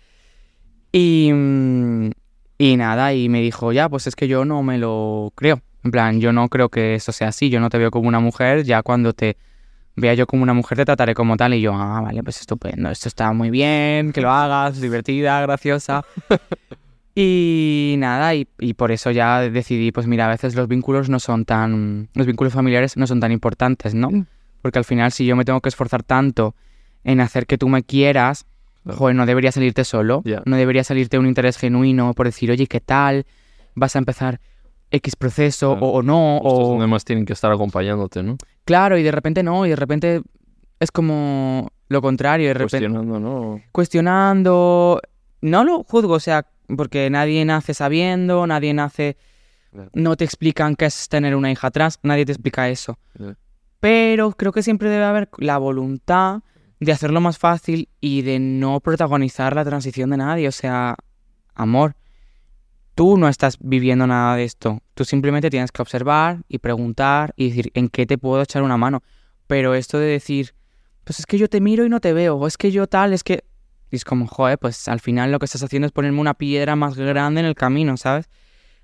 Y, 0.94 1.30
mm, 1.34 2.12
y 2.58 2.78
nada, 2.78 3.14
y 3.14 3.28
me 3.28 3.42
dijo, 3.42 3.74
ya, 3.74 3.90
pues 3.90 4.08
es 4.08 4.16
que 4.16 4.30
yo 4.30 4.46
no 4.46 4.64
me 4.64 4.78
lo 4.78 5.34
creo. 5.36 5.62
En 5.84 5.92
plan, 5.92 6.22
yo 6.22 6.32
no 6.32 6.48
creo 6.48 6.70
que 6.70 6.96
eso 6.96 7.12
sea 7.12 7.28
así, 7.28 7.50
yo 7.50 7.60
no 7.60 7.70
te 7.70 7.78
veo 7.78 7.92
como 7.92 8.08
una 8.08 8.22
mujer, 8.22 8.64
ya 8.64 8.82
cuando 8.82 9.12
te 9.12 9.36
vea 9.98 10.14
yo 10.14 10.26
como 10.26 10.44
una 10.44 10.54
mujer 10.54 10.78
te 10.78 10.86
trataré 10.86 11.14
como 11.14 11.36
tal. 11.36 11.54
Y 11.54 11.60
yo, 11.60 11.74
ah, 11.74 12.00
vale, 12.00 12.24
pues 12.24 12.40
estupendo, 12.40 12.90
esto 12.92 13.10
está 13.10 13.34
muy 13.34 13.50
bien, 13.50 14.14
que 14.14 14.22
lo 14.22 14.32
hagas, 14.32 14.80
divertida, 14.80 15.42
graciosa. 15.42 16.06
Y 17.20 17.96
nada, 17.98 18.36
y, 18.36 18.48
y 18.60 18.76
por 18.76 18.92
eso 18.92 19.10
ya 19.10 19.42
decidí, 19.42 19.92
pues 19.92 20.06
mira, 20.06 20.28
a 20.28 20.30
veces 20.30 20.54
los 20.54 20.68
vínculos 20.68 21.10
no 21.10 21.20
son 21.20 21.46
tan, 21.46 22.10
los 22.14 22.28
vínculos 22.28 22.54
familiares 22.54 22.96
no 22.96 23.08
son 23.08 23.20
tan 23.20 23.32
importantes, 23.32 23.96
¿no? 23.96 24.12
Mm. 24.12 24.28
Porque 24.62 24.78
al 24.78 24.86
final 24.86 25.12
si 25.12 25.26
yo 25.26 25.36
me 25.36 25.44
tengo 25.44 25.60
que 25.60 25.70
esforzar 25.70 26.04
tanto 26.04 26.54
en 27.04 27.20
hacer 27.20 27.48
que 27.48 27.58
tú 27.58 27.70
me 27.70 27.82
quieras, 27.82 28.46
joder, 28.86 29.16
no 29.16 29.26
debería 29.26 29.52
salirte 29.52 29.84
solo, 29.84 30.22
no 30.46 30.58
debería 30.58 30.84
salirte 30.84 31.18
un 31.18 31.26
interés 31.26 31.58
genuino 31.58 32.14
por 32.14 32.28
decir, 32.28 32.52
oye, 32.52 32.68
¿qué 32.68 32.82
tal? 32.82 33.26
¿Vas 33.74 33.96
a 33.96 34.00
empezar 34.00 34.40
X 34.92 35.16
proceso 35.16 35.72
Claro. 35.72 35.88
o, 35.88 35.98
o 35.98 36.04
no? 36.04 36.38
Estos 36.38 36.54
O... 36.54 36.68
donde 36.70 36.86
más 36.86 37.04
tienen 37.04 37.26
que 37.26 37.34
estar 37.34 37.52
acompañándote, 37.52 38.22
¿no? 38.22 38.38
Claro, 38.64 38.96
y 38.96 39.02
de 39.02 39.12
repente 39.12 39.42
no, 39.42 39.66
y 39.66 39.70
de 39.70 39.76
repente 39.76 40.22
es 40.80 40.92
como 40.92 41.72
lo 41.90 42.00
contrario, 42.00 42.50
de 42.50 42.54
repente 42.54 42.88
Cuestionando, 42.88 43.20
¿no? 43.20 43.60
cuestionando. 43.72 45.02
No 45.42 45.64
lo 45.64 45.84
juzgo, 45.84 46.14
o 46.14 46.20
sea, 46.20 46.46
porque 46.76 47.10
nadie 47.10 47.46
nace 47.46 47.74
sabiendo, 47.74 48.46
nadie 48.48 48.74
nace. 48.74 49.18
No 49.94 50.16
te 50.16 50.26
explican 50.26 50.76
qué 50.76 50.86
es 50.86 51.08
tener 51.10 51.36
una 51.36 51.52
hija 51.52 51.72
trans, 51.72 52.00
nadie 52.04 52.26
te 52.26 52.32
explica 52.32 52.70
eso. 52.70 52.98
Pero 53.80 54.32
creo 54.32 54.52
que 54.52 54.64
siempre 54.64 54.90
debe 54.90 55.06
haber 55.06 55.30
la 55.38 55.58
voluntad 55.58 56.42
de 56.80 56.92
hacerlo 56.92 57.22
más 57.22 57.38
fácil 57.38 57.90
y 58.02 58.22
de 58.22 58.40
no 58.40 58.80
protagonizar 58.80 59.56
la 59.56 59.66
transición 59.66 60.10
de 60.10 60.18
nadie. 60.18 60.48
O 60.48 60.52
sea, 60.52 60.96
amor, 61.54 61.96
tú 62.96 63.18
no 63.18 63.28
estás 63.28 63.58
viviendo 63.60 64.08
nada 64.08 64.36
de 64.36 64.44
esto. 64.44 64.82
Tú 64.94 65.06
simplemente 65.06 65.50
tienes 65.50 65.72
que 65.72 65.82
observar 65.82 66.44
y 66.48 66.58
preguntar 66.58 67.34
y 67.36 67.50
decir 67.50 67.72
en 67.76 67.90
qué 67.90 68.06
te 68.06 68.18
puedo 68.18 68.42
echar 68.42 68.64
una 68.64 68.78
mano. 68.78 69.04
Pero 69.46 69.76
esto 69.76 70.00
de 70.00 70.08
decir, 70.08 70.56
pues 71.04 71.20
es 71.20 71.26
que 71.26 71.38
yo 71.38 71.48
te 71.48 71.62
miro 71.62 71.86
y 71.86 71.90
no 71.90 72.00
te 72.00 72.14
veo, 72.14 72.36
o 72.36 72.48
es 72.48 72.58
que 72.58 72.72
yo 72.72 72.88
tal, 72.88 73.14
es 73.14 73.24
que... 73.24 73.44
Y 73.90 73.96
es 73.96 74.06
como, 74.06 74.28
joder, 74.28 74.58
pues 74.58 74.88
al 74.88 75.00
final 75.00 75.32
lo 75.32 75.40
que 75.40 75.46
estás 75.46 75.64
haciendo 75.64 75.86
es 75.86 75.92
ponerme 75.92 76.20
una 76.20 76.34
piedra 76.34 76.76
más 76.76 76.96
grande 76.96 77.40
en 77.40 77.46
el 77.46 77.56
camino, 77.56 77.98
¿sabes? 77.98 78.30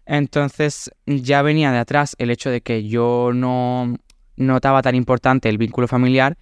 Entonces 0.06 0.92
ya 1.06 1.42
venía 1.42 1.72
de 1.72 1.78
atrás 1.80 2.16
el 2.20 2.30
hecho 2.30 2.50
de 2.50 2.62
que 2.62 2.88
yo 2.88 3.32
no 3.34 3.98
notaba 4.36 4.82
tan 4.82 4.96
importante 4.96 5.50
el 5.50 5.58
vínculo 5.58 5.88
familiar 5.88 6.38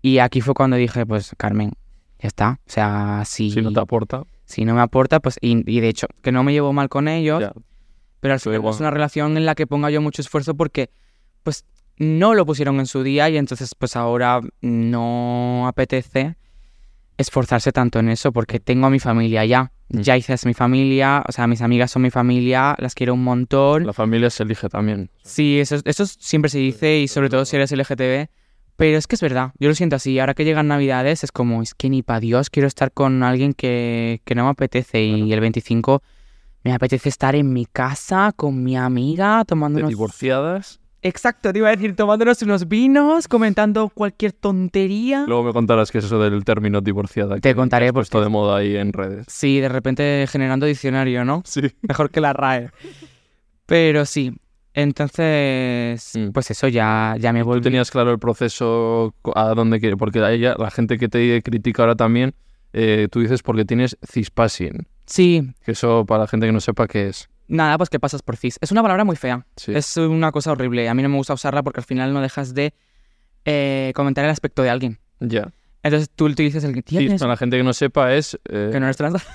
y 0.00 0.18
aquí 0.18 0.40
fue 0.40 0.54
cuando 0.54 0.76
dije, 0.76 1.06
pues 1.06 1.32
Carmen, 1.36 1.72
ya 2.18 2.28
está. 2.28 2.60
O 2.66 2.70
sea, 2.70 3.22
si, 3.24 3.50
Si 3.50 3.62
no 3.62 3.72
te 3.72 3.80
aporta, 3.80 4.24
si 4.44 4.64
no 4.64 4.74
me 4.74 4.82
aporta, 4.82 5.20
pues... 5.20 5.38
Y, 5.40 5.70
y 5.70 5.80
de 5.80 5.88
hecho, 5.88 6.06
que 6.22 6.32
no 6.32 6.42
me 6.42 6.52
llevo 6.52 6.72
mal 6.72 6.88
con 6.88 7.08
ellos, 7.08 7.40
ya. 7.40 7.52
pero 8.20 8.34
al 8.34 8.40
final 8.40 8.64
es 8.66 8.80
una 8.80 8.90
relación 8.90 9.36
en 9.36 9.46
la 9.46 9.54
que 9.54 9.66
ponga 9.66 9.90
yo 9.90 10.02
mucho 10.02 10.20
esfuerzo 10.20 10.54
porque, 10.54 10.90
pues, 11.42 11.64
no 11.96 12.34
lo 12.34 12.44
pusieron 12.44 12.80
en 12.80 12.86
su 12.86 13.02
día 13.02 13.30
y 13.30 13.36
entonces, 13.38 13.74
pues, 13.74 13.96
ahora 13.96 14.40
no 14.60 15.66
apetece 15.66 16.36
esforzarse 17.16 17.72
tanto 17.72 17.98
en 17.98 18.08
eso 18.08 18.32
porque 18.32 18.60
tengo 18.60 18.86
a 18.86 18.90
mi 18.90 18.98
familia 18.98 19.44
ya. 19.44 19.72
Mm. 19.88 20.00
Ya 20.00 20.16
hice 20.16 20.34
es 20.34 20.46
mi 20.46 20.54
familia, 20.54 21.22
o 21.28 21.32
sea, 21.32 21.46
mis 21.46 21.62
amigas 21.62 21.90
son 21.90 22.02
mi 22.02 22.10
familia, 22.10 22.74
las 22.78 22.94
quiero 22.94 23.14
un 23.14 23.24
montón. 23.24 23.86
La 23.86 23.92
familia 23.92 24.30
se 24.30 24.42
elige 24.42 24.68
también. 24.68 25.10
Sí, 25.22 25.60
eso, 25.60 25.76
eso 25.84 26.06
siempre 26.06 26.50
se 26.50 26.58
dice 26.58 26.98
y 26.98 27.08
sobre 27.08 27.28
todo 27.28 27.44
si 27.44 27.56
eres 27.56 27.72
LGTB. 27.72 28.28
Pero 28.76 28.98
es 28.98 29.06
que 29.06 29.14
es 29.14 29.20
verdad, 29.20 29.52
yo 29.60 29.68
lo 29.68 29.74
siento 29.74 29.96
así. 29.96 30.18
Ahora 30.18 30.34
que 30.34 30.44
llegan 30.44 30.66
Navidades 30.66 31.22
es 31.22 31.30
como, 31.30 31.62
es 31.62 31.74
que 31.74 31.88
ni 31.88 32.02
para 32.02 32.18
Dios 32.18 32.50
quiero 32.50 32.66
estar 32.66 32.90
con 32.90 33.22
alguien 33.22 33.54
que, 33.54 34.20
que 34.24 34.34
no 34.34 34.44
me 34.44 34.50
apetece. 34.50 35.02
Y 35.04 35.32
el 35.32 35.40
25 35.40 36.02
me 36.64 36.72
apetece 36.72 37.08
estar 37.08 37.36
en 37.36 37.52
mi 37.52 37.66
casa 37.66 38.32
con 38.34 38.64
mi 38.64 38.76
amiga 38.76 39.44
tomando 39.46 39.76
De 39.76 39.82
unos... 39.84 39.90
divorciadas. 39.90 40.80
Exacto, 41.06 41.52
te 41.52 41.58
iba 41.58 41.68
a 41.68 41.72
decir, 41.76 41.94
tomándonos 41.94 42.40
unos 42.40 42.66
vinos, 42.66 43.28
comentando 43.28 43.90
cualquier 43.90 44.32
tontería. 44.32 45.24
Luego 45.28 45.44
me 45.44 45.52
contarás 45.52 45.92
qué 45.92 45.98
es 45.98 46.04
eso 46.06 46.18
del 46.18 46.42
término 46.44 46.80
divorciada. 46.80 47.38
Te 47.40 47.54
contaré 47.54 47.92
porque- 47.92 48.18
de 48.18 48.28
moda 48.30 48.56
ahí 48.56 48.74
en 48.76 48.90
redes. 48.92 49.26
Sí, 49.28 49.60
de 49.60 49.68
repente 49.68 50.26
generando 50.30 50.64
diccionario, 50.64 51.24
¿no? 51.26 51.42
Sí. 51.44 51.60
Mejor 51.82 52.10
que 52.10 52.22
la 52.22 52.32
RAE. 52.32 52.70
Pero 53.66 54.06
sí, 54.06 54.32
entonces, 54.72 56.12
Mm. 56.16 56.30
pues 56.32 56.50
eso, 56.50 56.68
ya, 56.68 57.16
ya 57.18 57.32
me 57.32 57.40
¿Tú 57.40 57.46
volví... 57.46 57.60
tenías 57.62 57.90
claro 57.90 58.10
el 58.10 58.18
proceso 58.18 59.14
a 59.34 59.48
dónde 59.54 59.80
quiere? 59.80 59.96
Porque 59.96 60.20
ya 60.38 60.54
la 60.58 60.70
gente 60.70 60.98
que 60.98 61.08
te 61.08 61.42
critica 61.42 61.82
ahora 61.82 61.96
también, 61.96 62.34
eh, 62.72 63.08
tú 63.10 63.20
dices 63.20 63.42
porque 63.42 63.64
tienes 63.64 63.96
cispassing. 64.10 64.86
Sí, 65.06 65.52
Que 65.64 65.72
eso 65.72 66.06
para 66.06 66.22
la 66.22 66.26
gente 66.28 66.46
que 66.46 66.52
no 66.52 66.60
sepa 66.60 66.88
qué 66.88 67.08
es. 67.08 67.28
Nada, 67.48 67.76
pues 67.78 67.90
que 67.90 67.98
pasas 68.00 68.22
por 68.22 68.36
cis. 68.36 68.58
Es 68.60 68.72
una 68.72 68.82
palabra 68.82 69.04
muy 69.04 69.16
fea. 69.16 69.46
Sí. 69.56 69.72
Es 69.74 69.96
una 69.96 70.32
cosa 70.32 70.52
horrible. 70.52 70.88
A 70.88 70.94
mí 70.94 71.02
no 71.02 71.08
me 71.08 71.16
gusta 71.16 71.34
usarla 71.34 71.62
porque 71.62 71.80
al 71.80 71.86
final 71.86 72.12
no 72.12 72.20
dejas 72.20 72.54
de 72.54 72.74
eh, 73.44 73.92
comentar 73.94 74.24
el 74.24 74.30
aspecto 74.30 74.62
de 74.62 74.70
alguien. 74.70 74.98
Ya. 75.20 75.52
Entonces 75.82 76.08
tú 76.14 76.24
utilizas 76.26 76.64
el 76.64 76.72
que 76.72 76.80
Cis, 76.80 76.98
tienes, 76.98 77.20
para 77.20 77.32
la 77.32 77.36
gente 77.36 77.58
que 77.58 77.62
no 77.62 77.74
sepa, 77.74 78.14
es... 78.14 78.38
eh, 78.48 78.70
que 78.72 78.80
no 78.80 78.86
eres 78.86 78.96
trans. 78.96 79.14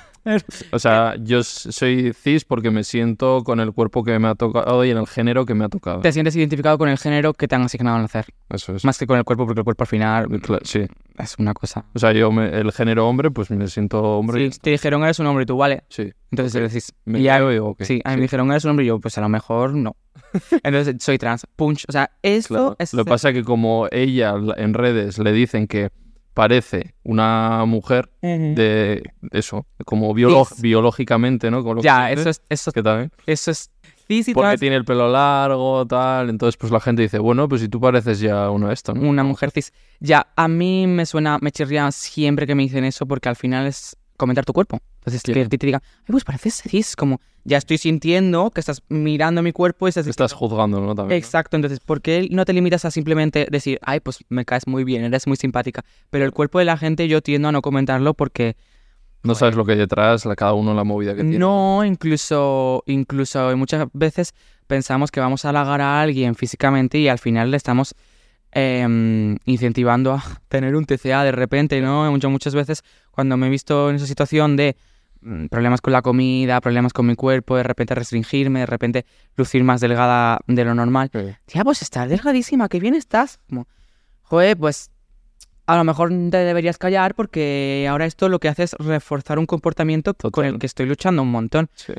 O 0.71 0.79
sea, 0.79 1.15
yo 1.17 1.43
soy 1.43 2.13
cis 2.13 2.43
porque 2.43 2.69
me 2.71 2.83
siento 2.83 3.41
con 3.43 3.61
el 3.61 3.71
cuerpo 3.71 4.03
que 4.03 4.19
me 4.19 4.27
ha 4.27 4.35
tocado 4.35 4.83
y 4.83 4.89
en 4.91 4.97
el 4.97 5.07
género 5.07 5.45
que 5.45 5.53
me 5.55 5.63
ha 5.63 5.69
tocado. 5.69 6.01
Te 6.01 6.11
sientes 6.11 6.35
identificado 6.35 6.77
con 6.77 6.89
el 6.89 6.97
género 6.97 7.33
que 7.33 7.47
te 7.47 7.55
han 7.55 7.61
asignado 7.63 7.95
al 7.95 8.01
nacer. 8.03 8.25
Eso 8.49 8.75
es. 8.75 8.83
Más 8.83 8.97
que 8.97 9.07
con 9.07 9.17
el 9.17 9.23
cuerpo, 9.23 9.45
porque 9.45 9.61
el 9.61 9.63
cuerpo 9.63 9.83
al 9.83 9.87
final 9.87 10.27
Sí. 10.63 10.85
Es 11.19 11.35
una 11.37 11.53
cosa. 11.53 11.85
O 11.93 11.99
sea, 11.99 12.11
yo, 12.13 12.31
me- 12.31 12.49
el 12.49 12.71
género 12.71 13.07
hombre, 13.07 13.29
pues 13.31 13.51
me 13.51 13.67
siento 13.67 14.01
hombre. 14.01 14.51
Sí, 14.51 14.59
te 14.59 14.69
dijeron 14.71 15.03
eres 15.03 15.19
un 15.19 15.27
hombre 15.27 15.43
y 15.43 15.45
tú, 15.45 15.57
vale. 15.57 15.83
Sí. 15.89 16.11
Entonces 16.31 16.55
Ok. 16.55 16.61
le 16.61 16.67
decís, 16.67 16.93
Me 17.05 17.19
y 17.19 17.23
ya- 17.23 17.35
creo 17.37 17.49
y 17.51 17.53
digo, 17.55 17.67
ok, 17.69 17.83
sí, 17.83 18.01
a 18.03 18.09
mí 18.11 18.15
me 18.17 18.21
dijeron 18.23 18.49
eres 18.51 18.63
un 18.65 18.71
hombre 18.71 18.85
y 18.85 18.87
yo, 18.89 18.99
pues 18.99 19.17
a 19.17 19.21
lo 19.21 19.29
mejor 19.29 19.73
no. 19.73 19.95
Entonces 20.63 20.95
soy 20.99 21.17
trans. 21.17 21.45
Punch. 21.55 21.85
O 21.87 21.91
sea, 21.91 22.11
esto 22.21 22.53
Claro. 22.53 22.75
es. 22.79 22.93
Lo 22.93 23.03
que 23.05 23.09
pasa 23.09 23.29
es 23.29 23.35
que 23.35 23.43
como 23.43 23.87
ella 23.91 24.33
la- 24.33 24.55
en 24.57 24.73
redes 24.73 25.17
le 25.19 25.31
dicen 25.31 25.67
que 25.67 25.89
parece 26.33 26.95
una 27.03 27.65
mujer 27.65 28.09
de 28.21 29.03
eso, 29.31 29.65
como 29.85 30.13
biolo- 30.13 30.47
biológicamente, 30.61 31.51
¿no? 31.51 31.63
Con 31.63 31.77
lo 31.77 31.81
Ya, 31.81 32.11
eso 32.11 32.29
es. 32.29 32.41
Eso, 32.49 32.71
que 32.71 32.81
también. 32.83 33.11
eso 33.25 33.51
es. 33.51 33.71
Porque 34.33 34.57
tiene 34.57 34.75
el 34.75 34.85
pelo 34.85 35.07
largo, 35.11 35.85
tal. 35.85 36.29
Entonces, 36.29 36.57
pues 36.57 36.71
la 36.71 36.79
gente 36.79 37.01
dice, 37.03 37.19
bueno, 37.19 37.47
pues 37.47 37.61
si 37.61 37.69
tú 37.69 37.79
pareces 37.79 38.19
ya 38.19 38.49
uno 38.49 38.67
de 38.67 38.73
esto, 38.73 38.93
¿no? 38.93 39.07
una 39.07 39.23
mujer 39.23 39.51
cis. 39.51 39.71
Ya, 39.99 40.27
a 40.35 40.47
mí 40.47 40.87
me 40.87 41.05
suena, 41.05 41.37
me 41.41 41.51
chirría 41.51 41.91
siempre 41.91 42.47
que 42.47 42.55
me 42.55 42.63
dicen 42.63 42.83
eso 42.85 43.05
porque 43.05 43.29
al 43.29 43.35
final 43.35 43.67
es 43.67 43.95
comentar 44.17 44.45
tu 44.45 44.53
cuerpo. 44.53 44.79
Entonces, 44.99 45.21
Sí. 45.23 45.31
que 45.31 45.41
a 45.41 45.47
ti 45.47 45.57
te 45.57 45.65
digan, 45.67 45.81
ay, 46.01 46.05
pues 46.11 46.23
pareces 46.25 46.61
cis, 46.67 46.95
como 46.95 47.21
ya 47.45 47.57
estoy 47.57 47.77
sintiendo 47.77 48.51
que 48.51 48.59
estás 48.59 48.83
mirando 48.89 49.41
mi 49.41 49.51
cuerpo 49.53 49.87
y 49.87 49.89
estás 49.89 50.07
Estás 50.07 50.33
juzgando, 50.33 50.81
¿no? 50.81 50.93
También. 50.95 51.09
¿no? 51.19 51.25
Exacto, 51.25 51.55
entonces, 51.55 51.79
¿por 51.79 52.01
qué 52.01 52.27
no 52.31 52.43
te 52.45 52.51
limitas 52.53 52.83
a 52.85 52.91
simplemente 52.91 53.47
decir, 53.49 53.79
ay, 53.83 53.99
pues 54.01 54.25
me 54.29 54.43
caes 54.43 54.67
muy 54.67 54.83
bien, 54.83 55.03
eres 55.05 55.25
muy 55.27 55.37
simpática? 55.37 55.85
Pero 56.09 56.25
el 56.25 56.31
cuerpo 56.33 56.59
de 56.59 56.65
la 56.65 56.77
gente 56.77 57.07
yo 57.07 57.21
tiendo 57.21 57.47
a 57.47 57.51
no 57.51 57.61
comentarlo 57.61 58.13
porque 58.13 58.57
No 59.23 59.35
sabes 59.35 59.55
lo 59.55 59.65
que 59.65 59.73
hay 59.73 59.77
detrás, 59.77 60.25
la, 60.25 60.35
cada 60.35 60.53
uno 60.53 60.73
la 60.73 60.83
movida 60.83 61.13
que 61.13 61.21
tiene. 61.21 61.39
no, 61.39 61.83
incluso, 61.83 62.83
incluso 62.85 63.55
muchas 63.57 63.87
veces 63.93 64.33
pensamos 64.67 65.11
que 65.11 65.19
vamos 65.19 65.43
a 65.43 65.49
halagar 65.49 65.81
a 65.81 66.01
alguien 66.01 66.35
físicamente 66.35 66.99
y 66.99 67.07
al 67.09 67.19
final 67.19 67.51
le 67.51 67.57
estamos 67.57 67.95
em, 68.51 69.37
incentivando 69.45 70.13
a 70.13 70.23
tener 70.47 70.75
un 70.75 70.85
TCA 70.85 71.23
de 71.23 71.31
repente, 71.31 71.81
¿no? 71.81 72.09
Muchas, 72.11 72.31
muchas 72.31 72.55
veces 72.55 72.83
cuando 73.11 73.35
me 73.35 73.47
he 73.47 73.49
visto 73.49 73.89
en 73.89 73.97
esa 73.97 74.05
situación 74.05 74.55
de 74.55 74.77
mm, 75.21 75.47
problemas 75.47 75.81
con 75.81 75.91
la 75.91 76.01
comida, 76.01 76.61
problemas 76.61 76.93
con 76.93 77.05
mi 77.05 77.15
cuerpo, 77.15 77.57
de 77.57 77.63
repente 77.63 77.95
restringirme, 77.95 78.61
de 78.61 78.67
repente 78.67 79.05
lucir 79.35 79.63
más 79.65 79.81
delgada 79.81 80.39
de 80.47 80.63
lo 80.63 80.73
normal. 80.75 81.09
Sí. 81.11 81.35
Tía, 81.45 81.63
pues 81.65 81.81
estás 81.81 82.07
delgadísima, 82.07 82.69
qué 82.69 82.79
bien 82.79 82.95
estás. 82.95 83.39
Como, 83.49 83.67
joder, 84.21 84.55
pues 84.55 84.91
a 85.73 85.77
lo 85.77 85.83
mejor 85.83 86.09
te 86.09 86.37
deberías 86.37 86.77
callar 86.77 87.15
porque 87.15 87.87
ahora 87.89 88.05
esto 88.05 88.27
lo 88.29 88.39
que 88.39 88.47
hace 88.49 88.63
es 88.63 88.73
reforzar 88.79 89.37
un 89.39 89.45
comportamiento 89.45 90.13
con 90.31 90.45
el 90.45 90.57
que 90.59 90.65
estoy 90.65 90.85
luchando 90.87 91.21
un 91.21 91.31
montón. 91.31 91.69
Sí. 91.75 91.93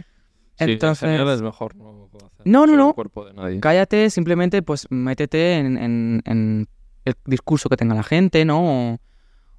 Entonces- 0.58 1.08
es 1.08 1.42
mejor 1.42 1.74
no 1.76 2.08
hacer 2.12 2.30
No, 2.44 2.60
no, 2.60 2.66
sobre 2.66 2.76
no. 2.76 2.88
el 2.88 2.94
cuerpo 2.94 3.24
de 3.26 3.32
nadie. 3.34 3.60
Cállate, 3.60 4.10
simplemente 4.10 4.62
pues 4.62 4.86
métete 4.90 5.54
en, 5.58 5.78
en- 5.78 6.22
en 6.26 6.68
el 7.04 7.14
discurso 7.24 7.68
que 7.68 7.76
tenga 7.76 7.94
la 7.94 8.02
gente, 8.02 8.44
¿no? 8.44 8.92
O, 8.92 8.98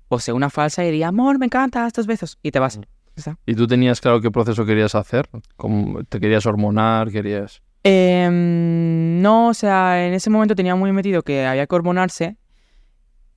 o 0.10 0.20
sea 0.20 0.34
una 0.34 0.50
falsa 0.50 0.86
y 0.86 0.92
di, 0.92 1.02
amor, 1.04 1.40
me 1.40 1.46
encanta 1.48 1.88
estos 1.88 2.06
besos. 2.06 2.38
Y 2.44 2.52
te 2.52 2.60
vas. 2.60 2.80
¿Y 3.46 3.56
tú 3.56 3.66
tenías 3.68 4.00
claro 4.02 4.20
qué 4.22 4.30
proceso 4.32 4.66
querías 4.66 4.94
hacer? 4.96 5.28
¿Cómo 5.58 6.04
¿Te 6.04 6.20
querías 6.20 6.46
hormonar? 6.46 7.12
¿Querías...? 7.12 7.62
Em, 7.84 9.22
no, 9.22 9.48
o 9.50 9.54
sea, 9.54 10.06
en 10.08 10.14
ese 10.14 10.30
momento 10.30 10.56
tenía 10.56 10.76
muy 10.76 10.92
metido 10.92 11.22
que 11.24 11.46
había 11.46 11.66
que 11.68 11.76
hormonarse 11.76 12.38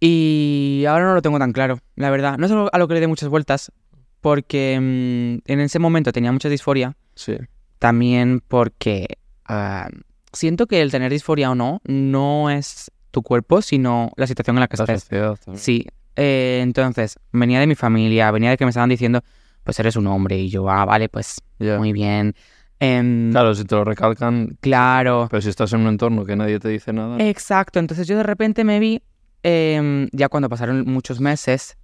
y 0.07 0.85
ahora 0.87 1.07
no 1.07 1.15
lo 1.15 1.23
tengo 1.23 1.39
tan 1.39 1.53
claro, 1.53 1.79
la 1.97 2.11
verdad. 2.11 2.37
No 2.39 2.47
es 2.47 2.53
algo 2.53 2.69
a 2.73 2.79
lo 2.79 2.87
que 2.89 2.95
le 2.95 3.01
dé 3.01 3.07
muchas 3.07 3.29
vueltas 3.31 3.73
porque 4.21 4.79
mm, 4.79 5.51
en 5.51 5.61
ese 5.61 5.79
momento 5.79 6.13
tenía 6.13 6.31
mucha 6.33 6.49
disforia, 6.49 6.97
Sí. 7.15 7.37
también 7.79 8.41
porque 8.47 9.07
ah, 9.47 9.89
siento 10.33 10.67
que 10.67 10.83
el 10.83 10.91
tener 10.91 11.11
disforia 11.13 11.51
o 11.51 11.55
no 11.55 11.81
no 11.85 12.51
es 12.51 12.91
tu 13.11 13.23
cuerpo, 13.23 13.63
sino 13.63 14.11
la 14.17 14.27
situación 14.27 14.57
en 14.57 14.61
la 14.61 14.69
que 14.69 14.77
La 14.77 14.85
estés. 14.85 15.03
sociedad. 15.03 15.39
Sí, 15.55 15.87
eh, 16.17 16.61
entonces 16.63 17.19
venía 17.33 17.61
de 17.61 17.67
mi 17.67 17.75
familia, 17.75 18.31
venía 18.31 18.51
de 18.51 18.57
que 18.57 18.65
me 18.65 18.71
estaban 18.71 18.89
diciendo, 18.91 19.23
pues 19.63 19.79
eres 19.81 19.97
un 19.97 20.07
hombre 20.07 20.37
y 20.39 20.51
yo, 20.51 20.69
ah, 20.69 20.85
vale, 20.85 21.09
pues 21.09 21.41
muy 21.59 21.93
bien. 21.93 22.35
Em, 22.81 23.31
Claro, 23.31 23.55
si 23.55 23.65
te 23.65 23.75
lo 23.75 23.85
recalcan, 23.85 24.59
claro. 24.61 25.29
pero 25.31 25.41
si 25.41 25.49
estás 25.49 25.73
en 25.73 25.81
un 25.81 25.87
entorno 25.89 26.25
que 26.27 26.37
nadie 26.37 26.59
te 26.59 26.69
dice 26.69 26.93
nada... 26.93 27.17
Exacto, 27.21 27.79
entonces 27.79 28.07
yo 28.09 28.17
de 28.17 28.25
repente 28.25 28.65
me 28.65 28.79
vi, 28.81 29.01
em, 29.45 30.09
ya 30.13 30.29
cuando 30.29 30.49
pasaron 30.49 30.85
muchos 30.87 31.21
meses, 31.21 31.77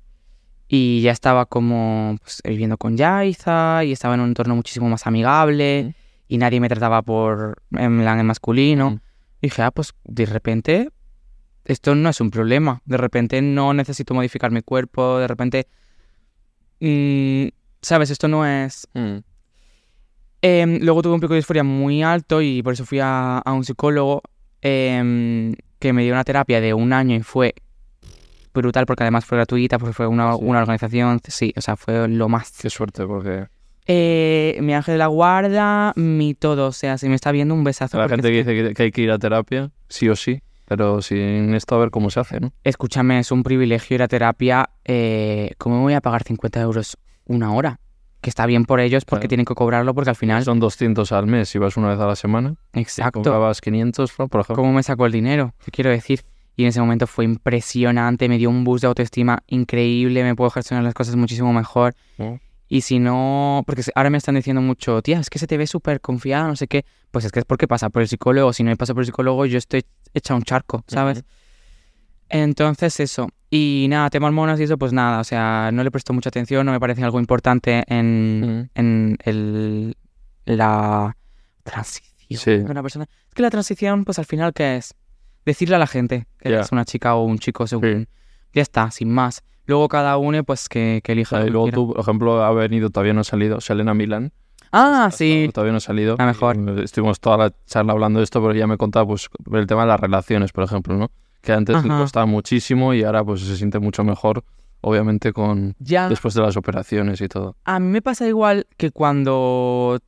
y 0.67 1.03
ya 1.03 1.13
estaba 1.13 1.47
como 1.47 2.17
pues, 2.23 2.41
viviendo 2.45 2.79
con 2.79 2.97
Yaiza, 2.97 3.85
y 3.85 3.93
estaba 3.93 4.15
en 4.15 4.21
un 4.21 4.29
entorno 4.29 4.57
muchísimo 4.57 4.89
más 4.89 5.07
amigable, 5.07 5.95
y 6.27 6.39
nadie 6.39 6.59
me 6.59 6.69
trataba 6.69 7.03
por 7.03 7.63
en 7.73 8.01
plan 8.01 8.19
en 8.19 8.27
masculino. 8.27 8.91
Mm. 8.91 9.01
Dije, 9.43 9.63
ah, 9.63 9.71
pues 9.71 9.95
de 10.05 10.27
repente 10.27 10.91
esto 11.65 11.95
no 11.95 12.09
es 12.09 12.21
un 12.21 12.31
problema, 12.31 12.83
de 12.87 12.97
repente 12.97 13.43
no 13.43 13.75
necesito 13.75 14.15
modificar 14.15 14.51
mi 14.51 14.63
cuerpo, 14.63 15.19
de 15.19 15.29
repente, 15.29 15.69
mm, 16.81 17.49
¿sabes? 17.83 18.11
Esto 18.11 18.29
no 18.29 18.47
es... 18.47 18.89
Mm. 18.95 19.19
Em, 20.43 20.79
luego 20.81 21.03
tuve 21.03 21.15
un 21.15 21.21
pico 21.21 21.35
de 21.35 21.41
disforia 21.41 21.63
muy 21.63 22.03
alto 22.03 22.41
y 22.41 22.63
por 22.63 22.73
eso 22.73 22.87
fui 22.87 22.99
a, 22.99 23.39
a 23.39 23.53
un 23.53 23.63
psicólogo 23.63 24.23
em, 24.63 25.55
que 25.81 25.93
me 25.93 26.05
dio 26.05 26.13
una 26.13 26.23
terapia 26.25 26.61
de 26.61 26.75
un 26.75 26.93
año 26.93 27.17
y 27.17 27.23
fue 27.23 27.55
brutal 28.55 28.87
porque 28.87 29.03
además 29.05 29.25
fue 29.25 29.39
gratuita, 29.39 29.79
porque 29.79 29.93
fue 29.95 30.07
una, 30.07 30.35
Sí. 30.35 30.41
una 30.43 30.61
organización, 30.61 31.21
sí, 31.27 31.53
o 31.57 31.61
sea, 31.61 31.77
fue 31.77 32.07
lo 32.09 32.29
más. 32.29 32.53
Qué 32.61 32.71
suerte, 32.71 33.07
porque 33.07 33.47
Eh, 33.87 34.59
mi 34.63 34.75
ángel 34.75 34.95
de 34.95 34.99
la 34.99 35.07
guarda, 35.09 35.93
mi 35.97 36.35
todo, 36.35 36.69
o 36.69 36.73
sea, 36.73 36.99
si 36.99 37.09
me 37.09 37.15
está 37.17 37.33
viendo 37.33 37.55
un 37.55 37.65
besazo. 37.65 37.99
la 37.99 38.09
gente 38.09 38.29
es 38.29 38.45
que 38.45 38.53
dice 38.53 38.75
que, 38.75 38.83
hay 38.85 38.91
que 38.93 39.01
ir 39.03 39.11
a 39.11 39.19
terapia, 39.19 39.71
sí 39.89 40.09
o 40.09 40.15
sí, 40.15 40.43
pero 40.67 41.03
sin 41.03 41.55
esto 41.55 41.75
a 41.75 41.79
ver 41.79 41.91
cómo 41.91 42.11
se 42.11 42.21
hace, 42.21 42.39
¿no? 42.41 42.53
Escúchame, 42.63 43.19
es 43.19 43.33
un 43.33 43.43
privilegio 43.43 43.97
ir 43.97 44.03
a 44.03 44.09
terapia. 44.09 44.71
Eh, 44.85 45.53
¿Cómo 45.59 45.81
voy 45.81 45.95
a 45.95 46.01
pagar 46.01 46.23
50 46.23 46.61
euros 46.61 46.99
una 47.25 47.53
hora? 47.53 47.81
Que 48.21 48.29
está 48.31 48.45
bien 48.47 48.65
por 48.67 48.81
ellos 48.81 49.05
porque 49.05 49.23
Claro. 49.23 49.29
tienen 49.29 49.47
que 49.47 49.55
cobrarlo 49.55 49.95
porque 49.95 50.11
al 50.11 50.17
final... 50.17 50.45
Son 50.45 50.61
200 50.61 51.11
al 51.13 51.27
mes 51.27 51.49
si 51.49 51.59
vas 51.59 51.77
una 51.77 51.89
vez 51.89 51.99
a 51.99 52.07
la 52.07 52.17
semana. 52.17 52.55
Exacto. 52.75 53.23
Cobrabas 53.23 53.61
500, 53.61 54.19
¿no? 54.19 54.29
por 54.29 54.43
ejemplo. 54.43 54.63
¿Cómo 54.63 54.73
me 54.75 54.83
sacó 54.83 55.07
el 55.07 55.13
dinero? 55.13 55.55
Te 55.65 55.71
quiero 55.71 55.91
decir. 55.91 56.23
Y 56.57 56.65
en 56.65 56.69
ese 56.69 56.81
momento 56.81 57.07
fue 57.07 57.25
impresionante, 57.25 58.29
me 58.29 58.37
dio 58.37 58.51
un 58.51 58.65
boost 58.65 58.83
de 58.83 58.89
autoestima 58.89 59.43
increíble, 59.47 60.23
me 60.23 60.35
puedo 60.35 60.51
gestionar 60.51 60.85
las 60.85 60.93
cosas 60.93 61.17
muchísimo 61.17 61.53
mejor. 61.55 61.95
Y 62.69 62.83
si 62.83 62.99
no, 63.01 63.65
porque 63.67 63.83
ahora 63.95 64.11
me 64.11 64.19
están 64.19 64.35
diciendo 64.37 64.61
mucho, 64.61 65.01
tía, 65.03 65.19
es 65.19 65.29
que 65.31 65.39
se 65.39 65.47
te 65.47 65.57
ve 65.57 65.67
súper 65.67 66.01
confiada, 66.01 66.47
no 66.47 66.55
sé 66.57 66.69
qué. 66.69 66.85
Pues 67.11 67.25
es 67.25 67.33
que 67.33 67.41
es 67.41 67.45
porque 67.45 67.67
pasa 67.67 67.89
por 67.91 68.03
el 68.03 68.09
psicólogo. 68.09 68.53
Si 68.53 68.63
no 68.63 68.75
pasa 68.77 68.95
por 68.95 69.01
el 69.03 69.07
psicólogo, 69.07 69.45
yo 69.47 69.59
estoy 69.59 69.85
hecha 70.15 70.35
un 70.35 70.43
charco, 70.43 70.85
¿sabes? 70.87 71.19
Ujú. 71.19 71.27
Entonces, 72.31 72.99
eso. 73.01 73.29
Y 73.51 73.87
nada, 73.91 74.09
tema 74.11 74.29
hormonas 74.29 74.61
y 74.61 74.63
eso, 74.63 74.79
pues 74.79 74.93
nada, 74.93 75.21
o 75.21 75.25
sea, 75.25 75.71
no 75.73 75.83
le 75.83 75.91
presto 75.91 76.13
mucha 76.13 76.29
atención, 76.29 76.65
no 76.65 76.73
me 76.73 76.79
parece 76.81 77.03
algo 77.03 77.19
importante 77.19 77.83
en, 77.89 78.41
Mm. 78.41 78.69
en 78.75 79.19
el, 79.25 79.97
la 80.45 81.17
transición 81.65 82.41
Sí. 82.41 82.51
de 82.59 82.65
una 82.71 82.83
persona. 82.83 83.07
Es 83.29 83.35
que 83.35 83.43
la 83.43 83.51
transición, 83.51 84.05
pues 84.05 84.19
al 84.21 84.25
final, 84.25 84.53
¿qué 84.53 84.77
es? 84.77 84.95
Decirle 85.45 85.75
a 85.77 85.79
la 85.81 85.87
gente 85.89 86.27
que 86.39 86.51
Ya. 86.51 86.61
es 86.61 86.71
una 86.71 86.85
chica 86.85 87.15
o 87.17 87.25
un 87.25 87.39
chico 87.39 87.67
según. 87.67 88.07
Ya 88.53 88.63
está, 88.63 88.91
sin 88.93 89.11
más. 89.13 89.43
Luego 89.67 89.89
cada 89.89 90.17
uno, 90.17 90.43
pues 90.45 90.69
que, 90.69 91.01
que 91.03 91.13
elija. 91.13 91.45
Y 91.47 91.51
luego 91.51 91.65
quiera. 91.67 91.75
tú, 91.77 91.93
por 91.93 92.01
ejemplo, 92.01 92.45
ha 92.45 92.53
venido, 92.53 92.91
todavía 92.91 93.15
no 93.15 93.21
ha 93.21 93.25
salido, 93.25 93.61
Selena 93.61 93.95
Milán. 93.95 94.33
Ah, 94.73 95.07
Hasta 95.07 95.19
sí. 95.19 95.51
Todavía 95.53 95.73
no 95.73 95.79
ha 95.79 95.81
salido. 95.81 96.15
La 96.19 96.27
mejor. 96.27 96.57
Estuvimos 96.81 97.19
toda 97.19 97.37
la 97.37 97.53
charla 97.67 97.93
hablando 97.93 98.21
de 98.21 98.25
esto, 98.25 98.41
pero 98.41 98.55
ya 98.55 98.69
me 98.69 98.77
contaba 98.77 99.07
pues, 99.07 99.29
el 99.53 99.67
tema 99.67 99.83
de 99.83 99.89
las 99.89 99.99
relaciones, 100.01 100.53
por 100.53 100.63
ejemplo, 100.65 100.97
¿no? 100.97 101.11
Que 101.41 101.53
antes 101.53 101.83
le 101.85 101.91
Ajá. 101.91 102.01
costaba 102.03 102.27
muchísimo 102.27 102.93
y 102.95 103.03
ahora 103.03 103.25
pues 103.25 103.41
se 103.41 103.57
siente 103.57 103.79
mucho 103.79 104.05
mejor, 104.05 104.45
obviamente, 104.83 105.33
con 105.33 105.75
Ya. 105.79 106.09
después 106.09 106.35
de 106.35 106.43
las 106.43 106.57
operaciones 106.57 107.21
y 107.21 107.29
todo. 107.29 107.57
A 107.65 107.79
mí 107.81 107.87
me 107.89 108.03
pasa 108.03 108.27
igual 108.29 108.67
que 108.77 108.91
cuando 108.91 109.99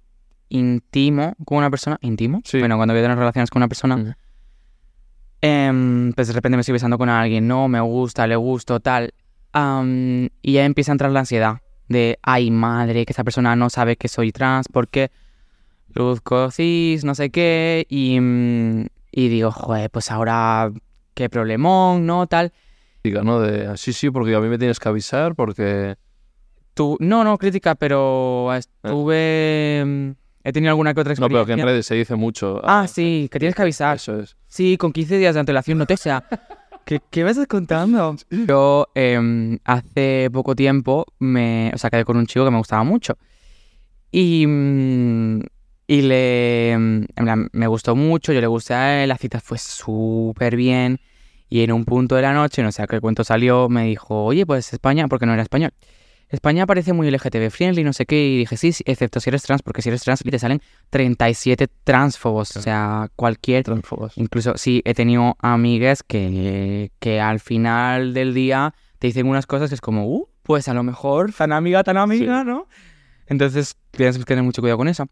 intimo 0.50 1.34
con 1.44 1.58
una 1.58 1.70
persona. 1.70 1.98
¿Intimo? 2.02 2.42
Sí. 2.44 2.58
Bueno, 2.58 2.76
cuando 2.76 2.92
voy 2.92 3.00
a 3.00 3.04
tener 3.04 3.16
relaciones 3.18 3.50
con 3.50 3.60
una 3.60 3.68
persona. 3.68 3.96
Mm. 3.96 4.14
em, 5.44 6.12
pues 6.12 6.28
de 6.28 6.34
repente 6.34 6.56
me 6.56 6.60
estoy 6.60 6.74
besando 6.74 6.98
con 6.98 7.08
alguien, 7.08 7.48
no, 7.48 7.66
me 7.66 7.80
gusta, 7.80 8.26
le 8.26 8.36
gusto, 8.36 8.78
tal. 8.80 9.12
y 9.54 10.52
ya 10.52 10.64
empieza 10.64 10.92
a 10.92 10.94
entrar 10.94 11.10
la 11.10 11.20
ansiedad 11.20 11.58
de, 11.88 12.18
ay 12.22 12.50
madre, 12.50 13.04
que 13.04 13.12
esa 13.12 13.24
persona 13.24 13.54
no 13.56 13.68
sabe 13.70 13.96
que 13.96 14.08
soy 14.08 14.32
trans, 14.32 14.66
porque 14.72 15.10
luzco 15.88 16.50
cis, 16.50 17.04
no 17.04 17.14
sé 17.14 17.30
qué. 17.30 17.86
Y, 17.88 18.18
mm, 18.20 18.86
y 19.10 19.28
digo, 19.28 19.50
joder, 19.50 19.90
pues 19.90 20.10
ahora 20.10 20.70
qué 21.14 21.28
problemón, 21.28 22.06
¿no? 22.06 22.26
Tal. 22.26 22.52
Diga, 23.04 23.22
¿no? 23.22 23.40
De, 23.40 23.66
"Ah, 23.66 23.76
sí, 23.76 23.92
sí, 23.92 24.10
porque 24.10 24.34
a 24.34 24.40
mí 24.40 24.48
me 24.48 24.58
tienes 24.58 24.78
que 24.78 24.88
avisar 24.88 25.34
porque... 25.34 25.96
Tú, 26.74 26.96
no, 27.00 27.22
no, 27.24 27.36
crítica, 27.36 27.74
pero 27.74 28.52
estuve... 28.54 29.82
mm, 29.84 30.10
He 30.44 30.52
tenido 30.52 30.70
alguna 30.70 30.92
que 30.94 31.00
otra 31.00 31.10
No, 31.10 31.12
experiencia. 31.14 31.44
pero 31.44 31.56
que 31.56 31.60
en 31.60 31.66
redes 31.66 31.86
se 31.86 31.94
dice 31.94 32.16
mucho. 32.16 32.60
Ah, 32.64 32.88
sí, 32.88 33.28
que 33.30 33.38
tienes 33.38 33.54
que 33.54 33.62
avisar. 33.62 33.96
Eso 33.96 34.18
es. 34.20 34.36
Sí, 34.48 34.76
con 34.76 34.92
15 34.92 35.18
días 35.18 35.34
de 35.34 35.40
antelación, 35.40 35.78
no 35.78 35.86
te 35.86 35.96
sea. 35.96 36.24
¿Qué, 36.84 37.00
¿Qué 37.10 37.22
me 37.22 37.30
estás 37.30 37.46
contando? 37.46 38.16
Yo 38.48 38.88
em, 38.96 39.58
hace 39.64 40.28
poco 40.32 40.56
tiempo 40.56 41.06
me, 41.20 41.70
o 41.72 41.78
sea, 41.78 41.90
quedé 41.90 42.04
con 42.04 42.16
un 42.16 42.26
chico 42.26 42.44
que 42.44 42.50
me 42.50 42.58
gustaba 42.58 42.82
mucho. 42.82 43.16
Y, 44.10 44.44
mm, 44.46 45.40
y 45.86 46.02
le, 46.02 46.72
en 46.72 47.06
plan, 47.14 47.48
me 47.52 47.66
gustó 47.66 47.96
mucho, 47.96 48.32
yo 48.32 48.40
le 48.40 48.46
gusté 48.46 48.74
a 48.74 49.02
él, 49.02 49.08
la 49.08 49.18
cita 49.18 49.40
fue 49.40 49.58
súper 49.58 50.56
bien. 50.56 51.00
Y 51.48 51.62
en 51.62 51.72
un 51.72 51.84
punto 51.84 52.16
de 52.16 52.22
la 52.22 52.32
noche, 52.32 52.62
no 52.62 52.72
sé 52.72 52.82
a 52.82 52.86
qué 52.86 53.00
cuento 53.00 53.24
salió, 53.24 53.68
me 53.68 53.84
dijo, 53.84 54.24
oye, 54.24 54.46
pues 54.46 54.72
España, 54.72 55.06
porque 55.08 55.26
no 55.26 55.34
era 55.34 55.42
español. 55.42 55.72
España 56.30 56.64
parece 56.64 56.94
muy 56.94 57.10
LGTB 57.10 57.50
friendly, 57.50 57.84
no 57.84 57.92
sé 57.92 58.06
qué, 58.06 58.26
y 58.26 58.38
dije, 58.38 58.56
sí, 58.56 58.72
sí, 58.72 58.82
excepto 58.86 59.20
si 59.20 59.28
eres 59.28 59.42
trans, 59.42 59.60
porque 59.60 59.82
si 59.82 59.90
eres 59.90 60.02
trans 60.02 60.22
te 60.22 60.38
salen 60.38 60.62
37 60.88 61.68
transfobos, 61.84 62.56
o 62.56 62.62
sea, 62.62 63.10
cualquier... 63.16 63.64
Transfobos. 63.64 64.16
Incluso 64.16 64.54
sí, 64.56 64.80
he 64.86 64.94
tenido 64.94 65.36
amigas 65.40 66.02
que, 66.02 66.90
que 67.00 67.20
al 67.20 67.38
final 67.38 68.14
del 68.14 68.32
día 68.32 68.72
te 68.98 69.08
dicen 69.08 69.26
unas 69.26 69.46
cosas 69.46 69.68
que 69.68 69.74
es 69.74 69.82
como, 69.82 70.06
uh, 70.06 70.26
pues 70.42 70.68
a 70.68 70.74
lo 70.74 70.82
mejor 70.82 71.34
tan 71.34 71.52
amiga, 71.52 71.84
tan 71.84 71.98
amiga, 71.98 72.44
¿no? 72.44 72.66
Entonces 73.26 73.76
tienes 73.90 74.16
que 74.16 74.24
tener 74.24 74.42
mucho 74.42 74.62
cuidado 74.62 74.78
con 74.78 74.88
eso. 74.88 75.08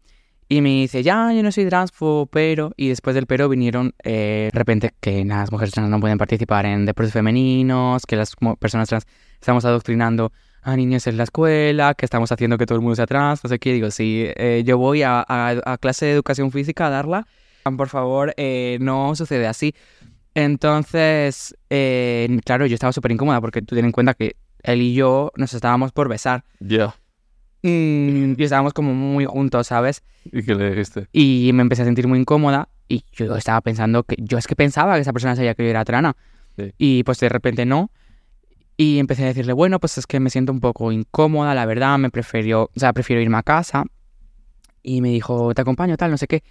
Y 0.51 0.59
me 0.59 0.67
dice, 0.67 1.01
ya, 1.01 1.31
yo 1.31 1.43
no 1.43 1.51
soy 1.53 1.65
transfo, 1.67 2.27
pero... 2.29 2.73
Y 2.75 2.89
después 2.89 3.13
del 3.15 3.25
pero 3.25 3.47
vinieron 3.47 3.93
eh, 4.03 4.49
de 4.51 4.59
repente 4.59 4.91
que 4.99 5.23
las 5.23 5.49
mujeres 5.49 5.73
trans 5.73 5.89
no 5.89 6.01
pueden 6.01 6.17
participar 6.17 6.65
en 6.65 6.85
deportes 6.85 7.13
femeninos, 7.13 8.05
que 8.05 8.17
las 8.17 8.35
personas 8.59 8.89
trans 8.89 9.05
estamos 9.39 9.63
adoctrinando 9.63 10.33
a 10.61 10.75
niños 10.75 11.07
en 11.07 11.15
la 11.15 11.23
escuela, 11.23 11.93
que 11.93 12.05
estamos 12.05 12.33
haciendo 12.33 12.57
que 12.57 12.65
todo 12.65 12.75
el 12.75 12.81
mundo 12.81 12.97
sea 12.97 13.05
trans, 13.07 13.41
no 13.45 13.49
sé 13.49 13.59
qué. 13.59 13.71
Digo, 13.71 13.91
sí, 13.91 14.25
eh, 14.35 14.63
yo 14.65 14.77
voy 14.77 15.03
a, 15.03 15.23
a- 15.25 15.61
a 15.65 15.77
clase 15.77 16.07
de 16.07 16.11
educación 16.11 16.51
física 16.51 16.87
a 16.87 16.89
darla. 16.89 17.25
Por 17.77 17.87
favor, 17.87 18.33
eh, 18.35 18.77
no 18.81 19.15
sucede 19.15 19.47
así. 19.47 19.73
Entonces, 20.35 21.55
eh, 21.69 22.27
claro, 22.43 22.65
yo 22.65 22.73
estaba 22.73 22.91
súper 22.91 23.11
incómoda 23.13 23.39
porque 23.39 23.61
tú 23.61 23.73
ten 23.75 23.85
en 23.85 23.91
cuenta 23.93 24.15
que 24.15 24.35
él 24.63 24.81
y 24.81 24.93
yo 24.95 25.31
nos 25.37 25.53
estábamos 25.53 25.93
por 25.93 26.09
besar. 26.09 26.43
Ya. 26.59 26.93
Mm, 27.63 28.33
y 28.37 28.43
estábamos 28.43 28.73
como 28.73 28.93
muy 28.93 29.25
juntos, 29.25 29.67
¿sabes? 29.67 30.03
¿Y 30.25 30.43
qué 30.43 30.55
le 30.55 30.71
dijiste? 30.71 31.07
Y 31.13 31.51
me 31.53 31.61
empecé 31.61 31.83
a 31.83 31.85
sentir 31.85 32.07
muy 32.07 32.19
incómoda 32.19 32.69
y 32.87 33.03
yo 33.13 33.35
estaba 33.35 33.61
pensando 33.61 34.03
que 34.03 34.15
yo 34.19 34.37
es 34.37 34.47
que 34.47 34.55
pensaba 34.55 34.95
que 34.95 35.01
esa 35.01 35.13
persona 35.13 35.35
sabía 35.35 35.53
que 35.53 35.63
yo 35.63 35.69
era 35.69 35.85
trana 35.85 36.15
Sí. 36.57 36.73
y 36.77 37.03
pues 37.03 37.19
de 37.19 37.29
repente 37.29 37.65
no. 37.65 37.91
Y 38.77 38.97
empecé 38.99 39.23
a 39.23 39.27
decirle, 39.27 39.53
bueno, 39.53 39.79
pues 39.79 39.97
es 39.97 40.07
que 40.07 40.19
me 40.19 40.29
siento 40.29 40.51
un 40.51 40.59
poco 40.59 40.91
incómoda, 40.91 41.53
la 41.53 41.65
verdad, 41.65 41.97
me 41.99 42.09
prefiero, 42.09 42.71
o 42.75 42.79
sea, 42.79 42.93
prefiero 42.93 43.21
irme 43.21 43.37
a 43.37 43.43
casa. 43.43 43.83
Y 44.83 45.01
me 45.01 45.09
dijo, 45.09 45.53
te 45.53 45.61
acompaño, 45.61 45.95
tal, 45.97 46.09
no 46.11 46.17
sé 46.17 46.27
qué. 46.27 46.43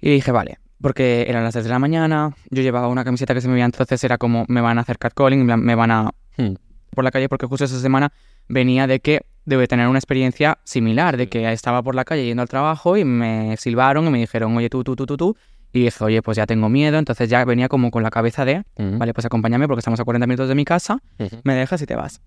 Y 0.00 0.10
dije, 0.10 0.32
vale, 0.32 0.58
porque 0.80 1.26
eran 1.28 1.44
las 1.44 1.52
3 1.52 1.64
de 1.64 1.70
la 1.70 1.78
mañana, 1.78 2.34
yo 2.50 2.62
llevaba 2.62 2.88
una 2.88 3.04
camiseta 3.04 3.34
que 3.34 3.40
se 3.42 3.48
me 3.48 3.54
veía 3.54 3.66
entonces, 3.66 4.02
era 4.04 4.16
como, 4.16 4.46
me 4.48 4.60
van 4.62 4.78
a 4.78 4.80
hacer 4.80 4.98
catcalling, 4.98 5.44
me 5.44 5.74
van 5.74 5.90
a 5.90 6.10
Hmm. 6.36 6.54
por 6.90 7.04
la 7.04 7.10
calle 7.12 7.28
porque 7.28 7.46
justo 7.46 7.64
esa 7.66 7.78
semana 7.78 8.12
venía 8.48 8.86
de 8.88 8.98
que 9.00 9.20
debe 9.44 9.68
tener 9.68 9.88
una 9.88 9.98
experiencia 9.98 10.58
similar, 10.64 11.16
de 11.16 11.28
que 11.28 11.50
estaba 11.52 11.82
por 11.82 11.94
la 11.94 12.04
calle 12.04 12.24
yendo 12.24 12.42
al 12.42 12.48
trabajo 12.48 12.96
y 12.96 13.04
me 13.04 13.56
silbaron 13.56 14.06
y 14.06 14.10
me 14.10 14.18
dijeron, 14.18 14.56
oye, 14.56 14.70
tú, 14.70 14.84
tú, 14.84 14.96
tú, 14.96 15.06
tú, 15.06 15.16
tú. 15.16 15.36
Y 15.72 15.82
dije, 15.82 16.04
oye, 16.04 16.22
pues 16.22 16.36
ya 16.36 16.46
tengo 16.46 16.68
miedo, 16.68 16.98
entonces 16.98 17.28
ya 17.28 17.44
venía 17.44 17.68
como 17.68 17.90
con 17.90 18.04
la 18.04 18.10
cabeza 18.10 18.44
de, 18.44 18.62
vale, 18.76 19.12
pues 19.12 19.26
acompáñame 19.26 19.66
porque 19.66 19.80
estamos 19.80 19.98
a 19.98 20.04
40 20.04 20.26
minutos 20.26 20.48
de 20.48 20.54
mi 20.54 20.64
casa, 20.64 21.00
me 21.42 21.54
dejas 21.54 21.82
y 21.82 21.86
te 21.86 21.96
vas. 21.96 22.20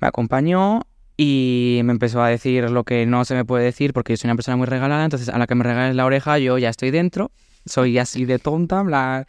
Me 0.00 0.06
acompañó 0.06 0.82
y 1.16 1.80
me 1.82 1.90
empezó 1.90 2.22
a 2.22 2.28
decir 2.28 2.70
lo 2.70 2.84
que 2.84 3.04
no 3.06 3.24
se 3.24 3.34
me 3.34 3.44
puede 3.44 3.64
decir 3.64 3.92
porque 3.92 4.12
yo 4.12 4.18
soy 4.18 4.28
una 4.28 4.36
persona 4.36 4.56
muy 4.56 4.66
regalada, 4.66 5.04
entonces 5.04 5.28
a 5.28 5.36
la 5.36 5.48
que 5.48 5.56
me 5.56 5.64
regales 5.64 5.96
la 5.96 6.04
oreja 6.06 6.38
yo 6.38 6.58
ya 6.58 6.68
estoy 6.68 6.92
dentro, 6.92 7.32
soy 7.66 7.98
así 7.98 8.24
de 8.24 8.38
tonta, 8.38 8.84
plan, 8.84 9.26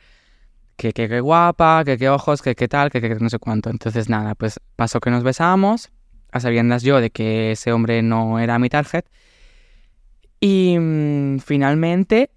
que 0.76 0.94
que 0.94 1.10
qué 1.10 1.20
guapa, 1.20 1.84
que 1.84 1.98
qué 1.98 2.10
ojos, 2.10 2.44
que 2.44 2.54
qué 2.54 2.68
tal, 2.68 2.92
que 2.92 3.02
qué 3.02 3.16
no 3.16 3.30
sé 3.30 3.40
cuánto. 3.40 3.72
Entonces 3.72 4.08
nada, 4.08 4.36
pues 4.36 4.60
pasó 4.76 5.00
que 5.00 5.10
nos 5.10 5.24
besamos, 5.24 5.90
a 6.32 6.40
sabiendas 6.40 6.84
yo 6.84 7.02
de 7.02 7.10
que 7.10 7.52
ese 7.52 7.72
hombre 7.72 8.02
no 8.02 8.40
era 8.40 8.60
mi 8.60 8.70
target. 8.70 9.06
Y 10.40 10.78
mm, 10.80 11.40
finalmente 11.40 12.32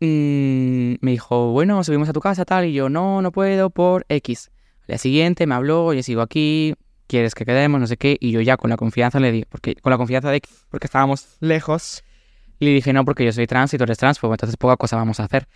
mm, 0.00 0.94
me 1.00 1.10
dijo, 1.10 1.52
bueno, 1.52 1.82
subimos 1.84 2.08
a 2.08 2.12
tu 2.12 2.20
casa, 2.20 2.44
tal, 2.44 2.66
y 2.66 2.72
yo, 2.72 2.88
no, 2.88 3.22
no 3.22 3.32
puedo 3.32 3.70
por 3.70 4.04
X. 4.08 4.50
Al 4.82 4.86
día 4.88 4.98
siguiente 4.98 5.46
me 5.46 5.54
habló, 5.54 5.84
oye, 5.84 6.02
sigo 6.02 6.20
aquí, 6.20 6.74
quieres 7.06 7.34
que 7.34 7.44
quedemos, 7.44 7.80
no 7.80 7.86
sé 7.86 7.96
qué, 7.96 8.16
y 8.20 8.30
yo 8.30 8.40
ya 8.40 8.56
con 8.56 8.70
la 8.70 8.76
confianza 8.76 9.20
le 9.20 9.32
di, 9.32 9.44
porque 9.48 9.74
con 9.76 9.90
la 9.90 9.96
confianza 9.96 10.30
de 10.30 10.40
que, 10.40 10.48
porque 10.70 10.86
estábamos 10.86 11.36
lejos, 11.40 12.04
le 12.58 12.70
dije, 12.70 12.92
no, 12.92 13.04
porque 13.04 13.24
yo 13.24 13.32
soy 13.32 13.46
trans 13.46 13.72
y 13.74 13.78
tú 13.78 13.84
eres 13.84 13.98
transfobo, 13.98 14.34
entonces 14.34 14.56
poca 14.56 14.76
cosa 14.76 14.96
vamos 14.96 15.20
a 15.20 15.24
hacer. 15.24 15.46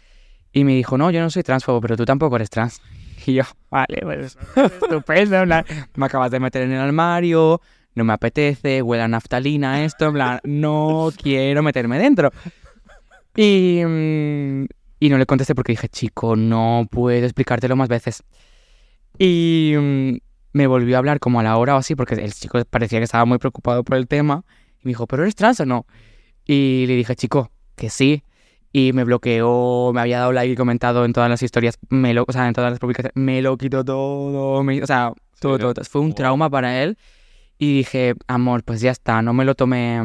Y 0.52 0.64
me 0.64 0.74
dijo, 0.74 0.98
no, 0.98 1.10
yo 1.10 1.20
no 1.20 1.30
soy 1.30 1.42
transfobo, 1.42 1.80
pero 1.80 1.96
tú 1.96 2.04
tampoco 2.04 2.36
eres 2.36 2.50
trans. 2.50 2.80
Y 3.26 3.34
yo, 3.34 3.42
vale, 3.70 3.98
pues 4.02 4.38
estupendo, 4.56 5.44
me 5.44 6.06
acabas 6.06 6.30
de 6.30 6.40
meter 6.40 6.62
en 6.62 6.72
el 6.72 6.80
armario, 6.80 7.60
no 7.94 8.04
me 8.04 8.12
apetece, 8.12 8.82
huele 8.82 9.02
a 9.02 9.08
naftalina 9.08 9.84
esto, 9.84 10.06
en 10.06 10.12
plan, 10.12 10.40
no 10.44 11.10
quiero 11.20 11.62
meterme 11.62 11.98
dentro. 11.98 12.30
Y, 13.36 13.82
mm, 13.84 14.64
y 15.00 15.08
no 15.08 15.18
le 15.18 15.26
contesté 15.26 15.54
porque 15.54 15.72
dije, 15.72 15.88
chico, 15.88 16.36
no 16.36 16.86
puedo 16.90 17.24
explicártelo 17.24 17.76
más 17.76 17.88
veces. 17.88 18.22
Y 19.18 19.74
mm, 19.76 20.16
me 20.52 20.66
volvió 20.66 20.96
a 20.96 20.98
hablar 20.98 21.20
como 21.20 21.40
a 21.40 21.42
la 21.42 21.56
hora 21.56 21.74
o 21.74 21.78
así, 21.78 21.94
porque 21.94 22.14
el 22.14 22.32
chico 22.32 22.60
parecía 22.68 22.98
que 22.98 23.04
estaba 23.04 23.24
muy 23.24 23.38
preocupado 23.38 23.84
por 23.84 23.96
el 23.96 24.08
tema. 24.08 24.44
Y 24.82 24.86
me 24.86 24.90
dijo, 24.90 25.06
¿pero 25.06 25.22
eres 25.22 25.34
trans 25.34 25.60
o 25.60 25.66
no? 25.66 25.86
Y 26.46 26.84
le 26.86 26.96
dije, 26.96 27.14
chico, 27.16 27.50
que 27.76 27.90
sí. 27.90 28.24
Y 28.72 28.92
me 28.92 29.04
bloqueó, 29.04 29.92
me 29.92 30.00
había 30.00 30.20
dado 30.20 30.32
like 30.32 30.52
y 30.52 30.56
comentado 30.56 31.04
en 31.04 31.12
todas 31.12 31.28
las 31.28 31.42
historias, 31.42 31.76
me 31.88 32.14
lo, 32.14 32.24
o 32.26 32.32
sea, 32.32 32.46
en 32.46 32.54
todas 32.54 32.70
las 32.70 32.78
publicaciones, 32.78 33.16
me 33.16 33.42
lo 33.42 33.56
quitó 33.56 33.84
todo, 33.84 34.62
me- 34.62 34.80
o 34.82 34.86
sea, 34.86 35.12
todo, 35.40 35.58
todo, 35.58 35.74
todo. 35.74 35.84
Fue 35.84 36.00
un 36.00 36.14
trauma 36.14 36.48
para 36.48 36.80
él. 36.82 36.96
Y 37.62 37.76
dije, 37.76 38.14
amor, 38.26 38.64
pues 38.64 38.80
ya 38.80 38.90
está, 38.90 39.20
no 39.20 39.34
me 39.34 39.44
lo 39.44 39.54
tomé. 39.54 39.98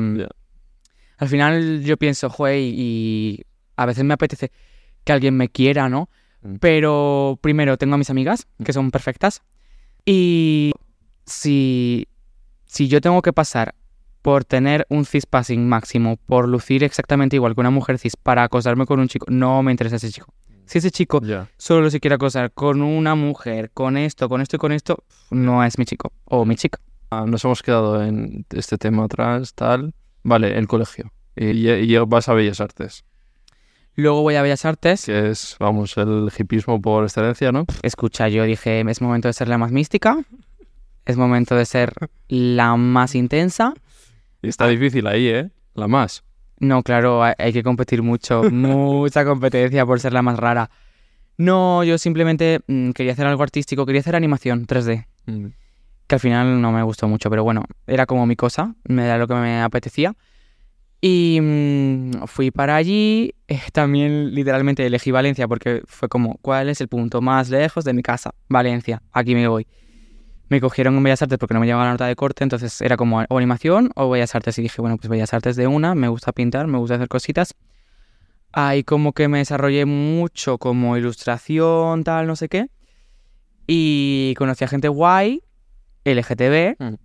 Al 1.18 1.30
final 1.30 1.82
yo 1.86 1.96
pienso, 1.96 2.30
joder, 2.30 2.60
y, 2.60 3.46
a 3.78 3.86
veces 3.86 4.04
me 4.04 4.14
apetece 4.14 4.52
que 5.06 5.14
alguien 5.14 5.38
me 5.38 5.48
quiera, 5.48 5.88
¿no? 5.88 6.10
Mm. 6.42 6.56
Pero 6.56 7.40
primero 7.42 7.78
tengo 7.78 7.96
a 7.96 7.98
mis 7.98 8.10
amigas, 8.10 8.46
que 8.62 8.74
son 8.74 8.92
perfectas. 8.92 9.42
Y 10.06 10.74
si, 11.26 12.10
si 12.66 12.90
yo 12.90 13.00
tengo 13.00 13.22
que 13.22 13.32
pasar 13.32 13.74
por 14.22 14.44
tener 14.44 14.86
un 14.90 15.06
cis 15.06 15.26
passing 15.26 15.66
máximo, 15.66 16.18
por 16.18 16.50
lucir 16.50 16.84
exactamente 16.84 17.38
igual 17.38 17.56
que 17.56 17.62
una 17.62 17.70
mujer 17.70 18.00
cis 18.00 18.18
para 18.18 18.44
acosarme 18.44 18.86
con 18.86 19.00
un 19.00 19.08
chico, 19.08 19.28
no 19.30 19.64
me 19.64 19.72
interesa 19.72 19.96
ese 19.96 20.12
chico. 20.12 20.34
Si 20.66 20.80
ese 20.80 20.92
chico 20.92 21.22
Ya. 21.22 21.50
solo 21.58 21.90
se 21.90 22.02
quiere 22.02 22.16
acosar 22.16 22.52
con 22.52 22.82
una 22.82 23.16
mujer, 23.16 23.72
con 23.72 23.96
esto, 23.96 24.28
con 24.28 24.42
esto 24.42 24.58
y 24.58 24.60
con 24.60 24.74
esto, 24.74 25.06
no 25.32 25.64
es 25.64 25.78
mi 25.78 25.86
chico 25.86 26.12
o 26.26 26.44
mi 26.44 26.58
chica. 26.58 26.80
Ah, 27.22 27.26
nos 27.28 27.44
hemos 27.46 27.62
quedado 27.62 28.04
en 28.04 28.46
este 28.52 28.78
tema 28.78 29.06
atrás, 29.06 29.54
tal. 29.54 29.94
Vale, 30.24 30.58
el 30.58 30.68
colegio. 30.68 31.12
Y, 31.36 31.68
y- 31.70 31.98
vas 32.08 32.30
a 32.30 32.34
Bellas 32.34 32.62
Artes, 32.62 33.06
Luego 33.98 34.22
voy 34.24 34.36
a 34.36 34.42
Bellas 34.42 34.66
Artes. 34.66 35.06
que 35.06 35.30
es, 35.30 35.56
vamos, 35.60 35.96
el 35.98 36.30
hipismo 36.38 36.82
por 36.82 37.04
excelencia, 37.06 37.52
¿no? 37.54 37.66
Escucha, 37.82 38.28
yo 38.28 38.44
dije, 38.44 38.82
es 38.90 39.02
momento 39.02 39.30
de 39.30 39.34
ser 39.34 39.48
la 39.48 39.58
más 39.58 39.72
mística, 39.72 40.18
es 41.06 41.16
momento 41.18 41.56
de 41.56 41.66
ser 41.66 41.94
la 42.28 42.76
más 42.76 43.16
intensa. 43.16 43.74
Y 44.42 44.50
está 44.50 44.68
difícil 44.68 45.08
ahí, 45.08 45.28
¿eh? 45.28 45.50
La 45.76 45.88
más. 45.88 46.24
No, 46.60 46.84
claro, 46.84 47.24
hay, 47.24 47.34
hay 47.38 47.54
que 47.54 47.64
competir 47.64 48.02
mucho, 48.02 48.44
mucha 48.52 49.24
competencia 49.24 49.86
por 49.86 50.00
ser 50.02 50.12
la 50.14 50.22
más 50.22 50.38
rara. 50.40 50.70
No, 51.38 51.84
yo 51.84 51.98
simplemente 51.98 52.60
mm, 52.68 52.92
quería 52.92 53.14
hacer 53.14 53.28
algo 53.28 53.44
artístico, 53.44 53.86
quería 53.86 54.02
hacer 54.02 54.16
animación 54.16 54.66
3D, 54.68 55.06
Mm. 55.28 55.48
Que 56.08 56.16
al 56.16 56.20
final 56.20 56.62
no 56.62 56.72
me 56.72 56.84
gustó 56.84 57.08
mucho, 57.08 57.30
pero 57.30 57.44
bueno, 57.44 57.64
era 57.88 58.06
como 58.06 58.26
mi 58.26 58.36
cosa, 58.36 58.76
me 58.84 59.06
era 59.06 59.18
lo 59.18 59.28
que 59.28 59.36
me 59.36 59.62
apetecía. 59.62 60.16
Y 61.02 61.40
mm, 61.42 62.26
fui 62.26 62.52
para 62.52 62.76
allí, 62.76 63.36
eh, 63.48 63.60
también 63.74 64.34
literalmente 64.34 64.86
elegí 64.86 65.12
Valencia 65.12 65.48
porque 65.48 65.84
fue 65.86 66.10
como, 66.10 66.38
¿cuál 66.42 66.70
es 66.70 66.82
el 66.82 66.88
punto 66.88 67.22
más 67.22 67.50
lejos 67.50 67.86
de 67.86 67.94
mi 67.94 68.02
casa? 68.02 68.34
Valencia, 68.50 69.02
aquí 69.12 69.36
me 69.36 69.48
voy. 69.48 69.68
Me 70.48 70.62
cogieron 70.62 70.96
en 70.96 71.04
Bellas 71.04 71.24
Artes 71.24 71.40
porque 71.40 71.56
no 71.56 71.60
me 71.60 71.66
llevaba 71.66 71.86
la 71.86 71.92
nota 71.92 72.06
de 72.06 72.16
corte, 72.16 72.44
entonces 72.44 72.80
era 72.82 72.98
como 72.98 73.24
o 73.30 73.38
animación 73.38 73.92
o 73.96 74.10
Bellas 74.10 74.36
Artes. 74.36 74.58
Y 74.60 74.62
dije, 74.62 74.80
bueno, 74.82 74.98
pues 74.98 75.10
Bellas 75.10 75.34
Artes 75.34 75.56
de 75.56 75.66
una, 75.66 75.96
me 75.96 76.08
gusta 76.08 76.32
pintar, 76.34 76.68
me 76.68 76.78
gusta 76.78 76.96
hacer 76.96 77.08
cositas. 77.08 77.56
Ahí 78.52 78.84
como 78.84 79.14
que 79.14 79.28
me 79.28 79.40
desarrollé 79.40 79.86
mucho 79.86 80.60
como 80.60 80.98
ilustración, 80.98 82.04
tal, 82.04 82.28
no 82.28 82.36
sé 82.36 82.48
qué. 82.48 82.68
Y 83.68 84.36
conocí 84.38 84.64
a 84.64 84.68
gente 84.68 84.88
guay, 84.88 85.42
LGTB. 86.06 86.76
Mm. 86.80 86.96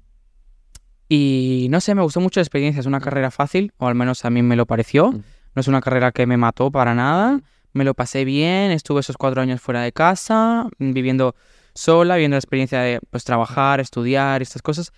Y 1.08 1.66
no 1.70 1.80
sé, 1.80 1.94
me 1.94 2.02
gustó 2.02 2.20
mucho 2.20 2.38
la 2.40 2.42
experiencia. 2.42 2.80
Es 2.80 2.86
una 2.86 3.00
carrera 3.00 3.30
fácil, 3.30 3.72
o 3.78 3.88
al 3.88 3.94
menos 3.94 4.24
a 4.24 4.30
mí 4.30 4.42
me 4.42 4.56
lo 4.56 4.66
pareció. 4.66 5.10
Mm. 5.12 5.22
No 5.54 5.60
es 5.60 5.68
una 5.68 5.80
carrera 5.80 6.12
que 6.12 6.26
me 6.26 6.36
mató 6.36 6.70
para 6.70 6.94
nada. 6.94 7.40
Me 7.72 7.84
lo 7.84 7.94
pasé 7.94 8.24
bien, 8.24 8.70
estuve 8.70 9.00
esos 9.00 9.16
cuatro 9.16 9.42
años 9.42 9.60
fuera 9.60 9.82
de 9.82 9.92
casa, 9.92 10.66
mm, 10.78 10.92
viviendo 10.92 11.34
sola, 11.74 12.16
viviendo 12.16 12.34
la 12.34 12.38
experiencia 12.40 12.80
de 12.80 13.00
pues 13.10 13.24
trabajar, 13.24 13.80
estudiar, 13.80 14.42
estas 14.42 14.62
cosas. 14.62 14.92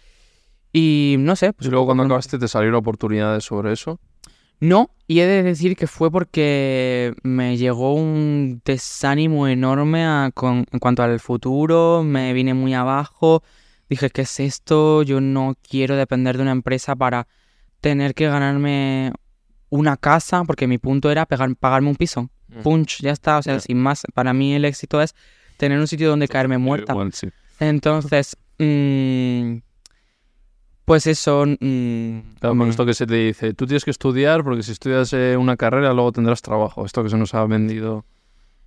Y 0.72 1.16
no 1.18 1.36
sé, 1.36 1.52
pues 1.52 1.68
Y 1.68 1.70
luego 1.70 1.84
cuando 1.86 2.04
acabaste 2.04 2.38
te 2.38 2.48
salieron 2.48 2.76
oportunidades 2.76 3.44
sobre 3.44 3.72
eso. 3.72 4.00
No, 4.60 4.90
y 5.08 5.20
he 5.20 5.26
de 5.26 5.42
decir 5.42 5.76
que 5.76 5.86
fue 5.86 6.10
porque 6.10 7.14
me 7.22 7.56
llegó 7.56 7.94
un 7.94 8.62
desánimo 8.64 9.48
enorme 9.48 10.04
a- 10.04 10.30
con- 10.32 10.64
en 10.70 10.78
cuanto 10.78 11.02
al 11.02 11.18
futuro, 11.20 12.02
me 12.04 12.32
vine 12.32 12.54
muy 12.54 12.72
abajo, 12.72 13.42
dije, 13.88 14.10
¿qué 14.10 14.22
es 14.22 14.40
esto? 14.40 15.02
Yo 15.02 15.20
no 15.20 15.54
quiero 15.68 15.96
depender 15.96 16.36
de 16.36 16.42
una 16.42 16.52
empresa 16.52 16.96
para 16.96 17.26
tener 17.80 18.14
que 18.14 18.26
ganarme 18.28 19.12
una 19.70 19.96
casa, 19.96 20.44
porque 20.44 20.66
mi 20.66 20.78
punto 20.78 21.10
era 21.10 21.26
pegar- 21.26 21.54
pagarme 21.56 21.88
un 21.88 21.96
piso. 21.96 22.28
Mm. 22.48 22.60
Punch, 22.62 23.00
ya 23.02 23.12
está, 23.12 23.38
o 23.38 23.42
sea, 23.42 23.58
sin 23.60 23.78
más. 23.78 24.02
Para 24.14 24.32
mí 24.32 24.54
el 24.54 24.64
éxito 24.64 25.00
es 25.00 25.14
tener 25.56 25.78
un 25.78 25.86
sitio 25.88 26.08
donde 26.10 26.28
caerme 26.28 26.58
muerta. 26.58 26.92
Igual, 26.92 27.12
sí. 27.12 27.28
Entonces, 27.60 28.36
mm, 28.58 29.56
pues 30.84 31.06
eso... 31.06 31.44
mm, 31.46 32.18
Claro, 32.40 32.56
con 32.56 32.58
me- 32.58 32.68
esto 32.68 32.84
que 32.84 32.94
se 32.94 33.06
te 33.06 33.14
dice, 33.14 33.54
tú 33.54 33.66
tienes 33.66 33.84
que 33.84 33.90
estudiar 33.90 34.42
porque 34.44 34.62
si 34.62 34.72
estudias 34.72 35.12
eh, 35.12 35.36
una 35.38 35.56
carrera 35.56 35.92
luego 35.92 36.12
tendrás 36.12 36.42
trabajo. 36.42 36.84
Esto 36.84 37.02
que 37.02 37.08
se 37.10 37.16
nos 37.16 37.34
ha 37.34 37.44
vendido. 37.46 38.04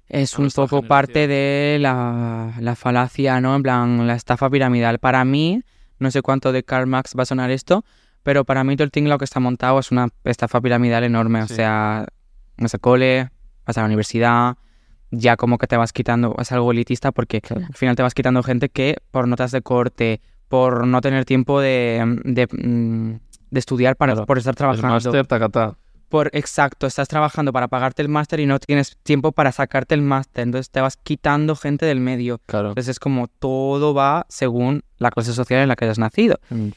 Es 0.08 0.38
un 0.38 0.46
poco 0.50 0.68
generación. 0.82 0.88
parte 0.88 1.28
de 1.28 1.78
la, 1.80 2.54
la 2.60 2.76
falacia, 2.76 3.42
¿no? 3.42 3.56
En 3.56 3.64
plan, 3.64 4.06
la 4.08 4.16
estafa 4.16 4.50
piramidal. 4.50 5.00
Para 5.00 5.26
mí, 5.26 5.62
no 6.00 6.12
sé 6.12 6.22
cuánto 6.22 6.52
de 6.52 6.64
Karl 6.64 6.88
Marx 6.88 7.14
va 7.18 7.24
a 7.24 7.26
sonar 7.26 7.50
esto, 7.52 7.84
pero 8.24 8.46
para 8.46 8.64
mí 8.64 8.76
todo 8.76 8.86
el 8.86 8.92
tinglao 8.92 9.18
que 9.18 9.26
está 9.26 9.40
montado 9.40 9.80
es 9.80 9.92
una 9.92 10.10
estafa 10.24 10.62
piramidal 10.62 11.04
enorme. 11.04 11.42
O 11.42 11.48
sea, 11.48 12.06
vas 12.58 12.74
al 12.74 12.80
cole, 12.80 13.30
vas 13.66 13.78
a 13.78 13.82
la 13.82 13.88
universidad, 13.88 14.58
ya 15.12 15.38
como 15.38 15.58
que 15.58 15.68
te 15.68 15.78
vas 15.78 15.92
quitando, 15.94 16.36
es 16.40 16.52
algo 16.52 16.72
elitista 16.72 17.12
porque 17.12 17.42
al 17.50 17.74
final 17.74 17.96
te 17.96 18.04
vas 18.04 18.14
quitando 18.14 18.44
gente 18.44 18.70
que 18.70 18.98
por 19.12 19.28
notas 19.28 19.52
de 19.52 19.62
corte, 19.62 20.22
por 20.48 20.86
no 20.86 21.02
tener 21.02 21.26
tiempo 21.26 21.60
de, 21.62 22.20
de, 22.26 22.48
mm, 22.48 23.20
de 23.52 23.60
estudiar 23.60 23.96
para, 23.96 24.14
Claro. 24.14 24.26
por 24.28 24.38
estar 24.38 24.52
El 24.54 24.58
trabajando. 24.58 24.88
máster, 24.90 25.26
tacatá. 25.26 25.78
Por 26.16 26.30
exacto, 26.32 26.88
estás 26.88 27.10
trabajando 27.10 27.52
para 27.52 27.68
pagarte 27.68 28.02
el 28.02 28.08
máster 28.08 28.40
y 28.40 28.46
no 28.46 28.58
tienes 28.58 28.96
tiempo 29.04 29.34
para 29.34 29.52
sacarte 29.52 29.96
el 29.96 30.02
máster, 30.02 30.44
entonces 30.44 30.70
te 30.70 30.80
vas 30.80 30.96
quitando 30.96 31.58
gente 31.58 31.86
del 31.86 32.00
medio. 32.00 32.40
Claro. 32.46 32.70
Entonces 32.70 32.92
es 32.92 33.00
como 33.00 33.28
todo 33.28 33.94
va 33.94 34.26
según 34.30 34.86
la 34.98 35.12
clase 35.12 35.34
social 35.34 35.62
en 35.62 35.68
la 35.68 35.76
que 35.76 35.84
hayas 35.84 36.00
nacido. 36.00 36.40
Mm. 36.50 36.70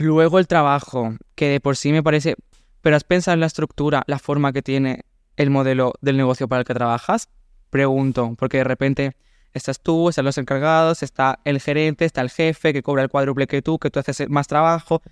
Luego 0.00 0.40
el 0.40 0.48
trabajo, 0.48 1.14
que 1.36 1.48
de 1.48 1.60
por 1.60 1.76
sí 1.76 1.92
me 1.92 2.02
parece, 2.02 2.34
pero 2.80 2.96
has 2.96 3.04
pensado 3.04 3.34
en 3.34 3.38
la 3.38 3.46
estructura, 3.46 4.02
la 4.08 4.18
forma 4.18 4.52
que 4.52 4.62
tiene 4.62 5.04
el 5.36 5.50
modelo 5.50 5.92
del 6.00 6.16
negocio 6.16 6.48
para 6.48 6.58
el 6.62 6.66
que 6.66 6.74
trabajas? 6.74 7.28
Pregunto, 7.70 8.34
porque 8.36 8.56
de 8.56 8.64
repente 8.64 9.16
estás 9.52 9.78
tú, 9.78 10.08
están 10.08 10.24
los 10.24 10.38
encargados, 10.38 11.04
está 11.04 11.38
el 11.44 11.60
gerente, 11.60 12.04
está 12.04 12.20
el 12.20 12.30
jefe 12.30 12.72
que 12.72 12.82
cobra 12.82 13.04
el 13.04 13.10
cuádruple 13.10 13.46
que 13.46 13.62
tú, 13.62 13.78
que 13.78 13.90
tú 13.90 14.00
haces 14.00 14.28
más 14.28 14.48
trabajo. 14.48 15.02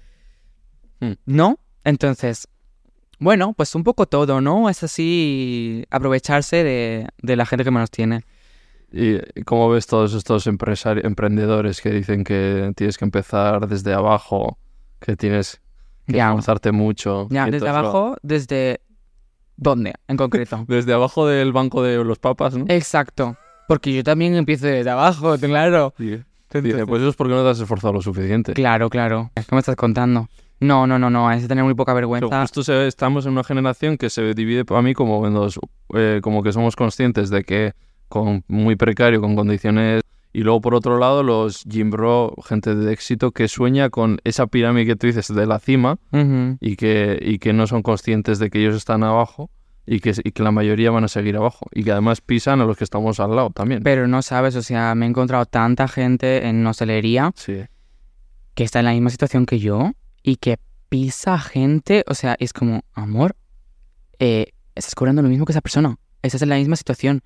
Hmm. 0.98 1.12
¿No? 1.24 1.60
Entonces, 1.84 2.48
bueno, 3.22 3.52
pues 3.54 3.74
un 3.74 3.84
poco 3.84 4.06
todo, 4.06 4.40
¿no? 4.40 4.68
Es 4.68 4.82
así 4.82 5.84
aprovecharse 5.90 6.64
de, 6.64 7.08
de 7.22 7.36
la 7.36 7.46
gente 7.46 7.64
que 7.64 7.70
menos 7.70 7.90
tiene. 7.90 8.24
¿Y 8.92 9.18
cómo 9.44 9.70
ves 9.70 9.86
todos 9.86 10.12
estos 10.12 10.46
emprendedores 10.46 11.80
que 11.80 11.90
dicen 11.90 12.24
que 12.24 12.72
tienes 12.76 12.98
que 12.98 13.04
empezar 13.06 13.66
desde 13.66 13.94
abajo, 13.94 14.58
que 15.00 15.16
tienes 15.16 15.62
que 16.06 16.18
esforzarte 16.18 16.72
mucho? 16.72 17.26
Ya, 17.30 17.46
desde 17.46 17.68
abajo, 17.68 18.16
desde... 18.22 18.80
¿Dónde? 19.56 19.94
En 20.08 20.16
concreto. 20.16 20.64
Desde 20.68 20.92
abajo 20.92 21.26
del 21.26 21.52
banco 21.52 21.82
de 21.82 22.02
los 22.02 22.18
papas, 22.18 22.56
¿no? 22.56 22.64
Exacto. 22.68 23.36
Porque 23.68 23.94
yo 23.94 24.02
también 24.02 24.34
empiezo 24.34 24.66
desde 24.66 24.90
abajo, 24.90 25.36
claro. 25.38 25.94
Sí. 25.98 26.04
Dice, 26.06 26.24
Entonces- 26.54 26.86
pues 26.86 27.00
eso 27.02 27.10
es 27.10 27.16
porque 27.16 27.34
no 27.34 27.42
te 27.44 27.50
has 27.50 27.60
esforzado 27.60 27.92
lo 27.94 28.02
suficiente. 28.02 28.54
Claro, 28.54 28.90
claro. 28.90 29.30
¿Qué 29.34 29.44
me 29.52 29.58
estás 29.60 29.76
contando? 29.76 30.28
No, 30.62 30.86
no, 30.86 30.98
no, 30.98 31.10
no. 31.10 31.30
Es 31.32 31.46
tener 31.48 31.64
muy 31.64 31.74
poca 31.74 31.92
Pero 31.94 32.08
vergüenza. 32.08 32.40
justo 32.42 32.62
se 32.62 32.86
estamos 32.86 33.26
en 33.26 33.32
una 33.32 33.44
generación 33.44 33.98
que 33.98 34.10
se 34.10 34.34
divide 34.34 34.64
para 34.64 34.82
mí 34.82 34.94
como 34.94 35.26
en 35.26 35.34
dos, 35.34 35.58
eh, 35.94 36.20
como 36.22 36.42
que 36.42 36.52
somos 36.52 36.76
conscientes 36.76 37.30
de 37.30 37.42
que 37.44 37.72
con 38.08 38.44
muy 38.46 38.76
precario, 38.76 39.20
con 39.20 39.34
condiciones, 39.34 40.02
y 40.34 40.40
luego 40.42 40.60
por 40.60 40.74
otro 40.74 40.98
lado 40.98 41.22
los 41.22 41.64
gym 41.64 41.90
bro, 41.90 42.34
gente 42.44 42.74
de 42.74 42.92
éxito 42.92 43.32
que 43.32 43.48
sueña 43.48 43.90
con 43.90 44.18
esa 44.24 44.46
pirámide 44.46 44.86
que 44.86 44.96
tú 44.96 45.06
dices 45.06 45.34
de 45.34 45.46
la 45.46 45.58
cima 45.58 45.98
y 46.60 46.76
que, 46.76 47.18
y 47.20 47.38
que 47.38 47.52
no 47.52 47.66
son 47.66 47.82
conscientes 47.82 48.38
de 48.38 48.48
que 48.50 48.60
ellos 48.60 48.74
están 48.76 49.02
abajo 49.02 49.50
y 49.86 50.00
que, 50.00 50.12
y 50.22 50.30
que 50.32 50.42
la 50.42 50.52
mayoría 50.52 50.90
van 50.90 51.04
a 51.04 51.08
seguir 51.08 51.36
abajo 51.36 51.66
y 51.72 51.84
que 51.84 51.92
además 51.92 52.20
pisan 52.20 52.60
a 52.60 52.64
los 52.64 52.76
que 52.76 52.84
estamos 52.84 53.18
al 53.20 53.34
lado 53.34 53.50
también. 53.50 53.82
Pero 53.82 54.06
no 54.08 54.22
sabes, 54.22 54.56
o 54.56 54.62
sea, 54.62 54.94
me 54.94 55.06
he 55.06 55.08
encontrado 55.08 55.44
tanta 55.44 55.88
gente 55.88 56.46
en 56.46 56.66
hostelería 56.66 57.32
Sí, 57.34 57.62
que 58.54 58.64
está 58.64 58.78
en 58.78 58.84
la 58.86 58.92
misma 58.92 59.10
situación 59.10 59.44
que 59.44 59.58
yo 59.58 59.92
y 60.22 60.36
que 60.36 60.58
pisa 60.88 61.38
gente. 61.38 62.04
O 62.06 62.14
sea, 62.14 62.36
es 62.38 62.52
como, 62.52 62.82
amor, 62.92 63.36
eh, 64.18 64.52
estás 64.74 64.94
cobrando 64.94 65.22
lo 65.22 65.28
mismo 65.28 65.44
que 65.44 65.52
esa 65.52 65.60
persona. 65.60 65.96
Estás 66.22 66.42
en 66.42 66.50
la 66.50 66.56
misma 66.56 66.76
situación. 66.76 67.22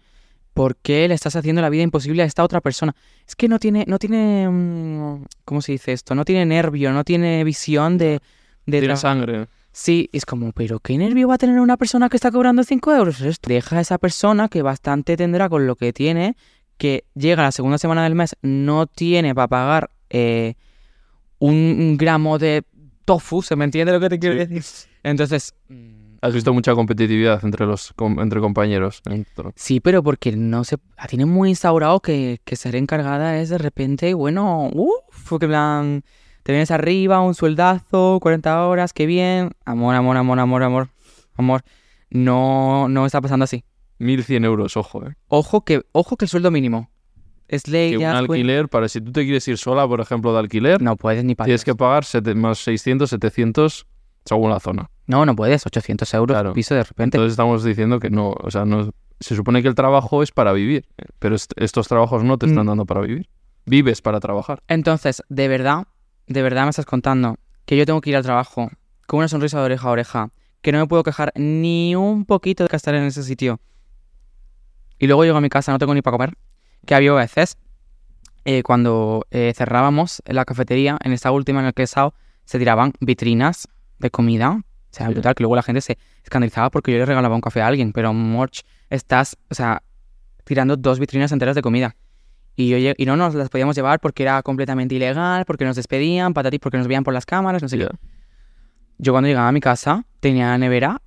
¿Por 0.55 0.77
qué 0.77 1.07
le 1.07 1.15
estás 1.15 1.37
haciendo 1.37 1.61
la 1.61 1.69
vida 1.69 1.83
imposible 1.83 2.23
a 2.23 2.27
esta 2.27 2.43
otra 2.43 2.61
persona? 2.61 2.95
Es 3.27 3.37
que 3.37 3.49
no 3.49 3.59
tiene, 3.59 3.85
no 3.87 3.99
tiene, 3.99 4.49
mm, 4.49 5.25
¿cómo 5.45 5.61
se 5.61 5.73
dice 5.73 5.93
esto? 5.93 6.15
No 6.15 6.25
tiene 6.25 6.47
nervio, 6.47 6.93
no 6.93 7.05
tiene 7.05 7.45
visión 7.45 7.99
de... 7.99 8.21
de 8.65 8.79
tiene 8.79 8.97
sangre. 8.97 9.49
Sí, 9.73 10.09
es 10.13 10.25
como, 10.25 10.53
pero 10.53 10.81
¿qué 10.81 10.97
nervio 10.97 11.29
va 11.29 11.35
a 11.35 11.39
tener 11.39 11.61
una 11.61 11.77
persona 11.77 12.09
que 12.09 12.17
está 12.17 12.31
cobrando 12.31 12.65
5 12.65 12.95
euros? 12.95 13.23
Deja 13.43 13.77
a 13.77 13.81
esa 13.83 13.99
persona 13.99 14.49
que 14.49 14.63
bastante 14.63 15.19
tendrá 15.19 15.51
con 15.51 15.67
lo 15.67 15.77
que 15.77 15.93
tiene, 15.93 16.37
que 16.79 17.05
llega 17.15 17.43
la 17.43 17.53
segunda 17.53 17.77
semana 17.77 18.05
del 18.05 18.15
mes, 18.15 18.37
no 18.41 18.87
tiene 18.87 19.35
para 19.35 19.49
pagar 19.49 19.91
eh, 20.09 20.55
un 21.39 21.99
gramo 21.99 22.39
de 22.39 22.65
tofu, 23.07 23.41
¿se 23.41 23.57
me 23.57 23.65
entiende 23.65 23.93
lo 23.93 24.01
que 24.01 24.11
te 24.11 24.19
quiero 24.19 24.35
Sí. 24.35 24.47
decir? 24.47 24.63
Entonces, 25.03 25.55
Has 26.23 26.33
visto 26.35 26.53
mucha 26.53 26.75
competitividad 26.75 27.45
entre 27.45 27.67
los 27.67 27.95
entre 28.19 28.41
compañeros. 28.41 29.03
Sí, 29.55 29.81
pero 29.81 30.03
porque 30.03 30.33
no 30.35 30.65
se... 30.65 30.77
La 30.97 31.07
tiene 31.07 31.25
muy 31.27 31.51
instaurado 31.51 32.01
que, 32.01 32.41
que 32.45 32.57
ser 32.57 32.75
encargada 32.75 33.39
es 33.39 33.51
de 33.51 33.59
repente, 33.59 34.13
bueno, 34.15 34.69
uff, 34.73 35.39
que 35.39 35.47
plan, 35.47 36.03
te 36.43 36.53
vienes 36.53 36.71
arriba, 36.71 37.21
un 37.21 37.35
sueldazo, 37.35 38.19
40 38.21 38.67
horas, 38.67 38.93
qué 38.93 39.07
bien, 39.07 39.51
amor, 39.65 39.95
amor, 39.95 40.17
amor, 40.17 40.41
amor, 40.41 40.63
amor, 40.63 40.89
amor. 41.35 41.63
No, 42.11 42.89
no 42.89 43.05
está 43.07 43.21
pasando 43.21 43.45
así. 43.45 43.65
1.100 43.99 44.45
euros, 44.45 44.77
ojo, 44.77 45.07
¿eh? 45.07 45.15
Ojo 45.29 45.65
que, 45.65 45.83
ojo 45.93 46.17
que 46.17 46.25
el 46.25 46.29
sueldo 46.29 46.51
mínimo. 46.51 46.91
Es 47.49 47.69
ley 47.69 47.91
Que 47.91 47.97
un 47.97 48.01
ya. 48.03 48.11
es 48.11 48.17
cuen- 48.17 48.31
alquiler, 48.33 48.69
para 48.69 48.89
si 48.89 49.01
tú 49.01 49.13
te 49.13 49.23
quieres 49.25 49.47
ir 49.49 49.57
sola, 49.59 49.87
por 49.87 50.01
ejemplo, 50.01 50.33
de 50.33 50.39
alquiler, 50.41 50.83
No 50.83 50.97
puedes 50.97 51.25
ni 51.25 51.35
para 51.35 51.47
tienes 51.47 51.65
que 51.65 51.75
pagar 51.75 52.05
sete- 52.05 52.35
más 52.35 52.59
600, 52.59 53.09
700 53.11 53.87
según 54.25 54.51
la 54.51 54.59
zona. 54.61 54.91
No, 55.07 55.25
no 55.25 55.37
puedes. 55.37 55.65
800 55.67 56.13
euros 56.15 56.35
Claro. 56.35 56.53
piso 56.53 56.75
de 56.75 56.83
repente. 56.83 57.17
Entonces 57.17 57.33
estamos 57.35 57.63
diciendo 57.63 58.01
que 58.01 58.11
no, 58.11 58.31
o 58.31 58.51
sea, 58.51 58.65
no 58.65 58.91
se 59.21 59.37
supone 59.37 59.63
que 59.63 59.69
el 59.69 59.75
trabajo 59.77 60.23
es 60.23 60.33
para 60.33 60.53
vivir, 60.53 60.87
pero 61.21 61.37
est- 61.37 61.53
estos 61.57 61.87
trabajos 61.89 62.25
no 62.25 62.37
te 62.37 62.47
están 62.47 62.65
Mm. 62.65 62.69
dando 62.69 62.87
para 62.87 63.01
vivir. 63.03 63.29
Vives 63.67 64.03
para 64.03 64.19
trabajar. 64.21 64.63
Entonces, 64.69 65.23
de 65.29 65.49
verdad, 65.49 65.87
de 66.27 66.43
verdad 66.43 66.65
me 66.65 66.71
estás 66.71 66.87
contando 66.87 67.37
que 67.65 67.77
yo 67.77 67.87
tengo 67.87 68.01
que 68.01 68.11
ir 68.11 68.17
al 68.17 68.23
trabajo 68.25 68.71
con 69.07 69.19
una 69.19 69.29
sonrisa 69.29 69.59
de 69.61 69.65
oreja 69.67 69.89
a 69.89 69.93
oreja, 69.93 70.31
que 70.63 70.73
no 70.73 70.79
me 70.81 70.87
puedo 70.89 71.05
quejar 71.05 71.33
ni 71.37 71.95
un 71.95 72.25
poquito 72.25 72.65
de 72.65 72.69
que 72.69 72.77
estar 72.77 72.95
en 72.97 73.05
ese 73.05 73.23
sitio. 73.23 73.61
Y 74.99 75.07
luego 75.07 75.25
llego 75.25 75.37
a 75.37 75.41
mi 75.41 75.49
casa, 75.49 75.71
no 75.73 75.79
tengo 75.79 75.95
ni 75.95 76.03
para 76.03 76.17
comer. 76.17 76.35
Que 76.87 76.95
había 76.95 77.13
veces, 77.13 77.59
eh, 78.45 78.63
cuando 78.63 79.27
eh, 79.31 79.53
cerrábamos 79.57 80.23
la 80.27 80.45
cafetería, 80.45 80.99
en 81.03 81.13
esta 81.13 81.31
última 81.33 81.61
en 81.61 81.67
el 81.67 81.75
que 81.75 81.83
he 81.83 81.85
estado, 81.85 82.15
se 82.45 82.59
tiraban 82.59 82.93
vitrinas 83.01 83.69
de 83.99 84.11
comida. 84.11 84.51
O 84.53 84.63
sea, 84.97 85.09
Sí. 85.09 85.13
brutal, 85.13 85.35
que 85.35 85.43
luego 85.43 85.57
la 85.57 85.63
gente 85.63 85.81
se 85.81 85.99
escandalizaba 86.23 86.71
porque 86.71 86.93
yo 86.93 86.99
le 86.99 87.05
regalaba 87.07 87.35
un 87.35 87.41
café 87.41 87.61
a 87.61 87.67
alguien. 87.67 87.93
Pero, 87.93 88.13
Morch, 88.15 88.63
estás, 88.89 89.37
o 89.51 89.55
sea, 89.55 89.83
tirando 90.45 90.77
dos 90.77 90.99
vitrinas 91.01 91.33
enteras 91.33 91.55
de 91.55 91.63
comida. 91.63 91.97
Y, 92.55 92.71
yo, 92.71 92.93
y 92.97 93.05
no 93.05 93.17
nos 93.17 93.35
las 93.35 93.51
podíamos 93.51 93.77
llevar 93.77 94.01
porque 94.01 94.23
era 94.23 94.41
completamente 94.43 94.95
ilegal, 94.95 95.45
porque 95.45 95.67
nos 95.67 95.77
despedían, 95.77 96.33
patatis, 96.33 96.61
porque 96.61 96.79
nos 96.79 96.87
veían 96.87 97.05
por 97.05 97.13
las 97.13 97.27
cámaras, 97.27 97.61
no 97.63 97.69
sé 97.69 97.77
Ya. 97.77 97.89
qué. 97.89 97.97
Yo 98.99 99.13
cuando 99.13 99.29
llegaba 99.29 99.49
a 99.49 99.53
mi 99.53 99.61
casa 99.61 100.07
tenía 100.21 100.47
la 100.49 100.57
nevera 100.59 101.03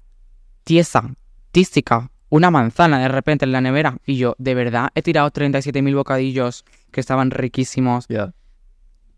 tiesa, 0.63 1.09
tística, 1.51 2.11
una 2.29 2.51
manzana 2.51 2.99
de 2.99 3.07
repente 3.07 3.45
en 3.45 3.51
la 3.51 3.61
nevera. 3.61 3.97
Y 4.05 4.17
yo, 4.17 4.35
de 4.37 4.53
verdad, 4.55 4.89
he 4.95 5.01
tirado 5.01 5.29
37.000 5.31 5.95
bocadillos 5.95 6.63
que 6.91 6.99
estaban 7.01 7.31
riquísimos 7.31 8.07
Ya. 8.07 8.33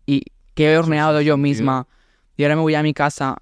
y 0.06 0.22
que 0.54 0.72
he 0.72 0.78
horneado 0.78 1.20
yo 1.20 1.36
misma. 1.36 1.86
Y 2.36 2.44
ahora 2.44 2.56
me 2.56 2.62
voy 2.62 2.74
a 2.74 2.82
mi 2.82 2.94
casa 2.94 3.36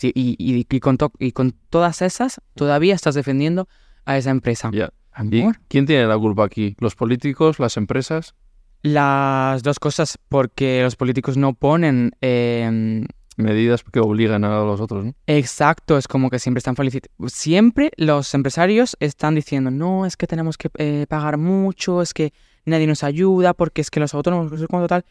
y, 0.00 0.08
y- 0.38 0.66
y 0.68 0.80
con, 0.80 0.98
to- 0.98 1.12
y 1.18 1.32
con 1.32 1.52
todas 1.70 2.02
esas 2.02 2.40
todavía 2.54 2.94
estás 2.94 3.14
defendiendo 3.14 3.68
a 4.04 4.16
esa 4.18 4.30
empresa. 4.30 4.70
Ya. 4.72 4.90
¿Y 5.30 5.44
quién 5.68 5.86
tiene 5.86 6.06
la 6.06 6.18
culpa 6.18 6.44
aquí? 6.44 6.76
¿Los 6.80 6.94
políticos? 6.96 7.58
¿Las 7.60 7.76
empresas? 7.76 8.34
Las 8.82 9.62
dos 9.62 9.78
cosas, 9.78 10.18
porque 10.28 10.82
los 10.82 10.96
políticos 10.96 11.36
no 11.38 11.54
ponen... 11.54 12.12
em, 12.20 13.06
Medidas 13.36 13.82
que 13.82 14.00
obligan 14.00 14.44
a 14.44 14.60
los 14.64 14.80
otros, 14.80 15.04
¿no? 15.04 15.14
Exacto, 15.26 15.98
es 15.98 16.06
como 16.06 16.30
que 16.30 16.38
siempre 16.38 16.58
están 16.58 16.76
felicitando. 16.76 17.28
Siempre 17.28 17.90
los 17.96 18.32
empresarios 18.34 18.96
están 19.00 19.34
diciendo, 19.34 19.70
no, 19.70 20.06
es 20.06 20.16
que 20.16 20.26
tenemos 20.26 20.56
que 20.56 20.70
eh, 20.78 21.06
pagar 21.08 21.36
mucho, 21.36 22.00
es 22.00 22.14
que 22.14 22.32
nadie 22.64 22.86
nos 22.86 23.02
ayuda, 23.02 23.54
porque 23.54 23.80
es 23.80 23.90
que 23.90 24.00
los 24.00 24.14
autónomos, 24.14 24.52
cuánto 24.68 24.86
tal. 24.86 25.04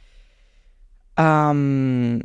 Am, 1.16 2.20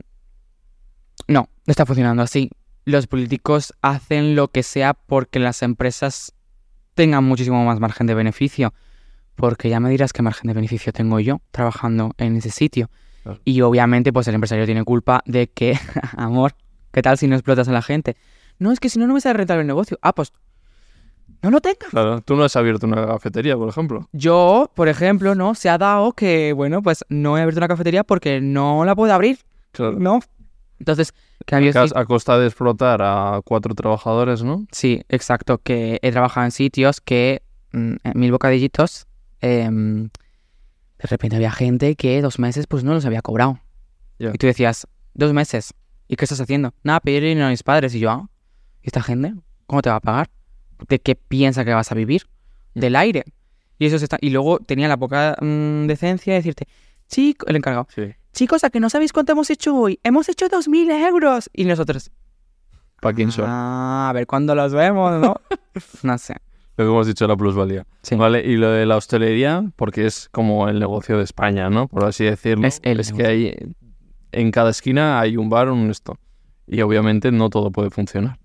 no, 1.26 1.48
no 1.48 1.48
está 1.66 1.84
funcionando 1.84 2.22
así. 2.22 2.50
los 2.84 3.06
políticos 3.06 3.74
hacen 3.82 4.34
lo 4.34 4.48
que 4.48 4.62
sea 4.62 4.94
porque 4.94 5.38
las 5.38 5.62
empresas 5.62 6.32
tengan 6.94 7.24
muchísimo 7.24 7.64
más 7.64 7.80
margen 7.80 8.06
de 8.06 8.14
beneficio. 8.14 8.72
Porque 9.34 9.68
ya 9.68 9.78
me 9.78 9.90
dirás 9.90 10.12
qué 10.12 10.22
margen 10.22 10.48
de 10.48 10.54
beneficio 10.54 10.92
tengo 10.92 11.20
yo 11.20 11.40
trabajando 11.50 12.12
en 12.18 12.36
ese 12.36 12.50
sitio. 12.50 12.90
Claro. 13.28 13.40
Y 13.44 13.60
obviamente, 13.60 14.12
pues 14.12 14.26
el 14.28 14.34
empresario 14.34 14.64
tiene 14.64 14.84
culpa 14.84 15.22
de 15.26 15.48
que, 15.48 15.78
amor, 16.16 16.54
¿qué 16.92 17.02
tal 17.02 17.18
si 17.18 17.26
no 17.28 17.34
explotas 17.34 17.68
a 17.68 17.72
la 17.72 17.82
gente? 17.82 18.16
No, 18.58 18.72
es 18.72 18.80
que 18.80 18.88
si 18.88 18.98
no, 18.98 19.06
no 19.06 19.14
me 19.14 19.20
sale 19.20 19.34
rentable 19.34 19.60
el 19.62 19.66
negocio. 19.66 19.98
Ah, 20.02 20.14
pues 20.14 20.32
no 21.42 21.50
lo 21.50 21.60
tengas. 21.60 21.90
Claro, 21.90 22.20
tú 22.22 22.34
no 22.34 22.44
has 22.44 22.56
abierto 22.56 22.86
una 22.86 23.06
cafetería, 23.06 23.56
por 23.56 23.68
ejemplo. 23.68 24.08
Yo, 24.12 24.70
por 24.74 24.88
ejemplo, 24.88 25.34
no, 25.34 25.54
se 25.54 25.68
ha 25.68 25.78
dado 25.78 26.12
que, 26.12 26.52
bueno, 26.52 26.82
pues 26.82 27.04
no 27.08 27.38
he 27.38 27.42
abierto 27.42 27.60
una 27.60 27.68
cafetería 27.68 28.02
porque 28.02 28.40
no 28.40 28.84
la 28.84 28.96
puedo 28.96 29.12
abrir, 29.12 29.38
Claro. 29.72 29.98
¿no? 29.98 30.20
Entonces, 30.80 31.12
que 31.44 31.54
había 31.54 31.72
A, 31.74 32.00
a 32.00 32.04
costa 32.06 32.38
de 32.38 32.46
explotar 32.46 33.00
a 33.02 33.40
cuatro 33.44 33.74
trabajadores, 33.74 34.42
¿no? 34.42 34.66
Sí, 34.72 35.02
exacto, 35.08 35.58
que 35.58 35.98
he 36.02 36.10
trabajado 36.10 36.46
en 36.46 36.50
sitios 36.52 37.00
que 37.00 37.42
mm, 37.72 37.94
en 38.04 38.12
mil 38.14 38.32
bocadillitos, 38.32 39.06
em, 39.40 40.08
de 40.98 41.08
repente 41.08 41.36
había 41.36 41.50
gente 41.52 41.94
que 41.96 42.20
dos 42.22 42.38
meses 42.38 42.66
pues 42.66 42.84
no 42.84 42.94
los 42.94 43.04
había 43.04 43.22
cobrado. 43.22 43.60
Ya. 44.18 44.30
Y 44.34 44.38
tú 44.38 44.46
decías, 44.46 44.86
dos 45.14 45.32
meses, 45.32 45.74
¿y 46.08 46.16
qué 46.16 46.24
estás 46.24 46.40
haciendo? 46.40 46.74
Nada, 46.82 47.00
pedir 47.00 47.22
dinero 47.22 47.46
a 47.46 47.50
mis 47.50 47.62
padres. 47.62 47.94
Y 47.94 48.00
yo, 48.00 48.10
ah, 48.10 48.28
¿y 48.82 48.86
esta 48.88 49.02
gente? 49.02 49.34
¿Cómo 49.66 49.82
te 49.82 49.90
va 49.90 49.96
a 49.96 50.00
pagar? 50.00 50.30
¿De 50.88 50.98
qué 50.98 51.14
piensa 51.14 51.64
que 51.64 51.72
vas 51.74 51.92
a 51.92 51.94
vivir? 51.94 52.22
Del 52.74 52.96
aire. 52.96 53.24
Y 53.78 53.86
eso 53.86 53.98
se 53.98 54.06
está... 54.06 54.18
Y 54.20 54.30
luego 54.30 54.58
tenía 54.58 54.88
la 54.88 54.96
poca 54.96 55.36
mm, 55.40 55.86
decencia 55.86 56.32
de 56.32 56.40
decirte, 56.40 56.66
chico, 57.08 57.46
el 57.46 57.56
encargado, 57.56 57.86
Sí. 57.94 58.14
chicos, 58.32 58.64
¿a 58.64 58.70
que 58.70 58.80
no 58.80 58.90
sabéis 58.90 59.12
cuánto 59.12 59.32
hemos 59.32 59.50
hecho 59.50 59.76
hoy? 59.76 60.00
Hemos 60.02 60.28
hecho 60.28 60.48
dos 60.48 60.68
mil 60.68 60.90
euros. 60.90 61.48
Y 61.52 61.64
nosotros, 61.64 62.10
¿Para 63.00 63.14
quién 63.14 63.30
son? 63.30 63.44
Ah, 63.46 64.08
a 64.10 64.12
ver 64.12 64.26
cuándo 64.26 64.54
los 64.54 64.72
vemos, 64.72 65.20
¿no? 65.20 65.36
no 66.02 66.18
sé. 66.18 66.34
Lo 66.78 66.84
que 66.84 66.90
hemos 66.90 67.06
dicho 67.06 67.24
de 67.24 67.28
la 67.28 67.36
plusvalía. 67.36 67.86
Sí. 68.02 68.14
Vale, 68.14 68.40
y 68.46 68.56
lo 68.56 68.70
de 68.70 68.86
la 68.86 68.96
hostelería, 68.96 69.64
porque 69.76 70.06
es 70.06 70.28
como 70.30 70.68
el 70.68 70.78
negocio 70.78 71.18
de 71.18 71.24
España, 71.24 71.68
¿no? 71.68 71.88
Por 71.88 72.04
así 72.04 72.24
decirlo. 72.24 72.66
Es 72.66 72.80
el 72.84 73.04
que 73.14 73.26
hay 73.26 73.54
en 74.32 74.50
cada 74.50 74.70
esquina 74.70 75.20
hay 75.20 75.36
un 75.36 75.48
bar, 75.48 75.68
un 75.70 75.90
esto. 75.90 76.18
Y 76.66 76.80
obviamente 76.82 77.32
no 77.32 77.50
todo 77.50 77.70
puede 77.70 77.90
funcionar. 77.90 78.38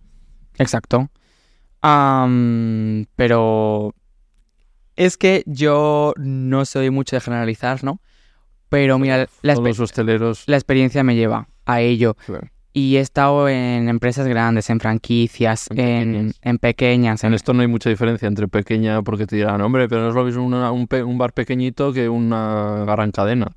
Exacto. 0.58 1.10
Am, 1.82 3.06
pero 3.16 3.94
es 4.96 5.18
que 5.18 5.44
yo 5.46 6.14
no 6.18 6.66
soy 6.66 6.90
mucho 6.90 7.16
de 7.16 7.22
generalizar, 7.22 7.84
¿no? 7.84 8.00
Pero 8.70 8.98
mira, 8.98 9.28
la, 9.42 9.54
Todos 9.56 9.68
los 9.68 9.80
hosteleros. 9.80 10.44
la 10.48 10.56
experiencia 10.56 11.04
me 11.04 11.16
lleva 11.16 11.48
a 11.66 11.82
ello. 11.82 12.16
claro. 12.26 12.48
Y 12.76 12.98
he 12.98 13.00
estado 13.02 13.48
en 13.50 13.88
empresas 13.88 14.28
grandes, 14.28 14.70
en 14.72 14.80
franquicias, 14.80 15.68
En 15.70 15.80
en, 15.80 15.86
pequeñas. 16.10 16.40
en 16.42 16.58
pequeñas. 16.58 17.24
En 17.24 17.34
esto 17.36 17.54
no 17.54 17.62
hay 17.62 17.68
mucha 17.68 17.90
diferencia 17.90 18.28
entre 18.28 18.48
pequeña, 18.48 19.04
porque 19.04 19.28
te 19.28 19.36
dirán, 19.36 19.62
hombre, 19.62 19.88
pero 19.88 20.02
no 20.02 20.10
es 20.10 20.16
lo 20.16 20.24
mismo 20.24 20.44
una- 20.44 20.72
un, 20.72 20.88
un 21.06 21.18
bar 21.20 21.34
pequeñito 21.34 21.94
que 21.94 22.10
una 22.10 22.84
gran 22.88 23.12
cadena. 23.12 23.52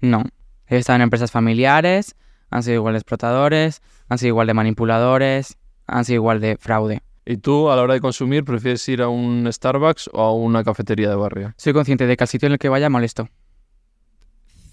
No. 0.00 0.24
He 0.68 0.78
estado 0.78 0.96
en 0.96 1.02
empresas 1.02 1.30
familiares, 1.30 2.16
han 2.50 2.64
sido 2.64 2.74
igual 2.76 2.94
de 2.94 2.98
explotadores, 2.98 3.82
han 4.08 4.18
sido 4.18 4.30
igual 4.30 4.48
de 4.48 4.54
manipuladores, 4.54 5.58
han 5.86 6.04
sido 6.04 6.16
igual 6.16 6.40
de 6.40 6.56
fraude. 6.56 7.02
¿Y 7.24 7.36
tú, 7.36 7.70
a 7.70 7.76
la 7.76 7.82
hora 7.82 7.94
de 7.94 8.00
consumir, 8.00 8.44
prefieres 8.44 8.88
ir 8.88 9.00
a 9.02 9.08
un 9.08 9.48
Starbucks 9.52 10.10
o 10.12 10.20
a 10.22 10.34
una 10.34 10.64
cafetería 10.64 11.08
de 11.08 11.16
barrio? 11.16 11.54
Soy 11.56 11.72
consciente 11.72 12.06
de 12.06 12.16
que 12.16 12.24
al 12.24 12.28
sitio 12.28 12.46
en 12.46 12.52
el 12.54 12.58
que 12.58 12.68
vaya 12.68 12.88
molesto. 12.90 13.28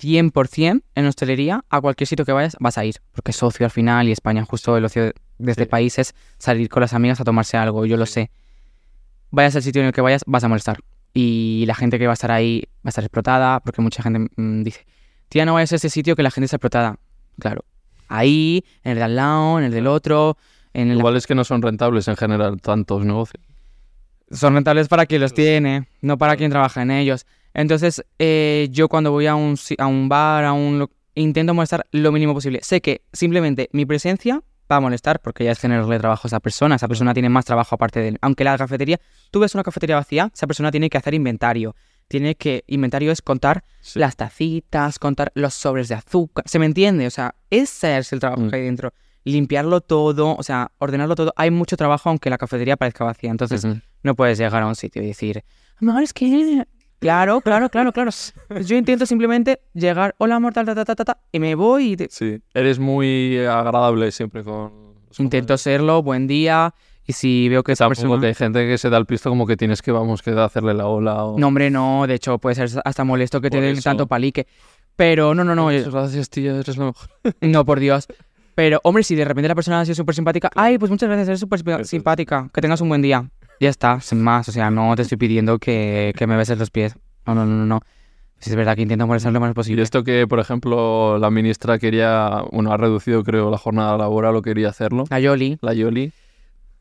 100% 0.03 0.83
en 0.95 1.05
hostelería, 1.05 1.63
a 1.69 1.81
cualquier 1.81 2.07
sitio 2.07 2.25
que 2.25 2.31
vayas, 2.31 2.55
vas 2.59 2.77
a 2.77 2.85
ir. 2.85 2.95
Porque 3.13 3.31
es 3.31 3.41
ocio 3.41 3.65
al 3.65 3.71
final 3.71 4.07
y 4.07 4.11
España, 4.11 4.43
justo 4.45 4.75
el 4.77 4.85
ocio 4.85 5.03
de, 5.03 5.13
este 5.51 5.63
Sí. 5.63 5.69
país 5.69 5.97
es 5.99 6.13
salir 6.37 6.69
con 6.69 6.81
las 6.81 6.93
amigas 6.93 7.19
a 7.21 7.23
tomarse 7.23 7.57
algo. 7.57 7.85
Yo 7.85 7.97
lo 7.97 8.05
sé. 8.05 8.29
Vayas 9.31 9.55
al 9.55 9.63
sitio 9.63 9.81
en 9.81 9.87
el 9.87 9.93
que 9.93 10.01
vayas, 10.01 10.23
vas 10.27 10.43
a 10.43 10.47
molestar. 10.47 10.79
Y 11.13 11.63
la 11.67 11.75
gente 11.75 11.97
que 11.99 12.05
va 12.07 12.13
a 12.13 12.15
estar 12.15 12.31
ahí 12.31 12.63
va 12.77 12.87
a 12.87 12.89
estar 12.89 13.03
explotada, 13.03 13.59
porque 13.61 13.81
mucha 13.81 14.03
gente 14.03 14.27
mm, 14.35 14.63
dice, 14.63 14.85
tía, 15.29 15.45
no 15.45 15.53
vayas 15.53 15.71
a 15.71 15.75
ese 15.75 15.89
sitio 15.89 16.15
que 16.15 16.23
la 16.23 16.31
gente 16.31 16.45
está 16.45 16.57
explotada. 16.57 16.97
Claro. 17.39 17.63
Ahí, 18.07 18.63
en 18.83 18.91
el 18.93 18.97
de 18.97 19.03
al 19.03 19.15
lado, 19.15 19.59
en 19.59 19.65
el 19.65 19.71
del 19.71 19.87
otro, 19.87 20.37
en 20.73 20.91
el... 20.91 20.97
Igual 20.97 21.15
es 21.15 21.25
que 21.27 21.35
no 21.35 21.43
son 21.43 21.61
rentables 21.61 22.07
en 22.07 22.15
general 22.15 22.61
tantos 22.61 23.05
negocios. 23.05 23.43
son 24.31 24.53
rentables 24.55 24.87
para 24.87 25.05
quien 25.05 25.21
los 25.21 25.33
tiene, 25.33 25.87
no 26.01 26.17
para 26.17 26.35
quien 26.35 26.49
trabaja 26.51 26.81
en 26.81 26.91
ellos. 26.91 27.25
Entonces, 27.53 28.03
eh, 28.19 28.67
yo 28.71 28.89
cuando 28.89 29.11
voy 29.11 29.27
a 29.27 29.35
un, 29.35 29.55
a 29.77 29.87
un 29.87 30.09
bar, 30.09 30.43
a 30.45 30.53
un... 30.53 30.89
intento 31.15 31.53
molestar 31.53 31.85
lo 31.91 32.11
mínimo 32.11 32.33
posible. 32.33 32.59
Sé 32.63 32.81
que 32.81 33.03
simplemente 33.13 33.69
mi 33.73 33.85
presencia 33.85 34.41
va 34.71 34.77
a 34.77 34.79
molestar 34.79 35.19
porque 35.21 35.43
ya 35.43 35.51
es 35.51 35.59
generarle 35.59 35.99
trabajo 35.99 36.21
a 36.25 36.29
esa 36.29 36.39
persona. 36.39 36.75
Esa 36.75 36.87
persona 36.87 37.13
tiene 37.13 37.29
más 37.29 37.45
trabajo 37.45 37.75
aparte 37.75 37.99
de 37.99 38.07
él. 38.09 38.17
Aunque 38.21 38.43
la 38.43 38.57
cafetería, 38.57 38.99
tú 39.29 39.39
ves 39.39 39.53
una 39.53 39.63
cafetería 39.63 39.95
vacía, 39.97 40.31
esa 40.33 40.47
persona 40.47 40.71
tiene 40.71 40.89
que 40.89 40.97
hacer 40.97 41.13
inventario. 41.13 41.75
Tiene 42.07 42.35
que... 42.35 42.63
Inventario 42.67 43.11
es 43.11 43.21
contar 43.21 43.63
Sí. 43.81 43.99
las 43.99 44.15
tacitas, 44.15 44.97
contar 44.99 45.31
los 45.35 45.53
sobres 45.53 45.87
de 45.89 45.95
azúcar. 45.95 46.43
¿Se 46.47 46.57
me 46.59 46.65
entiende? 46.65 47.05
O 47.07 47.09
sea, 47.11 47.35
ese 47.49 47.97
es 47.97 48.11
el 48.13 48.19
trabajo 48.19 48.41
Mm. 48.41 48.49
que 48.49 48.55
hay 48.55 48.61
dentro. 48.63 48.93
Limpiarlo 49.25 49.79
todo, 49.81 50.35
o 50.35 50.43
sea, 50.43 50.71
ordenarlo 50.79 51.15
todo. 51.15 51.33
Hay 51.37 51.49
mucho 51.51 51.77
trabajo 51.77 52.09
aunque 52.09 52.29
la 52.29 52.37
cafetería 52.37 52.75
parezca 52.75 53.05
vacía. 53.05 53.29
Entonces, 53.31 53.65
no 54.03 54.15
puedes 54.15 54.37
llegar 54.37 54.61
a 54.63 54.67
un 54.67 54.75
sitio 54.75 55.01
y 55.03 55.07
decir, 55.07 55.43
amor, 55.79 56.01
es 56.03 56.13
que... 56.13 56.65
Claro, 57.03 57.41
claro, 57.41 57.67
claro, 57.69 57.91
claro. 57.91 58.11
Yo 58.65 58.77
intento 58.77 59.05
simplemente 59.05 59.59
llegar, 59.73 60.15
hola, 60.19 60.35
amor, 60.35 60.53
ta, 60.53 60.63
ta, 60.63 60.73
ta, 60.73 60.85
ta, 60.95 60.95
ta, 61.03 61.17
y 61.33 61.39
me 61.39 61.53
voy 61.53 61.91
y 61.91 61.97
te- 61.97 62.07
Sí. 62.09 62.39
Eres 62.53 62.79
muy 62.79 63.37
agradable 63.39 64.09
siempre 64.13 64.41
con... 64.41 64.71
intento 65.19 65.57
serlo, 65.57 66.01
buen 66.01 66.27
día, 66.27 66.73
y 67.05 67.11
si 67.11 67.49
veo 67.49 67.61
que 67.61 67.73
esa 67.73 67.89
persona... 67.89 68.17
que 68.21 68.27
hay 68.27 68.33
gente 68.33 68.65
que 68.65 68.77
se 68.77 68.89
da 68.89 68.97
el 68.97 69.05
pisto 69.05 69.29
como 69.29 69.45
que 69.45 69.57
tienes 69.57 69.81
que, 69.81 69.91
vamos, 69.91 70.21
que 70.21 70.31
hacerle 70.31 70.73
la 70.73 70.87
ola 70.87 71.25
o... 71.25 71.37
No, 71.37 71.47
hombre, 71.49 71.69
no, 71.69 72.07
de 72.07 72.13
hecho 72.13 72.37
puede 72.37 72.55
ser 72.55 72.69
hasta 72.85 73.03
molesto 73.03 73.41
que 73.41 73.49
te 73.49 73.57
Por 73.57 73.65
den 73.65 73.73
eso. 73.73 73.83
tanto 73.89 74.07
palique. 74.07 74.47
Pero 74.95 75.35
no, 75.35 75.43
no, 75.43 75.55
no, 75.55 75.65
Muchas 75.65 75.89
gracias, 75.91 76.29
tía, 76.29 76.55
eres 76.57 76.77
lo 76.77 76.85
mejor. 76.85 77.09
no, 77.41 77.65
por 77.65 77.81
Dios. 77.81 78.07
Pero, 78.55 78.79
hombre, 78.83 79.03
si 79.03 79.15
de 79.15 79.25
repente 79.25 79.49
la 79.49 79.55
persona 79.55 79.81
ha 79.81 79.85
sido 79.85 79.95
súper 79.95 80.15
simpática, 80.15 80.49
ay, 80.55 80.77
pues 80.77 80.89
muchas 80.89 81.09
gracias, 81.09 81.27
eres 81.27 81.39
súper 81.41 81.85
simpática, 81.85 82.49
que 82.53 82.61
tengas 82.61 82.79
un 82.79 82.87
buen 82.87 83.01
día. 83.01 83.29
Ya 83.59 83.69
está, 83.69 83.99
sin 84.01 84.21
más, 84.21 84.49
o 84.49 84.51
sea, 84.51 84.69
no 84.71 84.95
te 84.95 85.03
estoy 85.03 85.17
pidiendo 85.17 85.57
que, 85.59 86.13
que 86.17 86.27
me 86.27 86.35
beses 86.35 86.57
los 86.57 86.69
pies. 86.71 86.95
No, 87.25 87.35
no, 87.35 87.45
no, 87.45 87.55
no, 87.55 87.65
no. 87.65 87.79
Pues 88.35 88.47
es 88.47 88.55
verdad 88.55 88.75
que 88.75 88.81
intento 88.81 89.07
molestar 89.07 89.31
lo 89.31 89.39
más 89.39 89.51
Y 89.51 89.53
posible. 89.53 89.81
esto 89.83 90.03
que, 90.03 90.27
por 90.27 90.39
ejemplo, 90.39 91.17
la 91.17 91.29
ministra 91.29 91.79
quería, 91.79 92.43
bueno, 92.51 92.73
ha 92.73 92.77
reducido, 92.77 93.23
creo, 93.23 93.49
la 93.49 93.57
jornada 93.57 93.97
laboral 93.97 94.35
o 94.35 94.41
quería 94.41 94.67
hacerlo, 94.69 95.05
La 95.09 95.19
Yoli, 95.21 95.57
la 95.61 95.73
Yoli, 95.73 96.11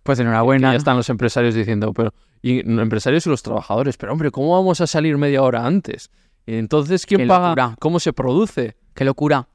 pues 0.03 0.19
que 0.19 0.23
enhorabuena. 0.23 0.73
ya 0.73 0.77
están 0.79 0.97
los 0.97 1.09
empresarios 1.09 1.55
diciendo, 1.55 1.93
pero, 1.93 2.13
y 2.43 2.65
los 2.65 2.83
empresarios 2.83 3.25
y 3.27 3.31
los 3.31 3.43
trabajadores, 3.45 3.97
pero 3.97 4.13
hombre, 4.13 4.33
¿cómo 4.33 4.53
vamos 4.57 4.81
a 4.81 4.89
salir 4.89 5.17
media 5.19 5.43
hora 5.43 5.65
antes? 5.65 6.11
Y 6.47 6.57
entonces, 6.57 7.07
¿quién 7.07 7.21
Qué 7.21 7.27
paga? 7.29 7.51
locura. 7.51 7.77
¿Cómo 7.79 8.01
se 8.01 8.13
produce? 8.13 8.75
Qué 8.95 9.05
locura. 9.05 9.47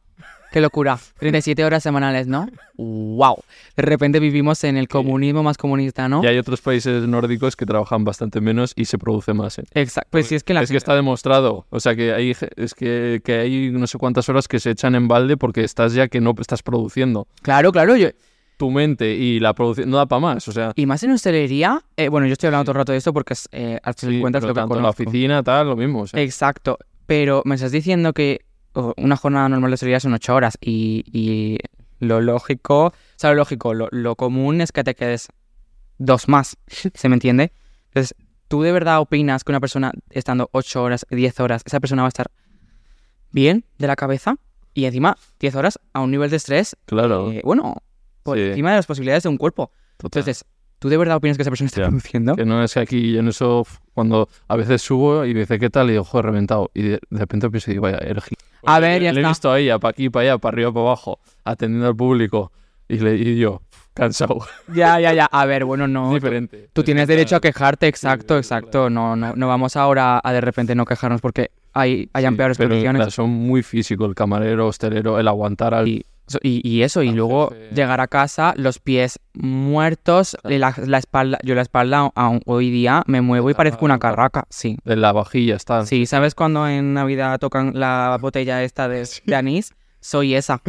Qué 0.52 0.62
locura. 0.62 0.98
37 1.20 1.66
horas 1.66 1.84
semanales, 1.84 2.28
¿no? 2.28 2.48
¡Wow! 2.78 3.43
De 3.76 3.84
repente 3.84 4.20
vivimos 4.20 4.64
en 4.64 4.78
el 4.78 4.88
comunismo 4.88 5.43
más 5.43 5.58
comunista, 5.58 6.08
¿no? 6.08 6.24
Y 6.24 6.28
hay 6.28 6.38
otros 6.38 6.62
países 6.62 7.08
nórdicos 7.08 7.56
que 7.56 7.66
trabajan 7.66 8.04
bastante 8.04 8.39
menos 8.39 8.74
y 8.76 8.86
se 8.86 8.98
produce 8.98 9.34
más. 9.34 9.60
¿eh? 9.60 9.66
Exacto. 9.74 10.10
Pues 10.12 10.28
sí, 10.28 10.36
es 10.36 10.43
que 10.43 10.54
la 10.54 10.62
Es 10.62 10.72
que 10.72 10.78
está 10.78 10.95
demostrado. 10.95 11.66
O 11.70 11.80
sea, 11.80 11.95
que 11.95 12.14
hay, 12.14 12.32
es 12.56 12.74
que, 12.74 13.22
que 13.24 13.34
hay 13.39 13.72
no 13.72 13.88
sé 13.88 13.98
cuántas 13.98 14.30
horas 14.30 14.48
que 14.48 14.60
se 14.60 14.72
echan 14.72 14.95
en 14.95 15.08
balde 15.08 15.38
porque 15.38 15.64
estás 15.64 15.93
ya 15.93 16.08
que 16.08 16.22
no 16.22 16.34
estás 16.39 16.64
produciendo. 16.64 17.28
Claro, 17.41 17.72
claro. 17.72 17.95
Yo... 17.95 18.10
Tu 18.58 18.72
mente 18.72 19.14
y 19.14 19.39
la 19.39 19.54
producción 19.54 19.88
no 19.89 19.98
da 19.98 20.08
para 20.08 20.20
más. 20.20 20.48
O 20.48 20.52
sea, 20.52 20.72
Y 20.76 20.88
más 20.88 21.04
en 21.04 21.12
hostelería. 21.12 21.84
eh, 21.95 22.10
bueno, 22.10 22.26
yo 22.26 22.34
estoy 22.34 22.48
hablando 22.48 22.66
todo 22.66 22.72
el 22.72 22.78
rato 22.78 22.91
de 22.91 22.98
esto 22.98 23.14
porque 23.14 23.36
eh, 23.52 23.80
al 23.84 23.93
sí, 23.95 24.20
cuentas 24.20 24.41
lo 24.41 24.50
que 24.50 24.54
tanto 24.56 24.78
en 24.78 24.82
la 24.84 24.89
oficina, 24.89 25.43
tal, 25.43 25.68
lo 25.68 25.76
mismo. 25.76 26.02
o 26.02 26.08
sea. 26.08 26.20
Exacto. 26.22 26.80
Pero 27.06 27.43
me 27.45 27.54
estás 27.54 27.72
diciendo 27.72 28.14
que 28.14 28.41
una 28.98 29.16
jornada 29.18 29.50
normal 29.50 29.72
de 29.72 29.76
hostelería 29.76 30.00
son 30.00 30.14
8 30.14 30.36
horas 30.36 30.58
y, 30.62 31.04
y 31.12 31.58
lo 32.00 32.22
lógico, 32.22 32.88
o 32.88 32.94
sea, 33.16 33.32
lo 33.32 33.38
lógico, 33.38 33.74
lo, 33.74 33.88
lo 33.92 34.16
común 34.16 34.62
es 34.62 34.72
que 34.72 34.84
te 34.84 34.94
quedes 34.96 35.30
dos 35.98 36.28
más. 36.28 36.58
¿Se 36.68 37.10
me 37.10 37.16
entiende? 37.16 37.52
Entonces, 37.88 38.16
¿tú 38.48 38.62
de 38.62 38.72
verdad 38.72 39.00
opinas 39.00 39.44
que 39.44 39.52
una 39.52 39.60
persona 39.60 39.92
estando 40.10 40.50
8 40.52 40.84
horas, 40.84 41.06
10 41.10 41.40
horas, 41.40 41.64
esa 41.66 41.80
persona 41.80 42.04
va 42.04 42.08
a 42.08 42.10
estar 42.10 42.28
bien 43.32 43.66
de 43.78 43.88
la 43.88 43.96
cabeza? 43.96 44.36
Y 44.74 44.86
encima, 44.86 45.18
10 45.40 45.56
horas 45.56 45.80
a 45.94 46.02
un 46.02 46.12
nivel 46.12 46.30
de 46.30 46.36
estrés, 46.38 46.76
Claro. 46.86 47.32
eh, 47.32 47.42
bueno, 47.44 47.78
por 48.24 48.38
Sí. 48.38 48.44
encima 48.44 48.70
de 48.72 48.76
las 48.78 48.86
posibilidades 48.86 49.24
de 49.24 49.30
un 49.30 49.38
cuerpo. 49.38 49.72
total. 49.98 50.20
Entonces, 50.20 50.46
¿tú 50.78 50.90
de 50.90 50.98
verdad 50.98 51.16
opinas 51.18 51.36
que 51.38 51.42
esa 51.42 51.50
persona 51.50 51.66
está 51.68 51.88
produciendo? 51.88 52.36
Que 52.36 52.46
no 52.46 52.64
es 52.64 52.76
que 52.76 52.80
aquí 52.82 53.14
yo 53.14 53.22
en 53.22 53.30
eso, 53.30 53.66
cuando 53.96 54.30
a 54.48 54.56
veces 54.56 54.84
subo 54.84 55.26
y 55.26 55.34
me 55.34 55.40
dice, 55.40 55.58
¿qué 55.58 55.72
tal? 55.72 55.88
Y 55.90 55.94
digo, 55.94 56.04
joder, 56.04 56.28
reventado. 56.28 56.70
Y 56.76 56.84
de, 56.84 56.90
de 57.10 57.20
repente 57.20 57.50
pienso, 57.50 57.72
y 57.72 57.74
digo, 57.74 57.82
vaya, 57.84 57.98
gil- 57.98 58.38
A 58.68 58.80
ver, 58.80 59.01
ya 59.01 59.11
le 59.13 59.20
he 59.20 59.22
está. 59.22 59.30
visto 59.30 59.51
a 59.51 59.59
ella, 59.59 59.80
para 59.80 59.91
aquí, 59.91 60.09
para 60.09 60.24
allá, 60.32 60.38
para 60.38 60.53
arriba, 60.53 60.72
para 60.74 60.86
abajo, 60.88 61.20
atendiendo 61.43 61.88
al 61.88 61.95
público. 61.95 62.51
Y, 62.89 62.99
le, 62.99 63.15
y 63.15 63.38
yo, 63.38 63.61
cansado. 63.93 64.39
Ya, 64.74 64.99
ya, 64.99 65.13
ya. 65.13 65.26
A 65.26 65.45
ver, 65.45 65.65
bueno, 65.65 65.88
no. 65.88 66.13
diferente. 66.13 66.70
Tú 66.74 66.82
Es 66.82 66.86
tienes 66.86 67.07
derecho 67.07 67.36
a 67.36 67.41
quejarte, 67.41 67.88
exacto, 67.88 68.36
sí, 68.36 68.39
exacto. 68.39 68.89
No, 68.89 69.15
no, 69.15 69.34
no 69.36 69.47
vamos 69.47 69.76
ahora 69.76 70.22
a 70.24 70.34
de 70.34 70.41
repente 70.41 70.76
no 70.76 70.86
quejarnos 70.86 71.20
porque 71.22 71.51
hay, 71.74 72.09
hayan 72.13 72.34
sí, 72.34 72.38
peores 72.38 72.57
pero, 72.57 72.70
condiciones. 72.70 72.99
claro, 72.99 73.11
son 73.11 73.30
muy 73.30 73.63
físicos, 73.63 74.07
el 74.07 74.15
camarero, 74.15 74.68
hostelero, 74.68 75.20
el 75.20 75.28
aguantar 75.28 75.74
al... 75.74 75.88
Y 75.88 76.05
Y, 76.42 76.68
y 76.68 76.84
eso, 76.84 77.04
y 77.04 77.12
luego 77.12 77.54
llegar 77.74 78.02
a 78.02 78.08
casa, 78.08 78.54
los 78.58 78.80
pies 78.80 79.20
muertos, 79.34 80.38
y 80.44 80.58
la, 80.58 80.74
la 80.86 80.98
espalda, 80.98 81.40
yo 81.44 81.56
la 81.56 81.62
espalda 81.62 82.12
aún 82.16 82.42
hoy 82.46 82.70
día 82.70 83.04
me 83.08 83.22
muevo 83.22 83.50
y 83.50 83.54
parezco 83.54 83.86
una 83.86 84.00
carraca, 84.00 84.46
sí. 84.50 84.78
De 84.84 84.96
la 84.96 85.12
vajilla 85.14 85.56
está. 85.56 85.86
Sí, 85.86 86.06
¿sabes 86.06 86.36
cuando 86.36 86.68
en 86.68 86.94
Navidad 86.94 87.40
tocan 87.40 87.72
la 87.76 88.18
botella 88.22 88.64
esta 88.64 88.88
de, 88.88 89.08
de 89.26 89.36
anís? 89.36 89.74
Soy 90.00 90.36
esa, 90.36 90.62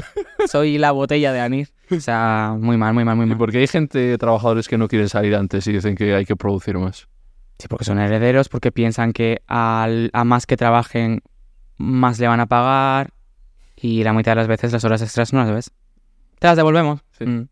soy 0.49 0.79
la 0.79 0.91
botella 0.93 1.33
de 1.33 1.41
anís. 1.41 1.73
O 1.91 2.01
sea, 2.01 2.57
muy 2.59 2.77
mal, 2.77 2.95
muy 2.95 3.05
mal, 3.05 3.17
muy 3.17 3.27
¿Y 3.27 3.29
mal. 3.31 3.39
por 3.39 3.51
qué 3.53 3.59
hay 3.59 3.67
gente, 3.67 4.17
trabajadores 4.19 4.69
que 4.69 4.79
no 4.79 4.89
quieren 4.89 5.09
salir 5.09 5.35
antes 5.35 5.67
y 5.67 5.73
dicen 5.73 5.95
que 5.95 6.15
hay 6.15 6.25
que 6.25 6.37
producir 6.37 6.77
más? 6.79 7.09
Sí, 7.59 7.67
porque 7.69 7.85
son 7.85 7.99
herederos, 7.99 8.49
porque 8.49 8.73
piensan 8.73 9.13
que 9.13 9.43
al, 9.47 10.11
a 10.13 10.25
más 10.25 10.47
que 10.47 10.57
trabajen, 10.57 11.23
más 11.77 12.19
le 12.19 12.29
van 12.29 12.41
a 12.41 12.47
pagar 12.47 13.11
y 13.81 14.03
la 14.03 14.13
mitad 14.13 14.33
de 14.33 14.37
las 14.37 14.49
veces 14.49 14.73
las 14.73 14.85
horas 14.85 15.03
extras 15.03 15.33
no 15.33 15.41
las 15.41 15.51
ves. 15.53 15.71
Te 16.39 16.47
las 16.47 16.57
devolvemos. 16.57 17.01
Sí. 17.19 17.25
Mm. 17.27 17.49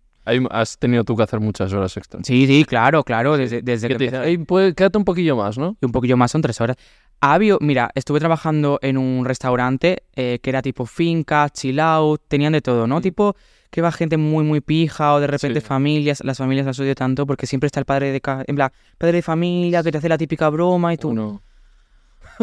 Has 0.50 0.76
tenido 0.78 1.04
tú 1.04 1.14
que 1.16 1.22
hacer 1.22 1.38
muchas 1.38 1.72
horas 1.72 1.96
extras. 1.96 2.26
Sí, 2.26 2.46
sí, 2.48 2.64
claro, 2.64 3.04
claro. 3.04 3.36
Desde, 3.36 3.62
desde 3.62 3.86
Que 3.88 3.94
te 3.94 4.04
dicen, 4.04 4.16
empecé- 4.22 4.28
"Ey, 4.30 4.38
pues, 4.38 4.74
quédate 4.74 4.98
un 4.98 5.04
poquillo 5.04 5.36
más, 5.36 5.56
¿no? 5.56 5.76
y 5.80 5.86
un 5.86 5.92
poquillo 5.92 6.16
más 6.16 6.32
son 6.32 6.42
tres 6.42 6.60
horas. 6.60 6.76
Ha 7.20 7.34
habido- 7.34 7.58
mira, 7.60 7.90
estuve 7.94 8.18
trabajando 8.18 8.78
en 8.82 8.98
un 8.98 9.24
restaurante 9.24 10.02
eh, 10.16 10.40
que 10.42 10.50
era 10.50 10.62
tipo 10.62 10.84
finca, 10.84 11.48
chill 11.50 11.78
out, 11.78 12.22
tenían 12.28 12.52
de 12.54 12.60
todo, 12.60 12.86
¿no? 12.88 12.98
Mm. 12.98 13.02
Tipo 13.02 13.36
que 13.70 13.82
va 13.82 13.92
gente 13.92 14.16
muy, 14.16 14.42
muy 14.44 14.60
pija 14.60 15.14
o 15.14 15.20
de 15.20 15.26
repente 15.28 15.60
Sí. 15.60 15.66
familias, 15.66 16.22
las 16.24 16.38
familias 16.38 16.66
las 16.66 16.78
odio 16.80 16.94
tanto 16.94 17.24
porque 17.26 17.46
siempre 17.46 17.66
está 17.66 17.78
el 17.80 17.86
padre 17.86 18.10
de, 18.10 18.20
en 18.46 18.56
plan, 18.56 18.70
padre 18.98 19.12
de 19.16 19.22
familia 19.22 19.82
que 19.84 19.92
te 19.92 19.98
hace 19.98 20.08
la 20.08 20.18
típica 20.18 20.48
broma 20.50 20.92
y 20.92 20.96
tú, 20.96 21.12
No. 21.14 21.40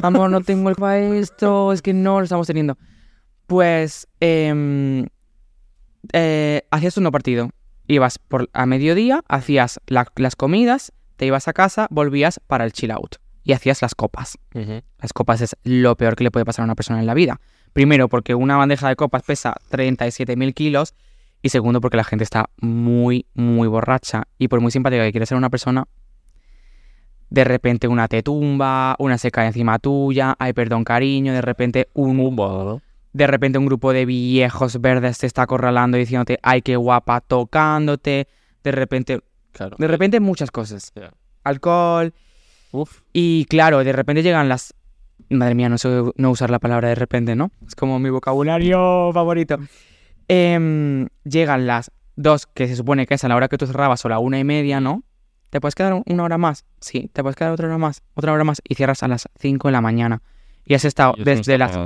amor, 0.01 0.29
no 0.29 0.41
tengo 0.41 0.69
el 0.69 0.75
para 0.75 0.99
esto, 0.99 1.73
es 1.73 1.81
que 1.81 1.93
no 1.93 2.19
lo 2.19 2.23
estamos 2.23 2.47
teniendo. 2.47 2.77
Pues, 3.47 4.07
em, 4.19 5.07
eh, 6.13 6.63
hacías 6.71 6.97
un 6.97 7.03
no 7.03 7.11
partido. 7.11 7.49
Ibas 7.87 8.17
por, 8.19 8.49
a 8.53 8.65
mediodía, 8.65 9.23
hacías 9.27 9.79
la- 9.87 10.07
las 10.15 10.35
comidas, 10.35 10.93
te 11.17 11.25
ibas 11.25 11.47
a 11.47 11.53
casa, 11.53 11.87
volvías 11.89 12.39
para 12.47 12.65
el 12.65 12.71
chill 12.73 12.91
out 12.91 13.15
y 13.43 13.51
hacías 13.53 13.81
las 13.81 13.93
copas. 13.95 14.37
Las 15.01 15.13
copas 15.13 15.41
es 15.41 15.55
lo 15.63 15.95
peor 15.97 16.15
que 16.15 16.23
le 16.23 16.31
puede 16.31 16.45
pasar 16.45 16.63
a 16.63 16.65
una 16.65 16.75
persona 16.75 16.99
en 16.99 17.05
la 17.05 17.13
vida. 17.13 17.39
Primero, 17.73 18.07
porque 18.07 18.35
una 18.35 18.55
bandeja 18.55 18.87
de 18.87 18.95
copas 18.95 19.23
pesa 19.23 19.55
37.000 19.69 20.53
kilos. 20.53 20.93
Y 21.41 21.49
segundo, 21.49 21.81
porque 21.81 21.97
la 21.97 22.05
gente 22.05 22.23
está 22.23 22.49
muy, 22.61 23.25
muy 23.33 23.67
borracha. 23.67 24.23
Y 24.37 24.47
por 24.47 24.61
muy 24.61 24.71
simpática 24.71 25.03
que 25.03 25.11
quiera 25.11 25.25
ser 25.25 25.37
una 25.37 25.49
persona, 25.49 25.83
de 27.29 27.43
repente 27.43 27.89
una 27.89 28.07
te 28.07 28.23
tumba, 28.23 28.95
una 28.99 29.17
se 29.17 29.29
cae 29.29 29.47
encima 29.47 29.77
tuya, 29.79 30.35
ay, 30.39 30.53
perdón, 30.53 30.85
cariño, 30.85 31.33
de 31.33 31.41
repente 31.41 31.89
un, 31.93 32.15
¿no? 32.17 32.81
De 33.13 33.27
repente 33.27 33.57
un 33.59 33.65
grupo 33.65 33.93
de 33.93 34.05
viejos 34.05 34.81
verdes 34.81 35.19
te 35.19 35.27
está 35.27 35.43
acorralando 35.43 35.97
diciéndote, 35.97 36.39
ay, 36.41 36.61
qué 36.61 36.75
guapa, 36.75 37.21
tocándote. 37.21 38.27
De 38.63 38.71
repente, 38.71 39.21
Claro. 39.51 39.75
de 39.77 39.87
repente 39.87 40.19
muchas 40.19 40.49
cosas. 40.51 40.91
Alcohol, 41.43 42.13
Uf. 42.71 43.01
y 43.13 43.45
claro, 43.45 43.83
de 43.83 43.91
repente 43.93 44.23
llegan 44.23 44.49
las... 44.49 44.73
Madre 45.29 45.55
mía, 45.55 45.69
no 45.69 45.77
sé 45.77 45.89
no 46.15 46.31
usar 46.31 46.49
la 46.49 46.59
palabra 46.59 46.89
de 46.89 46.95
repente, 46.95 47.35
¿no? 47.35 47.51
Es 47.67 47.75
como 47.75 47.99
mi 47.99 48.09
vocabulario 48.09 49.11
favorito. 49.13 49.57
Em, 50.27 51.07
llegan 51.23 51.67
las 51.67 51.91
dos, 52.15 52.45
que 52.47 52.67
se 52.67 52.75
supone 52.75 53.05
que 53.07 53.13
es 53.15 53.23
a 53.23 53.27
la 53.27 53.35
hora 53.35 53.47
que 53.47 53.57
tú 53.57 53.65
cerrabas 53.67 54.03
o 54.05 54.09
la 54.09 54.19
una 54.19 54.39
y 54.39 54.43
media, 54.43 54.79
¿no? 54.79 55.03
¿Te 55.49 55.61
puedes 55.61 55.75
quedar 55.75 56.01
una 56.05 56.23
hora 56.23 56.37
más? 56.37 56.65
Sí, 56.81 57.09
te 57.13 57.21
puedes 57.21 57.35
quedar 57.35 57.51
otra 57.51 57.67
hora 57.67 57.77
más, 57.77 58.01
otra 58.15 58.33
hora 58.33 58.43
más 58.43 58.61
y 58.67 58.75
cierras 58.75 59.03
a 59.03 59.07
las 59.07 59.27
5 59.39 59.67
de 59.67 59.71
la 59.71 59.81
mañana. 59.81 60.21
Y 60.65 60.73
has 60.73 60.85
estado 60.85 61.13
desde 61.17 61.57
las... 61.57 61.77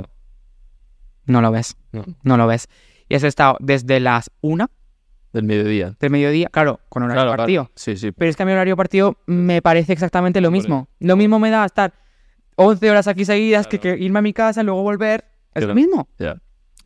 No 1.28 1.40
lo 1.40 1.52
ves, 1.52 1.76
No. 1.92 2.04
no 2.24 2.36
lo 2.36 2.46
ves. 2.48 2.68
Y 3.08 3.14
has 3.14 3.22
estado 3.22 3.56
desde 3.60 4.00
las 4.00 4.30
1 4.40 4.68
Del 5.32 5.44
mediodía. 5.44 5.94
del 6.00 6.10
mediodía, 6.10 6.48
claro, 6.50 6.80
con 6.88 7.04
horario 7.04 7.16
Claro, 7.20 7.28
claro. 7.30 7.42
partido. 7.42 7.70
Sí, 7.76 7.96
sí. 7.96 8.10
Pero 8.12 8.28
es 8.30 8.36
que 8.36 8.42
a 8.42 8.46
mi 8.46 8.52
horario 8.52 8.76
partido 8.76 9.16
me 9.26 9.62
parece 9.62 9.92
exactamente 9.92 10.40
lo 10.40 10.50
mismo. 10.50 10.88
Lo 10.98 11.16
mismo 11.16 11.38
me 11.38 11.50
da 11.50 11.64
estar 11.64 11.92
11 12.56 12.90
horas 12.90 13.06
aquí 13.06 13.24
seguidas 13.24 13.66
que, 13.68 13.78
Claro. 13.78 13.96
que 13.98 14.04
irme 14.04 14.18
a 14.18 14.22
mi 14.22 14.32
casa 14.32 14.62
y 14.62 14.64
luego 14.64 14.82
volver. 14.82 15.24
Es 15.54 15.64
lo 15.64 15.74
mismo. 15.74 16.08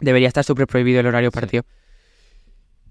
Debería 0.01 0.29
estar 0.29 0.45
súper 0.45 0.67
prohibido 0.67 1.01
el 1.01 1.07
horario 1.07 1.31
Sí. 1.31 1.35
partido. 1.41 1.63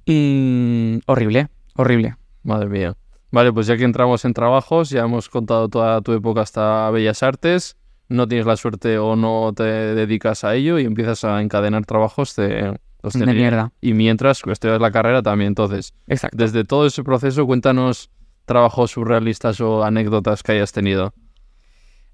Y... 0.05 1.01
Horrible, 1.05 1.49
horrible. 1.75 2.15
Madre 2.43 2.69
mía. 2.69 2.95
Vale, 3.31 3.53
pues 3.53 3.67
ya 3.67 3.77
que 3.77 3.83
entramos 3.83 4.25
en 4.25 4.33
trabajos, 4.33 4.89
ya 4.89 5.01
hemos 5.01 5.29
contado 5.29 5.69
toda 5.69 6.01
tu 6.01 6.11
época 6.13 6.41
hasta 6.41 6.89
Bellas 6.91 7.23
Artes, 7.23 7.77
no 8.11 8.27
tienes 8.27 8.45
la 8.45 8.57
suerte 8.57 8.97
o 8.97 9.15
no 9.15 9.53
te 9.55 9.63
dedicas 9.63 10.43
a 10.43 10.55
ello 10.55 10.77
y 10.77 10.85
empiezas 10.85 11.23
a 11.23 11.41
encadenar 11.41 11.85
trabajos 11.85 12.35
de 12.35 12.77
mierda. 13.13 13.71
Y 13.81 13.93
mientras 13.93 14.41
estudias 14.45 14.81
la 14.81 14.91
carrera 14.91 15.23
también, 15.23 15.49
entonces, 15.49 15.93
Exacto. 16.07 16.37
desde 16.37 16.63
todo 16.65 16.85
ese 16.85 17.03
proceso, 17.03 17.45
cuéntanos 17.45 18.11
trabajos 18.45 18.91
surrealistas 18.91 19.61
o 19.61 19.83
anécdotas 19.83 20.43
que 20.43 20.51
hayas 20.51 20.73
tenido. 20.73 21.13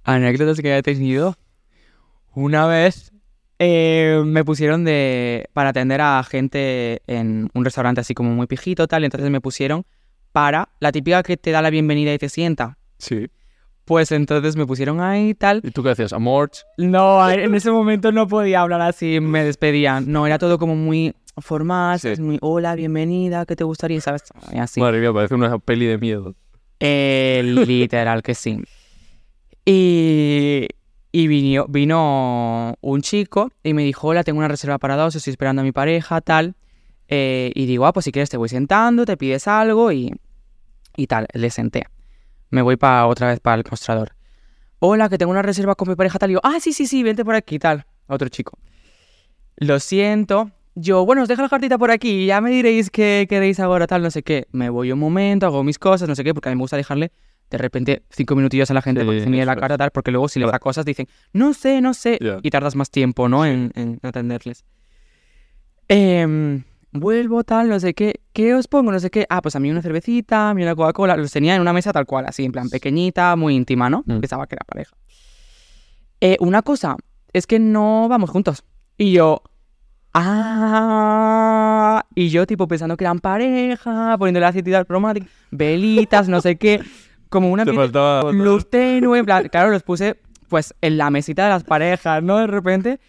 Anécdotas 0.04 0.62
que 0.62 0.72
haya 0.72 0.84
tenido. 0.84 1.36
Una 2.34 2.68
vez 2.68 3.12
eh, 3.58 4.22
me 4.24 4.46
pusieron 4.46 4.86
de 4.86 5.50
para 5.54 5.70
atender 5.70 6.00
a 6.02 6.24
gente 6.24 7.02
en 7.08 7.50
un 7.56 7.66
restaurante 7.66 8.02
así 8.02 8.14
como 8.14 8.30
muy 8.36 8.46
pijito 8.46 8.88
tal, 8.88 9.02
y 9.02 9.06
entonces 9.06 9.32
me 9.32 9.42
pusieron 9.42 9.86
para 10.32 10.70
la 10.80 10.92
típica 10.92 11.24
que 11.24 11.38
te 11.38 11.50
da 11.50 11.64
la 11.64 11.72
bienvenida 11.72 12.14
y 12.14 12.20
te 12.20 12.30
sienta. 12.30 12.78
Sí. 13.00 13.28
Pues 13.88 14.12
entonces 14.12 14.58
me 14.58 14.66
pusieron 14.68 15.00
ahí 15.00 15.30
y 15.30 15.34
tal. 15.34 15.62
¿Y 15.64 15.72
tú 15.72 15.82
qué 15.82 15.92
hacías? 15.92 16.12
¿Amor? 16.12 16.52
No, 16.78 17.28
en 17.30 17.56
ese 17.56 17.72
momento 17.72 18.12
no 18.12 18.28
podía 18.28 18.60
hablar 18.62 18.82
así, 18.82 19.20
me 19.22 19.44
despedían. 19.46 20.12
No, 20.12 20.28
era 20.28 20.38
todo 20.38 20.60
como 20.60 20.76
muy 20.76 21.16
formal, 21.38 21.98
Sí. 21.98 22.10
muy 22.22 22.38
hola, 22.42 22.76
bienvenida, 22.76 23.46
¿qué 23.46 23.56
te 23.56 23.64
gustaría? 23.64 24.02
¿Sabes? 24.02 24.24
Y 24.52 24.58
así. 24.58 24.82
Madre 24.82 25.00
mía, 25.00 25.14
parece 25.14 25.36
una 25.36 25.58
peli 25.58 25.86
de 25.86 25.98
miedo. 25.98 26.36
Eh, 26.82 27.42
literal 27.46 28.22
que 28.24 28.36
sí. 28.36 28.60
Y, 29.66 30.68
y 31.12 31.28
vino, 31.28 31.66
vino 31.68 32.76
un 32.82 33.02
chico 33.02 33.52
y 33.64 33.74
me 33.74 33.84
dijo, 33.84 34.08
hola, 34.10 34.24
tengo 34.24 34.40
una 34.40 34.48
reserva 34.48 34.78
para 34.80 34.96
dos, 34.96 35.16
estoy 35.16 35.32
esperando 35.32 35.62
a 35.62 35.66
mi 35.66 35.72
pareja, 35.72 36.22
tal. 36.22 36.56
Eh, 37.08 37.52
y 37.56 37.66
digo, 37.66 37.86
ah, 37.86 37.94
pues 37.94 38.04
si 38.04 38.12
quieres 38.12 38.30
te 38.30 38.38
voy 38.38 38.50
sentando, 38.50 39.06
te 39.06 39.16
pides 39.18 39.48
algo 39.48 39.92
y, 39.92 40.14
y 40.98 41.08
tal. 41.08 41.28
Le 41.34 41.50
senté. 41.50 41.86
Me 42.50 42.62
voy 42.62 42.76
para 42.78 43.08
otra 43.08 43.28
vez 43.28 43.40
para 43.40 43.56
el 43.58 43.64
mostrador. 43.70 44.14
Hola, 44.80 45.10
que 45.10 45.18
tengo 45.18 45.32
una 45.32 45.42
reserva 45.42 45.76
con 45.76 45.90
mi 45.90 45.96
pareja, 45.96 46.20
tal. 46.20 46.32
Y 46.32 46.34
yo, 46.34 46.40
ah, 46.44 46.58
sí, 46.60 46.72
sí, 46.74 46.86
sí, 46.88 47.04
vente 47.04 47.26
por 47.26 47.36
aquí, 47.36 47.60
tal. 47.60 47.86
Otro 48.08 48.30
chico. 48.30 48.58
Lo 49.58 49.80
siento. 49.80 50.52
Yo, 50.76 51.06
bueno, 51.06 51.24
os 51.24 51.28
dejo 51.28 51.42
la 51.42 51.50
cartita 51.50 51.80
por 51.80 51.90
aquí, 51.90 52.28
ya 52.28 52.40
me 52.40 52.52
diréis 52.52 52.92
qué 52.92 53.26
queréis 53.28 53.60
ahora, 53.60 53.88
tal, 53.88 54.04
no 54.04 54.12
sé 54.12 54.22
qué. 54.22 54.48
Me 54.52 54.70
voy 54.70 54.92
un 54.92 55.00
momento, 55.00 55.48
hago 55.48 55.64
mis 55.64 55.80
cosas, 55.80 56.08
no 56.08 56.14
sé 56.16 56.24
qué, 56.24 56.36
porque 56.36 56.50
a 56.50 56.52
mí 56.52 56.56
me 56.56 56.62
gusta 56.62 56.78
dejarle 56.78 57.12
de 57.50 57.58
repente 57.58 58.04
cinco 58.12 58.36
minutillos 58.36 58.70
a 58.70 58.76
la 58.76 58.82
gente 58.84 59.02
Sí, 59.02 59.08
para 59.08 59.18
que 59.18 59.24
se 59.24 59.46
la 59.46 59.54
es. 59.54 59.60
cara, 59.60 59.78
tal, 59.78 59.90
porque 59.90 60.12
luego 60.12 60.28
si 60.30 60.40
les 60.40 60.52
da 60.52 60.60
cosas 60.60 60.86
dicen, 60.86 61.08
no 61.34 61.54
sé, 61.56 61.82
no 61.82 61.96
sé, 61.96 62.20
y 62.44 62.50
tardas 62.52 62.76
más 62.76 62.92
tiempo, 62.92 63.28
¿no? 63.28 63.44
En, 63.46 63.72
en 63.74 64.00
atenderles. 64.04 64.66
Em, 65.88 66.64
vuelvo, 66.92 67.44
tal, 67.44 67.70
no 67.70 67.80
sé 67.80 67.94
qué, 67.94 68.22
¿qué 68.34 68.54
os 68.54 68.68
pongo? 68.68 68.92
No 68.92 69.00
sé 69.00 69.10
qué. 69.10 69.26
Ah, 69.30 69.42
pues 69.42 69.56
a 69.56 69.60
mí 69.60 69.70
una 69.70 69.82
cervecita, 69.82 70.50
a 70.50 70.54
mí 70.54 70.64
una 70.64 70.76
Coca-Cola, 70.76 71.18
los 71.18 71.32
tenía 71.32 71.56
en 71.56 71.62
una 71.62 71.74
mesa 71.74 71.92
tal 71.92 72.06
cual, 72.06 72.26
así, 72.28 72.46
en 72.46 72.52
plan 72.52 72.70
pequeñita, 72.70 73.36
muy 73.36 73.56
íntima, 73.56 73.90
¿no? 73.90 74.04
Mm. 74.06 74.20
Pensaba 74.20 74.48
que 74.48 74.56
era 74.56 74.66
pareja. 74.66 74.96
Eh, 76.22 76.38
una 76.40 76.62
cosa, 76.62 76.96
es 77.34 77.48
que 77.48 77.60
no 77.60 78.08
vamos 78.10 78.30
juntos. 78.30 78.64
Y 78.98 79.12
yo, 79.12 79.44
ah, 80.14 82.04
y 82.16 82.30
yo 82.30 82.48
tipo 82.48 82.68
pensando 82.68 82.98
que 82.98 83.04
eran 83.04 83.20
pareja, 83.20 84.16
poniéndole 84.18 84.48
aceite 84.48 84.76
aromático, 84.76 85.28
velitas, 85.52 86.28
no 86.28 86.42
sé 86.42 86.58
qué, 86.58 86.82
como 87.30 87.52
una 87.52 87.66
luz 87.66 88.70
tenue, 88.70 89.20
en 89.20 89.26
plan, 89.26 89.48
claro, 89.50 89.70
los 89.70 89.84
puse 89.84 90.18
pues 90.48 90.74
en 90.82 90.98
la 90.98 91.10
mesita 91.10 91.44
de 91.44 91.50
las 91.50 91.64
parejas, 91.64 92.24
¿no? 92.24 92.38
De 92.38 92.48
repente. 92.48 93.00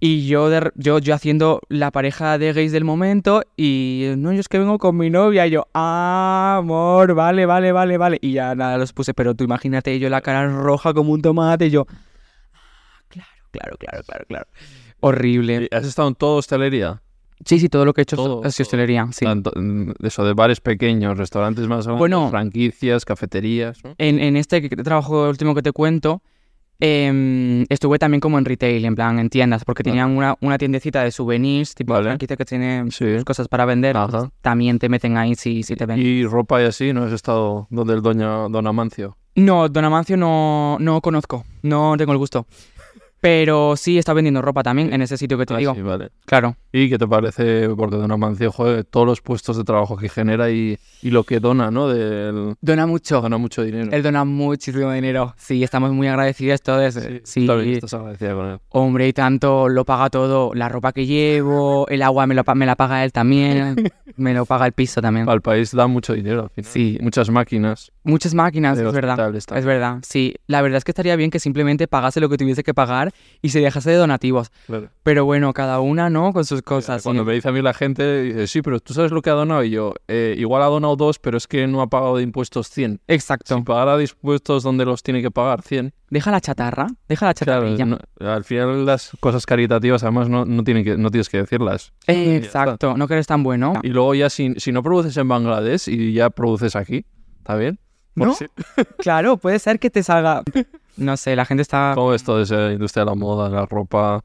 Y 0.00 0.28
yo, 0.28 0.48
de 0.48 0.70
yo, 0.76 0.98
yo 1.00 1.14
haciendo 1.14 1.60
la 1.68 1.90
pareja 1.90 2.38
de 2.38 2.52
gays 2.52 2.70
del 2.72 2.84
momento 2.84 3.42
y 3.56 4.06
no, 4.16 4.32
yo 4.32 4.38
es 4.40 4.48
que 4.48 4.58
vengo 4.58 4.78
con 4.78 4.96
mi 4.96 5.10
novia 5.10 5.46
y 5.46 5.50
yo, 5.50 5.66
ah, 5.74 6.56
amor, 6.60 7.14
vale, 7.14 7.46
vale, 7.46 7.72
vale, 7.72 7.96
vale. 7.98 8.18
Y 8.20 8.32
ya 8.32 8.54
nada, 8.54 8.78
los 8.78 8.92
puse, 8.92 9.12
pero 9.14 9.34
tú 9.34 9.44
imagínate 9.44 9.98
yo 9.98 10.08
la 10.08 10.20
cara 10.20 10.48
roja 10.48 10.94
como 10.94 11.12
un 11.12 11.20
tomate 11.22 11.66
y 11.66 11.70
yo, 11.70 11.86
ah, 12.54 13.00
claro, 13.08 13.28
claro, 13.50 13.76
claro, 13.78 14.02
claro, 14.04 14.24
claro. 14.28 14.46
Horrible. 15.00 15.68
¿Has 15.72 15.84
estado 15.84 16.08
en 16.08 16.14
toda 16.14 16.38
hostelería? 16.38 17.02
Sí, 17.44 17.60
sí, 17.60 17.68
todo 17.68 17.84
lo 17.84 17.92
que 17.94 18.00
he 18.00 18.02
hecho 18.02 18.16
Todo, 18.16 18.42
es 18.44 18.56
todo. 18.56 18.64
hostelería, 18.64 19.06
sí. 19.12 19.24
Tanto, 19.24 19.52
mm, 19.54 19.92
eso, 20.02 20.24
de 20.24 20.34
bares 20.34 20.60
pequeños, 20.60 21.16
restaurantes 21.16 21.68
más 21.68 21.84
grandes, 21.86 21.98
Bueno. 22.00 22.28
franquicias, 22.30 23.04
cafeterías. 23.04 23.82
¿no? 23.84 23.94
En, 23.98 24.18
en 24.18 24.36
este 24.36 24.68
trabajo 24.68 25.28
último 25.28 25.54
que 25.54 25.62
te 25.62 25.70
cuento, 25.70 26.20
em, 26.80 27.64
estuve 27.68 27.98
también 27.98 28.20
como 28.20 28.38
en 28.38 28.44
retail, 28.44 28.84
en 28.84 28.94
plan, 28.94 29.18
en 29.18 29.30
tiendas, 29.30 29.64
porque 29.64 29.82
Vale. 29.82 29.92
tenían 29.92 30.16
una, 30.16 30.36
una 30.40 30.58
tiendecita 30.58 31.02
de 31.02 31.10
souvenirs, 31.10 31.74
tipo 31.74 31.92
Vale. 31.92 32.04
franquicia 32.06 32.36
que 32.36 32.44
tiene 32.44 32.84
Sí. 32.90 33.14
sus 33.14 33.24
cosas 33.24 33.48
para 33.48 33.64
vender. 33.64 33.96
Pues, 34.10 34.24
también 34.40 34.78
te 34.78 34.88
meten 34.88 35.16
ahí 35.16 35.34
si, 35.34 35.62
si 35.62 35.74
te 35.76 35.86
ven. 35.86 35.98
Y 36.00 36.24
ropa 36.24 36.62
y 36.62 36.66
así, 36.66 36.92
¿no? 36.92 37.04
Has 37.04 37.12
estado 37.12 37.66
donde 37.70 37.94
el 37.94 38.02
doña 38.02 38.48
Don 38.48 38.66
Amancio. 38.66 39.16
No, 39.34 39.68
Don 39.68 39.84
Amancio 39.84 40.16
no, 40.16 40.76
no 40.80 41.00
conozco, 41.00 41.44
no 41.62 41.94
tengo 41.96 42.12
el 42.12 42.18
gusto. 42.18 42.46
Pero 43.20 43.74
sí, 43.76 43.98
estado 43.98 44.16
vendiendo 44.16 44.40
ropa 44.42 44.62
también 44.62 44.92
en 44.92 45.02
ese 45.02 45.16
sitio 45.16 45.36
que 45.38 45.44
te 45.46 45.54
Ah, 45.54 45.58
digo. 45.58 45.74
sí, 45.74 45.82
vale. 45.82 46.10
Claro. 46.24 46.56
¿Y 46.72 46.88
qué 46.88 46.98
te 46.98 47.06
parece? 47.08 47.68
Porque 47.70 47.96
Don 47.96 48.10
Amancio, 48.12 48.52
joder, 48.52 48.84
todos 48.84 49.06
los 49.06 49.20
puestos 49.20 49.56
de 49.56 49.64
trabajo 49.64 49.96
que 49.96 50.08
genera 50.08 50.50
y, 50.50 50.78
y 51.02 51.10
lo 51.10 51.24
que 51.24 51.40
dona, 51.40 51.70
¿no? 51.70 51.88
Del, 51.88 52.54
Dona 52.60 52.86
mucho. 52.86 53.20
dona 53.20 53.38
mucho 53.38 53.62
dinero. 53.62 53.88
Él 53.90 54.02
dona 54.02 54.24
muchísimo 54.24 54.92
dinero. 54.92 55.34
Sí, 55.36 55.64
estamos 55.64 55.90
muy 55.92 56.06
agradecidos 56.06 56.62
todos. 56.62 56.96
Sí, 57.24 57.40
Tú 57.40 57.46
también 57.54 57.74
estás 57.74 57.94
agradecida 57.94 58.34
con 58.34 58.46
él. 58.50 58.58
hombre, 58.68 59.08
y 59.08 59.12
tanto 59.12 59.68
lo 59.68 59.84
paga 59.84 60.10
todo. 60.10 60.52
La 60.54 60.68
ropa 60.68 60.92
que 60.92 61.06
llevo, 61.06 61.88
el 61.88 62.02
agua 62.02 62.26
me, 62.26 62.34
lo, 62.34 62.42
me 62.54 62.66
la 62.66 62.76
paga 62.76 63.02
él 63.04 63.12
también. 63.12 63.90
me 64.16 64.34
lo 64.34 64.44
paga 64.46 64.66
el 64.66 64.72
piso 64.72 65.00
también. 65.00 65.28
Al 65.28 65.40
país 65.40 65.72
da 65.74 65.86
mucho 65.86 66.12
dinero 66.12 66.42
al 66.44 66.50
final. 66.50 66.70
Sí. 66.70 66.98
Muchas 67.00 67.30
máquinas. 67.30 67.90
Muchas 68.04 68.34
máquinas, 68.34 68.78
es 68.78 68.92
verdad. 68.92 69.34
Es 69.34 69.64
verdad, 69.64 69.98
sí. 70.02 70.34
La 70.46 70.62
verdad 70.62 70.78
es 70.78 70.84
que 70.84 70.92
estaría 70.92 71.16
bien 71.16 71.30
que 71.30 71.40
simplemente 71.40 71.88
pagase 71.88 72.20
lo 72.20 72.28
que 72.28 72.36
tuviese 72.38 72.62
que 72.62 72.74
pagar 72.74 73.07
y 73.42 73.48
se 73.50 73.60
dejase 73.60 73.90
de 73.90 73.96
donativos. 73.96 74.50
Claro. 74.66 74.90
Pero 75.02 75.24
bueno, 75.24 75.52
cada 75.52 75.80
una, 75.80 76.10
¿no? 76.10 76.32
Con 76.32 76.44
sus 76.44 76.62
cosas. 76.62 77.02
Cuando 77.02 77.22
sí. 77.22 77.26
me 77.28 77.34
dice 77.34 77.48
a 77.48 77.52
mí 77.52 77.62
la 77.62 77.74
gente, 77.74 78.22
dice, 78.22 78.46
sí, 78.46 78.62
pero 78.62 78.80
tú 78.80 78.94
sabes 78.94 79.10
lo 79.12 79.22
que 79.22 79.30
ha 79.30 79.34
donado. 79.34 79.62
Y 79.64 79.70
yo, 79.70 79.94
"Eh, 80.08 80.34
igual 80.38 80.62
ha 80.62 80.66
donado 80.66 80.96
dos, 80.96 81.18
pero 81.18 81.36
es 81.38 81.46
que 81.46 81.66
no 81.66 81.80
ha 81.82 81.86
pagado 81.88 82.16
de 82.16 82.22
impuestos 82.22 82.68
100. 82.70 83.00
Exacto. 83.08 83.56
Si 83.56 83.62
pagara 83.62 83.96
de 83.96 84.04
impuestos 84.04 84.62
donde 84.62 84.84
los 84.84 85.02
tiene 85.02 85.22
que 85.22 85.30
pagar 85.30 85.62
100. 85.62 85.92
Deja 86.10 86.30
la 86.30 86.40
chatarra, 86.40 86.86
deja 87.08 87.26
la 87.26 87.34
Claro, 87.34 87.62
chatarrilla. 87.76 87.84
no- 87.84 87.98
al 88.26 88.44
final 88.44 88.86
las 88.86 89.10
cosas 89.20 89.44
caritativas 89.46 90.02
además 90.02 90.28
no, 90.28 90.44
no, 90.46 90.64
tienen 90.64 90.82
que, 90.84 90.96
no 90.96 91.10
tienes 91.10 91.28
que 91.28 91.38
decirlas. 91.38 91.92
Eh. 92.06 92.36
Exacto, 92.36 92.96
no 92.96 93.06
que 93.06 93.14
eres 93.14 93.26
tan 93.26 93.42
bueno. 93.42 93.74
Y 93.82 93.88
luego 93.88 94.14
ya 94.14 94.30
si, 94.30 94.54
si 94.56 94.72
no 94.72 94.82
produces 94.82 95.16
en 95.18 95.28
Bangladesh 95.28 95.88
y 95.88 96.12
ya 96.14 96.30
produces 96.30 96.76
aquí, 96.76 97.04
¿está 97.38 97.56
bien? 97.56 97.78
¿No? 98.14 98.34
Claro, 98.98 99.36
puede 99.36 99.58
ser 99.58 99.78
que 99.78 99.90
te 99.90 100.02
salga. 100.02 100.42
No 100.98 101.16
sé, 101.16 101.34
la 101.36 101.44
gente 101.44 101.62
está. 101.62 101.92
¿Cómo 101.94 102.08
ves 102.10 102.22
todo 102.24 102.42
esa 102.42 102.72
industria 102.72 103.04
de 103.04 103.10
la 103.10 103.14
moda, 103.14 103.48
la 103.48 103.66
ropa? 103.66 104.22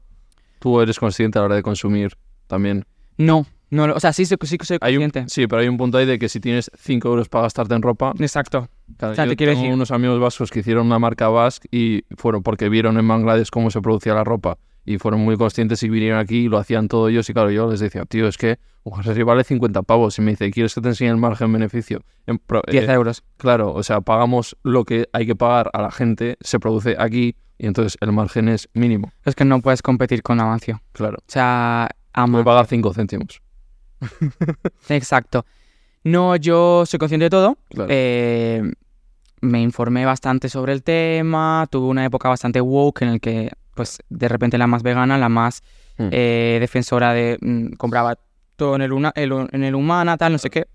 ¿Tú 0.58 0.80
eres 0.80 0.98
consciente 0.98 1.38
a 1.38 1.42
la 1.42 1.46
hora 1.46 1.54
de 1.56 1.62
consumir 1.62 2.14
también? 2.46 2.84
No, 3.18 3.46
no, 3.70 3.84
o 3.94 4.00
sea, 4.00 4.12
sí, 4.12 4.24
sí, 4.26 4.34
sí 4.42 4.58
que 4.58 4.64
soy 4.66 4.78
Hay 4.80 4.96
un, 4.96 5.04
consciente. 5.04 5.30
sí, 5.30 5.46
pero 5.46 5.62
hay 5.62 5.68
un 5.68 5.76
punto 5.76 5.98
ahí 5.98 6.06
de 6.06 6.18
que 6.18 6.28
si 6.28 6.40
tienes 6.40 6.70
5 6.78 7.08
euros 7.08 7.28
para 7.28 7.42
gastarte 7.42 7.74
en 7.74 7.82
ropa, 7.82 8.12
Exacto. 8.18 8.68
Claro, 8.98 9.12
O 9.12 9.14
sea, 9.14 9.24
yo 9.24 9.30
te 9.30 9.36
quiero 9.36 9.52
tengo 9.52 9.62
decir- 9.62 9.74
unos 9.74 9.90
amigos 9.90 10.20
vascos 10.20 10.50
que 10.50 10.60
hicieron 10.60 10.86
una 10.86 10.98
marca 10.98 11.28
Basque 11.28 11.68
y 11.70 12.04
fueron 12.16 12.42
porque 12.42 12.68
vieron 12.68 12.98
en 12.98 13.06
Bangladesh 13.08 13.48
cómo 13.50 13.70
se 13.70 13.80
producía 13.80 14.14
la 14.14 14.24
ropa 14.24 14.58
y 14.84 14.98
fueron 14.98 15.20
muy 15.20 15.36
conscientes 15.36 15.82
y 15.82 15.88
vinieron 15.88 16.18
aquí 16.18 16.44
y 16.44 16.48
lo 16.48 16.58
hacían 16.58 16.88
todo 16.88 17.08
ellos 17.08 17.28
y 17.30 17.32
claro, 17.32 17.50
yo 17.50 17.70
les 17.70 17.80
decía, 17.80 18.04
tío, 18.04 18.28
es 18.28 18.36
que 18.36 18.58
un 18.84 19.02
jersey 19.02 19.22
vale 19.22 19.44
50 19.44 19.82
pavos 19.82 20.18
y 20.18 20.22
me 20.22 20.30
dice, 20.32 20.50
¿quieres 20.50 20.74
que 20.74 20.80
te 20.80 20.88
enseñe 20.88 21.08
el 21.10 21.16
margen 21.16 21.52
beneficio? 21.52 22.02
En 22.26 22.38
pro- 22.38 22.62
10 22.70 22.88
eh, 22.88 22.92
euros. 22.92 23.24
claro, 23.38 23.72
o 23.72 23.82
sea, 23.82 24.00
pagamos 24.02 24.56
lo 24.62 24.84
que 24.84 25.08
hay 25.12 25.26
que 25.26 25.34
pagar 25.34 25.70
a 25.72 25.80
la 25.82 25.90
gente, 25.90 26.36
se 26.40 26.58
produce 26.60 26.94
aquí 26.98 27.34
y 27.58 27.66
entonces 27.66 27.96
el 28.00 28.12
margen 28.12 28.48
es 28.48 28.68
mínimo, 28.74 29.12
Es 29.24 29.34
que 29.34 29.44
no 29.44 29.60
puedes 29.60 29.80
competir 29.82 30.22
con 30.22 30.40
Amancio. 30.40 30.82
claro. 30.92 31.16
O 31.18 31.24
sea, 31.26 31.88
Me 32.16 32.22
ama. 32.22 32.44
pagar 32.44 32.66
5 32.66 32.92
céntimos. 32.94 33.40
Exacto. 34.88 35.44
No, 36.02 36.36
yo 36.36 36.84
soy 36.86 36.98
consciente 36.98 37.24
de 37.24 37.30
todo. 37.30 37.56
Claro. 37.70 37.88
Eh, 37.90 38.62
me 39.40 39.60
informé 39.62 40.04
bastante 40.04 40.48
sobre 40.48 40.72
el 40.72 40.82
tema. 40.82 41.66
Tuve 41.70 41.86
una 41.86 42.04
época 42.04 42.28
bastante 42.28 42.60
woke 42.60 43.02
en 43.02 43.08
el 43.08 43.20
que, 43.20 43.50
pues, 43.74 43.98
de 44.08 44.28
repente 44.28 44.58
la 44.58 44.66
más 44.66 44.82
vegana, 44.82 45.16
la 45.18 45.28
más 45.28 45.62
Mm. 45.96 46.08
eh, 46.10 46.56
defensora 46.60 47.12
de. 47.14 47.38
mm, 47.40 47.74
compraba 47.76 48.18
en 48.58 48.82
el, 48.82 48.92
una- 48.92 49.12
el- 49.14 49.48
en 49.52 49.64
el 49.64 49.74
humana, 49.74 50.16
tal, 50.16 50.32
no 50.32 50.38
sé 50.38 50.50
qué. 50.50 50.66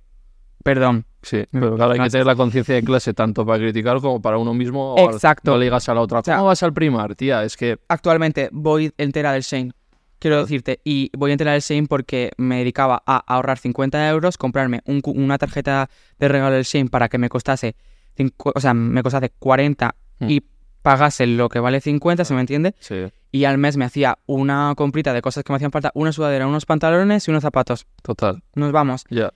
Perdón. 0.63 1.05
Sí, 1.21 1.43
pero 1.51 1.75
claro, 1.75 1.91
hay 1.93 1.99
que 1.99 2.09
tener 2.09 2.25
la 2.25 2.35
conciencia 2.35 2.75
de 2.75 2.83
clase 2.83 3.13
tanto 3.13 3.45
para 3.45 3.59
criticar 3.59 3.99
como 4.01 4.21
para 4.21 4.37
uno 4.37 4.53
mismo. 4.53 4.93
o 4.95 5.11
Exacto. 5.11 5.51
No 5.51 5.57
le 5.57 5.65
digas 5.65 5.87
a 5.89 5.93
la 5.93 6.01
otra, 6.01 6.21
sea- 6.23 6.35
¿cómo 6.35 6.47
vas 6.47 6.63
al 6.63 6.73
primar, 6.73 7.15
tía? 7.15 7.43
Es 7.43 7.55
que 7.57 7.77
Actualmente 7.87 8.49
voy 8.51 8.91
entera 8.97 9.31
del 9.33 9.41
Shane. 9.43 9.71
Quiero 10.19 10.41
decirte, 10.41 10.81
y 10.83 11.09
voy 11.17 11.31
entera 11.31 11.53
del 11.53 11.61
Shane 11.61 11.87
porque 11.87 12.31
me 12.37 12.57
dedicaba 12.59 13.01
a 13.05 13.17
ahorrar 13.25 13.57
50 13.57 14.09
euros, 14.09 14.37
comprarme 14.37 14.81
un 14.85 15.01
una 15.05 15.37
tarjeta 15.37 15.89
de 16.19 16.27
regalo 16.27 16.55
del 16.55 16.63
Shane 16.65 16.89
para 16.89 17.07
que 17.07 17.17
me 17.17 17.29
costase, 17.29 17.75
cincu- 18.17 18.51
o 18.53 18.59
sea, 18.59 18.73
me 18.73 19.01
costase 19.01 19.31
40 19.39 19.95
Mm. 20.19 20.29
y 20.29 20.43
pagase 20.81 21.27
lo 21.27 21.49
que 21.49 21.59
vale 21.59 21.81
50, 21.81 22.23
¿se 22.25 22.33
me 22.33 22.41
entiende? 22.41 22.73
sí, 22.79 22.95
Y 23.31 23.43
al 23.45 23.57
mes 23.57 23.77
me 23.77 23.85
hacía 23.85 24.17
una 24.25 24.73
comprita 24.75 25.13
de 25.13 25.21
cosas 25.21 25.43
que 25.43 25.51
me 25.51 25.57
hacían 25.57 25.71
falta, 25.71 25.91
una 25.93 26.11
sudadera, 26.11 26.47
unos 26.47 26.65
pantalones 26.65 27.27
y 27.27 27.31
unos 27.31 27.43
zapatos. 27.43 27.85
total. 28.01 28.41
Nos 28.55 28.71
vamos. 28.71 29.03
Ya. 29.09 29.31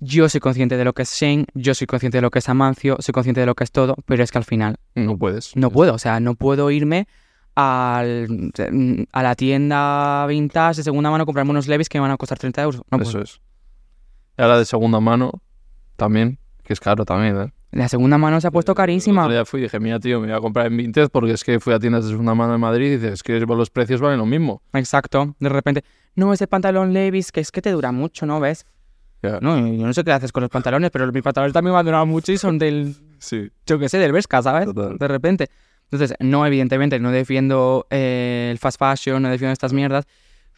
Yo 0.00 0.28
soy 0.28 0.40
consciente 0.40 0.76
de 0.76 0.84
lo 0.84 0.92
que 0.92 1.02
es 1.02 1.10
Shane, 1.12 1.46
yo 1.54 1.74
soy 1.74 1.86
consciente 1.86 2.18
de 2.18 2.22
lo 2.22 2.30
que 2.30 2.40
es 2.40 2.48
Amancio, 2.48 2.96
soy 3.00 3.12
consciente 3.12 3.40
de 3.40 3.46
lo 3.46 3.54
que 3.54 3.64
es 3.64 3.72
todo, 3.72 3.94
pero 4.04 4.22
es 4.22 4.30
que 4.30 4.38
al 4.38 4.44
final 4.44 4.76
No 4.94 5.16
puedes. 5.16 5.56
no 5.56 5.70
puedo, 5.70 5.94
o 5.94 5.98
sea, 5.98 6.20
no 6.20 6.34
puedo 6.34 6.70
irme 6.70 7.06
al, 7.54 8.52
a 9.12 9.22
la 9.22 9.34
tienda 9.34 10.26
vintage 10.26 10.76
de 10.78 10.82
segunda 10.84 11.10
mano 11.10 11.22
a 11.22 11.24
comprarme 11.26 11.50
unos 11.52 11.66
Levis 11.68 11.88
que 11.88 11.98
me 11.98 12.02
van 12.02 12.10
a 12.10 12.16
costar 12.18 12.38
30 12.38 12.62
euros. 12.62 12.82
No 12.90 12.98
Eso 13.00 13.12
puedo. 13.12 13.24
es. 13.24 13.40
Y 14.38 14.42
ahora 14.42 14.58
de 14.58 14.66
segunda 14.66 15.00
mano, 15.00 15.40
también, 15.96 16.38
que 16.62 16.74
es 16.74 16.80
caro 16.80 17.06
también, 17.06 17.40
¿eh? 17.40 17.52
La 17.76 17.88
segunda 17.88 18.16
mano 18.18 18.40
se 18.40 18.46
ha 18.46 18.50
puesto 18.50 18.72
El 18.72 18.76
carísima. 18.76 19.22
otro 19.22 19.32
día 19.34 19.44
fui 19.44 19.60
y 19.60 19.62
dije, 19.64 19.78
mira, 19.80 20.00
tío, 20.00 20.20
me 20.20 20.28
voy 20.28 20.36
a 20.36 20.40
comprar 20.40 20.66
en 20.66 20.76
Vinted 20.76 21.08
porque 21.10 21.32
es 21.32 21.44
que 21.44 21.60
fui 21.60 21.72
a 21.74 21.78
tiendas 21.78 22.04
de 22.04 22.10
segunda 22.10 22.34
mano 22.34 22.54
en 22.54 22.60
Madrid 22.60 22.86
y 22.86 22.90
dices, 22.96 23.12
es 23.14 23.22
que 23.22 23.38
los 23.40 23.70
precios 23.70 24.00
valen 24.00 24.18
lo 24.18 24.26
mismo. 24.26 24.62
Exacto. 24.72 25.34
De 25.38 25.48
repente, 25.48 25.84
no, 26.14 26.32
ese 26.32 26.46
pantalón 26.46 26.92
Levis, 26.92 27.32
que 27.32 27.40
es 27.40 27.50
que 27.52 27.60
te 27.60 27.70
dura 27.70 27.92
mucho, 27.92 28.24
¿no 28.26 28.40
ves? 28.40 28.64
No, 29.40 29.58
yo 29.58 29.86
no 29.86 29.92
sé 29.92 30.04
qué 30.04 30.12
haces 30.12 30.30
con 30.30 30.42
los 30.42 30.50
pantalones, 30.50 30.90
pero 30.90 31.10
mis 31.10 31.22
pantalones 31.22 31.52
también 31.52 31.72
me 31.72 31.80
han 31.80 31.84
durado 31.84 32.06
mucho 32.06 32.30
y 32.32 32.38
son 32.38 32.58
del, 32.58 32.94
Sí. 33.18 33.50
yo 33.66 33.78
qué 33.78 33.88
sé, 33.88 33.98
del 33.98 34.12
Vesca, 34.12 34.40
¿sabes? 34.40 34.66
Total. 34.66 34.96
De 34.98 35.08
repente. 35.08 35.48
Entonces, 35.90 36.16
no, 36.20 36.46
evidentemente, 36.46 36.98
no 36.98 37.10
defiendo 37.10 37.86
eh, 37.90 38.48
el 38.52 38.58
fast 38.58 38.78
fashion, 38.78 39.22
no 39.22 39.28
defiendo 39.28 39.52
estas 39.52 39.72
mierdas. 39.72 40.04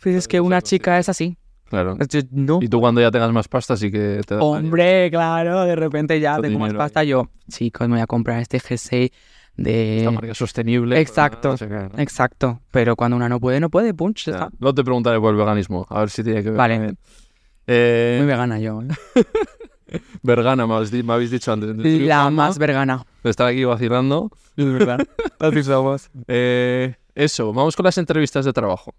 Pues 0.02 0.14
es 0.14 0.28
que 0.28 0.36
Pero 0.36 0.44
una 0.44 0.62
chica 0.62 0.98
es 0.98 1.08
así. 1.08 1.36
Claro. 1.68 1.96
No. 2.30 2.58
Y 2.62 2.68
tú 2.68 2.80
cuando 2.80 3.00
ya 3.00 3.10
tengas 3.10 3.30
más 3.32 3.46
pasta 3.48 3.76
sí 3.76 3.90
que 3.90 4.20
te 4.26 4.34
da... 4.36 4.40
Hombre, 4.42 5.10
claro, 5.10 5.64
de 5.64 5.76
repente 5.76 6.18
ya 6.18 6.40
tengo 6.40 6.58
más 6.58 6.70
ahí. 6.70 6.76
pasta. 6.78 7.04
Yo, 7.04 7.28
chicos, 7.50 7.86
me 7.88 7.94
voy 7.96 8.02
a 8.02 8.06
comprar 8.06 8.40
este 8.40 8.58
jersey 8.60 9.12
de. 9.56 9.98
Esta 9.98 10.10
marca 10.10 10.34
sostenible. 10.34 10.98
Exacto. 11.00 11.50
no 11.50 11.56
sé 11.56 11.68
qué, 11.68 11.74
¿no? 11.74 11.90
Exacto. 11.98 12.60
Pero 12.70 12.96
cuando 12.96 13.16
una 13.16 13.28
no 13.28 13.38
puede, 13.40 13.60
no 13.60 13.68
puede, 13.70 13.92
punch. 13.92 14.26
ya 14.26 14.32
Ya. 14.32 14.38
está. 14.44 14.50
No 14.60 14.72
te 14.74 14.82
preguntaré 14.82 15.20
por 15.20 15.30
el 15.32 15.36
veganismo, 15.38 15.86
a 15.90 16.00
ver 16.00 16.10
si 16.10 16.24
tiene 16.24 16.42
que 16.42 16.50
ver. 16.50 16.58
Vale. 16.58 16.94
Eh, 17.66 18.16
Muy 18.20 18.26
vegana 18.28 18.58
yo. 18.58 18.80
¿eh? 18.82 19.22
Vergana, 20.22 20.66
me 20.66 20.74
habéis, 20.74 20.90
di- 20.90 21.02
me 21.02 21.14
habéis 21.14 21.30
dicho 21.30 21.52
antes. 21.52 21.74
La 22.02 22.28
más 22.30 22.58
vegana. 22.58 23.04
De 23.24 23.30
estar 23.30 23.46
aquí 23.46 23.64
vacilando. 23.64 24.30
Es 24.56 24.66
verdad. 24.72 24.98
Así 25.38 25.62
somos. 25.62 26.10
Eh, 26.28 26.94
eso, 27.24 27.52
vamos 27.52 27.74
con 27.76 27.84
las 27.84 27.98
entrevistas 27.98 28.44
de 28.44 28.52
trabajo. 28.52 28.94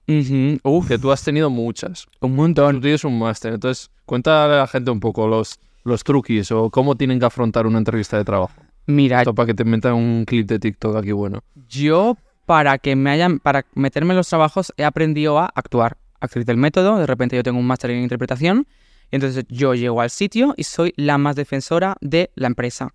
Uf, 0.64 0.88
Que 0.88 0.98
tú 1.00 1.12
has 1.12 1.24
tenido 1.24 1.50
muchas. 1.50 2.06
un 2.22 2.30
Tú 2.32 2.36
montón. 2.36 2.82
tienes 2.82 3.04
un 3.04 3.18
máster, 3.18 3.54
entonces 3.54 3.90
cuéntale 4.06 4.56
a 4.56 4.58
la 4.58 4.68
gente 4.68 4.92
un 4.92 5.00
poco 5.00 5.28
los, 5.28 5.60
los 5.84 6.04
truquis 6.04 6.52
o 6.52 6.70
cómo 6.70 6.96
tienen 6.96 7.20
que 7.20 7.26
afrontar 7.26 7.66
una 7.66 7.78
entrevista 7.78 8.18
de 8.18 8.26
trabajo. 8.26 8.54
Mira, 8.88 9.20
Esto 9.22 9.34
para 9.34 9.46
que 9.48 9.54
te 9.54 9.64
metan 9.64 9.94
un 9.94 10.26
clip 10.26 10.48
de 10.48 10.60
TikTok 10.60 10.96
aquí 10.98 11.12
bueno. 11.12 11.40
yo 11.68 12.18
para 12.46 12.78
que 12.80 12.96
me 12.96 13.12
hayan, 13.12 13.40
para 13.40 13.66
meterme 13.76 14.14
en 14.14 14.18
los 14.18 14.28
trabajos 14.28 14.74
he 14.76 14.84
aprendido 14.84 15.38
a 15.38 15.52
actuar. 15.54 15.98
Actriz 16.20 16.46
del 16.46 16.58
método, 16.58 16.98
de 16.98 17.06
repente 17.06 17.36
yo 17.36 17.44
tengo 17.44 17.60
un 17.60 17.68
máster 17.68 17.92
en 17.92 18.02
interpretación, 18.02 18.66
y 19.12 19.16
entonces 19.16 19.46
yo 19.50 19.76
llego 19.76 20.02
al 20.02 20.10
sitio 20.10 20.54
y 20.58 20.64
soy 20.64 20.94
la 20.98 21.18
más 21.18 21.36
defensora 21.36 21.96
de 22.02 22.32
la 22.36 22.48
empresa. 22.48 22.94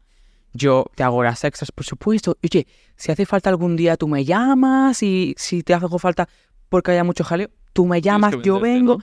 Yo 0.54 0.86
te 0.94 1.02
hago 1.02 1.22
las 1.22 1.42
extras, 1.42 1.72
por 1.72 1.84
supuesto. 1.84 2.38
Oye, 2.42 2.66
si 2.96 3.10
hace 3.10 3.26
falta 3.26 3.50
algún 3.50 3.76
día, 3.76 3.96
tú 3.96 4.06
me 4.06 4.24
llamas 4.24 5.02
y 5.02 5.34
si 5.36 5.62
te 5.64 5.74
hace 5.74 5.86
falta 5.98 6.28
porque 6.68 6.92
haya 6.92 7.04
mucho 7.04 7.24
jaleo, 7.24 7.50
tú 7.72 7.86
me 7.86 8.00
llamas, 8.00 8.36
yo 8.42 8.60
vengo. 8.60 9.00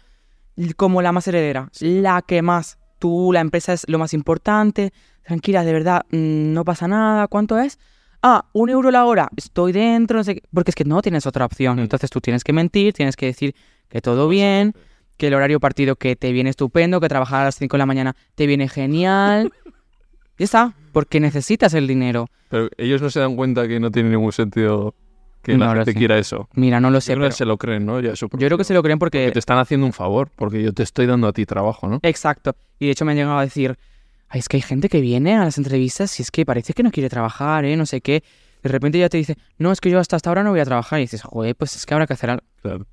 Como 0.77 1.01
la 1.01 1.11
más 1.11 1.27
heredera, 1.27 1.69
la 1.79 2.21
que 2.21 2.41
más. 2.41 2.77
Tú, 2.99 3.31
la 3.33 3.41
empresa 3.41 3.73
es 3.73 3.85
lo 3.87 3.97
más 3.97 4.13
importante. 4.13 4.93
Tranquila, 5.23 5.63
de 5.63 5.73
verdad, 5.73 6.05
mm, 6.11 6.53
no 6.53 6.63
pasa 6.63 6.87
nada. 6.87 7.27
¿Cuánto 7.27 7.57
es? 7.59 7.79
Ah, 8.21 8.45
un 8.53 8.69
euro 8.69 8.91
la 8.91 9.05
hora. 9.05 9.29
Estoy 9.35 9.71
dentro, 9.71 10.17
no 10.17 10.23
sé 10.23 10.35
qué. 10.35 10.43
Porque 10.53 10.71
es 10.71 10.75
que 10.75 10.85
no 10.85 11.01
tienes 11.01 11.25
otra 11.25 11.45
opción. 11.45 11.77
Mm. 11.77 11.81
Entonces 11.81 12.09
tú 12.09 12.21
tienes 12.21 12.43
que 12.43 12.53
mentir, 12.53 12.93
tienes 12.93 13.15
que 13.15 13.25
decir 13.25 13.55
que 13.89 14.01
todo 14.01 14.27
bien, 14.27 14.73
que 15.17 15.27
el 15.27 15.33
horario 15.33 15.59
partido 15.59 15.95
que 15.95 16.15
te 16.15 16.31
viene 16.31 16.51
estupendo, 16.51 16.99
que 17.01 17.09
trabajar 17.09 17.41
a 17.41 17.45
las 17.45 17.55
5 17.55 17.75
de 17.75 17.79
la 17.79 17.85
mañana 17.85 18.15
te 18.35 18.45
viene 18.45 18.69
genial. 18.69 19.51
ya 20.37 20.45
está, 20.45 20.73
porque 20.91 21.19
necesitas 21.19 21.73
el 21.73 21.87
dinero. 21.87 22.27
Pero 22.49 22.69
ellos 22.77 23.01
no 23.01 23.09
se 23.09 23.19
dan 23.19 23.35
cuenta 23.35 23.67
que 23.67 23.79
no 23.79 23.91
tiene 23.91 24.09
ningún 24.09 24.31
sentido 24.31 24.93
que 25.41 25.53
No 25.53 25.65
la 25.65 25.71
lo 25.71 25.75
gente 25.79 25.93
sé. 25.93 25.97
quiera 25.97 26.17
eso. 26.17 26.49
Mira, 26.53 26.79
no 26.79 26.89
lo 26.89 26.97
Yo 26.97 27.01
sé, 27.01 27.13
creo 27.13 27.23
que 27.23 27.27
pero 27.29 27.35
se 27.35 27.45
lo 27.45 27.57
creen, 27.57 27.85
¿no? 27.85 27.99
Ya 27.99 28.13
yo 28.13 28.29
creo 28.29 28.57
que 28.57 28.63
se 28.63 28.73
lo 28.73 28.83
creen 28.83 28.99
porque... 28.99 29.19
porque 29.23 29.31
te 29.33 29.39
están 29.39 29.57
haciendo 29.57 29.85
un 29.87 29.93
favor, 29.93 30.29
porque 30.35 30.61
yo 30.61 30.73
te 30.73 30.83
estoy 30.83 31.05
dando 31.07 31.27
a 31.27 31.33
ti 31.33 31.45
trabajo, 31.45 31.87
¿no? 31.87 31.99
Exacto. 32.03 32.55
Y 32.79 32.85
de 32.87 32.91
hecho 32.91 33.05
me 33.05 33.11
han 33.11 33.17
llegado 33.17 33.37
a 33.37 33.41
decir, 33.43 33.77
Ay, 34.29 34.39
es 34.39 34.47
que 34.47 34.57
hay 34.57 34.61
gente 34.61 34.87
que 34.87 35.01
viene 35.01 35.35
a 35.35 35.43
las 35.43 35.57
entrevistas 35.57 36.19
y 36.19 36.23
es 36.23 36.31
que 36.31 36.45
parece 36.45 36.73
que 36.73 36.83
no 36.83 36.91
quiere 36.91 37.09
trabajar, 37.09 37.65
¿eh? 37.65 37.75
No 37.75 37.85
sé 37.85 38.01
qué. 38.01 38.23
De 38.63 38.69
repente 38.69 38.97
ya 38.99 39.09
te 39.09 39.17
dice, 39.17 39.35
no, 39.57 39.71
es 39.71 39.81
que 39.81 39.89
yo 39.89 39.99
hasta, 39.99 40.15
hasta 40.15 40.29
ahora 40.29 40.43
no 40.43 40.51
voy 40.51 40.59
a 40.59 40.65
trabajar. 40.65 40.99
Y 40.99 41.03
dices, 41.03 41.21
joder, 41.23 41.55
pues 41.55 41.75
es 41.75 41.85
que 41.85 41.93
habrá 41.95 42.05
que 42.07 42.13
hacer 42.13 42.29
algo. 42.29 42.43
Claro. 42.61 42.85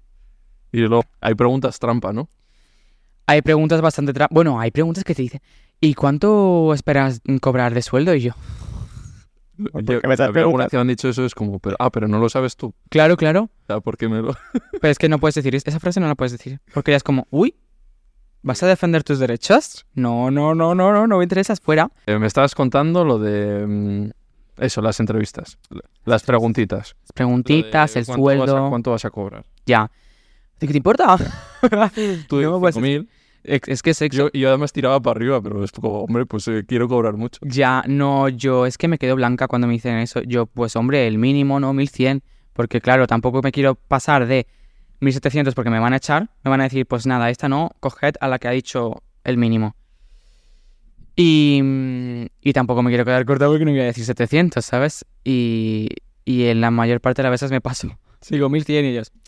Y 0.72 0.78
luego 0.80 1.04
hay 1.20 1.34
preguntas 1.34 1.78
trampa, 1.78 2.12
¿no? 2.12 2.28
Hay 3.26 3.42
preguntas 3.42 3.80
bastante... 3.82 4.12
tra- 4.14 4.28
Bueno, 4.30 4.58
hay 4.58 4.70
preguntas 4.70 5.04
que 5.04 5.14
te 5.14 5.22
dicen, 5.22 5.40
¿y 5.80 5.94
cuánto 5.94 6.72
esperas 6.74 7.20
cobrar 7.40 7.74
de 7.74 7.82
sueldo? 7.82 8.14
Y 8.14 8.20
yo, 8.22 8.32
Yo- 9.82 10.00
alguna 10.36 10.68
que 10.68 10.76
han 10.76 10.86
dicho 10.86 11.08
eso 11.08 11.24
es 11.24 11.34
como, 11.34 11.58
pero, 11.58 11.76
ah, 11.80 11.90
pero 11.90 12.06
no 12.06 12.18
lo 12.20 12.28
sabes 12.28 12.56
tú. 12.56 12.74
Claro, 12.90 13.16
claro. 13.16 13.42
O 13.44 13.66
sea, 13.66 13.80
¿por 13.80 13.96
qué 13.96 14.08
me 14.08 14.22
lo...? 14.22 14.36
Pero 14.80 14.90
es 14.92 14.98
que 14.98 15.08
no 15.08 15.18
puedes 15.18 15.34
decir, 15.34 15.54
es- 15.56 15.66
esa 15.66 15.80
frase 15.80 15.98
no 16.00 16.06
la 16.06 16.14
puedes 16.14 16.30
decir. 16.32 16.60
Porque 16.72 16.92
ya 16.92 16.96
es 16.96 17.02
como, 17.02 17.26
uy, 17.30 17.56
¿vas 18.42 18.62
a 18.62 18.68
defender 18.68 19.02
tus 19.02 19.18
derechos? 19.18 19.84
No, 19.94 20.30
no, 20.30 20.54
no, 20.54 20.74
no, 20.76 20.92
no, 20.92 21.06
no 21.08 21.18
me 21.18 21.24
interesas, 21.24 21.60
fuera. 21.60 21.90
Eh, 22.06 22.18
me 22.18 22.28
estabas 22.28 22.54
contando 22.54 23.04
lo 23.04 23.18
de... 23.18 23.66
mm, 23.66 24.10
Eso, 24.62 24.80
las 24.80 25.00
entrevistas. 25.00 25.58
Las 26.04 26.22
preguntitas. 26.22 26.94
Preguntitas, 27.14 27.90
Lo 27.90 27.94
de 27.94 28.00
el 28.00 28.06
cuánto 28.06 28.22
vas 28.24 28.32
a- 28.34 28.46
sueldo, 28.46 28.68
¿Cuánto 28.70 28.90
vas 28.92 29.04
a 29.04 29.10
cobrar? 29.10 29.44
ya. 29.66 29.90
¿Qué 30.60 30.66
te 30.68 30.76
importa? 30.76 31.16
Tú 32.28 32.36
No 32.42 32.52
me 32.54 32.60
puedes- 32.60 32.76
5.000. 32.76 33.08
es, 33.44 33.82
que 33.82 33.94
sexo. 33.94 34.30
Yo, 34.30 34.30
yo 34.32 34.48
además 34.48 34.72
tiraba 34.72 35.00
para 35.00 35.18
arriba, 35.18 35.40
pero 35.40 35.64
es 35.64 35.72
como, 35.72 36.00
hombre, 36.00 36.26
pues 36.26 36.48
eh, 36.48 36.64
quiero 36.66 36.88
cobrar 36.88 37.14
mucho. 37.16 37.38
Ya, 37.42 37.82
no, 37.86 38.28
yo, 38.28 38.66
es 38.66 38.78
que 38.78 38.88
me 38.88 38.98
quedo 38.98 39.16
blanca 39.16 39.48
cuando 39.48 39.66
me 39.66 39.74
dicen 39.74 39.96
eso. 39.98 40.22
Yo, 40.22 40.46
pues 40.46 40.76
hombre, 40.76 41.06
el 41.06 41.18
mínimo, 41.18 41.60
¿no? 41.60 41.72
1100. 41.72 42.22
Porque 42.52 42.80
claro, 42.80 43.06
tampoco 43.06 43.40
me 43.42 43.52
quiero 43.52 43.76
pasar 43.76 44.26
de 44.26 44.46
1700 45.00 45.54
porque 45.54 45.70
me 45.70 45.78
van 45.78 45.92
a 45.92 45.96
echar. 45.96 46.30
Me 46.44 46.50
van 46.50 46.60
a 46.60 46.64
decir, 46.64 46.86
pues 46.86 47.06
nada, 47.06 47.30
esta 47.30 47.48
no, 47.48 47.70
coged 47.80 48.14
a 48.20 48.28
la 48.28 48.38
que 48.38 48.48
ha 48.48 48.52
dicho 48.52 49.02
el 49.24 49.36
mínimo. 49.36 49.76
Y, 51.14 51.60
y 52.40 52.52
tampoco 52.52 52.82
me 52.82 52.90
quiero 52.90 53.04
quedar 53.04 53.24
corta 53.24 53.46
porque 53.46 53.64
no 53.64 53.72
voy 53.72 53.80
a 53.80 53.84
decir 53.84 54.04
700, 54.04 54.64
¿sabes? 54.64 55.04
Y, 55.24 55.88
y 56.24 56.44
en 56.44 56.60
la 56.60 56.70
mayor 56.70 57.00
parte 57.00 57.22
de 57.22 57.24
las 57.24 57.32
veces 57.32 57.50
me 57.50 57.60
paso. 57.60 57.98
Sigo 58.20 58.48
1100 58.48 58.84
y 58.84 58.88
ellos, 58.88 59.12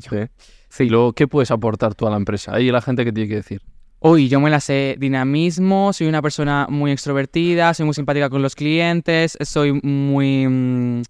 cariño. 0.00 0.30
Sí. 0.68 0.84
Y 0.84 0.88
luego, 0.88 1.12
¿qué 1.12 1.28
puedes 1.28 1.50
aportar 1.50 1.94
tú 1.94 2.06
a 2.06 2.10
la 2.10 2.16
empresa? 2.16 2.54
Ahí 2.54 2.70
la 2.70 2.80
gente 2.80 3.04
que 3.04 3.12
tiene 3.12 3.28
que 3.28 3.36
decir. 3.36 3.62
Uy, 4.00 4.28
yo 4.28 4.40
me 4.40 4.50
la 4.50 4.58
sé 4.58 4.96
dinamismo, 4.98 5.92
soy 5.92 6.08
una 6.08 6.20
persona 6.22 6.66
muy 6.68 6.90
extrovertida, 6.90 7.72
soy 7.72 7.86
muy 7.86 7.94
simpática 7.94 8.28
con 8.30 8.42
los 8.42 8.56
clientes, 8.56 9.38
soy 9.42 9.72
muy 9.80 10.48
mm, 10.48 11.02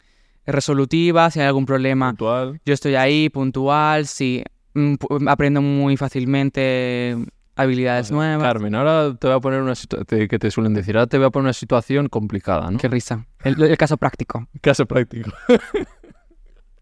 resolutiva, 0.44 1.30
si 1.30 1.40
hay 1.40 1.46
algún 1.46 1.64
problema, 1.64 2.10
Puntual. 2.10 2.60
yo 2.66 2.74
estoy 2.74 2.96
ahí, 2.96 3.30
puntual, 3.30 4.06
sí, 4.06 4.44
mm, 4.74 4.96
aprendo 5.26 5.62
muy 5.62 5.96
fácilmente 5.96 7.16
habilidades 7.56 8.10
Vale. 8.10 8.36
nuevas. 8.36 8.46
Carmen, 8.52 8.74
ahora 8.74 9.14
te 9.14 9.26
voy 9.26 9.36
a 9.36 9.40
poner 9.40 9.62
una 9.62 9.74
situación 9.74 10.28
que 10.28 10.38
te 10.38 10.50
suelen 10.50 10.74
decir. 10.74 10.96
Ahora 10.98 11.06
te 11.06 11.16
voy 11.16 11.26
a 11.28 11.30
poner 11.30 11.44
una 11.44 11.52
situación 11.54 12.08
complicada, 12.08 12.70
¿no? 12.70 12.78
Qué 12.78 12.88
risa. 12.88 13.26
El, 13.42 13.62
el 13.62 13.76
caso 13.78 13.96
práctico. 13.96 14.46
Caso 14.60 14.84
práctico. 14.84 15.30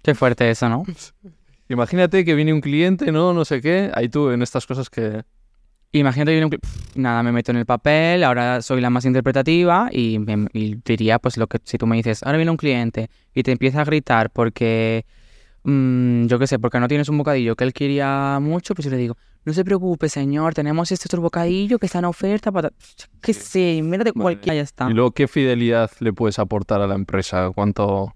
Qué 0.03 0.15
fuerte 0.15 0.51
eso, 0.51 0.69
¿no? 0.69 0.85
Imagínate 1.71 2.25
que 2.25 2.35
viene 2.35 2.53
un 2.53 2.61
cliente, 2.61 3.13
¿no? 3.13 3.33
No 3.33 3.45
sé 3.45 3.61
qué. 3.61 3.91
Ahí 3.95 4.09
tú, 4.09 4.31
en 4.31 4.43
estas 4.43 4.67
cosas 4.67 4.91
que... 4.91 5.23
Imagínate 5.93 6.33
que 6.33 6.35
viene 6.35 6.47
un 6.47 6.51
cli- 6.53 6.61
Pff, 6.61 6.97
nada, 6.97 7.23
me 7.23 7.33
meto 7.33 7.51
en 7.53 7.57
el 7.59 7.67
papel, 7.67 8.23
ahora 8.25 8.61
soy 8.61 8.81
la 8.81 8.91
más 8.91 9.05
interpretativa 9.05 9.89
y, 9.93 10.19
me- 10.19 10.49
y 10.53 10.77
diría 10.85 11.19
pues 11.19 11.37
lo 11.37 11.47
que 11.49 11.59
si 11.65 11.79
tú 11.79 11.87
me 11.87 11.97
dices, 11.97 12.23
ahora 12.23 12.39
viene 12.39 12.51
un 12.53 12.57
cliente 12.57 13.09
y 13.35 13.43
te 13.43 13.51
empieza 13.51 13.81
a 13.81 13.85
gritar 13.85 14.31
porque, 14.31 15.05
mm, 15.65 16.27
yo 16.27 16.39
qué 16.39 16.47
sé, 16.47 16.61
porque 16.61 16.79
no 16.79 16.87
tienes 16.87 17.09
un 17.09 17.19
bocadillo 17.19 17.57
que 17.57 17.65
él 17.65 17.73
quería 17.73 18.39
mucho, 18.41 18.75
pues 18.77 18.85
yo 18.85 18.91
le 18.93 18.99
digo, 18.99 19.17
no 19.45 19.53
se 19.53 19.65
preocupe 19.65 20.09
señor, 20.09 20.55
tenemos 20.55 20.93
este 20.93 21.07
otro 21.09 21.23
bocadillo 21.23 21.79
que 21.81 21.87
está 21.87 21.99
en 21.99 22.05
oferta, 22.05 22.53
para... 22.53 22.71
qué 23.21 23.33
sé, 23.35 23.81
mírate 23.83 24.13
Vale. 24.13 24.23
cualquiera, 24.23 24.55
ya 24.55 24.63
está. 24.63 24.89
Y 24.89 24.93
luego, 24.95 25.11
¿qué 25.11 25.27
fidelidad 25.27 25.91
le 25.99 26.13
puedes 26.13 26.39
aportar 26.39 26.81
a 26.83 26.87
la 26.87 26.95
empresa? 26.95 27.51
¿Cuánto...? 27.53 28.15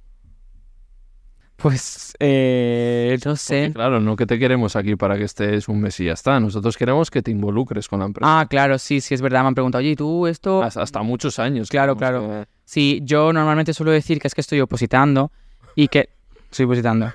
Pues, 1.57 2.15
eh, 2.19 3.17
no 3.25 3.31
Porque, 3.33 3.37
sé. 3.39 3.71
claro, 3.73 4.01
no 4.01 4.17
que 4.17 4.27
te 4.27 4.39
queremos 4.39 4.77
aquí 4.77 4.97
para 4.97 5.17
que 5.17 5.25
estés 5.25 5.69
un 5.69 5.81
mes 5.81 5.99
y 6.01 6.07
ya 6.07 6.13
está. 6.13 6.39
Nosotros 6.41 6.77
queremos 6.77 7.11
que 7.11 7.23
te 7.23 7.31
involucres 7.31 7.89
con 7.89 8.01
la 8.01 8.07
empresa. 8.07 8.41
Ah, 8.41 8.47
claro, 8.49 8.79
sí, 8.79 9.01
sí, 9.01 9.15
es 9.15 9.23
verdad, 9.23 9.43
me 9.43 9.49
han 9.49 9.55
preguntado, 9.55 9.81
oye, 9.81 9.91
¿y 9.91 9.97
tú 9.97 10.27
esto? 10.27 10.63
hasta, 10.63 10.83
hasta 10.83 11.03
muchos 11.03 11.39
años. 11.39 11.69
Claro, 11.69 11.97
claro. 11.97 12.21
que- 12.29 12.47
Sí, 12.65 13.01
yo 13.05 13.33
normalmente 13.33 13.73
suelo 13.73 13.93
decir 13.93 14.19
que 14.21 14.27
es 14.29 14.35
que 14.35 14.41
estoy 14.41 14.61
opositando 14.61 15.31
y 15.77 15.89
que... 15.89 16.09
Estoy 16.51 16.65
opositando. 16.67 17.13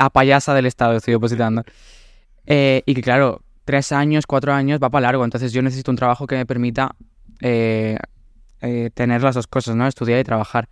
A 0.00 0.10
payasa 0.10 0.54
del 0.54 0.66
Estado 0.66 0.96
estoy 0.96 1.14
opositando. 1.14 1.62
Eh, 2.46 2.82
y 2.86 2.94
que 2.94 3.02
claro, 3.02 3.42
tres 3.64 3.92
años, 3.92 4.26
cuatro 4.26 4.52
años 4.52 4.80
va 4.82 4.90
para 4.90 5.02
largo. 5.08 5.24
Entonces 5.24 5.52
yo 5.52 5.62
necesito 5.62 5.90
un 5.90 5.96
trabajo 5.96 6.26
que 6.26 6.36
me 6.36 6.46
permita 6.46 6.94
eh, 7.40 7.96
eh, 8.60 8.90
tener 8.94 9.22
las 9.22 9.34
dos 9.34 9.46
cosas, 9.46 9.76
¿no? 9.76 9.86
Estudiar 9.86 10.18
y 10.20 10.24
trabajar. 10.24 10.68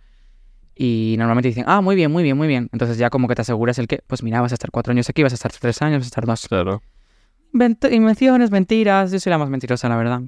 Y 0.75 1.15
normalmente 1.17 1.49
dicen, 1.49 1.65
ah, 1.67 1.81
muy 1.81 1.95
bien, 1.95 2.11
muy 2.11 2.23
bien, 2.23 2.35
muy 2.37 2.47
bien. 2.47 2.69
Entonces 2.71 2.97
ya 2.97 3.09
como 3.09 3.27
que 3.27 3.35
te 3.35 3.41
aseguras 3.41 3.77
el 3.79 3.87
que, 3.87 4.01
pues 4.07 4.23
mira, 4.23 4.41
vas 4.41 4.51
a 4.51 4.55
estar 4.55 4.71
cuatro 4.71 4.91
años 4.91 5.09
aquí, 5.09 5.21
vas 5.23 5.33
a 5.33 5.35
estar 5.35 5.51
tres 5.51 5.81
años, 5.81 5.99
vas 5.99 6.05
a 6.05 6.07
estar 6.07 6.25
dos. 6.25 6.47
Claro. 6.47 6.81
Vent- 7.53 7.91
invenciones, 7.91 8.49
mentiras. 8.51 9.11
Yo 9.11 9.19
soy 9.19 9.29
la 9.29 9.37
más 9.37 9.49
mentirosa, 9.49 9.87
la 9.89 9.95
verdad. 9.95 10.21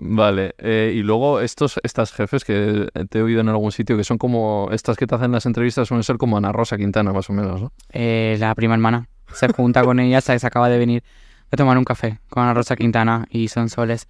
Vale, 0.00 0.54
eh, 0.58 0.92
y 0.94 1.02
luego 1.02 1.40
estos, 1.40 1.80
estas 1.82 2.12
jefes 2.12 2.44
que 2.44 2.86
te 3.10 3.18
he 3.18 3.22
oído 3.22 3.40
en 3.40 3.48
algún 3.48 3.72
sitio, 3.72 3.96
que 3.96 4.04
son 4.04 4.16
como 4.16 4.68
estas 4.70 4.96
que 4.96 5.08
te 5.08 5.14
hacen 5.16 5.32
las 5.32 5.44
entrevistas, 5.44 5.88
suelen 5.88 6.04
ser 6.04 6.18
como 6.18 6.36
Ana 6.36 6.52
Rosa 6.52 6.76
Quintana, 6.76 7.12
más 7.12 7.28
o 7.30 7.32
menos, 7.32 7.60
¿no? 7.60 7.72
Eh, 7.90 8.36
la 8.38 8.54
prima 8.54 8.74
hermana 8.74 9.08
se 9.32 9.48
junta 9.52 9.82
con 9.82 9.98
ella, 9.98 10.20
se, 10.20 10.38
se 10.38 10.46
acaba 10.46 10.68
de 10.68 10.78
venir 10.78 11.02
a 11.50 11.56
tomar 11.56 11.76
un 11.78 11.84
café 11.84 12.20
con 12.30 12.44
Ana 12.44 12.54
Rosa 12.54 12.76
Quintana 12.76 13.26
y 13.28 13.48
son 13.48 13.68
soles. 13.70 14.06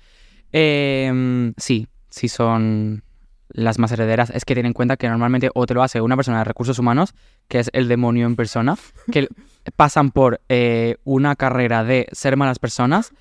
Eh, 0.53 1.53
sí, 1.57 1.89
sí 2.11 2.29
son 2.29 3.03
las 3.51 3.79
más 3.79 3.93
herederas. 3.93 4.31
Es 4.31 4.45
que 4.45 4.55
ten 4.55 4.67
en 4.67 4.73
cuenta 4.73 4.97
que 4.97 5.09
normalmente 5.09 5.51
o 5.55 5.67
te 5.67 5.75
lo 5.75 5.83
hace 5.83 6.01
una 6.01 6.17
persona 6.17 6.39
de 6.39 6.45
recursos 6.45 6.79
humanos, 6.79 7.15
que 7.49 7.61
es 7.61 7.71
el 7.73 7.89
demonio 7.89 8.27
en 8.27 8.37
persona, 8.37 8.77
que 9.11 9.29
pasan 9.77 10.11
por 10.11 10.41
eh, 10.49 10.97
una 11.05 11.37
carrera 11.37 11.85
de 11.85 12.09
ser 12.13 12.37
malas 12.37 12.59
personas, 12.59 13.13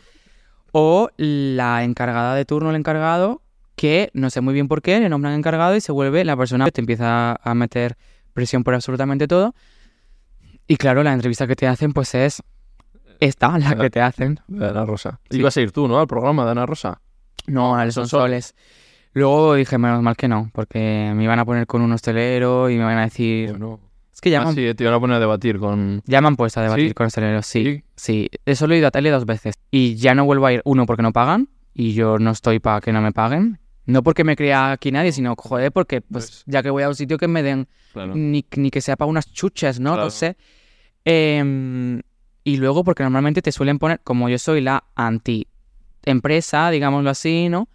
o 0.71 1.09
la 1.17 1.83
encargada 1.83 2.35
de 2.35 2.45
turno, 2.45 2.69
el 2.69 2.75
encargado, 2.75 3.41
que 3.75 4.09
no 4.13 4.29
sé 4.29 4.41
muy 4.41 4.53
bien 4.53 4.67
por 4.67 4.81
qué, 4.81 4.99
le 4.99 5.09
nombran 5.09 5.33
encargado 5.33 5.75
y 5.75 5.81
se 5.81 5.91
vuelve 5.91 6.25
la 6.25 6.35
persona 6.35 6.65
que 6.65 6.71
te 6.71 6.81
empieza 6.81 7.35
a 7.41 7.53
meter 7.55 7.97
presión 8.33 8.63
por 8.63 8.73
absolutamente 8.73 9.27
todo. 9.27 9.55
Y 10.67 10.77
claro, 10.77 11.01
la 11.03 11.13
entrevista 11.13 11.47
que 11.47 11.55
te 11.55 11.67
hacen, 11.67 11.93
pues 11.93 12.13
es 12.13 12.43
esta, 13.19 13.57
la 13.57 13.75
que 13.75 13.89
te 13.89 14.01
hacen. 14.01 14.39
De 14.47 14.67
Ana 14.67 14.85
Rosa. 14.85 15.19
Sí. 15.29 15.39
Ibas 15.39 15.55
a 15.57 15.61
ir 15.61 15.71
tú, 15.71 15.87
¿no? 15.87 15.99
Al 15.99 16.07
programa 16.07 16.45
de 16.45 16.51
Ana 16.51 16.65
Rosa. 16.65 17.01
No, 17.47 17.75
al 17.75 17.91
son 17.91 18.07
son 18.07 18.21
soles. 18.21 18.55
Luego 19.17 19.55
dije, 19.55 19.77
menos 19.79 20.03
mal 20.03 20.15
que 20.15 20.27
no, 20.27 20.51
porque 20.53 21.11
me 21.15 21.23
iban 21.23 21.39
a 21.39 21.45
poner 21.45 21.65
con 21.65 21.81
un 21.81 21.91
hostelero 21.91 22.69
y 22.69 22.77
me 22.77 22.83
van 22.83 22.99
a 22.99 23.01
decir... 23.05 23.49
Bueno. 23.49 23.79
Es 24.13 24.21
que 24.21 24.29
ya, 24.29 24.41
Ah, 24.43 24.51
sí, 24.53 24.73
te 24.75 24.83
iban 24.83 24.93
a 24.93 24.99
poner 24.99 25.17
a 25.17 25.19
debatir 25.19 25.57
con... 25.57 26.03
ya 26.05 26.21
me 26.21 26.27
han 26.27 26.35
puesto 26.35 26.59
a 26.59 26.63
debatir 26.63 26.89
¿Sí? 26.89 26.93
con 26.93 27.07
hosteleros, 27.07 27.45
sí. 27.47 27.83
Sí, 27.95 28.29
eso 28.45 28.67
lo 28.67 28.75
he 28.75 28.77
ido 28.77 28.87
a 28.87 28.91
tele 28.91 29.09
dos 29.09 29.25
veces. 29.25 29.55
Y 29.71 29.95
ya 29.95 30.13
no 30.13 30.23
vuelvo 30.25 30.45
a 30.45 30.53
ir, 30.53 30.61
uno, 30.65 30.85
porque 30.85 31.01
no 31.01 31.13
pagan, 31.13 31.49
y 31.73 31.93
yo 31.93 32.19
no 32.19 32.29
estoy 32.29 32.59
para 32.59 32.79
que 32.79 32.91
no 32.93 33.01
me 33.01 33.11
paguen. 33.11 33.59
No 33.87 34.03
porque 34.03 34.23
me 34.23 34.35
crea 34.35 34.71
aquí 34.73 34.91
nadie, 34.91 35.11
sino, 35.11 35.35
joder, 35.35 35.71
porque 35.71 36.01
pues, 36.01 36.25
Pues- 36.27 36.43
ya 36.45 36.61
que 36.61 36.69
voy 36.69 36.83
a 36.83 36.89
un 36.89 36.95
sitio 36.95 37.17
que 37.17 37.27
me 37.27 37.41
den, 37.41 37.67
Claro. 37.93 38.13
ni, 38.15 38.45
ni 38.55 38.69
que 38.69 38.81
sea 38.81 38.97
para 38.97 39.09
unas 39.09 39.31
chuches, 39.33 39.79
¿no? 39.79 39.91
Claro. 39.93 40.03
No 40.05 40.09
sé. 40.11 40.37
Em, 41.05 42.01
y 42.43 42.57
luego 42.57 42.83
porque 42.83 43.01
normalmente 43.01 43.41
te 43.41 43.51
suelen 43.51 43.79
poner, 43.79 43.99
como 44.03 44.29
yo 44.29 44.37
soy 44.37 44.61
la 44.61 44.83
anti-empresa, 44.95 46.69
digámoslo 46.69 47.09
así, 47.09 47.49
¿no? 47.49 47.67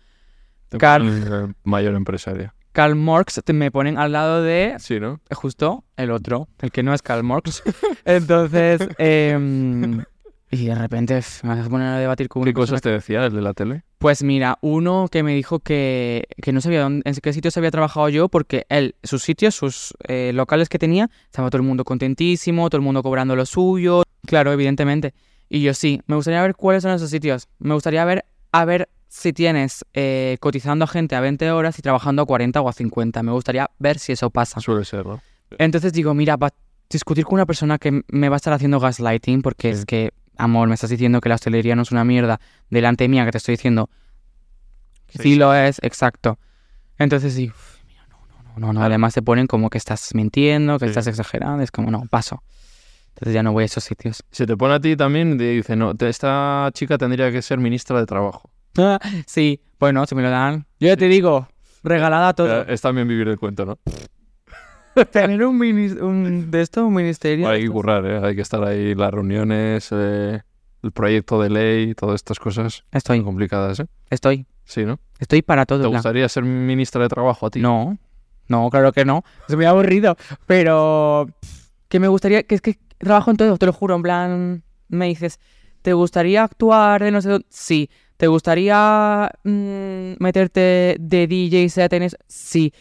Te 0.73 0.79
Car- 0.79 1.01
ponen, 1.03 1.51
eh, 1.51 1.53
Mayor 1.65 1.95
empresaria. 1.95 2.55
Karl 2.73 2.95
Marx 2.97 3.41
te- 3.45 3.53
me 3.53 3.71
ponen 3.71 3.99
al 3.99 4.13
lado 4.13 4.43
de 4.43 4.75
Sí, 4.79 4.99
¿no? 4.99 5.21
justo 5.31 5.85
el 5.97 6.11
otro, 6.11 6.49
el 6.61 6.71
que 6.73 6.83
no 6.83 6.95
es 6.95 7.03
Karl 7.03 7.23
Marx. 7.23 7.63
Entonces, 8.07 8.81
em, 8.99 10.03
y 10.51 10.67
de 10.67 10.75
repente 10.75 11.21
me 11.43 11.51
vas 11.51 11.67
a 11.67 11.69
poner 11.71 11.89
a 11.89 11.99
debatir 11.99 12.29
con 12.29 12.45
¿Qué 12.45 12.53
cosas 12.55 12.81
te 12.81 12.91
decía 12.91 13.27
el 13.27 13.35
de 13.35 13.43
la 13.43 13.53
tele? 13.55 13.85
Pues 13.99 14.23
mira, 14.23 14.59
uno 14.63 15.07
que 15.11 15.23
me 15.23 15.35
dijo 15.35 15.61
que, 15.61 16.27
que 16.43 16.53
no 16.53 16.61
sabía 16.61 16.83
dónde, 16.83 17.03
en 17.09 17.15
qué 17.15 17.33
sitios 17.33 17.57
había 17.57 17.71
trabajado 17.71 18.09
yo, 18.09 18.29
porque 18.29 18.65
él, 18.71 18.95
sus 19.03 19.23
sitios, 19.23 19.55
sus 19.55 19.95
eh, 20.09 20.33
locales 20.35 20.69
que 20.69 20.79
tenía, 20.79 21.09
estaba 21.27 21.51
todo 21.51 21.61
el 21.63 21.69
mundo 21.69 21.85
contentísimo, 21.85 22.69
todo 22.71 22.79
el 22.79 22.85
mundo 22.85 23.03
cobrando 23.03 23.37
lo 23.37 23.45
suyo. 23.47 24.03
Claro, 24.27 24.53
evidentemente. 24.53 25.15
Y 25.49 25.61
yo 25.63 25.75
sí, 25.75 26.01
me 26.07 26.17
gustaría 26.17 26.41
ver 26.43 26.55
cuáles 26.57 26.83
son 26.83 26.93
esos 26.93 27.11
sitios. 27.11 27.49
Me 27.59 27.75
gustaría 27.75 28.05
ver, 28.05 28.25
a 28.51 28.65
ver 28.65 28.89
si 29.15 29.35
tienes 29.35 29.85
eh, 29.93 30.39
cotizando 30.41 30.85
a 30.87 30.89
gente 30.89 31.15
a 31.15 31.21
20 31.21 31.51
horas 31.51 31.79
y 31.79 31.83
trabajando 31.83 32.23
a 32.23 32.27
40 32.27 32.63
o 32.63 32.69
a 32.69 32.73
50. 32.73 33.23
Me 33.23 33.31
gustaría 33.33 33.71
ver 33.79 33.99
si 33.99 34.13
eso 34.13 34.31
pasa. 34.31 34.59
Suele 34.61 34.87
ser, 34.87 35.05
¿no? 35.05 35.21
Entonces 35.59 35.93
digo, 35.93 36.15
mira, 36.15 36.39
para 36.39 36.55
discutir 36.89 37.27
con 37.27 37.35
una 37.35 37.45
persona 37.45 37.77
que 37.77 38.03
me 38.09 38.29
va 38.31 38.37
a 38.37 38.39
estar 38.39 38.55
haciendo 38.55 38.81
gaslighting, 38.81 39.43
porque 39.43 39.69
es 39.69 39.85
que, 39.85 40.13
amor, 40.39 40.67
me 40.69 40.75
estás 40.75 40.89
diciendo 40.89 41.21
que 41.21 41.29
la 41.29 41.35
hostelería 41.35 41.77
no 41.77 41.83
es 41.83 41.93
una 41.93 42.05
mierda 42.07 42.41
delante 42.71 43.07
mía, 43.07 43.27
que 43.27 43.33
te 43.33 43.39
estoy 43.39 43.53
diciendo 43.57 43.91
sí, 45.09 45.19
Sí, 45.19 45.23
sí. 45.33 45.35
lo 45.37 45.55
es, 45.55 45.79
exacto. 45.83 46.39
Entonces 46.99 47.35
sí, 47.35 47.49
uf, 47.51 47.85
mira, 47.87 48.07
no, 48.09 48.17
no, 48.27 48.43
no, 48.43 48.67
no, 48.69 48.73
no. 48.73 48.83
Además 48.83 49.13
te 49.13 49.21
ponen 49.21 49.47
como 49.47 49.69
que 49.69 49.77
estás 49.77 50.15
mintiendo, 50.15 50.79
que 50.79 50.87
Sí. 50.87 50.91
estás 50.91 51.07
exagerando, 51.07 51.63
es 51.63 51.71
como, 51.71 51.91
no, 51.91 52.03
paso. 52.09 52.43
Entonces 53.11 53.35
ya 53.35 53.43
no 53.43 53.53
voy 53.53 53.65
a 53.65 53.67
esos 53.67 53.85
sitios. 53.85 54.23
Se 54.31 54.47
te 54.47 54.57
pone 54.57 54.73
a 54.73 54.81
ti 54.81 54.97
también 54.97 55.35
y 55.35 55.37
te 55.37 55.51
dice, 55.51 55.77
no, 55.77 55.95
te- 55.95 56.09
esta 56.09 56.71
chica 56.73 56.97
tendría 56.97 57.31
que 57.31 57.43
ser 57.43 57.59
ministra 57.59 57.99
de 58.01 58.07
Trabajo. 58.07 58.51
sí, 59.27 59.61
bueno, 59.79 60.07
si 60.07 60.15
me 60.15 60.23
lo 60.23 60.31
dan. 60.31 60.67
Yo 60.81 60.89
ya 60.89 60.97
te 60.97 61.09
digo, 61.09 61.49
regalada 61.83 62.33
todo. 62.35 62.63
Eh, 62.63 62.67
Es 62.69 62.81
también 62.81 63.09
vivir 63.09 63.29
el 63.29 63.39
cuento, 63.39 63.65
¿no? 63.67 63.79
Tener 65.11 65.45
un, 65.45 65.57
un 66.03 66.51
de 66.51 66.61
esto, 66.61 66.87
un 66.87 66.95
ministerio. 66.95 67.49
Hay 67.49 67.63
que 67.63 67.69
currar, 67.71 68.05
¿eh? 68.07 68.21
Hay 68.23 68.35
que 68.37 68.43
estar 68.43 68.63
ahí, 68.63 68.95
las 68.95 69.11
reuniones, 69.11 69.89
eh, 69.93 70.43
el 70.83 70.93
proyecto 70.93 71.41
de 71.41 71.49
ley, 71.51 71.95
todas 71.95 72.17
estas 72.17 72.39
cosas 72.39 72.85
Estoy, 72.93 73.23
complicadas, 73.23 73.81
¿eh? 73.81 73.87
estoy, 74.11 74.47
Sí, 74.65 74.85
¿no? 74.85 74.99
estoy 75.19 75.43
para 75.43 75.65
todo. 75.67 75.83
¿Te 75.83 75.87
gustaría 75.89 76.29
ser 76.29 76.45
ministra 76.45 77.03
de 77.03 77.09
Trabajo 77.09 77.47
a 77.47 77.51
ti? 77.51 77.61
No, 77.61 77.97
No, 78.49 78.69
claro 78.71 78.93
que 78.93 79.05
no. 79.05 79.25
Es 79.49 79.57
muy 79.57 79.65
aburrido. 79.65 80.17
Pero 80.47 81.29
que 81.89 81.99
me 82.01 82.09
gustaría, 82.09 82.43
que 82.43 82.55
es 82.57 82.61
que 82.61 82.79
trabajo 82.99 83.31
en 83.31 83.37
todo, 83.39 83.57
te 83.57 83.67
lo 83.67 83.73
juro, 83.73 83.97
en 83.97 84.03
plan, 84.03 84.63
me 84.89 85.07
dices, 85.07 85.41
¿te 85.81 85.93
gustaría 85.95 86.45
actuar 86.45 87.03
de 87.03 87.11
no 87.11 87.21
sé 87.23 87.31
dónde? 87.31 87.47
Sí. 87.49 87.89
¿Te 88.23 88.29
gustaría 88.29 89.29
mm, 89.43 90.13
meterte 90.21 90.95
de 91.01 91.27
DJ 91.27 91.69
set 91.69 91.93
en 91.93 92.05
eso? 92.05 92.17
Sí. 92.29 92.73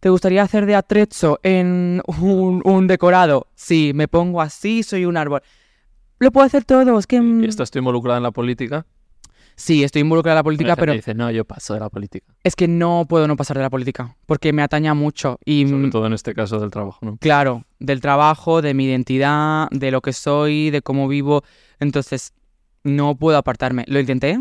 ¿Te 0.00 0.08
gustaría 0.08 0.42
hacer 0.42 0.64
de 0.64 0.74
atrezzo 0.74 1.38
en 1.42 2.00
un, 2.06 2.62
un 2.64 2.86
decorado? 2.86 3.46
Sí, 3.54 3.92
me 3.94 4.08
pongo 4.08 4.40
así, 4.40 4.82
soy 4.82 5.04
un 5.04 5.18
árbol. 5.18 5.42
Lo 6.18 6.32
puedo 6.32 6.46
hacer 6.46 6.64
todo, 6.64 6.98
es 6.98 7.06
que... 7.06 7.16
¿Y 7.16 7.20
mm, 7.20 7.44
estás 7.44 7.70
tú 7.70 7.78
involucrada 7.78 8.16
en 8.16 8.22
la 8.22 8.30
política? 8.30 8.86
Sí, 9.54 9.84
estoy 9.84 10.00
involucrada 10.00 10.36
en 10.36 10.38
la 10.38 10.44
política, 10.44 10.76
pero 10.76 10.94
dice, 10.94 11.12
no, 11.12 11.30
yo 11.30 11.44
paso 11.44 11.74
de 11.74 11.80
la 11.80 11.90
política. 11.90 12.32
es 12.42 12.56
que 12.56 12.66
no 12.66 13.04
puedo 13.06 13.28
no 13.28 13.36
pasar 13.36 13.58
de 13.58 13.64
la 13.64 13.70
política, 13.70 14.16
porque 14.24 14.54
me 14.54 14.62
ataña 14.62 14.94
mucho 14.94 15.38
y... 15.44 15.68
Sobre 15.68 15.88
mm, 15.88 15.90
todo 15.90 16.06
en 16.06 16.14
este 16.14 16.32
caso 16.32 16.58
del 16.58 16.70
trabajo, 16.70 17.00
¿no? 17.04 17.18
Claro, 17.18 17.66
del 17.80 18.00
trabajo, 18.00 18.62
de 18.62 18.72
mi 18.72 18.86
identidad, 18.86 19.68
de 19.72 19.90
lo 19.90 20.00
que 20.00 20.14
soy, 20.14 20.70
de 20.70 20.80
cómo 20.80 21.06
vivo. 21.06 21.42
Entonces, 21.80 22.32
no 22.82 23.14
puedo 23.14 23.36
apartarme. 23.36 23.84
Lo 23.88 24.00
intenté. 24.00 24.38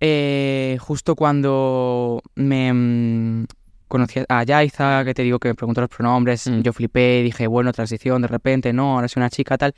Eh, 0.00 0.76
justo 0.80 1.14
cuando 1.16 2.22
me 2.34 2.72
mm, 2.72 3.46
conocí 3.88 4.20
a 4.28 4.42
Yaiza, 4.44 5.04
que 5.04 5.14
te 5.14 5.22
digo 5.22 5.38
que 5.38 5.48
me 5.48 5.54
preguntó 5.54 5.80
los 5.80 5.90
pronombres, 5.90 6.46
Mm. 6.48 6.60
yo 6.60 6.72
flipé, 6.72 7.22
dije, 7.22 7.46
bueno, 7.46 7.72
transición, 7.72 8.22
de 8.22 8.28
repente, 8.28 8.72
no, 8.72 8.94
ahora 8.94 9.08
soy 9.08 9.20
una 9.20 9.30
chica, 9.30 9.56
tal. 9.56 9.74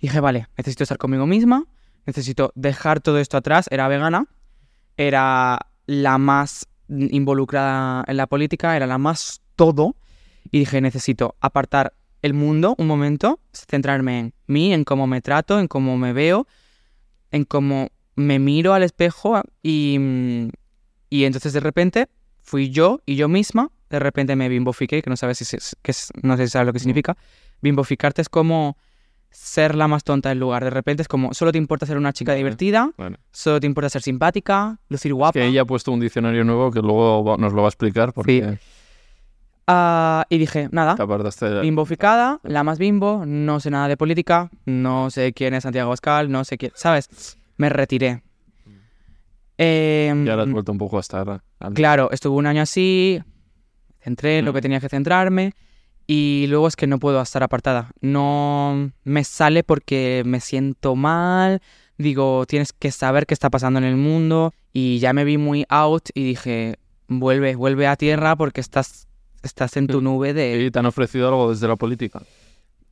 Dije, 0.00 0.20
vale, 0.20 0.48
necesito 0.56 0.82
estar 0.84 0.98
conmigo 0.98 1.26
misma, 1.26 1.64
necesito 2.04 2.52
dejar 2.54 3.00
todo 3.00 3.18
esto 3.18 3.36
atrás. 3.36 3.66
Era 3.70 3.88
vegana, 3.88 4.26
era 4.96 5.58
la 5.86 6.18
más 6.18 6.66
involucrada 6.88 8.04
en 8.06 8.16
la 8.18 8.26
política, 8.26 8.76
era 8.76 8.86
la 8.86 8.98
más 8.98 9.40
todo. 9.56 9.96
Y 10.50 10.58
dije, 10.58 10.80
necesito 10.82 11.36
apartar 11.40 11.94
el 12.20 12.34
mundo 12.34 12.74
un 12.78 12.86
momento, 12.86 13.40
centrarme 13.52 14.18
en 14.18 14.34
mí, 14.46 14.74
en 14.74 14.84
cómo 14.84 15.06
me 15.06 15.22
trato, 15.22 15.58
en 15.58 15.68
cómo 15.68 15.96
me 15.96 16.12
veo, 16.12 16.46
en 17.30 17.44
cómo 17.44 17.88
me 18.16 18.38
miro 18.38 18.74
al 18.74 18.82
espejo 18.82 19.40
y, 19.62 19.98
y 21.10 21.24
entonces 21.24 21.52
de 21.52 21.60
repente 21.60 22.08
fui 22.42 22.70
yo 22.70 23.00
y 23.06 23.16
yo 23.16 23.28
misma, 23.28 23.70
de 23.90 23.98
repente 23.98 24.36
me 24.36 24.48
bimbofiqué, 24.48 25.02
que 25.02 25.10
no 25.10 25.16
sabes 25.16 25.38
si, 25.38 25.56
es- 25.56 25.76
que 25.82 25.90
es- 25.90 26.10
no 26.22 26.36
sé 26.36 26.46
si 26.46 26.50
sabes 26.52 26.66
lo 26.66 26.72
que 26.72 26.78
significa. 26.78 27.16
Bimboficarte 27.62 28.22
es 28.22 28.28
como 28.28 28.76
ser 29.30 29.74
la 29.74 29.88
más 29.88 30.04
tonta 30.04 30.28
del 30.28 30.38
lugar. 30.38 30.62
De 30.62 30.70
repente 30.70 31.02
es 31.02 31.08
como, 31.08 31.34
solo 31.34 31.50
te 31.50 31.58
importa 31.58 31.86
ser 31.86 31.96
una 31.96 32.12
chica 32.12 32.32
Vale. 32.32 32.38
divertida, 32.38 32.90
solo 33.32 33.58
te 33.60 33.66
importa 33.66 33.88
ser 33.88 34.02
simpática, 34.02 34.78
lucir 34.88 35.12
guapa. 35.14 35.32
que 35.32 35.44
ella 35.46 35.62
ha 35.62 35.64
puesto 35.64 35.90
un 35.90 35.98
diccionario 36.00 36.44
nuevo 36.44 36.70
que 36.70 36.80
luego 36.80 37.36
nos 37.38 37.52
lo 37.52 37.62
va 37.62 37.68
a 37.68 37.70
explicar 37.70 38.12
porque 38.12 38.58
Ah, 39.66 40.26
y 40.28 40.36
dije, 40.36 40.68
nada, 40.72 40.94
de... 40.94 41.60
bimboficada, 41.62 42.38
la 42.42 42.62
más 42.64 42.78
bimbo, 42.78 43.24
no 43.26 43.60
sé 43.60 43.70
nada 43.70 43.88
de 43.88 43.96
política, 43.96 44.50
no 44.66 45.10
sé 45.10 45.32
quién 45.32 45.54
es 45.54 45.62
Santiago 45.62 45.88
Abascal, 45.88 46.30
no 46.30 46.44
sé 46.44 46.58
quién, 46.58 46.72
¿sabes? 46.74 47.38
Me 47.56 47.68
retiré. 47.68 48.22
Em, 49.56 50.24
Ya 50.26 50.34
has 50.34 50.50
vuelto 50.50 50.72
un 50.72 50.78
poco 50.78 50.96
a 50.96 51.00
estar... 51.00 51.42
al- 51.60 51.74
Claro, 51.74 52.10
estuve 52.10 52.36
un 52.36 52.46
año 52.46 52.62
así, 52.62 53.20
centré 54.00 54.38
en 54.38 54.44
lo 54.44 54.50
Mm. 54.50 54.54
que 54.54 54.62
tenía 54.62 54.80
que 54.80 54.88
centrarme 54.88 55.52
y 56.06 56.46
luego 56.48 56.66
es 56.68 56.76
que 56.76 56.86
no 56.86 56.98
puedo 56.98 57.20
estar 57.22 57.42
apartada. 57.42 57.90
No 58.00 58.90
me 59.04 59.22
sale 59.24 59.62
porque 59.62 60.22
me 60.26 60.40
siento 60.40 60.96
mal, 60.96 61.60
digo, 61.98 62.44
tienes 62.46 62.72
que 62.72 62.90
saber 62.90 63.26
qué 63.26 63.34
está 63.34 63.48
pasando 63.50 63.78
en 63.78 63.84
el 63.84 63.96
mundo 63.96 64.52
y 64.72 64.98
ya 64.98 65.12
me 65.12 65.24
vi 65.24 65.38
muy 65.38 65.64
out 65.68 66.08
y 66.14 66.24
dije, 66.24 66.78
vuelve, 67.06 67.54
vuelve 67.54 67.86
a 67.86 67.94
tierra 67.96 68.34
porque 68.34 68.60
estás, 68.60 69.06
estás 69.44 69.76
en 69.76 69.86
tu 69.86 70.00
Mm. 70.00 70.04
nube 70.04 70.34
de... 70.34 70.64
¿Y 70.64 70.70
te 70.72 70.80
han 70.80 70.86
ofrecido 70.86 71.28
algo 71.28 71.50
desde 71.50 71.68
la 71.68 71.76
política? 71.76 72.20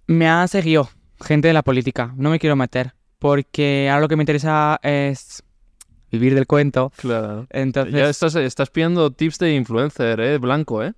Me 0.06 0.28
ha 0.28 0.46
seguido 0.46 0.88
gente 1.20 1.48
de 1.48 1.54
la 1.54 1.62
política, 1.62 2.12
no 2.16 2.30
me 2.30 2.38
quiero 2.38 2.54
meter 2.56 2.94
porque 3.22 3.88
ahora 3.88 4.00
lo 4.00 4.08
que 4.08 4.16
me 4.16 4.24
interesa 4.24 4.80
es 4.82 5.44
vivir 6.10 6.34
del 6.34 6.48
cuento. 6.48 6.92
Claro. 6.96 7.46
Entonces, 7.50 7.94
Ya 7.94 8.08
estás, 8.08 8.34
estás 8.34 8.68
pidiendo 8.70 9.12
tips 9.12 9.38
de 9.38 9.54
influencer, 9.54 10.18
¿eh? 10.20 10.38
Blanco, 10.38 10.82
¿eh? 10.82 10.92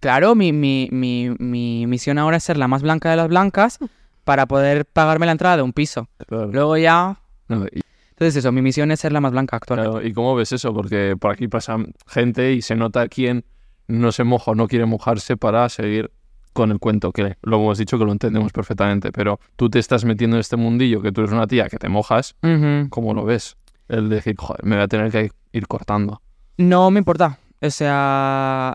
Claro, 0.00 0.34
mi, 0.34 0.54
mi, 0.54 0.88
mi, 0.90 1.30
mi 1.38 1.86
misión 1.86 2.16
ahora 2.16 2.38
es 2.38 2.44
ser 2.44 2.56
la 2.56 2.66
más 2.66 2.80
blanca 2.80 3.10
de 3.10 3.16
las 3.16 3.28
blancas 3.28 3.78
para 4.24 4.46
poder 4.46 4.86
pagarme 4.86 5.26
la 5.26 5.32
entrada 5.32 5.58
de 5.58 5.62
un 5.62 5.74
piso. 5.74 6.08
Claro. 6.26 6.50
Luego 6.50 6.78
ya... 6.78 7.20
No, 7.48 7.66
y, 7.66 7.82
Entonces 8.08 8.36
eso, 8.36 8.52
mi 8.52 8.62
misión 8.62 8.90
es 8.90 9.00
ser 9.00 9.12
la 9.12 9.20
más 9.20 9.32
blanca 9.32 9.56
actualmente. 9.56 9.90
claro, 9.92 10.06
¿y 10.06 10.14
cómo 10.14 10.34
ves 10.34 10.52
eso? 10.52 10.72
Porque 10.72 11.14
por 11.20 11.32
aquí 11.32 11.46
pasa 11.46 11.76
gente 12.06 12.54
y 12.54 12.62
se 12.62 12.74
nota 12.74 13.06
quién 13.08 13.44
no 13.86 14.12
se 14.12 14.24
moja 14.24 14.52
o 14.52 14.54
no 14.54 14.66
quiere 14.66 14.86
mojarse 14.86 15.36
para 15.36 15.68
seguir 15.68 16.10
con 16.56 16.70
el 16.72 16.78
cuento, 16.78 17.12
que 17.12 17.36
lo 17.42 17.56
hemos 17.58 17.78
dicho 17.78 17.98
que 17.98 18.04
lo 18.04 18.12
entendemos 18.12 18.50
perfectamente, 18.52 19.12
pero 19.12 19.38
tú 19.56 19.68
te 19.70 19.78
estás 19.78 20.04
metiendo 20.04 20.36
en 20.36 20.40
este 20.40 20.56
mundillo, 20.56 21.02
que 21.02 21.12
tú 21.12 21.20
eres 21.20 21.32
una 21.32 21.46
tía 21.46 21.68
que 21.68 21.76
te 21.76 21.88
mojas, 21.88 22.34
Ujú. 22.42 22.88
¿cómo 22.88 23.14
lo 23.14 23.24
ves? 23.24 23.56
El 23.88 24.08
decir, 24.08 24.34
joder, 24.38 24.64
me 24.64 24.74
voy 24.76 24.84
a 24.84 24.88
tener 24.88 25.12
que 25.12 25.30
ir 25.52 25.68
cortando. 25.68 26.22
No 26.56 26.90
me 26.90 26.98
importa. 26.98 27.38
O 27.60 27.70
sea, 27.70 28.74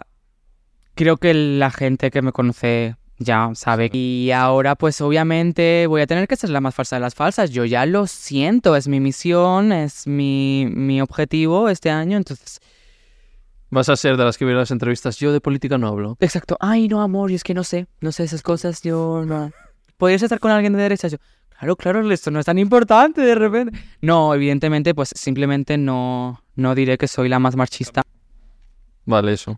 creo 0.96 1.18
que 1.18 1.34
la 1.34 1.72
gente 1.72 2.12
que 2.12 2.22
me 2.22 2.32
conoce 2.32 2.96
ya 3.18 3.52
sabe. 3.54 3.90
Y 3.94 4.32
ahora 4.32 4.76
pues 4.76 5.02
obviamente 5.02 5.86
voy 5.88 6.02
a 6.02 6.08
tener 6.08 6.28
que 6.28 6.36
ser 6.36 6.50
la 6.50 6.62
más 6.62 6.76
falsa 6.76 6.96
de 6.96 7.02
las 7.02 7.16
falsas. 7.16 7.52
Yo 7.52 7.66
ya 7.66 7.86
lo 7.86 8.08
siento, 8.08 8.76
es 8.76 8.88
mi 8.88 9.00
misión, 9.00 9.72
es 9.72 10.08
mi, 10.08 10.68
mi 10.72 11.02
objetivo 11.02 11.70
este 11.70 11.90
año. 11.90 12.18
Entonces, 12.18 12.60
Vas 13.72 13.88
a 13.88 13.96
ser 13.96 14.18
de 14.18 14.26
las 14.26 14.38
que 14.38 14.44
vieron 14.44 14.60
las 14.60 14.72
entrevistas, 14.72 15.18
yo 15.18 15.32
de 15.32 15.40
política 15.40 15.78
no 15.78 15.88
hablo. 15.88 16.18
Exacto. 16.20 16.58
Ay, 16.60 16.90
no, 16.90 17.02
amor, 17.02 17.30
yo 17.30 17.38
es 17.38 17.44
que 17.44 17.54
no 17.54 17.64
sé. 17.64 17.88
No 18.02 18.12
sé 18.12 18.26
esas 18.26 18.44
cosas, 18.44 18.82
yo 18.82 19.24
no. 19.26 19.52
¿Podrías 19.96 20.22
estar 20.22 20.42
con 20.42 20.52
alguien 20.52 20.74
de 20.74 20.82
derecha? 20.82 21.08
Yo, 21.08 21.18
claro, 21.58 21.78
claro, 21.78 22.12
esto 22.12 22.32
no 22.32 22.40
es 22.42 22.46
tan 22.46 22.58
importante 22.58 23.22
de 23.22 23.34
repente. 23.34 23.80
No, 24.02 24.36
evidentemente, 24.36 24.94
pues 24.94 25.14
simplemente 25.16 25.78
no, 25.78 26.44
no 26.56 26.76
diré 26.76 26.98
que 26.98 27.08
soy 27.08 27.30
la 27.30 27.40
más 27.40 27.56
marchista. 27.56 28.02
Vale, 29.06 29.32
eso. 29.32 29.58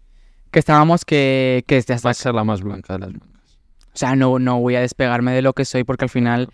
Que 0.51 0.59
estábamos 0.59 1.05
que, 1.05 1.63
que 1.65 1.75
desde 1.75 1.95
hasta... 1.95 2.09
Vas 2.09 2.19
a 2.19 2.23
ser 2.23 2.35
la 2.35 2.43
más 2.43 2.61
blanca 2.61 2.93
de 2.93 2.99
las 2.99 3.09
blancas. 3.09 3.57
O 3.93 3.97
sea, 3.97 4.15
no, 4.15 4.37
no 4.37 4.59
voy 4.59 4.75
a 4.75 4.81
despegarme 4.81 5.33
de 5.33 5.41
lo 5.41 5.53
que 5.53 5.65
soy 5.65 5.83
porque 5.83 6.05
al 6.05 6.09
final 6.09 6.49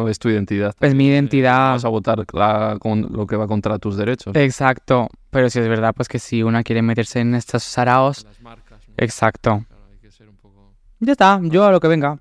No 0.00 0.08
es 0.08 0.18
tu 0.18 0.28
identidad. 0.28 0.74
es 0.80 0.94
mi 0.94 1.08
identidad. 1.08 1.72
Vas 1.72 1.84
a 1.84 1.88
votar 1.88 2.24
la- 2.32 2.76
con 2.80 3.08
lo 3.12 3.26
que 3.26 3.36
va 3.36 3.46
contra 3.46 3.78
tus 3.78 3.96
derechos. 3.96 4.34
Exacto. 4.34 5.08
Pero 5.30 5.50
si 5.50 5.58
es 5.58 5.68
verdad, 5.68 5.92
pues 5.94 6.08
que 6.08 6.18
si 6.18 6.42
una 6.42 6.62
quiere 6.62 6.80
meterse 6.82 7.20
en 7.20 7.34
estos 7.34 7.62
saraos... 7.62 8.24
Las 8.24 8.40
marcas. 8.40 8.80
Exacto. 8.96 9.64
hay 9.90 9.98
que 9.98 10.10
ser 10.10 10.28
un 10.28 10.36
poco... 10.36 10.74
Ya 11.00 11.12
está, 11.12 11.38
yo 11.42 11.64
a 11.64 11.70
lo 11.70 11.80
que 11.80 11.88
venga. 11.88 12.18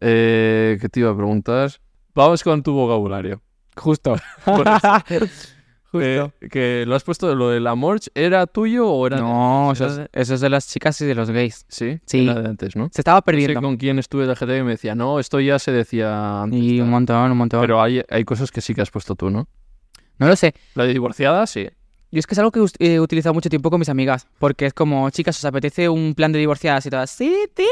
Eh, 0.00 0.78
¿Qué 0.80 0.88
te 0.88 1.00
iba 1.00 1.10
a 1.10 1.16
preguntar? 1.16 1.70
Vamos 2.14 2.42
con 2.42 2.62
tu 2.62 2.72
vocabulario. 2.72 3.40
Justo. 3.76 4.16
Eh, 5.94 6.30
que 6.50 6.84
lo 6.86 6.94
has 6.94 7.04
puesto, 7.04 7.34
lo 7.34 7.50
del 7.50 7.66
amor, 7.66 8.00
¿era 8.14 8.46
tuyo 8.46 8.88
o 8.88 9.06
era 9.06 9.16
de- 9.16 9.22
No, 9.22 9.72
eso 9.72 9.84
era 9.84 10.04
es, 10.04 10.10
eso 10.12 10.34
es 10.34 10.40
de 10.40 10.48
las 10.48 10.66
chicas 10.68 11.00
y 11.00 11.06
de 11.06 11.14
los 11.14 11.30
gays. 11.30 11.66
Sí, 11.68 11.98
Sí. 12.06 12.26
era 12.28 12.40
de 12.40 12.48
antes, 12.48 12.76
¿no? 12.76 12.88
Se 12.92 13.00
estaba 13.02 13.16
No 13.16 13.20
sé 13.20 13.24
perdiendo. 13.26 13.60
con 13.60 13.76
quién 13.76 13.98
estuve 13.98 14.22
de 14.26 14.32
LGTB 14.32 14.58
y 14.60 14.62
me 14.62 14.70
decía, 14.72 14.94
no, 14.94 15.18
esto 15.20 15.38
ya 15.40 15.58
se 15.58 15.72
decía 15.72 16.42
antes. 16.42 16.60
Y 16.60 16.76
tal". 16.78 16.84
un 16.84 16.90
montón, 16.90 17.30
un 17.32 17.36
montón. 17.38 17.60
Pero 17.60 17.82
hay, 17.82 18.02
hay 18.08 18.24
cosas 18.24 18.50
que 18.50 18.60
sí 18.60 18.74
que 18.74 18.80
has 18.80 18.90
puesto 18.90 19.14
tú, 19.14 19.28
¿no? 19.30 19.48
No 20.18 20.28
lo 20.28 20.36
sé. 20.36 20.54
La 20.74 20.84
de 20.84 20.92
divorciada, 20.92 21.46
sí. 21.46 21.68
Yo 22.12 22.18
es 22.18 22.26
que 22.26 22.34
es 22.34 22.38
algo 22.38 22.50
que 22.52 22.60
he 22.78 23.00
utilizado 23.00 23.32
mucho 23.32 23.48
tiempo 23.48 23.70
con 23.70 23.78
mis 23.78 23.88
amigas. 23.88 24.26
Porque 24.38 24.66
es 24.66 24.74
como, 24.74 25.08
chicas, 25.08 25.38
¿os 25.38 25.44
apetece 25.46 25.88
un 25.88 26.14
plan 26.14 26.30
de 26.30 26.38
divorciadas? 26.38 26.84
Y 26.84 26.90
todas, 26.90 27.10
sí, 27.10 27.34
tío, 27.54 27.64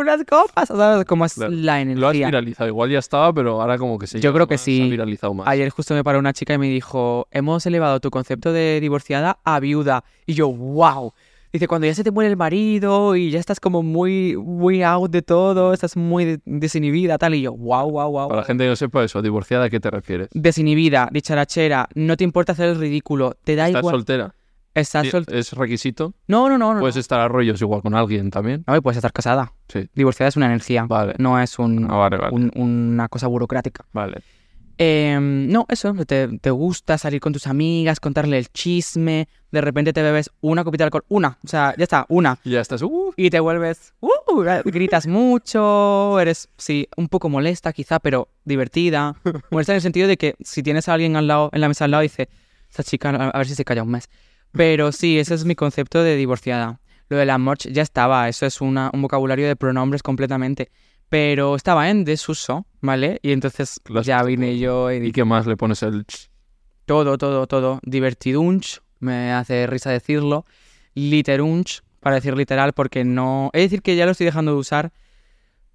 unas 0.00 0.24
copas. 0.24 0.66
¿Sabes? 0.66 1.04
Como 1.06 1.24
es 1.24 1.34
Claro. 1.34 1.52
la 1.52 1.84
Lo 1.84 2.08
has 2.08 2.14
energía. 2.14 2.26
viralizado. 2.26 2.68
Igual 2.68 2.90
ya 2.90 2.98
estaba, 2.98 3.32
pero 3.32 3.62
ahora 3.62 3.78
como 3.78 3.96
que 3.98 4.08
se 4.08 4.20
Yo 4.20 4.32
creo 4.32 4.48
que 4.48 4.54
más, 4.54 4.60
sí. 4.62 4.78
Se 4.78 4.82
ha 4.84 4.88
viralizado 4.88 5.32
más. 5.34 5.46
Ayer 5.46 5.70
justo 5.70 5.94
me 5.94 6.02
paró 6.02 6.18
una 6.18 6.32
chica 6.32 6.54
y 6.54 6.58
me 6.58 6.66
dijo, 6.68 7.28
hemos 7.30 7.64
elevado 7.66 8.00
tu 8.00 8.10
concepto 8.10 8.52
de 8.52 8.80
divorciada 8.80 9.38
a 9.44 9.60
viuda. 9.60 10.02
Y 10.26 10.34
yo, 10.34 10.48
wow. 10.50 11.12
Dice, 11.54 11.68
cuando 11.68 11.86
ya 11.86 11.94
se 11.94 12.02
te 12.02 12.10
muere 12.10 12.28
el 12.28 12.36
marido 12.36 13.14
y 13.14 13.30
ya 13.30 13.38
estás 13.38 13.60
como 13.60 13.84
muy, 13.84 14.36
muy 14.36 14.82
out 14.82 15.08
de 15.12 15.22
todo, 15.22 15.72
estás 15.72 15.96
muy 15.96 16.24
de- 16.24 16.40
desinhibida, 16.44 17.16
tal. 17.16 17.36
Y 17.36 17.42
yo, 17.42 17.52
wow, 17.56 17.88
wow, 17.92 18.10
wow. 18.10 18.28
Para 18.28 18.40
la 18.40 18.44
gente 18.46 18.64
que 18.64 18.70
no 18.70 18.74
sepa 18.74 19.04
eso, 19.04 19.22
divorciada, 19.22 19.66
¿a 19.66 19.70
qué 19.70 19.78
te 19.78 19.88
refieres? 19.88 20.30
Desinhibida, 20.32 21.08
dicharachera, 21.12 21.88
no 21.94 22.16
te 22.16 22.24
importa 22.24 22.52
hacer 22.54 22.70
el 22.70 22.76
ridículo, 22.80 23.36
te 23.44 23.54
da 23.54 23.68
¿Estás 23.68 23.82
igual. 23.82 23.94
soltera? 23.94 24.34
Estás 24.74 25.06
soltera. 25.06 25.38
¿Es 25.38 25.52
requisito? 25.52 26.14
No, 26.26 26.48
no, 26.48 26.58
no. 26.58 26.74
no. 26.74 26.80
Puedes 26.80 26.96
estar 26.96 27.20
a 27.20 27.28
rollos 27.28 27.60
igual 27.62 27.82
con 27.82 27.94
alguien 27.94 28.32
también. 28.32 28.64
No, 28.66 28.74
y 28.74 28.80
puedes 28.80 28.96
estar 28.96 29.12
casada. 29.12 29.52
Sí. 29.68 29.88
Divorciada 29.94 30.30
es 30.30 30.36
una 30.36 30.46
energía. 30.46 30.86
Vale. 30.88 31.14
No 31.18 31.40
es 31.40 31.56
un, 31.60 31.86
Ah, 31.88 31.94
vale, 31.98 32.16
vale. 32.16 32.34
un- 32.34 32.50
una 32.56 33.06
cosa 33.08 33.28
burocrática. 33.28 33.84
Vale. 33.92 34.22
Em, 34.76 35.48
no, 35.48 35.66
eso, 35.68 35.94
te, 36.06 36.38
te 36.38 36.50
gusta 36.50 36.98
salir 36.98 37.20
con 37.20 37.32
tus 37.32 37.46
amigas, 37.46 38.00
contarle 38.00 38.38
el 38.38 38.48
chisme, 38.48 39.28
de 39.52 39.60
repente 39.60 39.92
te 39.92 40.02
bebes 40.02 40.30
una 40.40 40.64
copita 40.64 40.82
de 40.82 40.86
alcohol, 40.86 41.04
una, 41.08 41.38
o 41.44 41.48
sea, 41.48 41.74
ya 41.76 41.84
está, 41.84 42.06
una, 42.08 42.38
Y 42.44 42.50
ya 42.50 42.60
estás. 42.60 42.82
Uh, 42.82 43.12
y 43.16 43.30
te 43.30 43.38
vuelves, 43.38 43.94
uh, 44.00 44.10
gritas 44.64 45.06
mucho, 45.06 46.18
eres, 46.18 46.48
sí, 46.56 46.88
un 46.96 47.08
poco 47.08 47.28
molesta 47.28 47.72
quizá, 47.72 48.00
pero 48.00 48.28
divertida. 48.44 49.14
Molesta 49.50 49.72
en 49.72 49.76
el 49.76 49.82
sentido 49.82 50.08
de 50.08 50.16
que 50.16 50.34
si 50.40 50.62
tienes 50.62 50.88
a 50.88 50.94
alguien 50.94 51.14
al 51.14 51.28
lado, 51.28 51.50
en 51.52 51.60
la 51.60 51.68
mesa 51.68 51.84
al 51.84 51.92
lado, 51.92 52.02
dice, 52.02 52.28
esta 52.68 52.82
chica, 52.82 53.10
a 53.10 53.38
ver 53.38 53.46
si 53.46 53.54
se 53.54 53.64
calla 53.64 53.84
un 53.84 53.90
mes. 53.90 54.08
Pero 54.50 54.90
sí, 54.90 55.18
ese 55.18 55.34
es 55.34 55.44
mi 55.44 55.54
concepto 55.54 56.02
de 56.02 56.16
divorciada. 56.16 56.80
lo 57.08 57.16
de 57.16 57.26
la 57.26 57.38
merch 57.38 57.68
ya 57.68 57.82
estaba, 57.82 58.28
eso 58.28 58.46
es 58.46 58.60
una, 58.60 58.90
un 58.92 59.02
vocabulario 59.02 59.46
de 59.46 59.56
pronombres 59.56 60.02
completamente. 60.02 60.70
Pero 61.14 61.54
estaba 61.54 61.90
en 61.90 62.02
desuso, 62.04 62.66
¿vale? 62.80 63.20
Y 63.22 63.30
entonces 63.30 63.80
ya 64.02 64.20
vine 64.24 64.58
yo 64.58 64.90
y 64.90 64.96
¿Y 64.96 65.12
qué 65.12 65.24
más 65.24 65.46
le 65.46 65.56
pones 65.56 65.84
el 65.84 66.04
ch? 66.06 66.28
todo, 66.86 67.16
todo, 67.18 67.46
todo. 67.46 67.78
Divertidunch, 67.84 68.80
me 68.98 69.30
hace 69.32 69.68
risa 69.68 69.90
decirlo. 69.90 70.44
Literunch, 70.94 71.82
para 72.00 72.16
decir 72.16 72.36
literal, 72.36 72.72
porque 72.72 73.04
no... 73.04 73.50
Es 73.52 73.62
decir, 73.62 73.80
que 73.80 73.94
ya 73.94 74.06
lo 74.06 74.10
estoy 74.10 74.24
dejando 74.26 74.50
de 74.54 74.58
usar, 74.58 74.92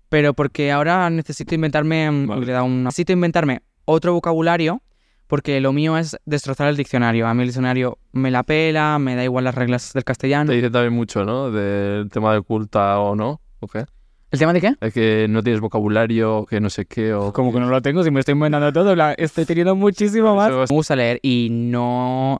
pero 0.09 0.33
porque 0.33 0.73
ahora 0.73 1.09
necesito 1.09 1.55
inventarme... 1.55 2.11
mm, 2.11 2.27
Vale. 2.27 2.45
le 2.45 2.51
da 2.51 2.63
un- 2.63 2.83
Necesito 2.83 3.13
inventarme 3.13 3.61
otro 3.85 4.11
vocabulario, 4.11 4.81
porque 5.27 5.61
lo 5.61 5.71
mío 5.71 5.97
es 5.97 6.17
destrozar 6.25 6.67
el 6.67 6.75
diccionario. 6.75 7.27
A 7.27 7.33
mí 7.33 7.43
el 7.43 7.47
diccionario 7.47 7.97
me 8.11 8.29
la 8.29 8.43
pela, 8.43 8.99
me 8.99 9.15
da 9.15 9.23
igual 9.23 9.45
las 9.45 9.55
reglas 9.55 9.93
del 9.93 10.03
castellano. 10.03 10.49
Te 10.49 10.57
dice 10.57 10.69
también 10.69 10.91
mucho, 10.93 11.23
¿no? 11.23 11.49
Del 11.49 12.09
tema 12.09 12.33
de 12.33 12.41
culta 12.41 12.99
o 12.99 13.15
no. 13.15 13.39
¿O 13.61 13.67
qué? 13.67 13.85
¿El 14.31 14.37
tema 14.39 14.53
de 14.53 14.61
qué? 14.61 14.75
Es 14.81 14.93
que 14.93 15.25
no 15.29 15.41
tienes 15.41 15.59
vocabulario, 15.59 16.45
que 16.47 16.59
no 16.59 16.69
sé 16.69 16.85
qué. 16.85 17.13
O 17.13 17.33
Como 17.33 17.51
que 17.51 17.59
no 17.59 17.67
lo 17.67 17.81
tengo, 17.81 18.03
si 18.03 18.11
me 18.11 18.19
estoy 18.19 18.33
inventando 18.33 18.71
todo, 18.71 18.95
la- 18.95 19.13
estoy 19.13 19.45
teniendo 19.45 19.75
muchísimo 19.75 20.35
más. 20.35 20.51
Me 20.51 20.65
gusta 20.75 20.95
leer 20.95 21.19
y 21.23 21.47
no 21.51 22.39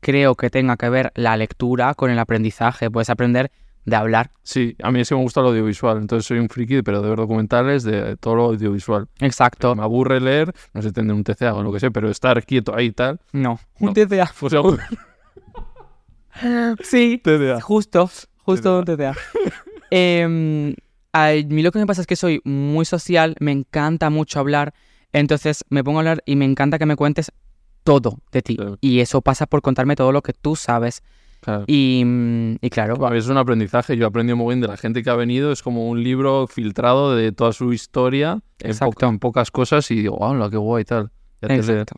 creo 0.00 0.34
que 0.34 0.50
tenga 0.50 0.76
que 0.76 0.88
ver 0.90 1.10
la 1.14 1.36
lectura 1.36 1.94
con 1.94 2.10
el 2.10 2.18
aprendizaje. 2.18 2.90
Puedes 2.90 3.08
aprender 3.08 3.50
de 3.84 3.96
hablar. 3.96 4.30
Sí, 4.42 4.76
a 4.82 4.90
mí 4.90 5.00
es 5.00 5.08
que 5.08 5.14
me 5.14 5.22
gusta 5.22 5.40
lo 5.40 5.48
audiovisual. 5.48 5.96
Entonces 5.98 6.26
soy 6.26 6.38
un 6.38 6.48
friki, 6.50 6.82
pero 6.82 7.00
de 7.00 7.08
ver 7.08 7.18
documentales, 7.18 7.82
de 7.82 8.16
todo 8.18 8.34
lo 8.36 8.44
audiovisual. 8.44 9.08
Exacto. 9.20 9.74
Me 9.74 9.82
aburre 9.82 10.20
leer, 10.20 10.52
no 10.74 10.82
sé, 10.82 10.92
tener 10.92 11.14
un 11.14 11.24
TCA 11.24 11.54
o 11.54 11.62
lo 11.62 11.72
que 11.72 11.80
sé, 11.80 11.90
pero 11.90 12.10
estar 12.10 12.44
quieto 12.44 12.74
ahí 12.76 12.86
y 12.86 12.92
tal. 12.92 13.20
No. 13.32 13.58
No. 13.80 13.88
Un 13.88 13.94
TCA. 13.94 14.30
Pues 14.38 14.52
aún- 14.52 14.78
Sí. 16.82 17.20
TCA. 17.22 17.60
Justo. 17.60 18.10
Justo 18.44 18.78
un 18.80 18.84
TCA. 18.84 19.14
Em, 19.94 20.74
a 21.12 21.32
mí 21.48 21.62
lo 21.62 21.72
que 21.72 21.78
me 21.78 21.86
pasa 21.86 22.00
es 22.00 22.06
que 22.06 22.16
soy 22.16 22.40
muy 22.44 22.84
social, 22.84 23.36
me 23.40 23.52
encanta 23.52 24.10
mucho 24.10 24.40
hablar. 24.40 24.74
Entonces 25.12 25.64
me 25.68 25.84
pongo 25.84 25.98
a 25.98 26.00
hablar 26.00 26.22
y 26.26 26.36
me 26.36 26.44
encanta 26.44 26.78
que 26.78 26.86
me 26.86 26.96
cuentes 26.96 27.32
todo 27.84 28.18
de 28.32 28.42
ti. 28.42 28.56
Y 28.80 29.00
eso 29.00 29.20
pasa 29.20 29.46
por 29.46 29.60
contarme 29.60 29.94
todo 29.96 30.12
lo 30.12 30.22
que 30.22 30.32
tú 30.32 30.56
sabes. 30.56 31.02
Claro. 31.42 31.64
Y, 31.66 32.04
y 32.60 32.70
claro, 32.70 33.04
A 33.04 33.10
mí 33.10 33.18
es 33.18 33.26
un 33.28 33.36
aprendizaje. 33.36 33.96
Yo 33.96 34.06
aprendí 34.06 34.32
muy 34.32 34.54
bien 34.54 34.60
de 34.60 34.68
la 34.68 34.76
gente 34.76 35.02
que 35.02 35.10
ha 35.10 35.16
venido. 35.16 35.50
Es 35.52 35.62
como 35.62 35.88
un 35.88 36.02
libro 36.02 36.46
filtrado 36.46 37.16
de 37.16 37.32
toda 37.32 37.52
su 37.52 37.72
historia 37.72 38.32
en, 38.32 38.40
po- 38.60 38.66
Exacto. 38.68 39.06
en 39.08 39.18
pocas 39.18 39.50
cosas 39.50 39.90
y 39.90 39.96
digo, 39.96 40.16
¡hola, 40.18 40.48
qué 40.48 40.56
guay 40.56 40.82
y 40.82 40.84
tal! 40.84 41.10
Ya 41.42 41.48
te 41.48 41.56
exacto. 41.56 41.96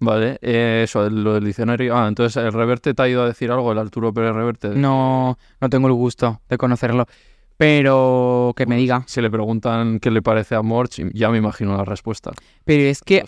Vale, 0.00 0.38
eh, 0.42 0.82
eso, 0.84 1.08
lo 1.08 1.34
del 1.34 1.44
diccionario. 1.44 1.96
Ah, 1.96 2.08
entonces 2.08 2.36
el 2.44 2.52
Reverte 2.52 2.92
te 2.92 3.02
ha 3.02 3.08
ido 3.08 3.22
a 3.22 3.26
decir 3.26 3.50
algo, 3.52 3.70
el 3.72 3.78
Arturo 3.78 4.12
Pérez 4.12 4.34
Reverte. 4.34 4.68
No, 4.70 5.38
no 5.60 5.68
tengo 5.70 5.86
el 5.86 5.94
gusto 5.94 6.40
de 6.48 6.58
conocerlo. 6.58 7.06
Pero 7.56 8.52
que 8.56 8.66
me 8.66 8.76
diga. 8.76 9.04
Si 9.06 9.20
le 9.20 9.30
preguntan 9.30 10.00
qué 10.00 10.10
le 10.10 10.22
parece 10.22 10.54
a 10.54 10.62
Morch, 10.62 11.00
ya 11.12 11.30
me 11.30 11.38
imagino 11.38 11.76
la 11.76 11.84
respuesta. 11.84 12.32
Pero 12.64 12.82
es 12.84 13.00
que, 13.02 13.24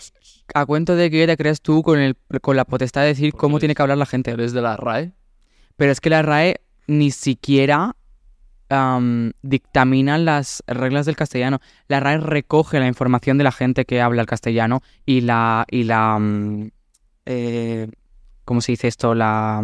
a 0.53 0.65
cuento 0.65 0.95
de 0.95 1.09
que 1.09 1.25
te 1.27 1.37
crees 1.37 1.61
tú 1.61 1.81
con, 1.83 1.99
el, 1.99 2.17
con 2.41 2.55
la 2.55 2.65
potestad 2.65 3.01
de 3.01 3.07
decir 3.07 3.33
cómo 3.33 3.57
eres- 3.57 3.61
tiene 3.61 3.75
que 3.75 3.81
hablar 3.81 3.97
la 3.97 4.05
gente. 4.05 4.31
¿Eres 4.31 4.51
de 4.53 4.61
la 4.61 4.75
RAE? 4.77 5.11
Pero 5.77 5.91
es 5.91 5.99
que 6.01 6.09
la 6.09 6.21
RAE 6.21 6.61
ni 6.87 7.11
siquiera 7.11 7.95
am, 8.69 9.31
dictamina 9.41 10.17
las 10.17 10.63
reglas 10.67 11.05
del 11.05 11.15
castellano. 11.15 11.59
La 11.87 11.99
RAE 11.99 12.17
recoge 12.17 12.79
la 12.79 12.87
información 12.87 13.37
de 13.37 13.43
la 13.43 13.51
gente 13.51 13.85
que 13.85 14.01
habla 14.01 14.21
el 14.21 14.27
castellano 14.27 14.81
y 15.05 15.21
la. 15.21 15.65
Y 15.69 15.83
la 15.83 16.19
eh, 17.25 17.87
¿Cómo 18.43 18.61
se 18.61 18.73
dice 18.73 18.87
esto? 18.87 19.15
La. 19.15 19.63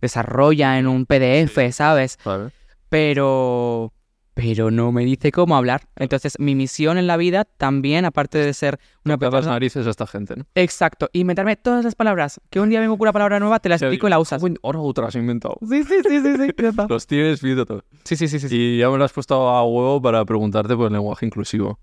desarrolla 0.00 0.78
en 0.78 0.86
un 0.86 1.06
PDF, 1.06 1.72
¿sabes? 1.72 2.18
Vale. 2.24 2.50
Pero 2.88 3.92
pero 4.34 4.70
no 4.70 4.92
me 4.92 5.04
dice 5.04 5.32
cómo 5.32 5.56
hablar. 5.56 5.88
Entonces, 5.96 6.36
mi 6.38 6.54
misión 6.54 6.96
en 6.96 7.08
la 7.08 7.16
vida 7.16 7.44
también, 7.44 8.04
aparte 8.04 8.38
de 8.38 8.54
ser 8.54 8.78
una 9.04 9.14
Tocar 9.16 9.32
las 9.32 9.38
persona... 9.40 9.52
narices 9.54 9.84
a 9.84 9.90
esta 9.90 10.06
gente, 10.06 10.36
¿no? 10.36 10.44
Exacto, 10.54 11.10
inventarme 11.12 11.56
todas 11.56 11.84
las 11.84 11.96
palabras. 11.96 12.40
Que 12.48 12.60
un 12.60 12.68
día 12.70 12.78
vengo 12.78 12.96
con 12.96 13.06
una 13.06 13.12
palabra 13.12 13.40
nueva, 13.40 13.58
te 13.58 13.68
la 13.68 13.74
explico 13.74 14.06
y 14.06 14.10
la 14.10 14.20
usas. 14.20 14.40
Ahora 14.62 14.78
otra 14.78 15.08
has 15.08 15.16
inventado. 15.16 15.56
Sí, 15.68 15.82
sí, 15.82 15.94
sí, 16.08 16.20
sí, 16.22 16.36
sí, 16.36 16.50
ya 16.56 16.68
está. 16.68 16.86
Los 16.88 17.08
tienes, 17.08 17.42
visto 17.42 17.66
todo. 17.66 17.84
Sí, 18.04 18.14
sí, 18.14 18.28
sí, 18.28 18.38
sí. 18.38 18.48
sí. 18.48 18.56
Y 18.56 18.78
ya 18.78 18.88
me 18.90 18.96
lo 18.98 19.04
has 19.04 19.12
puesto 19.12 19.48
a 19.48 19.64
huevo 19.64 20.00
para 20.00 20.24
preguntarte 20.24 20.76
por 20.76 20.86
el 20.86 20.92
lenguaje 20.92 21.26
inclusivo. 21.26 21.80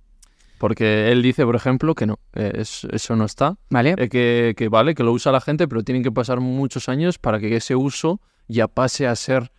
Porque 0.58 1.12
él 1.12 1.22
dice, 1.22 1.44
por 1.44 1.58
ejemplo, 1.58 1.94
que 1.94 2.06
no, 2.06 2.20
eh, 2.36 2.54
es- 2.56 2.88
eso 2.90 3.18
no 3.18 3.26
está. 3.26 3.58
¿Vale? 3.70 3.96
Eh, 3.98 4.08
que, 4.08 4.54
que 4.56 4.70
vale, 4.70 4.96
que 4.96 5.04
lo 5.04 5.12
usa 5.12 5.34
la 5.34 5.42
gente, 5.42 5.68
pero 5.68 5.84
tienen 5.84 6.04
que 6.04 6.12
pasar 6.14 6.40
muchos 6.40 6.88
años 6.88 7.20
para 7.20 7.38
que 7.42 7.54
ese 7.58 7.76
uso 7.76 8.22
ya 8.48 8.70
pase 8.70 9.08
a 9.08 9.16
ser 9.18 9.52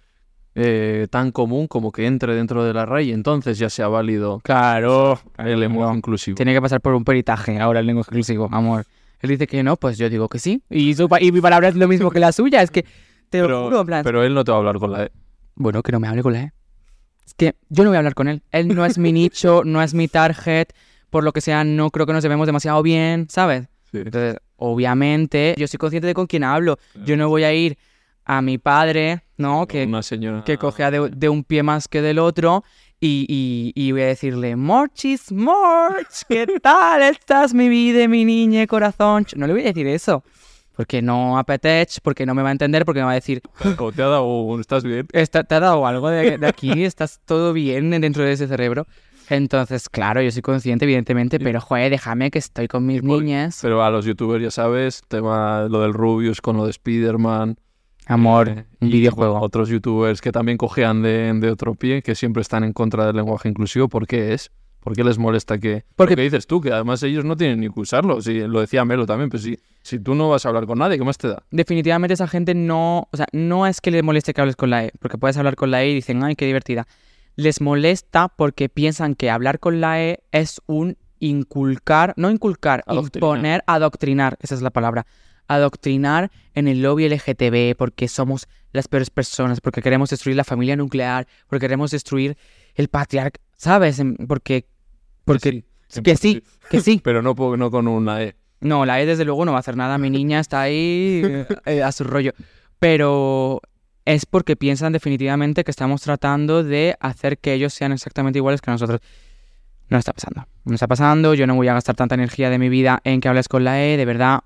eh, 0.59 1.07
tan 1.11 1.33
común 1.33 1.67
como 1.69 1.93
que 1.93 2.07
entre 2.07 2.35
dentro 2.35 2.65
de 2.65 2.73
la 2.73 2.87
RAI 2.87 3.11
y 3.11 3.13
entonces 3.13 3.59
ya 3.59 3.69
sea 3.69 3.89
válido 3.89 4.41
Claro. 4.43 5.21
el 5.37 5.61
lenguaje 5.61 5.93
No. 5.93 5.99
inclusivo. 5.99 6.35
Tiene 6.35 6.55
que 6.55 6.63
pasar 6.63 6.81
por 6.81 6.95
un 6.95 7.05
peritaje 7.05 7.61
ahora 7.61 7.81
el 7.81 7.87
lenguaje 7.87 8.09
inclusivo, 8.11 8.49
amor. 8.51 8.87
Él 9.21 9.31
dice 9.31 9.47
que 9.47 9.63
no, 9.63 9.77
pues 9.77 9.99
yo 9.99 10.09
digo 10.09 10.29
que 10.31 10.39
sí. 10.39 10.63
Y, 10.71 10.95
su 10.95 11.09
y 11.21 11.31
mi 11.31 11.41
palabra 11.43 11.69
es 11.69 11.75
lo 11.77 11.87
mismo 11.89 12.11
que 12.11 12.21
la 12.21 12.33
suya. 12.33 12.63
Es 12.63 12.71
que 12.71 12.87
te 13.29 13.41
lo 13.47 13.65
juro, 13.65 13.81
en 13.81 13.87
plan, 13.87 14.03
Pero 14.05 14.25
él 14.25 14.33
no 14.35 14.45
te 14.45 14.51
va 14.51 14.57
a 14.57 14.61
hablar 14.61 14.79
con 14.79 14.93
la 14.93 15.05
E. 15.05 15.13
Bueno, 15.57 15.83
que 15.83 15.93
no 15.93 16.01
me 16.01 16.09
hable 16.09 16.23
con 16.23 16.33
la 16.33 16.41
E. 16.45 16.53
Es 17.27 17.35
que 17.35 17.55
yo 17.69 17.85
no 17.85 17.91
voy 17.91 17.97
a 17.97 17.99
hablar 17.99 18.15
con 18.15 18.29
él. 18.29 18.43
Él 18.51 18.69
no 18.69 18.85
es 18.87 18.97
mi 18.99 19.13
nicho, 19.13 19.63
no 19.65 19.83
es 19.83 19.93
mi 19.95 20.09
target. 20.09 20.69
Por 21.11 21.23
lo 21.23 21.33
que 21.33 21.41
sea, 21.43 21.65
no 21.65 21.91
creo 21.91 22.07
que 22.07 22.13
nos 22.15 22.23
llevemos 22.23 22.47
demasiado 22.47 22.83
bien, 22.83 23.27
¿sabes? 23.29 23.69
Sí. 23.91 23.99
Entonces, 23.99 24.37
obviamente, 24.57 25.55
yo 25.59 25.67
soy 25.67 25.79
consciente 25.79 26.07
de 26.07 26.15
con 26.15 26.27
quién 26.27 26.45
hablo. 26.45 26.79
Yo 27.05 27.17
no 27.17 27.29
voy 27.29 27.45
a 27.45 27.53
ir 27.53 27.77
a 28.25 28.43
mi 28.43 28.59
padre, 28.59 29.23
¿no? 29.37 29.67
Que, 29.67 29.85
Una 29.85 30.03
señora... 30.03 30.43
que 30.45 30.59
cogea 30.59 30.91
de, 30.91 31.11
de 31.11 31.29
un 31.29 31.45
pie 31.45 31.63
más 31.63 31.89
que 31.89 32.03
del 32.03 32.19
otro 32.19 32.65
y, 33.01 33.27
y, 33.29 33.73
y 33.75 33.93
voy 33.93 34.03
a 34.03 34.07
decirle, 34.07 34.57
Morchis, 34.57 35.31
Morch, 35.33 36.23
¿qué 36.29 36.47
tal 36.63 37.03
estás, 37.03 37.53
mi 37.55 37.69
vida, 37.69 38.09
mi 38.09 38.25
niña, 38.25 38.67
corazón? 38.67 39.27
No 39.37 39.47
le 39.47 39.53
voy 39.53 39.63
a 39.63 39.67
decir 39.67 39.87
eso. 39.87 40.23
Porque 40.75 41.01
no 41.01 41.39
apetece, 41.39 42.01
porque 42.03 42.27
no 42.27 42.35
me 42.35 42.43
va 42.43 42.51
a 42.51 42.53
entender, 42.53 42.85
porque 42.85 43.01
me 43.01 43.07
va 43.07 43.13
a 43.13 43.15
decir, 43.15 43.41
O 43.79 43.93
te 43.93 44.03
ha 44.03 44.09
dado. 44.09 44.61
¿Estás 44.61 44.85
bien? 44.85 45.07
¿Está- 45.13 45.43
¿Te 45.45 45.55
ha 45.55 45.61
dado 45.61 45.87
algo 45.87 46.11
de, 46.11 46.37
de 46.37 46.47
aquí? 46.47 46.85
¿Estás 46.85 47.21
todo 47.25 47.53
bien 47.55 47.91
dentro 47.91 48.23
de 48.25 48.33
ese 48.33 48.47
cerebro? 48.47 48.87
Entonces, 49.31 49.89
claro, 49.89 50.21
yo 50.23 50.31
soy 50.31 50.43
consciente, 50.43 50.85
evidentemente, 50.85 51.41
pero 51.41 51.61
joder, 51.61 51.91
déjame 51.91 52.31
que 52.31 52.39
estoy 52.39 52.69
con 52.69 52.87
mis 52.87 53.03
niñas. 53.03 53.59
Pero 53.63 53.83
a 53.83 53.91
los 53.91 54.05
youtubers, 54.05 54.41
ya 54.45 54.51
sabes, 54.53 55.03
tema 55.09 55.67
lo 55.69 55.81
del 55.81 55.95
Rubius 55.95 56.41
con 56.41 56.57
lo 56.59 56.65
de 56.67 56.71
Spider-Man. 56.71 57.57
Amor, 58.07 58.49
eh, 58.49 58.65
videojuego. 58.81 59.41
otros 59.41 59.69
youtubers 59.69 60.21
que 60.21 60.33
también 60.33 60.59
cogían 60.59 61.03
de, 61.03 61.33
de 61.35 61.51
otro 61.51 61.75
pie, 61.75 62.03
que 62.03 62.15
siempre 62.15 62.41
están 62.43 62.65
en 62.65 62.73
contra 62.73 63.07
del 63.07 63.17
lenguaje 63.17 63.49
inclusivo. 63.49 63.89
¿Por 63.89 64.07
qué 64.07 64.33
es? 64.33 64.51
¿Por 64.81 64.95
qué 64.95 65.03
les 65.03 65.19
molesta 65.19 65.59
que... 65.59 65.85
Porque- 65.97 66.13
Lo 66.13 66.17
que 66.19 66.23
dices 66.23 66.47
tú, 66.47 66.61
que 66.61 66.71
además 66.73 67.03
ellos 67.03 67.25
no 67.25 67.37
tienen 67.37 67.59
ni 67.59 67.69
que 67.69 67.81
usarlo. 67.81 68.21
Sí, 68.23 68.39
lo 68.41 68.61
decía 68.61 68.85
Melo 68.85 69.05
también, 69.07 69.29
pues 69.31 69.43
si, 69.43 69.59
si 69.83 69.99
tú 69.99 70.15
no 70.15 70.29
vas 70.29 70.47
a 70.47 70.51
hablar 70.51 70.67
con 70.67 70.79
nadie, 70.79 70.97
¿qué 70.97 71.05
más 71.05 71.19
te 71.19 71.27
da? 71.27 71.43
Definitivamente 71.51 72.15
esa 72.15 72.29
gente 72.29 72.55
no, 72.55 73.09
o 73.11 73.17
sea, 73.17 73.27
no 73.33 73.67
es 73.67 73.81
que 73.81 73.91
les 73.91 74.05
moleste 74.05 74.33
que 74.33 74.41
hables 74.41 74.55
con 74.55 74.71
la 74.71 74.85
E, 74.85 74.93
porque 75.01 75.19
puedes 75.19 75.37
hablar 75.37 75.57
con 75.57 75.73
la 75.73 75.83
E 75.83 75.91
y 75.91 75.95
dicen, 75.95 76.23
ay, 76.23 76.37
qué 76.37 76.47
divertida. 76.47 76.87
Les 77.35 77.61
molesta 77.61 78.29
porque 78.29 78.69
piensan 78.69 79.17
que 79.17 79.29
hablar 79.29 79.59
con 79.59 79.81
la 79.81 80.01
E 80.01 80.21
es 80.31 80.63
un 80.67 80.97
inculcar, 81.19 82.15
no 82.17 82.31
inculcar, 82.31 82.85
Adoctrinar. 82.87 83.29
imponer, 83.37 83.65
adoctrinar, 83.67 84.37
esa 84.41 84.55
es 84.55 84.63
la 84.63 84.71
palabra, 84.71 85.05
adoctrinar 85.49 86.31
en 86.55 86.69
el 86.69 86.83
lobby 86.83 87.09
LGTB 87.09 87.77
porque 87.77 88.09
somos 88.09 88.49
las 88.73 88.89
peores 88.89 89.11
personas, 89.11 89.61
porque 89.61 89.83
queremos 89.83 90.11
destruir 90.11 90.37
la 90.37 90.45
familia 90.45 90.77
nuclear, 90.77 91.27
porque 91.49 91.65
queremos 91.65 91.91
destruir 91.91 92.37
el 92.75 92.89
patriarca, 92.89 93.41
¿sabes? 93.57 93.99
Em, 93.99 94.17
Porque, 94.17 94.67
porque, 95.25 95.65
sí, 95.89 96.03
que 96.03 96.17
sí, 96.17 96.43
que 96.71 96.81
sí. 96.81 97.01
Pero 97.05 97.23
no, 97.23 97.35
no 97.35 97.71
con 97.71 97.89
una 97.89 98.23
E. 98.23 98.37
No, 98.61 98.87
la 98.87 99.01
E 99.01 99.07
desde 99.07 99.25
luego 99.25 99.45
no 99.45 99.53
va 99.53 99.59
a 99.59 99.61
hacer 99.61 99.77
nada. 99.77 99.99
Mi 99.99 100.11
niña 100.11 100.41
está 100.41 100.61
ahí 100.61 101.23
eh, 101.25 101.47
eh, 101.67 101.83
a 101.83 101.93
su 101.93 102.05
rollo. 102.05 102.33
Pero 102.79 103.61
es 104.05 104.27
porque 104.27 104.57
piensan 104.57 104.93
definitivamente 104.93 105.65
que 105.65 105.71
estamos 105.71 106.03
tratando 106.03 106.63
de 106.63 106.97
hacer 107.01 107.39
que 107.39 107.53
ellos 107.53 107.75
sean 107.75 107.93
exactamente 107.93 108.39
iguales 108.39 108.61
que 108.61 108.71
nosotros. 108.71 109.01
No 109.89 109.99
está 109.99 110.13
pasando. 110.13 110.47
No 110.65 110.75
está 110.75 110.87
pasando. 110.87 111.35
Yo 111.35 111.47
no 111.47 111.55
voy 111.55 111.69
a 111.69 111.75
gastar 111.75 111.97
tanta 111.97 112.15
energía 112.15 112.51
de 112.51 112.59
mi 112.59 112.69
vida 112.69 113.01
en 113.05 113.21
que 113.21 113.29
hables 113.29 113.49
con 113.49 113.65
la 113.65 113.83
E, 113.85 113.97
de 113.97 114.05
verdad. 114.05 114.41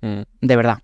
Mm. 0.00 0.22
De 0.40 0.56
verdad. 0.56 0.78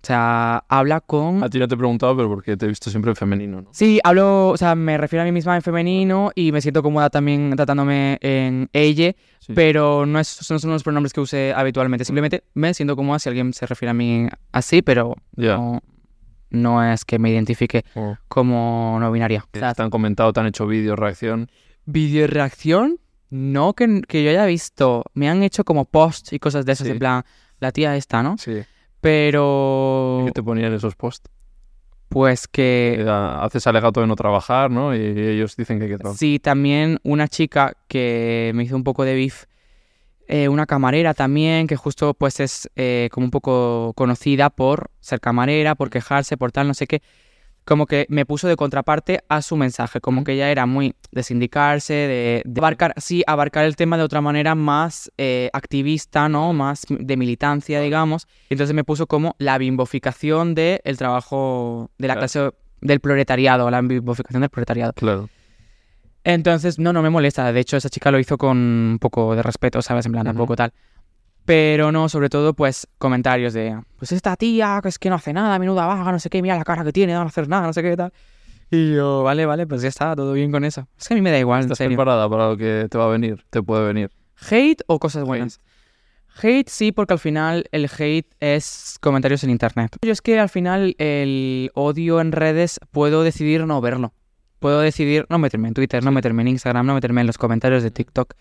O 0.00 0.06
sea, 0.06 0.64
habla 0.68 1.00
con... 1.00 1.42
A 1.42 1.50
ti 1.50 1.58
no 1.58 1.66
te 1.66 1.74
he 1.74 1.78
preguntado, 1.78 2.16
pero 2.16 2.28
porque 2.28 2.56
te 2.56 2.66
he 2.66 2.68
visto 2.68 2.88
siempre 2.88 3.10
en 3.10 3.16
femenino, 3.16 3.62
¿no? 3.62 3.70
Sí, 3.72 3.98
hablo, 4.04 4.50
o 4.50 4.56
sea, 4.56 4.76
me 4.76 4.96
refiero 4.96 5.22
a 5.22 5.24
mí 5.24 5.32
misma 5.32 5.56
en 5.56 5.62
femenino 5.62 6.30
y 6.36 6.52
me 6.52 6.60
siento 6.60 6.84
cómoda 6.84 7.10
también 7.10 7.52
tratándome 7.56 8.16
en 8.20 8.70
ella, 8.72 9.12
Sí. 9.40 9.52
pero 9.54 10.06
no, 10.06 10.20
es, 10.20 10.48
no 10.50 10.58
son 10.60 10.70
los 10.70 10.84
pronombres 10.84 11.12
que 11.12 11.20
use 11.20 11.52
habitualmente. 11.52 12.04
Simplemente 12.04 12.44
me 12.54 12.72
siento 12.74 12.94
cómoda 12.94 13.18
si 13.18 13.28
alguien 13.28 13.52
se 13.52 13.66
refiere 13.66 13.90
a 13.90 13.94
mí 13.94 14.28
así, 14.52 14.82
pero 14.82 15.16
Ya. 15.36 15.56
no, 15.56 15.82
no 16.50 16.82
es 16.84 17.04
que 17.04 17.18
me 17.18 17.30
identifique 17.30 17.84
Oh. 17.96 18.16
como 18.28 18.98
no 19.00 19.10
binaria. 19.10 19.44
O 19.52 19.58
sea, 19.58 19.74
Te 19.74 19.82
han 19.82 19.90
comentado, 19.90 20.32
te 20.32 20.38
han 20.40 20.46
hecho 20.46 20.66
vídeo, 20.68 20.94
reacción. 20.94 21.50
video 21.86 22.28
reacción, 22.28 22.98
no 23.30 23.74
que, 23.74 24.00
que 24.06 24.22
yo 24.22 24.30
haya 24.30 24.46
visto. 24.46 25.04
Me 25.14 25.28
han 25.28 25.42
hecho 25.42 25.64
como 25.64 25.86
posts 25.86 26.32
y 26.32 26.38
cosas 26.38 26.64
de 26.64 26.72
esas, 26.72 26.86
Sí. 26.86 26.92
en 26.92 26.98
plan, 27.00 27.24
la 27.60 27.72
tía 27.72 27.96
esta, 27.96 28.22
¿no? 28.22 28.36
Sí. 28.38 28.62
Pero 29.00 30.22
¿Qué 30.26 30.32
te 30.32 30.42
ponían 30.42 30.72
esos 30.72 30.96
posts? 30.96 31.30
Pues 32.08 32.48
que 32.48 33.04
Haces 33.06 33.66
alegato 33.66 34.00
de 34.00 34.06
no 34.06 34.16
trabajar, 34.16 34.70
¿no? 34.70 34.94
Y 34.94 34.98
ellos 35.00 35.56
dicen 35.56 35.78
que 35.78 35.84
hay 35.84 35.90
que 35.90 35.98
trabajar. 35.98 36.18
Sí, 36.18 36.38
también 36.38 36.98
una 37.02 37.28
chica 37.28 37.74
que 37.86 38.52
me 38.54 38.64
hizo 38.64 38.76
un 38.76 38.84
poco 38.84 39.04
de 39.04 39.14
beef, 39.14 39.44
eh, 40.26 40.48
una 40.48 40.66
camarera 40.66 41.14
también, 41.14 41.66
que 41.66 41.76
justo 41.76 42.14
pues 42.14 42.40
es 42.40 42.70
eh, 42.76 43.08
como 43.12 43.24
un 43.26 43.30
poco 43.30 43.92
conocida 43.94 44.50
por 44.50 44.90
ser 45.00 45.20
camarera, 45.20 45.74
por 45.74 45.90
quejarse, 45.90 46.36
por 46.36 46.50
tal, 46.50 46.66
no 46.66 46.74
sé 46.74 46.86
qué, 46.86 47.02
como 47.68 47.84
que 47.84 48.06
me 48.08 48.24
puso 48.24 48.48
de 48.48 48.56
contraparte 48.56 49.20
a 49.28 49.42
su 49.42 49.54
mensaje, 49.54 50.00
como 50.00 50.24
que 50.24 50.32
ella 50.32 50.50
era 50.50 50.64
muy 50.64 50.94
de 51.12 51.22
sindicarse, 51.22 51.92
de, 51.92 52.42
de 52.46 52.60
abarcar, 52.62 52.94
sí, 52.96 53.22
abarcar 53.26 53.66
el 53.66 53.76
tema 53.76 53.98
de 53.98 54.04
otra 54.04 54.22
manera 54.22 54.54
más 54.54 55.12
eh, 55.18 55.50
activista, 55.52 56.30
¿no? 56.30 56.54
Más 56.54 56.86
de 56.88 57.16
militancia, 57.18 57.78
digamos. 57.82 58.26
Entonces 58.48 58.74
me 58.74 58.84
puso 58.84 59.06
como 59.06 59.36
la 59.38 59.58
bimboficación 59.58 60.54
del 60.54 60.80
trabajo 60.96 61.90
de 61.98 62.08
la 62.08 62.14
Claro. 62.14 62.20
clase 62.22 62.50
del 62.80 63.00
proletariado, 63.00 63.70
la 63.70 63.82
bimboficación 63.82 64.40
del 64.40 64.48
proletariado. 64.50 64.94
Claro. 64.94 65.28
Entonces, 66.24 66.78
no, 66.78 66.94
no 66.94 67.02
me 67.02 67.10
molesta. 67.10 67.52
De 67.52 67.60
hecho, 67.60 67.76
esa 67.76 67.90
chica 67.90 68.10
lo 68.10 68.18
hizo 68.18 68.38
con 68.38 68.56
un 68.56 68.98
poco 68.98 69.34
de 69.36 69.42
respeto, 69.42 69.82
¿sabes? 69.82 70.06
En 70.06 70.12
plan, 70.12 70.22
Ujú. 70.26 70.30
tampoco 70.30 70.56
tal. 70.56 70.72
Pero 71.48 71.92
no, 71.92 72.10
sobre 72.10 72.28
todo, 72.28 72.52
pues, 72.52 72.86
comentarios 72.98 73.54
de, 73.54 73.80
pues 73.96 74.12
esta 74.12 74.36
tía, 74.36 74.80
que 74.82 74.90
es 74.90 74.98
que 74.98 75.08
no 75.08 75.14
hace 75.14 75.32
nada, 75.32 75.58
menuda 75.58 75.86
vaga, 75.86 76.12
no 76.12 76.18
sé 76.18 76.28
qué, 76.28 76.42
mira 76.42 76.58
la 76.58 76.62
cara 76.62 76.84
que 76.84 76.92
tiene, 76.92 77.14
no 77.14 77.22
hacer 77.22 77.48
nada, 77.48 77.66
no 77.66 77.72
sé 77.72 77.82
qué 77.82 77.96
tal. 77.96 78.12
Y 78.70 78.94
yo, 78.94 79.22
vale, 79.22 79.46
vale, 79.46 79.66
pues 79.66 79.80
ya 79.80 79.88
está, 79.88 80.14
todo 80.14 80.34
bien 80.34 80.52
con 80.52 80.62
eso. 80.66 80.86
Es 80.98 81.08
que 81.08 81.14
a 81.14 81.16
mí 81.16 81.22
me 81.22 81.30
da 81.30 81.38
igual, 81.38 81.60
en 81.60 81.64
¿Estás 81.64 81.78
serio. 81.78 81.96
preparada 81.96 82.28
para 82.28 82.50
lo 82.50 82.58
que 82.58 82.86
te 82.90 82.98
va 82.98 83.06
a 83.06 83.08
venir? 83.08 83.46
Te 83.48 83.62
puede 83.62 83.86
venir. 83.86 84.10
¿Hate 84.50 84.82
o 84.88 84.98
cosas 84.98 85.24
buenas? 85.24 85.58
Hate 86.42 86.68
sí, 86.68 86.92
porque 86.92 87.14
al 87.14 87.18
final 87.18 87.64
el 87.72 87.88
hate 87.98 88.30
es 88.40 88.98
comentarios 89.00 89.42
en 89.42 89.48
internet. 89.48 89.96
Yo 90.02 90.12
es 90.12 90.20
que 90.20 90.38
al 90.38 90.50
final 90.50 90.96
el 90.98 91.70
odio 91.72 92.20
en 92.20 92.32
redes 92.32 92.78
puedo 92.90 93.22
decidir 93.22 93.64
no 93.64 93.80
verlo. 93.80 94.12
Puedo 94.58 94.80
decidir 94.80 95.24
no 95.30 95.38
meterme 95.38 95.68
en 95.68 95.74
Twitter, 95.74 96.04
no 96.04 96.12
meterme 96.12 96.42
en 96.42 96.48
Instagram, 96.48 96.84
no 96.84 96.92
meterme 96.92 97.22
en 97.22 97.26
los 97.26 97.38
comentarios 97.38 97.82
de 97.82 97.90
TikTok. 97.90 98.34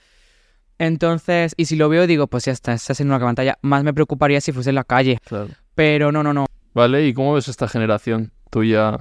Entonces, 0.79 1.53
y 1.57 1.65
si 1.65 1.75
lo 1.75 1.89
veo, 1.89 2.07
digo, 2.07 2.27
pues 2.27 2.45
ya 2.45 2.51
está, 2.51 2.73
estás 2.73 2.99
en 2.99 3.07
una 3.07 3.19
pantalla. 3.19 3.57
Más 3.61 3.83
me 3.83 3.93
preocuparía 3.93 4.41
si 4.41 4.51
fuese 4.51 4.69
en 4.69 4.75
la 4.75 4.83
calle. 4.83 5.19
Claro. 5.25 5.49
Pero 5.75 6.11
no, 6.11 6.23
no, 6.23 6.33
no. 6.33 6.45
Vale, 6.73 7.07
¿y 7.07 7.13
cómo 7.13 7.33
ves 7.33 7.47
esta 7.47 7.67
generación 7.67 8.31
tuya 8.49 8.97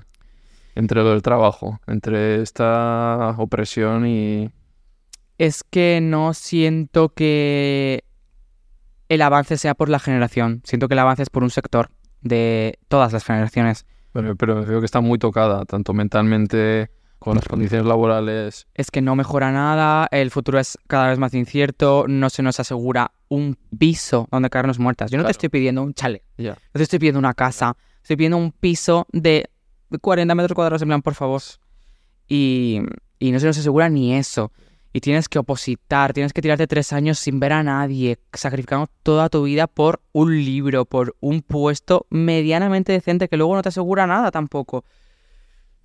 entre 0.75 1.03
lo 1.03 1.11
del 1.11 1.23
trabajo, 1.23 1.81
entre 1.87 2.43
esta 2.43 3.35
opresión 3.39 4.07
y... 4.07 4.51
Es 5.39 5.63
que 5.65 6.01
no 6.03 6.33
siento 6.33 7.11
que 7.11 8.05
el 9.09 9.23
avance 9.23 9.59
sea 9.59 9.75
por 9.75 9.89
la 9.89 9.99
generación. 9.99 10.63
Siento 10.65 10.89
que 10.89 10.95
el 10.95 10.99
avance 10.99 11.23
es 11.23 11.31
por 11.31 11.43
un 11.43 11.51
sector 11.51 11.91
de 12.23 12.79
todas 12.89 13.13
las 13.13 13.25
generaciones. 13.25 13.87
Pero, 14.13 14.35
pero 14.37 14.65
veo 14.65 14.81
que 14.81 14.87
está 14.87 15.01
muy 15.01 15.19
tocada, 15.19 15.65
tanto 15.67 15.93
mentalmente, 15.93 16.91
con 17.19 17.35
las 17.37 17.47
condiciones 17.49 17.87
laborales. 17.87 18.67
es 18.75 18.91
que 18.91 19.01
no 19.03 19.17
mejora 19.17 19.51
nada, 19.53 20.07
el 20.11 20.31
futuro 20.31 20.59
es 20.59 20.79
cada 20.87 21.09
vez 21.09 21.19
más 21.19 21.35
incierto, 21.35 22.05
no 22.09 22.31
se 22.31 22.43
nos 22.43 22.61
asegura 22.61 23.11
un 23.29 23.57
piso 23.79 24.29
donde 24.31 24.51
caernos 24.51 24.79
muertas. 24.79 25.11
Yo 25.11 25.17
no 25.19 25.23
Claro. 25.23 25.29
te 25.29 25.33
estoy 25.33 25.49
pidiendo 25.49 25.83
un 25.83 25.95
chalet, 25.95 26.23
Ya. 26.39 26.53
no 26.53 26.59
te 26.79 26.83
estoy 26.83 26.99
pidiendo 26.99 27.19
una 27.19 27.35
casa, 27.35 27.77
estoy 28.03 28.17
pidiendo 28.17 28.37
un 28.37 28.53
piso 28.53 29.07
de 29.13 29.49
40 30.01 30.35
metros 30.35 30.55
cuadrados 30.55 30.83
en 30.83 30.89
plan, 30.89 31.03
por 31.03 31.15
favor. 31.15 31.41
Y, 32.29 32.81
y 33.19 33.33
no 33.33 33.41
se 33.41 33.47
nos 33.47 33.59
asegura 33.59 33.89
ni 33.89 34.15
eso. 34.15 34.53
Y 34.93 35.01
tienes 35.01 35.29
que 35.29 35.39
opositar, 35.39 36.13
tienes 36.15 36.33
que 36.33 36.41
tirarte 36.41 36.67
tres 36.67 36.93
años 36.93 37.19
sin 37.19 37.39
ver 37.39 37.53
a 37.53 37.63
nadie, 37.63 38.19
sacrificando 38.33 38.89
toda 39.03 39.29
tu 39.29 39.43
vida 39.43 39.67
por 39.67 40.01
un 40.13 40.35
libro, 40.35 40.87
por 40.87 41.15
un 41.21 41.43
puesto 41.43 42.07
medianamente 42.09 42.93
decente 42.93 43.29
que 43.29 43.37
luego 43.37 43.55
no 43.55 43.63
te 43.63 43.69
asegura 43.69 44.07
nada 44.07 44.31
tampoco. 44.31 44.85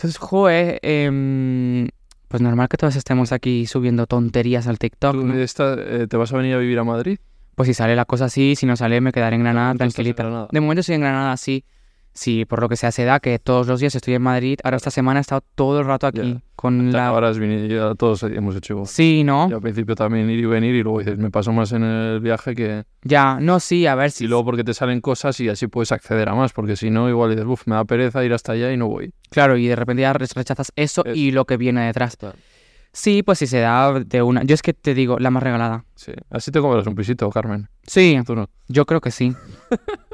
Entonces, 0.01 0.17
joe, 0.17 0.79
em, 0.81 1.87
pues 2.27 2.41
normal 2.41 2.67
que 2.69 2.77
todos 2.77 2.95
estemos 2.95 3.31
aquí 3.31 3.67
subiendo 3.67 4.07
tonterías 4.07 4.65
al 4.65 4.79
TikTok. 4.79 5.13
¿Tú 5.13 5.27
¿no? 5.27 5.35
esta- 5.35 5.75
eh, 5.77 6.07
¿Te 6.07 6.17
vas 6.17 6.33
a 6.33 6.37
venir 6.37 6.55
a 6.55 6.57
vivir 6.57 6.79
a 6.79 6.83
Madrid? 6.83 7.19
Pues 7.53 7.67
si 7.67 7.75
sale 7.75 7.95
la 7.95 8.05
cosa 8.05 8.25
así, 8.25 8.55
si 8.55 8.65
no 8.65 8.75
sale, 8.75 8.99
me 8.99 9.11
quedaré 9.11 9.35
en 9.35 9.43
Granada 9.43 9.75
tranquilita. 9.75 10.23
Granada. 10.23 10.47
De 10.51 10.59
momento 10.59 10.79
estoy 10.79 10.95
en 10.95 11.01
Granada, 11.01 11.37
sí. 11.37 11.63
Sí, 12.13 12.43
por 12.45 12.59
lo 12.59 12.67
que 12.67 12.75
sea, 12.75 12.91
se 12.91 13.05
da 13.05 13.19
que 13.21 13.39
todos 13.39 13.67
los 13.67 13.79
días 13.79 13.95
estoy 13.95 14.15
en 14.15 14.21
Madrid. 14.21 14.59
Ahora 14.65 14.75
esta 14.77 14.91
semana 14.91 15.19
he 15.19 15.21
estado 15.21 15.43
todo 15.55 15.79
el 15.79 15.85
rato 15.85 16.07
aquí 16.07 16.39
con 16.57 16.91
la... 16.91 17.07
Ahora 17.07 17.29
has 17.29 17.39
venido, 17.39 17.67
ya 17.67 17.95
todos 17.95 18.21
hemos 18.23 18.53
hecho 18.55 18.73
igual. 18.73 18.87
Sí, 18.87 19.23
¿no? 19.23 19.49
Yo 19.49 19.55
al 19.55 19.61
principio 19.61 19.95
también 19.95 20.29
ir 20.29 20.39
y 20.39 20.45
venir 20.45 20.75
y 20.75 20.83
luego 20.83 20.99
dices, 20.99 21.17
me 21.17 21.31
paso 21.31 21.53
más 21.53 21.71
en 21.71 21.83
el 21.83 22.19
viaje 22.19 22.53
que... 22.53 22.83
Ya, 23.03 23.37
no, 23.39 23.59
sí, 23.61 23.87
a 23.87 23.95
ver 23.95 24.11
si... 24.11 24.25
Y 24.25 24.27
luego 24.27 24.43
porque 24.45 24.63
te 24.65 24.73
salen 24.73 24.99
cosas 24.99 25.39
y 25.39 25.47
así 25.47 25.67
puedes 25.67 25.91
acceder 25.93 26.27
a 26.27 26.35
más, 26.35 26.51
porque 26.51 26.75
si 26.75 26.89
no, 26.91 27.07
igual 27.09 27.29
dices, 27.31 27.45
uff, 27.45 27.65
me 27.65 27.75
da 27.75 27.85
pereza 27.85 28.23
ir 28.25 28.33
hasta 28.33 28.51
allá 28.51 28.71
y 28.73 28.77
no 28.77 28.87
voy. 28.89 29.13
Claro, 29.29 29.55
y 29.57 29.67
de 29.67 29.75
repente 29.77 30.01
ya 30.01 30.11
re- 30.11 30.27
rechazas 30.35 30.73
eso 30.75 31.03
y 31.13 31.31
lo 31.31 31.45
que 31.45 31.55
viene 31.55 31.85
detrás. 31.85 32.17
Claro. 32.17 32.35
Sí, 32.93 33.23
pues 33.23 33.39
si 33.39 33.47
se 33.47 33.59
da 33.59 33.93
de 34.01 34.21
una... 34.21 34.43
Yo 34.43 34.53
es 34.53 34.61
que 34.61 34.73
te 34.73 34.93
digo, 34.93 35.17
la 35.17 35.31
más 35.31 35.41
regalada. 35.41 35.85
Sí. 35.95 36.11
Así 36.29 36.51
te 36.51 36.59
compras 36.59 36.85
un 36.85 36.93
pisito, 36.95 37.29
Carmen. 37.29 37.69
Sí, 37.83 38.19
Tú 38.25 38.35
no. 38.35 38.49
yo 38.67 38.85
creo 38.85 38.99
que 38.99 39.11
sí. 39.11 39.33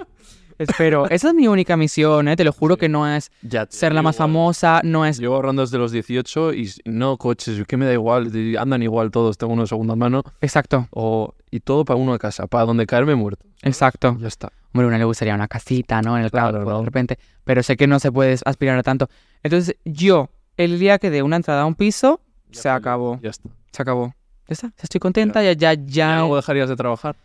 Espero. 0.57 1.07
Esa 1.09 1.29
es 1.29 1.33
mi 1.33 1.47
única 1.47 1.77
misión, 1.77 2.27
¿eh? 2.27 2.35
Te 2.35 2.43
lo 2.43 2.51
juro 2.51 2.77
que 2.77 2.89
no 2.89 3.07
es 3.07 3.31
Ya, 3.41 3.67
ser 3.69 3.93
la 3.93 4.01
más 4.01 4.15
famosa, 4.17 4.81
no 4.83 5.05
es... 5.05 5.19
Llevo 5.19 5.35
ahorrando 5.35 5.61
desde 5.61 5.77
los 5.77 5.91
18 5.91 6.53
y 6.53 6.71
no 6.85 7.17
coches, 7.17 7.63
que 7.67 7.77
me 7.77 7.85
da 7.85 7.93
igual, 7.93 8.31
andan 8.59 8.81
igual 8.83 9.11
todos, 9.11 9.37
tengo 9.37 9.53
uno 9.53 9.63
de 9.63 9.67
segunda 9.67 9.95
mano, 9.95 10.23
Exacto, 10.41 10.87
o, 10.91 11.35
y 11.51 11.59
todo 11.59 11.85
para 11.85 11.97
uno 11.99 12.13
de 12.13 12.19
casa, 12.19 12.47
para 12.47 12.65
donde 12.65 12.85
caerme 12.87 13.15
muerto. 13.15 13.45
exacto. 13.61 14.17
Ya 14.19 14.27
está. 14.27 14.51
Hombre, 14.73 14.85
a 14.85 14.87
una 14.89 14.97
le 14.97 15.05
gustaría 15.05 15.33
una 15.33 15.47
casita, 15.47 16.01
¿no? 16.01 16.17
En 16.17 16.23
el 16.25 16.31
Claro, 16.31 16.53
campo, 16.57 16.69
¿no? 16.71 16.79
de 16.79 16.85
repente. 16.85 17.19
Pero 17.43 17.63
sé 17.63 17.77
que 17.77 17.87
no 17.87 17.99
se 17.99 18.11
puede 18.11 18.37
aspirar 18.45 18.77
a 18.77 18.83
tanto. 18.83 19.09
Entonces, 19.41 19.75
yo, 19.85 20.29
el 20.57 20.77
día 20.79 20.99
que 20.99 21.09
dé 21.09 21.23
una 21.23 21.37
entrada 21.37 21.61
a 21.61 21.65
un 21.65 21.75
piso, 21.75 22.19
Ya 22.51 22.61
se 22.61 22.69
acabó. 22.69 23.19
Ya 23.21 23.29
está. 23.31 23.49
Se 23.71 23.81
acabó. 23.81 24.13
Ya 24.47 24.53
está. 24.53 24.71
Estoy 24.81 24.99
contenta, 24.99 25.41
ya, 25.43 25.53
ya, 25.53 25.73
ya. 25.73 25.81
¿Ya 25.85 26.17
luego 26.19 26.35
dejarías 26.35 26.69
de 26.69 26.75
trabajar? 26.75 27.15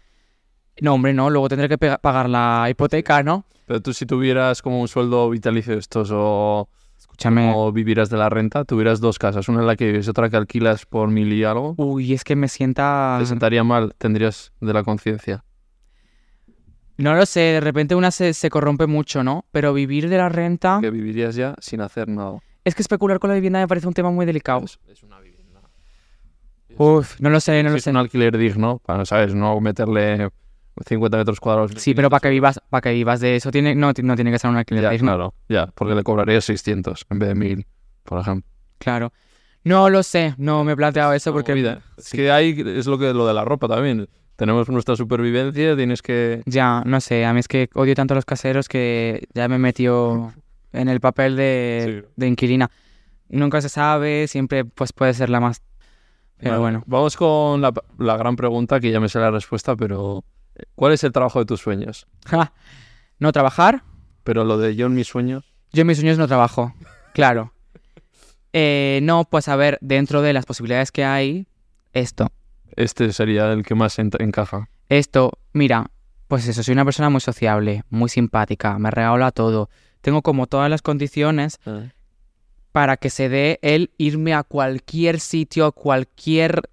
No, 0.80 0.94
hombre, 0.94 1.12
no. 1.12 1.30
Luego 1.30 1.48
tendré 1.48 1.68
que 1.68 1.78
pagar 1.78 2.28
la 2.28 2.66
hipoteca, 2.70 3.22
¿no? 3.22 3.44
Pero 3.66 3.80
tú 3.80 3.92
si 3.92 4.06
tuvieras 4.06 4.62
como 4.62 4.80
un 4.80 4.88
sueldo 4.88 5.28
vitalicio 5.30 5.74
de 5.74 5.78
estos 5.78 6.10
o, 6.12 6.68
Escúchame. 6.98 7.52
o 7.54 7.70
vivieras 7.72 8.10
de 8.10 8.16
la 8.16 8.28
renta, 8.28 8.64
tuvieras 8.64 9.00
dos 9.00 9.18
casas, 9.18 9.48
una 9.48 9.60
en 9.60 9.66
la 9.66 9.76
que 9.76 9.86
vives 9.86 10.06
y 10.06 10.10
otra 10.10 10.28
que 10.30 10.36
alquilas 10.36 10.86
por 10.86 11.08
mil 11.08 11.32
y 11.32 11.44
algo, 11.44 11.74
Uy, 11.76 12.12
es 12.12 12.24
que 12.24 12.36
me 12.36 12.48
sienta... 12.48 13.16
te 13.20 13.26
sentaría 13.26 13.62
mal, 13.64 13.94
tendrías 13.98 14.52
de 14.60 14.72
la 14.72 14.82
conciencia. 14.82 15.44
No 16.98 17.14
lo 17.14 17.24
sé, 17.26 17.40
de 17.40 17.60
repente 17.60 17.94
una 17.94 18.10
se, 18.10 18.34
se 18.34 18.50
corrompe 18.50 18.86
mucho, 18.86 19.22
¿no? 19.24 19.44
Pero 19.50 19.72
vivir 19.72 20.08
de 20.08 20.18
la 20.18 20.28
renta... 20.28 20.78
Que 20.80 20.90
vivirías 20.90 21.34
ya 21.34 21.54
sin 21.58 21.80
hacer 21.80 22.08
nada. 22.08 22.38
Es 22.64 22.74
que 22.74 22.82
especular 22.82 23.18
con 23.18 23.28
la 23.30 23.34
vivienda 23.34 23.58
me 23.60 23.68
parece 23.68 23.88
un 23.88 23.94
tema 23.94 24.10
muy 24.10 24.26
delicado. 24.26 24.64
Es, 24.64 24.78
es 24.86 25.02
una 25.02 25.18
vivienda. 25.20 25.60
Uf, 26.76 27.20
no 27.20 27.30
lo 27.30 27.40
sé, 27.40 27.62
no 27.62 27.70
Si 27.70 27.72
lo 27.72 27.78
es 27.78 27.84
sé. 27.84 27.90
un 27.90 27.96
alquiler 27.96 28.36
digno, 28.36 28.78
para, 28.84 29.04
¿sabes? 29.04 29.34
No 29.34 29.60
meterle 29.60 30.30
50 30.86 31.16
metros 31.16 31.40
cuadrados. 31.40 31.72
Sí, 31.76 31.94
pero 31.94 32.08
para 32.10 32.20
que 32.20 32.30
vivas, 32.30 32.60
para 32.70 32.80
que 32.80 32.92
vivas 32.92 33.20
de 33.20 33.36
eso 33.36 33.50
tiene, 33.50 33.74
no, 33.74 33.92
no 34.02 34.14
tiene 34.14 34.30
que 34.30 34.38
ser 34.38 34.50
un 34.50 34.56
alquiler 34.56 34.82
Ya, 34.82 34.98
claro, 34.98 35.34
ya, 35.48 35.66
porque 35.66 35.94
le 35.94 36.02
cobrarías 36.02 36.44
600 36.44 37.06
en 37.10 37.18
vez 37.18 37.28
de 37.28 37.34
1000, 37.34 37.66
por 38.04 38.20
ejemplo. 38.20 38.50
Claro. 38.78 39.12
No 39.64 39.90
lo 39.90 40.02
sé, 40.02 40.34
no 40.38 40.64
me 40.64 40.72
he 40.72 40.76
planteado 40.76 41.12
eso 41.12 41.32
porque... 41.32 41.52
Movida. 41.52 41.82
Es 41.96 42.10
que 42.10 42.30
hay, 42.32 42.60
es 42.66 42.86
lo 42.86 42.98
que 42.98 43.12
lo 43.14 43.26
de 43.26 43.34
la 43.34 43.44
ropa 43.44 43.68
también. 43.68 44.08
Tenemos 44.34 44.68
nuestra 44.70 44.96
supervivencia, 44.96 45.76
tienes 45.76 46.02
que... 46.02 46.42
Ya, 46.46 46.82
no 46.84 47.00
sé, 47.00 47.24
a 47.24 47.32
mí 47.32 47.38
es 47.40 47.46
que 47.46 47.68
odio 47.74 47.94
tanto 47.94 48.14
a 48.14 48.16
los 48.16 48.24
caseros 48.24 48.68
que 48.68 49.28
ya 49.34 49.46
me 49.46 49.58
metió 49.58 50.32
en 50.72 50.88
el 50.88 50.98
papel 51.00 51.36
de, 51.36 52.02
Sí. 52.02 52.08
de 52.16 52.26
inquilina. 52.26 52.70
Nunca 53.28 53.60
se 53.60 53.68
sabe, 53.68 54.26
siempre 54.26 54.64
pues 54.64 54.92
puede 54.92 55.14
ser 55.14 55.30
la 55.30 55.38
más... 55.38 55.62
Pero 56.38 56.52
Vale, 56.52 56.60
bueno. 56.60 56.82
Vamos 56.86 57.16
con 57.16 57.60
la, 57.60 57.72
la 57.98 58.16
gran 58.16 58.34
pregunta, 58.34 58.80
que 58.80 58.90
ya 58.90 58.98
me 58.98 59.08
sé 59.08 59.20
la 59.20 59.30
respuesta, 59.30 59.76
pero... 59.76 60.24
¿Cuál 60.74 60.92
es 60.92 61.04
el 61.04 61.12
trabajo 61.12 61.38
de 61.38 61.46
tus 61.46 61.60
sueños? 61.60 62.06
Ja. 62.26 62.52
No 63.18 63.32
trabajar, 63.32 63.84
Pero 64.24 64.44
lo 64.44 64.58
de 64.58 64.74
yo 64.76 64.86
en 64.86 64.94
mis 64.94 65.08
sueños... 65.08 65.44
yo 65.72 65.82
en 65.82 65.86
mis 65.86 65.98
sueños 65.98 66.18
no 66.18 66.28
trabajo, 66.28 66.74
claro. 67.14 67.52
Eh, 68.54 69.00
no, 69.02 69.24
pues 69.24 69.48
a 69.48 69.56
ver, 69.56 69.78
dentro 69.80 70.20
de 70.20 70.34
las 70.34 70.44
posibilidades 70.44 70.92
que 70.92 71.06
hay, 71.06 71.46
esto. 71.94 72.30
Este 72.76 73.10
sería 73.14 73.50
el 73.50 73.62
que 73.64 73.74
más 73.74 73.98
encaja. 73.98 74.68
Esto, 74.90 75.38
mira, 75.54 75.90
pues 76.28 76.46
eso, 76.46 76.62
soy 76.62 76.72
una 76.72 76.84
persona 76.84 77.08
muy 77.08 77.22
sociable, 77.22 77.82
muy 77.88 78.10
simpática, 78.10 78.78
me 78.78 78.90
regalo 78.90 79.24
a 79.24 79.32
todo. 79.32 79.70
Tengo 80.02 80.20
como 80.20 80.46
todas 80.46 80.68
las 80.68 80.82
condiciones 80.82 81.60
para 82.72 82.96
que 82.96 83.08
se 83.08 83.28
dé 83.28 83.58
el 83.62 83.90
irme 83.96 84.34
a 84.34 84.42
cualquier 84.42 85.20
sitio, 85.20 85.66
a 85.66 85.72
cualquier 85.72 86.68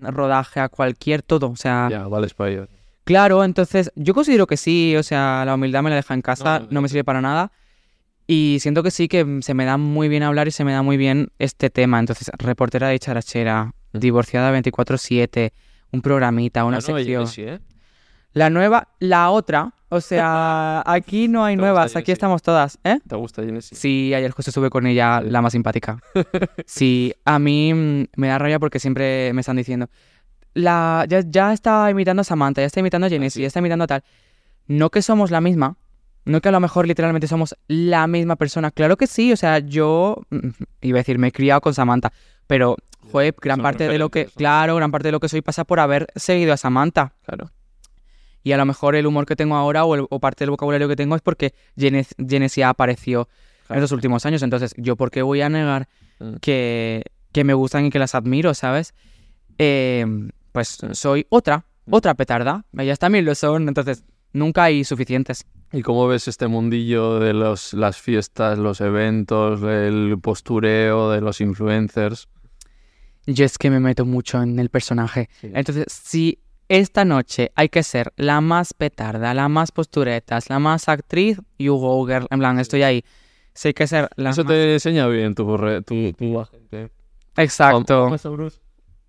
rodaje, 0.00 0.60
a 0.60 0.68
cualquier 0.68 1.22
todo. 1.22 1.50
O 1.50 1.56
sea, 1.56 1.88
Ya, 1.90 2.06
vales 2.08 2.34
para 2.34 2.50
ello. 2.50 2.68
claro, 3.04 3.44
entonces 3.44 3.90
yo 3.94 4.14
considero 4.14 4.46
que 4.46 4.56
sí, 4.56 4.94
o 4.96 5.02
sea, 5.02 5.44
la 5.44 5.54
humildad 5.54 5.82
me 5.82 5.90
la 5.90 5.96
deja 5.96 6.14
en 6.14 6.22
casa, 6.22 6.60
No, 6.60 6.66
no, 6.70 6.82
me 6.82 6.88
sirve 6.88 7.04
para 7.04 7.20
nada. 7.20 7.52
Y 8.28 8.58
siento 8.60 8.82
que 8.82 8.90
sí, 8.90 9.06
que 9.06 9.38
se 9.42 9.54
me 9.54 9.64
da 9.64 9.76
muy 9.76 10.08
bien 10.08 10.24
hablar 10.24 10.48
y 10.48 10.50
se 10.50 10.64
me 10.64 10.72
da 10.72 10.82
muy 10.82 10.96
bien 10.96 11.28
este 11.38 11.70
tema. 11.70 12.00
Entonces, 12.00 12.30
reportera 12.38 12.88
de 12.88 12.98
charachera, 12.98 13.72
Mm. 13.92 13.98
divorciada 13.98 14.50
24-7, 14.50 15.52
un 15.92 16.02
programita, 16.02 16.64
una 16.64 16.78
Ah, 16.78 16.80
sección. 16.80 17.28
sí, 17.28 17.42
¿eh? 17.42 17.60
La 18.36 18.50
nueva, 18.50 18.88
la 18.98 19.30
otra. 19.30 19.72
O 19.88 19.98
sea, 20.02 20.82
aquí 20.86 21.26
no 21.26 21.42
hay 21.42 21.54
¿Te 21.54 21.62
gusta 21.62 21.72
nuevas, 21.72 21.96
aquí 21.96 22.12
estamos 22.12 22.42
todas, 22.42 22.78
¿eh? 22.84 22.98
¿Te 23.08 23.16
gusta 23.16 23.42
Genesis? 23.42 23.78
Sí, 23.78 24.12
ayer 24.12 24.30
justo 24.30 24.50
estuve 24.50 24.68
con 24.68 24.86
ella, 24.86 25.22
la 25.22 25.40
más 25.40 25.52
simpática. 25.52 25.98
Sí, 26.66 27.14
a 27.24 27.38
mí 27.38 27.72
mm, 27.72 28.04
me 28.16 28.28
da 28.28 28.36
rabia 28.36 28.58
porque 28.58 28.78
siempre 28.78 29.32
me 29.32 29.40
están 29.40 29.56
diciendo, 29.56 29.88
la, 30.52 31.06
ya, 31.08 31.22
ya 31.26 31.54
está 31.54 31.90
imitando 31.90 32.20
a 32.20 32.24
Samantha, 32.24 32.60
ya 32.60 32.66
está 32.66 32.80
imitando 32.80 33.06
a 33.06 33.08
Genesis, 33.08 33.36
sí. 33.36 33.40
ya 33.40 33.46
está 33.46 33.60
imitando 33.60 33.84
a 33.84 33.86
tal. 33.86 34.04
No 34.66 34.90
que 34.90 35.00
somos 35.00 35.30
la 35.30 35.40
misma, 35.40 35.78
no 36.26 36.42
que 36.42 36.50
a 36.50 36.52
lo 36.52 36.60
mejor 36.60 36.86
literalmente 36.86 37.28
somos 37.28 37.56
la 37.68 38.06
misma 38.06 38.36
persona. 38.36 38.70
Claro 38.70 38.98
que 38.98 39.06
sí, 39.06 39.32
o 39.32 39.36
sea, 39.38 39.60
yo, 39.60 40.20
mm, 40.28 40.48
iba 40.82 40.98
a 40.98 41.00
decir, 41.00 41.18
me 41.18 41.28
he 41.28 41.32
criado 41.32 41.62
con 41.62 41.72
Samantha, 41.72 42.12
pero, 42.46 42.76
joder, 43.10 43.34
gran 43.40 43.56
son 43.56 43.62
parte 43.62 43.88
de 43.88 43.96
lo 43.96 44.10
que, 44.10 44.26
claro, 44.26 44.76
gran 44.76 44.90
parte 44.90 45.08
de 45.08 45.12
lo 45.12 45.20
que 45.20 45.30
soy 45.30 45.40
pasa 45.40 45.64
por 45.64 45.80
haber 45.80 46.08
seguido 46.16 46.52
a 46.52 46.58
Samantha. 46.58 47.14
Claro. 47.24 47.50
Y 48.46 48.52
a 48.52 48.56
lo 48.56 48.64
mejor 48.64 48.94
el 48.94 49.08
humor 49.08 49.26
que 49.26 49.34
tengo 49.34 49.56
ahora 49.56 49.84
o, 49.84 49.96
el- 49.96 50.06
o 50.08 50.20
parte 50.20 50.44
del 50.44 50.50
vocabulario 50.50 50.86
que 50.86 50.94
tengo 50.94 51.16
es 51.16 51.20
porque 51.20 51.52
Genes- 51.76 52.14
Genesis 52.16 52.62
apareció 52.62 53.22
en 53.22 53.66
Claro. 53.66 53.82
estos 53.82 53.90
últimos 53.96 54.24
años. 54.24 54.40
Entonces, 54.44 54.72
¿yo 54.76 54.94
por 54.94 55.10
qué 55.10 55.22
voy 55.22 55.40
a 55.40 55.48
negar 55.48 55.88
Mm. 56.20 56.36
que, 56.40 57.02
que 57.32 57.42
me 57.42 57.54
gustan 57.54 57.86
y 57.86 57.90
que 57.90 57.98
las 57.98 58.14
admiro, 58.14 58.54
¿sabes? 58.54 58.94
Eh, 59.58 60.06
pues 60.52 60.68
Sí. 60.80 60.86
soy 60.92 61.26
otra, 61.28 61.64
Mm. 61.86 61.94
otra 61.94 62.14
petarda. 62.14 62.64
Ellas 62.78 63.00
también 63.00 63.24
lo 63.24 63.34
son, 63.34 63.66
entonces 63.66 64.04
nunca 64.32 64.62
hay 64.62 64.84
suficientes. 64.84 65.44
¿Y 65.72 65.82
cómo 65.82 66.06
ves 66.06 66.28
este 66.28 66.46
mundillo 66.46 67.18
de 67.18 67.32
los, 67.32 67.74
las 67.74 67.96
fiestas, 68.00 68.58
los 68.60 68.80
eventos, 68.80 69.60
el 69.64 70.16
postureo 70.22 71.10
de 71.10 71.20
los 71.20 71.40
influencers? 71.40 72.28
Yo 73.26 73.44
es 73.44 73.58
que 73.58 73.70
me 73.70 73.80
meto 73.80 74.04
mucho 74.04 74.40
en 74.40 74.60
el 74.60 74.68
personaje. 74.68 75.28
Sí. 75.40 75.50
Entonces, 75.52 75.86
si 75.90 76.38
esta 76.68 77.04
noche 77.04 77.52
hay 77.54 77.68
que 77.68 77.82
ser 77.82 78.12
la 78.16 78.40
más 78.40 78.74
petarda, 78.74 79.34
la 79.34 79.48
más 79.48 79.72
posturetas, 79.72 80.48
la 80.50 80.58
más 80.58 80.88
actriz, 80.88 81.40
you 81.58 81.76
go 81.76 82.04
girl. 82.06 82.26
En 82.30 82.38
plan, 82.38 82.58
estoy 82.58 82.82
ahí. 82.82 83.04
Si 83.54 83.68
hay 83.68 83.74
que 83.74 83.86
ser 83.86 84.08
la 84.16 84.30
Eso 84.30 84.44
más... 84.44 84.52
te 84.52 84.74
enseña 84.74 85.06
bien 85.06 85.34
tu, 85.34 85.44
tu, 85.84 86.12
tu 86.12 86.40
agente. 86.40 86.90
Exacto. 87.36 88.08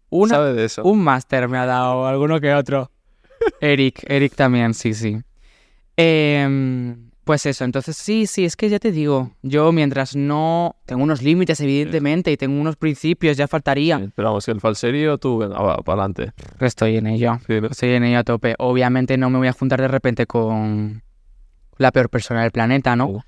Una, 0.09 0.35
¿Sabe 0.35 0.53
de 0.53 0.65
eso? 0.65 0.83
un 0.83 1.03
máster 1.03 1.49
me 1.49 1.57
ha 1.57 1.65
dado, 1.65 2.05
alguno 2.07 2.39
que 2.39 2.53
otro. 2.53 2.91
Eric, 3.61 4.03
Eric 4.07 4.35
también, 4.35 4.73
sí, 4.73 4.93
sí. 4.93 5.17
Em, 5.97 7.06
pues 7.27 7.45
eso, 7.45 7.63
entonces 7.63 7.95
sí, 7.95 8.25
sí, 8.25 8.43
es 8.45 8.55
que 8.55 8.67
ya 8.69 8.79
te 8.79 8.91
digo, 8.91 9.33
yo 9.43 9.71
mientras 9.71 10.15
no 10.15 10.75
tengo 10.87 11.03
unos 11.03 11.21
límites, 11.21 11.59
evidentemente, 11.61 12.31
y 12.31 12.37
tengo 12.37 12.59
unos 12.59 12.75
principios, 12.77 13.37
ya 13.37 13.47
faltaría. 13.47 13.99
Sí, 13.99 14.09
Pero 14.15 14.29
vamos, 14.29 14.45
que 14.45 14.51
el 14.51 14.59
falserío, 14.61 15.19
tú, 15.19 15.37
venga, 15.37 15.61
va, 15.61 15.77
para 15.77 16.01
adelante. 16.03 16.31
Estoy 16.59 16.97
en 16.97 17.05
ello, 17.07 17.37
Sí, 17.45 17.61
¿no? 17.61 17.67
estoy 17.67 17.89
en 17.91 18.03
ello 18.05 18.17
a 18.19 18.23
tope. 18.23 18.55
Obviamente 18.57 19.17
no 19.17 19.29
me 19.29 19.37
voy 19.37 19.47
a 19.47 19.53
juntar 19.53 19.79
de 19.79 19.87
repente 19.87 20.25
con 20.25 21.03
la 21.77 21.91
peor 21.91 22.09
persona 22.09 22.41
del 22.41 22.51
planeta, 22.51 22.95
¿no? 22.95 23.05
Oh. 23.05 23.23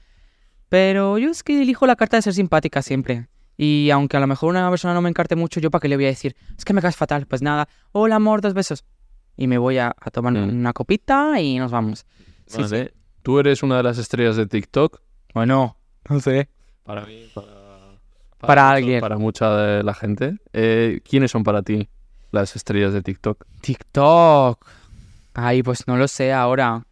Pero 0.69 1.17
yo 1.17 1.29
es 1.31 1.43
que 1.43 1.61
elijo 1.61 1.85
la 1.87 1.95
carta 1.95 2.17
de 2.17 2.21
ser 2.23 2.33
simpática 2.33 2.81
siempre. 2.81 3.27
Y 3.57 3.89
aunque 3.91 4.17
a 4.17 4.19
lo 4.19 4.27
mejor 4.27 4.49
una 4.51 4.69
persona 4.69 4.93
no 4.93 5.01
me 5.01 5.09
encarte 5.09 5.35
mucho, 5.35 5.59
yo 5.59 5.69
para 5.69 5.81
qué 5.81 5.89
le 5.89 5.95
voy 5.97 6.05
a 6.05 6.09
decir, 6.09 6.35
es 6.57 6.63
que 6.63 6.73
me 6.73 6.81
caes 6.81 6.95
fatal. 6.95 7.25
Pues 7.25 7.41
nada, 7.41 7.67
hola 7.91 8.15
amor, 8.15 8.41
dos 8.41 8.53
besos. 8.53 8.85
Y 9.35 9.47
me 9.47 9.57
voy 9.57 9.77
a, 9.77 9.93
a 9.99 10.11
tomar 10.11 10.33
Mm. 10.33 10.49
una 10.59 10.73
copita 10.73 11.39
y 11.41 11.57
nos 11.59 11.71
vamos. 11.71 12.05
Sí, 12.47 12.63
sí. 12.67 12.87
Tú 13.23 13.39
eres 13.39 13.63
una 13.63 13.77
de 13.77 13.83
las 13.83 13.97
estrellas 13.97 14.35
de 14.37 14.47
TikTok. 14.47 15.01
Bueno, 15.33 15.77
no 16.09 16.19
sé. 16.19 16.49
Para 16.83 17.05
mí, 17.05 17.29
para, 17.33 17.47
Para 18.39 18.63
mucho- 18.63 18.75
alguien. 18.75 19.01
Para 19.01 19.17
mucha 19.17 19.55
de 19.57 19.83
la 19.83 19.93
gente. 19.93 20.37
Eh, 20.53 21.01
¿Quiénes 21.07 21.31
son 21.31 21.43
para 21.43 21.61
ti 21.61 21.89
las 22.31 22.55
estrellas 22.55 22.93
de 22.93 23.01
TikTok? 23.01 23.45
TikTok. 23.61 24.65
Ay, 25.33 25.61
pues 25.63 25.87
no 25.87 25.97
lo 25.97 26.07
sé 26.07 26.33
ahora. 26.33 26.83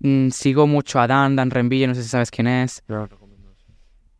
Mm, 0.00 0.28
sigo 0.30 0.66
mucho 0.66 1.00
a 1.00 1.06
Dan, 1.08 1.34
Dan 1.34 1.50
Renville, 1.50 1.88
no 1.88 1.94
sé 1.94 2.02
si 2.02 2.08
sabes 2.08 2.30
quién 2.30 2.46
es. 2.46 2.84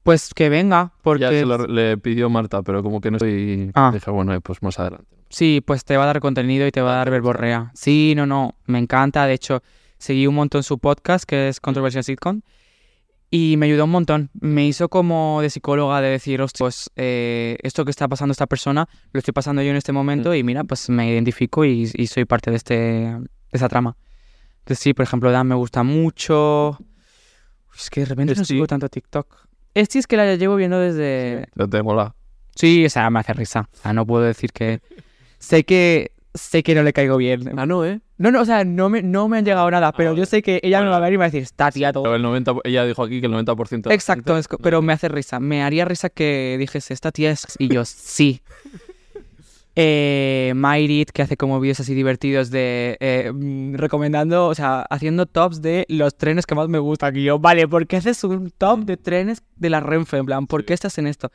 Pues 0.03 0.33
que 0.35 0.49
venga, 0.49 0.93
porque... 1.03 1.23
Ya 1.23 1.31
se 1.31 1.45
lo, 1.45 1.67
le 1.67 1.99
pidió 1.99 2.31
Marta, 2.31 2.63
pero 2.63 2.83
como 2.83 3.01
que 3.01 3.11
no 3.11 3.19
estoy... 3.19 3.71
Ah. 3.75 3.91
Dije, 3.93 4.11
bueno, 4.11 4.33
eh, 4.35 4.41
pues 4.41 4.63
más 4.63 4.79
adelante. 4.79 5.07
Sí, 5.29 5.61
pues 5.65 5.85
te 5.85 5.97
va 5.99 6.05
a 6.05 6.07
dar 6.07 6.21
contenido 6.21 6.67
y 6.67 6.71
te 6.71 6.81
va 6.81 6.95
a 6.95 6.97
dar 6.97 7.11
verborrea. 7.11 7.71
Sí, 7.75 8.15
no, 8.17 8.25
no, 8.25 8.55
me 8.65 8.79
encanta. 8.79 9.27
De 9.27 9.35
hecho, 9.35 9.63
seguí 9.99 10.27
un 10.27 10.35
montón 10.35 10.63
su 10.63 10.79
podcast, 10.79 11.25
que 11.25 11.49
es 11.49 11.61
Controversial 11.61 12.05
Sitcom, 12.05 12.43
y 13.31 13.57
me 13.59 13.67
ayudó 13.67 13.85
un 13.85 13.91
montón. 13.91 14.31
Me 14.41 14.67
hizo 14.67 14.89
como 14.89 15.41
de 15.43 15.51
psicóloga 15.51 16.01
de 16.01 16.09
decir, 16.09 16.41
"Hostia, 16.41 16.65
pues 16.65 16.91
eh, 16.97 17.59
esto 17.63 17.85
que 17.85 17.91
está 17.91 18.09
pasando 18.09 18.33
esta 18.33 18.47
persona, 18.47 18.89
lo 19.13 19.19
estoy 19.19 19.33
pasando 19.33 19.63
yo 19.63 19.71
en 19.71 19.77
este 19.77 19.93
momento, 19.93 20.35
y 20.35 20.43
mira, 20.43 20.65
pues 20.65 20.89
me 20.89 21.11
identifico 21.11 21.65
y, 21.65 21.91
y 21.95 22.07
soy 22.07 22.25
parte 22.25 22.51
de, 22.51 22.57
este, 22.57 22.75
de 22.75 23.29
esa 23.53 23.69
trama. 23.69 23.97
Entonces 24.61 24.83
sí, 24.83 24.93
por 24.93 25.05
ejemplo, 25.05 25.31
Dan 25.31 25.47
me 25.47 25.55
gusta 25.55 25.83
mucho. 25.83 26.79
Es 27.75 27.89
que 27.91 28.01
de 28.01 28.07
repente 28.07 28.35
no 28.35 28.45
sigo 28.45 28.67
tanto 28.67 28.89
TikTok. 28.89 29.47
Este 29.73 29.99
es 29.99 30.07
que 30.07 30.17
la 30.17 30.35
llevo 30.35 30.57
viendo 30.57 30.79
desde... 30.79 31.49
Pero 31.55 31.69
te 31.69 31.83
mola. 31.83 32.15
Sí, 32.55 32.85
o 32.85 32.91
sea, 32.91 33.09
me 33.09 33.21
hace 33.21 33.33
risa. 33.33 33.69
O 33.73 33.77
sea, 33.77 33.93
no 33.93 34.05
puedo 34.07 34.25
decir 34.25 34.53
que... 34.53 34.81
Sé 35.39 35.65
que... 35.65 36.13
Sé 36.35 36.63
que 36.63 36.75
no 36.75 36.83
le 36.83 36.93
caigo 36.93 37.17
bien. 37.17 37.59
Ah, 37.59 37.65
no, 37.65 37.85
¿eh? 37.87 38.01
No, 38.19 38.31
no, 38.33 38.41
o 38.43 38.45
sea, 38.45 38.65
no 38.65 38.89
me, 38.89 39.01
no 39.03 39.29
me 39.29 39.39
han 39.39 39.45
llegado 39.45 39.71
nada, 39.71 39.93
pero 39.93 40.13
yo 40.15 40.27
sé 40.27 40.43
que 40.43 40.59
ella 40.63 40.83
me 40.83 40.89
va 40.89 40.97
a 40.97 41.01
ver 41.01 41.13
y 41.13 41.17
me 41.17 41.19
va 41.19 41.25
a 41.27 41.29
decir, 41.29 41.43
está 41.43 41.71
tía 41.71 41.93
todo. 41.93 42.03
Pero 42.03 42.17
el 42.17 42.23
90, 42.23 42.53
ella 42.65 42.85
dijo 42.85 43.05
aquí 43.05 43.21
que 43.21 43.27
el 43.27 43.33
90% 43.33 43.83
de 43.83 43.89
la 43.91 43.95
Exacto, 43.95 44.33
gente- 44.35 44.41
es 44.41 44.49
co- 44.49 44.59
pero 44.59 44.83
me 44.83 44.93
hace 44.93 45.09
risa. 45.09 45.39
Me 45.39 45.63
haría 45.63 45.85
risa 45.85 46.09
que 46.11 46.57
dijese, 46.59 46.93
esta 46.95 47.13
tía 47.13 47.31
es... 47.31 47.47
Y 47.59 47.69
yo, 47.69 47.85
sí. 47.85 48.43
Eh, 49.81 50.55
Mayrit, 50.57 51.11
que 51.13 51.23
hace 51.23 51.37
como 51.37 51.61
vídeos 51.61 51.79
así 51.79 51.95
divertidos 51.95 52.51
de... 52.51 52.97
eh, 52.99 53.31
mm, 53.33 53.75
recomendando, 53.77 54.49
o 54.49 54.55
sea, 54.57 54.81
haciendo 54.91 55.27
tops 55.27 55.63
de 55.63 55.87
los 55.89 56.17
trenes 56.19 56.47
que 56.47 56.57
más 56.57 56.69
me 56.69 56.81
gustan. 56.81 57.17
Y 57.17 57.23
yo, 57.23 57.39
vale, 57.39 57.69
¿por 57.69 57.87
qué 57.87 57.97
haces 57.99 58.25
un 58.25 58.51
top 58.51 58.81
de 58.81 58.97
trenes 58.97 59.45
de 59.55 59.71
la 59.71 59.79
Renfe? 59.79 60.17
En 60.17 60.27
plan, 60.27 60.49
¿por 60.49 60.65
qué 60.65 60.75
estás 60.75 60.99
en 60.99 61.07
esto? 61.07 61.31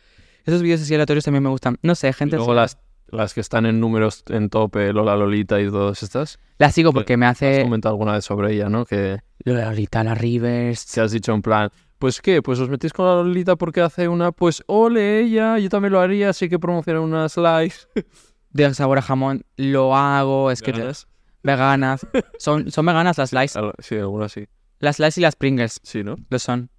Esos 0.46 0.62
vídeos 0.62 0.82
así 0.82 0.94
aleatorios 0.94 1.24
también 1.24 1.44
me 1.44 1.50
gustan. 1.52 1.78
No 1.84 1.96
sé, 1.96 2.12
gente... 2.12 2.36
luego 2.36 2.54
las, 2.54 2.78
las 3.14 3.34
que 3.34 3.42
están 3.42 3.66
en 3.66 3.80
números 3.80 4.24
en 4.30 4.50
tope, 4.50 4.92
Lola 4.94 5.16
Lolita 5.16 5.62
y 5.62 5.70
todas 5.70 6.04
estas. 6.04 6.40
La 6.58 6.72
sigo 6.72 6.92
porque 6.94 7.18
me 7.18 7.26
Has 7.26 7.38
hace... 7.42 7.64
comentado 7.64 7.94
alguna 7.94 8.14
vez 8.14 8.26
sobre 8.26 8.54
ella, 8.54 8.70
¿no? 8.70 8.86
Que 8.86 9.20
La 9.40 9.66
Lolita, 9.66 10.04
la 10.04 10.16
Rivers... 10.16 10.80
se 10.80 11.02
has 11.02 11.12
dicho 11.12 11.34
en 11.34 11.42
plan, 11.42 11.70
pues 12.00 12.22
qué, 12.22 12.42
pues 12.42 12.60
os 12.60 12.70
metís 12.70 12.92
con 12.94 13.06
la 13.06 13.16
Lolita 13.16 13.56
porque 13.56 13.82
hace 13.82 14.08
una, 14.08 14.32
pues 14.32 14.64
ole 14.68 15.22
ella, 15.22 15.58
yo 15.60 15.70
también 15.70 15.94
lo 15.94 16.00
haría, 16.00 16.30
así 16.30 16.50
que 16.50 16.60
promocionar 16.60 17.02
una 17.02 17.30
slice. 17.30 17.88
de 18.52 18.74
sabor 18.74 18.98
a 19.00 19.02
jamón, 19.02 19.44
lo 19.58 19.96
hago, 19.96 20.52
es 20.52 20.62
que 20.62 20.72
te- 20.74 20.80
¿Veganas? 20.80 21.08
veganas. 21.44 22.08
Son, 22.40 22.72
son 22.72 22.86
veganas 22.86 23.18
las 23.18 23.30
slice. 23.32 23.58
Al- 23.60 23.74
Sí, 23.80 23.96
algunas 23.96 24.32
sí. 24.32 24.46
Las 24.80 24.98
slice 24.98 25.20
y 25.22 25.24
las 25.24 25.36
Pringles 25.36 25.80
Sí, 25.84 26.04
¿no? 26.04 26.16
lo 26.30 26.40
son. 26.40 26.70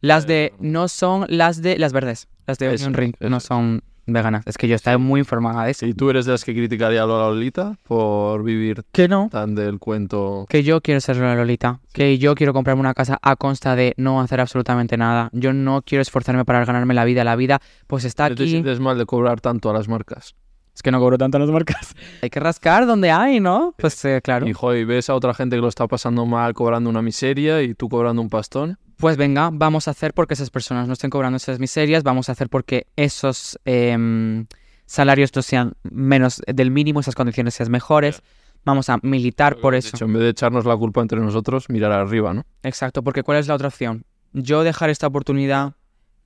Las 0.00 0.26
de 0.26 0.44
Eh, 0.46 0.52
no 0.60 0.88
son 0.88 1.26
las 1.28 1.60
de 1.60 1.78
las 1.78 1.92
verdes, 1.92 2.28
las 2.46 2.58
de 2.58 2.68
Onion 2.70 2.94
Ring 2.94 3.14
no 3.20 3.38
son 3.40 3.82
veganas. 4.06 4.46
Es 4.46 4.56
que 4.58 4.68
yo 4.68 4.74
estoy 4.76 4.96
muy 4.98 5.20
informada 5.20 5.64
de 5.64 5.72
eso. 5.72 5.86
¿Y 5.86 5.94
tú 5.94 6.10
eres 6.10 6.26
de 6.26 6.32
las 6.32 6.44
que 6.44 6.54
criticaría 6.54 7.02
a 7.02 7.06
Lola 7.06 7.28
Lolita 7.28 7.76
por 7.86 8.42
vivir 8.42 8.84
Que 8.92 9.08
no. 9.08 9.28
tan 9.30 9.54
del 9.54 9.78
cuento? 9.78 10.46
Que 10.48 10.62
yo 10.62 10.80
quiero 10.80 11.00
ser 11.00 11.16
la 11.16 11.34
Lolita. 11.34 11.80
Que 11.92 12.18
yo 12.18 12.34
quiero 12.34 12.52
comprarme 12.52 12.80
una 12.80 12.94
casa 12.94 13.18
a 13.22 13.36
consta 13.36 13.76
de 13.76 13.94
no 13.96 14.20
hacer 14.20 14.40
absolutamente 14.40 14.96
nada. 14.96 15.30
Yo 15.32 15.52
no 15.52 15.82
quiero 15.82 16.02
esforzarme 16.02 16.44
para 16.44 16.64
ganarme 16.64 16.94
la 16.94 17.04
vida. 17.04 17.24
La 17.24 17.36
vida, 17.36 17.60
pues 17.86 18.04
está 18.04 18.28
¿No 18.28 18.34
te 18.34 18.42
aquí. 18.42 18.50
sientes 18.52 18.80
mal 18.80 18.98
de 18.98 19.06
cobrar 19.06 19.40
tanto 19.40 19.70
a 19.70 19.72
las 19.72 19.88
marcas? 19.88 20.34
Es 20.74 20.82
que 20.82 20.90
no 20.90 20.98
cobro 20.98 21.18
tanto 21.18 21.36
en 21.36 21.42
las 21.42 21.50
marcas. 21.50 21.94
Hay 22.22 22.30
que 22.30 22.40
rascar 22.40 22.86
donde 22.86 23.10
hay, 23.10 23.40
¿no? 23.40 23.74
Pues 23.76 24.04
eh, 24.04 24.20
claro. 24.22 24.48
Y, 24.48 24.52
joder, 24.52 24.86
ves 24.86 25.10
a 25.10 25.14
otra 25.14 25.34
gente 25.34 25.56
que 25.56 25.62
lo 25.62 25.68
está 25.68 25.86
pasando 25.86 26.24
mal 26.26 26.54
cobrando 26.54 26.88
una 26.88 27.02
miseria 27.02 27.62
y 27.62 27.74
tú 27.74 27.88
cobrando 27.88 28.22
un 28.22 28.30
pastón. 28.30 28.78
Pues 28.96 29.16
venga, 29.16 29.50
vamos 29.52 29.88
a 29.88 29.92
hacer 29.92 30.12
porque 30.14 30.34
esas 30.34 30.50
personas 30.50 30.86
no 30.86 30.92
estén 30.92 31.10
cobrando 31.10 31.36
esas 31.36 31.58
miserias, 31.58 32.02
vamos 32.02 32.28
a 32.28 32.32
hacer 32.32 32.48
porque 32.50 32.86
esos 32.96 33.58
em, 33.64 34.46
salarios 34.84 35.30
no 35.34 35.42
sean 35.42 35.72
menos 35.82 36.42
del 36.46 36.70
mínimo, 36.70 37.00
esas 37.00 37.14
condiciones 37.14 37.54
sean 37.54 37.70
mejores. 37.70 38.22
Vamos 38.64 38.90
a 38.90 38.98
militar 39.02 39.56
por 39.56 39.72
De 39.72 39.78
eso. 39.78 39.96
hecho, 39.96 40.04
en 40.04 40.12
vez 40.12 40.22
de 40.22 40.28
echarnos 40.28 40.66
la 40.66 40.76
culpa 40.76 41.00
entre 41.00 41.18
nosotros, 41.18 41.70
mirar 41.70 41.92
arriba, 41.92 42.34
¿no? 42.34 42.44
Exacto, 42.62 43.02
porque 43.02 43.22
¿cuál 43.22 43.38
es 43.38 43.48
la 43.48 43.54
otra 43.54 43.68
opción? 43.68 44.04
Yo 44.34 44.62
dejar 44.64 44.90
esta 44.90 45.06
oportunidad 45.06 45.72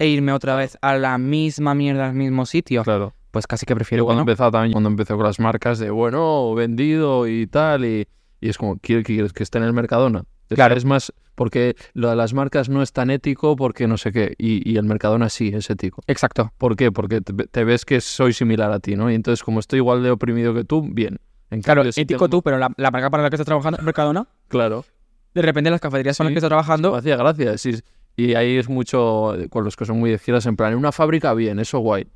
e 0.00 0.08
irme 0.08 0.32
otra 0.32 0.56
vez 0.56 0.76
a 0.82 0.96
la 0.96 1.16
misma 1.18 1.74
mierda, 1.76 2.08
al 2.08 2.14
mismo 2.14 2.44
sitio. 2.44 2.82
Claro. 2.82 3.14
Pues 3.34 3.46
casi 3.46 3.66
que 3.66 3.72
Yo 3.72 3.76
prefiero 3.76 4.04
que 4.04 4.06
cuando 4.06 4.24
no. 4.24 4.30
empezaba 4.30 4.50
también, 4.50 4.72
cuando 4.72 4.88
empecé 4.88 5.12
con 5.14 5.24
las 5.24 5.38
marcas 5.40 5.78
de, 5.78 5.90
bueno, 5.90 6.54
vendido 6.54 7.26
y 7.28 7.46
tal, 7.46 7.84
y, 7.84 8.06
y 8.40 8.48
es 8.48 8.56
como, 8.56 8.78
¿quieres 8.78 9.04
que, 9.04 9.12
quieres 9.14 9.32
que 9.34 9.42
esté 9.42 9.58
en 9.58 9.64
el 9.64 9.72
Mercadona? 9.74 10.24
Claro. 10.48 10.74
Es 10.76 10.84
más, 10.84 11.12
porque 11.34 11.74
lo 11.94 12.08
de 12.10 12.16
las 12.16 12.32
marcas 12.32 12.68
no 12.68 12.80
es 12.80 12.92
tan 12.92 13.10
ético 13.10 13.56
porque 13.56 13.88
no 13.88 13.96
sé 13.96 14.12
qué, 14.12 14.34
y, 14.38 14.70
y 14.70 14.76
el 14.76 14.84
Mercadona 14.84 15.28
sí 15.30 15.50
es 15.52 15.68
ético. 15.68 16.00
Exacto. 16.06 16.52
¿Por 16.58 16.76
qué? 16.76 16.92
Porque 16.92 17.20
te, 17.20 17.32
te 17.32 17.64
ves 17.64 17.84
que 17.84 18.00
soy 18.00 18.32
similar 18.32 18.70
a 18.70 18.78
ti, 18.78 18.94
¿no? 18.96 19.10
Y 19.10 19.14
entonces, 19.14 19.42
como 19.42 19.58
estoy 19.60 19.78
igual 19.78 20.02
de 20.02 20.10
oprimido 20.12 20.54
que 20.54 20.64
tú, 20.64 20.82
bien. 20.88 21.18
En 21.50 21.60
Claro, 21.60 21.80
cambio, 21.80 21.92
si 21.92 22.02
ético 22.02 22.28
tú, 22.28 22.40
pero 22.40 22.58
la, 22.58 22.70
la 22.76 22.90
marca 22.90 23.10
para 23.10 23.22
la 23.24 23.30
que 23.30 23.36
estás 23.36 23.46
trabajando, 23.46 23.78
Mercadona, 23.82 24.28
Claro. 24.48 24.84
de 25.34 25.42
repente 25.42 25.70
las 25.70 25.80
cafeterías 25.80 26.16
son 26.16 26.26
las 26.26 26.30
Sí, 26.30 26.34
que 26.34 26.38
estás 26.38 26.50
trabajando. 26.50 26.94
hacía 26.94 27.16
gracia. 27.16 27.58
sí. 27.58 27.72
Y 28.16 28.34
ahí 28.34 28.58
es 28.58 28.68
mucho, 28.68 29.34
con 29.50 29.64
los 29.64 29.74
que 29.74 29.84
son 29.86 29.98
muy 29.98 30.10
de 30.10 30.16
izquierdas, 30.16 30.46
en 30.46 30.54
plan, 30.54 30.70
en 30.72 30.78
una 30.78 30.92
fábrica, 30.92 31.34
bien, 31.34 31.58
eso 31.58 31.80
guay. 31.80 32.06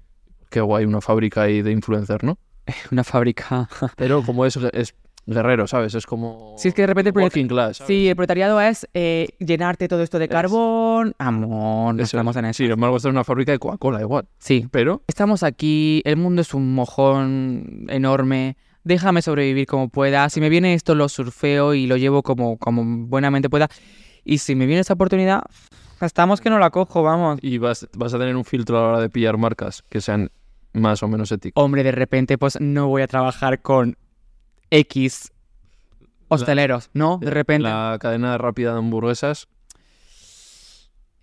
Qué 0.51 0.61
guay, 0.61 0.85
una 0.85 1.01
fábrica 1.01 1.43
ahí 1.43 1.63
de 1.63 1.73
influencer, 1.73 2.25
¿no? 2.25 2.39
Una 2.93 3.05
fábrica. 3.05 3.69
Pero 3.97 4.23
como 4.23 4.45
es, 4.45 4.57
es 4.73 4.95
guerrero, 5.27 5.67
¿sabes? 5.67 5.95
Es 5.95 6.05
como... 6.07 6.55
Si 6.59 6.69
es 6.69 6.75
que 6.75 6.83
de 6.83 6.87
repente 6.89 7.11
el 7.11 7.17
Working 7.19 7.49
class. 7.49 7.83
Sí, 7.87 8.09
el 8.09 8.17
proletariado 8.17 8.61
es 8.61 8.87
eh, 8.95 9.29
llenarte 9.39 9.89
todo 9.89 10.03
esto 10.03 10.19
de 10.19 10.27
Es- 10.27 10.31
carbón. 10.31 11.15
Amor, 11.19 11.95
no 11.95 12.03
Eso 12.03 12.17
estamos 12.17 12.37
es. 12.37 12.41
en 12.41 12.45
eso. 12.47 12.57
Sí, 12.59 12.71
embargo, 12.71 12.97
esto 12.97 13.09
es 13.09 13.13
una 13.13 13.25
fábrica 13.25 13.53
de 13.53 13.59
Coca-Cola 13.59 14.01
igual. 14.01 14.27
Sí, 14.39 14.67
Pero 14.71 15.03
estamos 15.07 15.43
aquí, 15.43 16.03
el 16.05 16.17
mundo 16.17 16.43
es 16.43 16.53
un 16.55 16.75
mojón 16.75 17.87
enorme. 17.89 18.57
Déjame 18.85 19.21
sobrevivir 19.23 19.67
como 19.67 19.89
pueda. 19.91 20.29
Si 20.31 20.41
me 20.41 20.49
viene 20.49 20.73
esto, 20.75 20.95
lo 20.95 21.09
surfeo 21.11 21.75
y 21.75 21.87
lo 21.87 21.97
llevo 21.99 22.23
como, 22.23 22.57
como 22.59 23.07
buenamente 23.07 23.51
pueda. 23.51 23.69
Y 24.25 24.39
si 24.39 24.55
me 24.55 24.67
viene 24.67 24.81
esta 24.81 24.95
oportunidad, 24.95 25.43
estamos 26.01 26.41
que 26.41 26.49
no 26.51 26.59
la 26.59 26.71
cojo, 26.71 27.03
vamos. 27.03 27.39
y 27.43 27.59
vas, 27.59 27.87
vas 27.97 28.15
a 28.15 28.19
tener 28.19 28.37
un 28.37 28.45
filtro 28.45 28.79
a 28.79 28.83
la 28.83 28.89
hora 28.89 29.01
de 29.01 29.11
pillar 29.11 29.37
marcas 29.37 29.83
que 29.89 30.01
sean 30.01 30.31
más 30.79 31.03
o 31.03 31.09
menos 31.09 31.31
éticas. 31.33 31.63
Hombre, 31.63 31.83
de 31.83 31.93
repente, 31.93 32.39
pues 32.39 32.61
no 32.61 32.89
voy 32.89 33.03
a 33.03 33.07
trabajar 33.07 33.61
con 33.63 33.97
X 34.71 35.33
hosteleros, 36.29 36.91
¿no? 36.93 37.19
De 37.19 37.31
repente. 37.31 37.63
La 37.69 37.97
cadena 38.01 38.37
rápida 38.39 38.73
de 38.73 38.79
hamburguesas. 38.79 39.49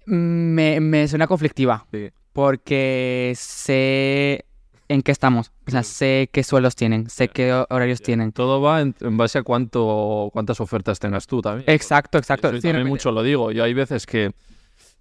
Me, 0.06 0.80
me 0.80 1.08
suena 1.08 1.28
conflictiva. 1.28 1.86
Sí. 1.92 2.10
Porque 2.34 3.34
sé 3.36 4.46
en 4.88 5.02
qué 5.02 5.12
estamos. 5.12 5.52
O 5.68 5.72
sea, 5.72 5.84
sé 5.84 6.30
qué 6.32 6.44
sueldos 6.44 6.76
tienen, 6.76 7.10
sé 7.10 7.28
qué 7.30 7.54
ho- 7.54 7.66
horarios 7.70 8.02
tienen. 8.02 8.32
Todo 8.32 8.62
va 8.62 8.82
en, 8.82 8.94
en 9.00 9.18
base 9.18 9.40
a 9.40 9.44
cuánto 9.44 10.30
cuántas 10.34 10.60
ofertas 10.60 11.00
tengas 11.00 11.26
tú 11.28 11.42
también. 11.42 11.64
Exacto, 11.70 12.18
exacto. 12.18 12.50
Eso 12.50 12.58
Sí, 12.58 12.68
también 12.68 12.88
mucho 12.88 13.12
lo 13.12 13.24
digo. 13.24 13.52
Yo 13.52 13.64
hay 13.64 13.74
veces 13.74 14.06
que 14.06 14.32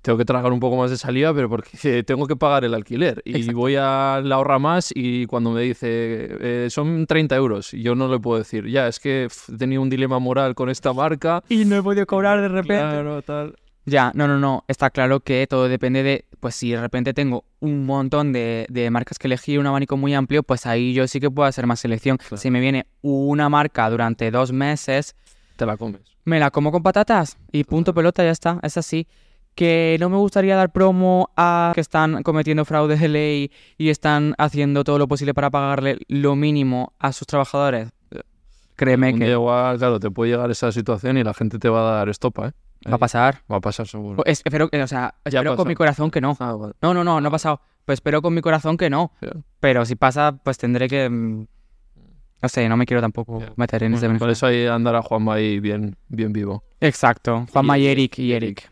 tengo 0.05 0.19
que 0.19 0.27
tragar 0.27 0.53
un 0.53 0.61
poco 0.61 0.77
más 0.77 0.91
de 0.91 0.99
salida, 0.99 1.33
pero 1.33 1.49
porque 1.49 2.03
tengo 2.07 2.27
que 2.27 2.37
pagar 2.37 2.65
el 2.65 2.75
alquiler. 2.75 3.23
Y 3.25 3.37
Exacto. 3.39 3.59
voy 3.59 3.77
a 3.77 4.21
la 4.23 4.35
ahorra 4.35 4.59
más 4.59 4.93
y 4.95 5.25
cuando 5.27 5.51
me 5.51 5.63
dice, 5.63 5.89
eh, 5.89 6.67
son 6.71 7.07
30 7.07 7.35
euros, 7.37 7.71
yo 7.73 7.95
no 7.95 8.07
le 8.09 8.19
puedo 8.21 8.39
decir, 8.39 8.69
ya, 8.69 8.87
es 8.87 9.01
que 9.01 9.29
he 9.49 9.57
tenido 9.57 9.81
un 9.81 9.89
dilema 9.89 10.19
moral 10.19 10.55
con 10.55 10.69
esta 10.69 10.93
marca. 11.03 11.43
Y 11.49 11.65
no 11.65 11.77
he 11.77 11.83
podido 11.83 12.07
cobrar 12.07 12.41
de 12.43 12.49
repente. 12.49 12.75
Claro, 12.83 13.23
tal. 13.23 13.57
Ya, 13.87 14.13
no, 14.15 14.29
no, 14.29 14.39
no. 14.39 14.65
Está 14.69 14.91
claro 14.91 15.21
que 15.21 15.47
todo 15.47 15.69
depende 15.69 16.03
de, 16.03 16.27
pues 16.41 16.55
si 16.55 16.71
de 16.73 16.81
repente 16.81 17.13
tengo 17.15 17.45
un 17.61 17.85
montón 17.87 18.33
de, 18.33 18.67
de 18.71 18.91
marcas 18.91 19.19
que 19.19 19.27
elegir, 19.27 19.59
un 19.59 19.67
abanico 19.67 19.97
muy 19.97 20.13
amplio, 20.15 20.43
pues 20.43 20.67
ahí 20.67 20.93
yo 20.95 21.07
sí 21.09 21.19
que 21.21 21.31
puedo 21.31 21.47
hacer 21.49 21.67
más 21.67 21.81
selección. 21.81 22.17
Claro. 22.19 22.37
Si 22.37 22.51
me 22.51 22.61
viene 22.61 22.87
una 23.03 23.49
marca 23.49 23.89
durante 23.91 24.31
dos 24.31 24.53
meses, 24.53 25.15
Te 25.57 25.65
la 25.67 25.77
comes. 25.77 26.01
me 26.25 26.39
la 26.41 26.51
como 26.51 26.73
con 26.73 26.83
patatas 26.83 27.37
y 27.53 27.65
punto 27.65 27.93
pelota, 27.95 28.23
ya 28.23 28.31
está. 28.31 28.59
Es 28.63 28.77
así. 28.79 29.07
Que 29.55 29.97
no 30.01 30.09
me 30.11 30.17
gustaría 30.17 30.57
dar 30.57 30.73
promo 30.73 31.31
a 31.37 31.73
que 31.75 31.81
están 31.81 32.23
cometiendo 32.25 32.65
fraude 32.65 32.97
de 32.97 33.09
ley 33.09 33.51
y 33.79 33.91
están 33.91 34.35
haciendo 34.39 34.83
todo 34.83 34.99
lo 34.99 35.07
posible 35.07 35.33
para 35.35 35.51
pagarle 35.51 35.99
lo 36.09 36.35
mínimo 36.35 36.93
a 36.99 37.13
sus 37.13 37.27
trabajadores. 37.27 37.91
Créeme 38.77 39.13
Un 39.13 39.19
que 39.21 39.25
día 39.27 39.35
igual, 39.35 39.79
claro, 39.79 40.01
te 40.01 40.11
puede 40.11 40.33
llegar 40.33 40.51
esa 40.51 40.73
situación 40.73 41.17
y 41.17 41.23
la 41.23 41.33
gente 41.33 41.61
te 41.61 41.69
va 41.69 41.81
a 41.89 41.95
dar 41.99 42.09
estopa, 42.09 42.49
¿eh? 42.49 42.53
va 42.91 42.97
a 42.97 42.99
pasar. 42.99 43.43
Va 43.51 43.57
a 43.59 43.61
pasar 43.61 43.87
seguro. 43.87 44.25
Es- 44.27 44.43
espero 44.45 44.69
o 44.73 44.87
sea, 44.89 45.15
espero 45.25 45.55
con 45.57 45.69
mi 45.69 45.75
corazón 45.77 46.11
que 46.11 46.21
no. 46.21 46.37
Ah, 46.41 46.55
vale. 46.55 46.73
No, 46.83 46.93
no, 46.93 47.05
no, 47.05 47.21
no 47.21 47.29
ha 47.29 47.31
pasado. 47.31 47.61
Pues 47.85 47.99
espero 47.99 48.21
con 48.23 48.35
mi 48.35 48.41
corazón 48.41 48.77
que 48.77 48.91
no. 48.91 49.13
Pero 49.61 49.85
si 49.87 49.95
pasa, 49.95 50.37
pues 50.43 50.59
tendré 50.59 50.89
que. 50.89 51.09
mm, 51.09 51.47
No 52.43 52.49
sé, 52.49 52.69
no 52.69 52.77
me 52.77 52.85
quiero 52.85 53.01
tampoco 53.01 53.41
meter 53.57 53.85
en 53.85 53.95
ese 53.95 54.07
Bueno, 54.09 54.19
por 54.19 54.27
beneficio. 54.29 54.49
eso 54.49 54.55
ahí 54.59 54.67
andará 54.67 55.01
Juanma 55.03 55.35
ahí 55.35 55.61
bien, 55.61 55.97
bien 56.09 56.33
vivo. 56.33 56.65
Exacto. 56.81 57.47
Juanma 57.53 57.79
y 57.79 57.83
Y- 57.85 57.87
Eric 57.87 58.19
y 58.19 58.33
Eric. 58.33 58.71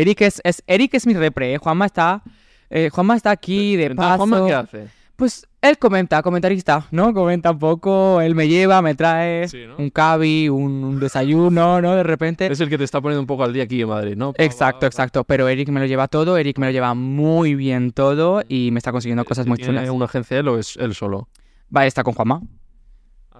Eric 0.00 0.20
es, 0.22 0.40
es, 0.44 0.62
Eric 0.66 0.94
es 0.94 1.06
mi 1.06 1.14
repre, 1.14 1.54
¿eh? 1.54 1.58
Juanma 1.58 1.86
está. 1.86 2.22
eh, 2.70 2.88
Juanma 2.92 3.16
está 3.16 3.30
aquí 3.30 3.76
de 3.76 3.86
Entonces, 3.86 4.10
paso. 4.12 4.18
¿Juanma 4.26 4.46
qué 4.46 4.54
hace? 4.54 4.88
Pues 5.16 5.48
él 5.60 5.76
comenta, 5.78 6.22
comentarista, 6.22 6.86
¿no? 6.92 7.12
Comenta 7.12 7.50
un 7.50 7.58
poco, 7.58 8.20
él 8.20 8.36
me 8.36 8.46
lleva, 8.46 8.80
me 8.82 8.94
trae 8.94 9.48
Sí, 9.48 9.64
¿no? 9.66 9.74
un 9.76 9.90
cabi, 9.90 10.48
un, 10.48 10.84
un 10.84 11.00
desayuno, 11.00 11.80
¿no? 11.80 11.96
De 11.96 12.04
repente. 12.04 12.46
Es 12.46 12.60
el 12.60 12.68
que 12.68 12.78
te 12.78 12.84
está 12.84 13.00
poniendo 13.00 13.20
un 13.22 13.26
poco 13.26 13.42
al 13.42 13.52
día 13.52 13.64
aquí 13.64 13.80
en 13.82 13.88
Madrid, 13.88 14.14
¿no? 14.16 14.32
Exacto, 14.36 14.86
exacto. 14.86 15.24
Pero 15.24 15.48
Eric 15.48 15.70
me 15.70 15.80
lo 15.80 15.86
lleva 15.86 16.06
todo, 16.06 16.36
Eric 16.38 16.58
me 16.58 16.66
lo 16.66 16.72
lleva 16.72 16.94
muy 16.94 17.56
bien 17.56 17.90
todo 17.90 18.42
y 18.48 18.70
me 18.70 18.78
está 18.78 18.92
consiguiendo 18.92 19.24
cosas 19.24 19.48
muy 19.48 19.56
¿Tiene 19.56 19.78
chulas. 19.80 19.90
una 19.90 20.04
agencia 20.04 20.38
él 20.38 20.46
o 20.46 20.56
es 20.56 20.76
él 20.76 20.94
solo? 20.94 21.28
Va, 21.76 21.84
está 21.84 22.04
con 22.04 22.14
Juanma. 22.14 22.40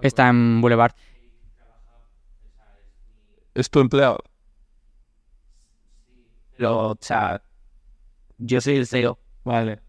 Está 0.01 0.27
en 0.27 0.59
Boulevard. 0.59 0.91
¿Es 3.53 3.69
tu 3.69 3.79
empleado? 3.79 4.19
Lo, 6.59 6.89
o 6.89 6.97
sea, 6.99 7.41
yo 8.37 8.59
soy 8.59 8.75
el 8.75 8.85
CEO. 8.85 9.17
Vale. 9.45 9.79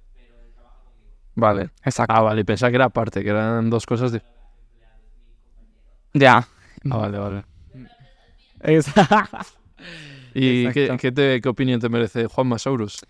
Vale. 1.34 1.70
Exacto. 1.84 2.14
Ah, 2.16 2.20
vale. 2.22 2.44
Pensaba 2.44 2.70
que 2.70 2.76
era 2.76 2.84
aparte, 2.86 3.24
que 3.24 3.30
eran 3.30 3.70
dos 3.70 3.86
cosas 3.86 4.12
de... 4.12 4.22
Ya. 6.14 6.46
Ah, 6.90 6.96
vale, 6.96 7.18
vale. 7.18 7.44
Exacto. 8.62 9.26
¿Y 10.34 10.70
qué, 10.70 10.84
Exacto. 10.84 11.00
qué, 11.02 11.12
te- 11.12 11.40
qué 11.40 11.48
opinión 11.48 11.80
te 11.80 11.88
merece 11.88 12.26
Juan 12.26 12.46
Masaurus? 12.46 13.00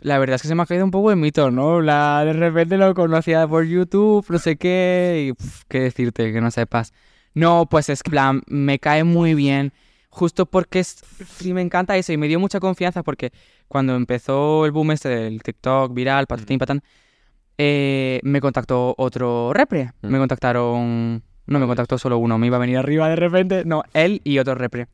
La 0.00 0.18
verdad 0.18 0.36
es 0.36 0.42
que 0.42 0.48
se 0.48 0.54
me 0.54 0.62
ha 0.62 0.66
caído 0.66 0.84
un 0.84 0.90
poco 0.90 1.10
el 1.10 1.16
mito, 1.16 1.50
¿no? 1.50 1.80
La, 1.80 2.22
de 2.26 2.34
repente 2.34 2.76
lo 2.76 2.92
conocía 2.94 3.48
por 3.48 3.64
YouTube, 3.64 4.26
no 4.28 4.38
sé 4.38 4.56
qué, 4.56 5.32
y 5.32 5.44
qué 5.68 5.80
decirte, 5.80 6.30
que 6.32 6.40
no 6.42 6.50
sepas. 6.50 6.92
No, 7.32 7.66
pues 7.70 7.88
es 7.88 8.02
que, 8.02 8.10
plan, 8.10 8.42
me 8.46 8.78
cae 8.78 9.04
muy 9.04 9.34
bien, 9.34 9.72
justo 10.16 10.46
porque 10.46 10.78
es, 10.80 11.04
me 11.44 11.60
encanta 11.60 11.94
eso 11.96 12.10
y 12.10 12.16
me 12.16 12.26
dio 12.26 12.40
mucha 12.40 12.58
confianza 12.58 13.02
porque 13.02 13.32
cuando 13.68 13.94
empezó 13.94 14.64
el 14.64 14.72
boom 14.72 14.92
este 14.92 15.10
del 15.10 15.42
TikTok 15.42 15.92
viral, 15.92 16.26
patatín, 16.26 16.58
patán, 16.58 16.82
eh, 17.58 18.20
me 18.22 18.40
contactó 18.40 18.94
otro 18.96 19.52
repre. 19.52 19.92
Mm. 20.00 20.08
Me 20.08 20.18
contactaron, 20.18 21.22
no 21.46 21.58
me 21.58 21.66
contactó 21.66 21.98
solo 21.98 22.16
uno, 22.16 22.38
me 22.38 22.46
iba 22.46 22.56
a 22.56 22.60
venir 22.60 22.78
arriba 22.78 23.10
de 23.10 23.16
repente, 23.16 23.64
no, 23.66 23.82
él 23.92 24.22
y 24.24 24.38
otro 24.38 24.54
repre. 24.54 24.88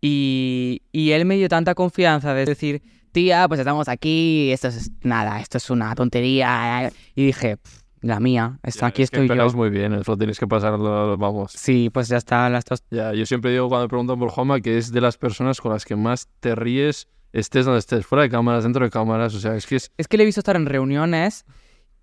Y, 0.00 0.82
y 0.90 1.10
él 1.10 1.26
me 1.26 1.36
dio 1.36 1.48
tanta 1.50 1.74
confianza 1.74 2.32
de 2.32 2.46
decir, 2.46 2.82
tía, 3.12 3.46
pues 3.48 3.60
estamos 3.60 3.88
aquí, 3.88 4.50
esto 4.52 4.68
es 4.68 4.90
nada, 5.02 5.38
esto 5.40 5.58
es 5.58 5.68
una 5.68 5.94
tontería. 5.94 6.90
Y 7.14 7.26
dije, 7.26 7.58
"Pff, 7.58 7.82
la 8.08 8.20
mía, 8.20 8.58
está, 8.62 8.86
aquí 8.86 9.02
Es 9.02 9.10
que 9.10 9.22
estoy 9.22 9.36
yo. 9.36 9.50
muy 9.52 9.70
bien, 9.70 9.92
eso 9.94 10.16
tienes 10.16 10.38
que 10.38 10.46
pasarlo, 10.46 11.16
vamos. 11.16 11.52
Sí, 11.52 11.90
pues 11.90 12.08
ya 12.08 12.16
está, 12.16 12.48
las 12.50 12.64
dos. 12.64 12.82
Ya, 12.90 13.12
yo 13.12 13.26
siempre 13.26 13.50
digo 13.52 13.68
cuando 13.68 13.84
me 13.84 13.88
preguntan 13.88 14.18
por 14.18 14.30
Juanma 14.30 14.60
que 14.60 14.78
es 14.78 14.92
de 14.92 15.00
las 15.00 15.16
personas 15.16 15.60
con 15.60 15.72
las 15.72 15.84
que 15.84 15.96
más 15.96 16.28
te 16.40 16.54
ríes, 16.54 17.08
estés 17.32 17.64
donde 17.64 17.80
estés, 17.80 18.06
fuera 18.06 18.22
de 18.22 18.30
cámaras, 18.30 18.64
dentro 18.64 18.84
de 18.84 18.90
cámaras, 18.90 19.34
o 19.34 19.40
sea, 19.40 19.56
es 19.56 19.66
que 19.66 19.76
es... 19.76 19.92
Es 19.96 20.08
que 20.08 20.16
le 20.16 20.22
he 20.22 20.26
visto 20.26 20.40
estar 20.40 20.56
en 20.56 20.66
reuniones 20.66 21.44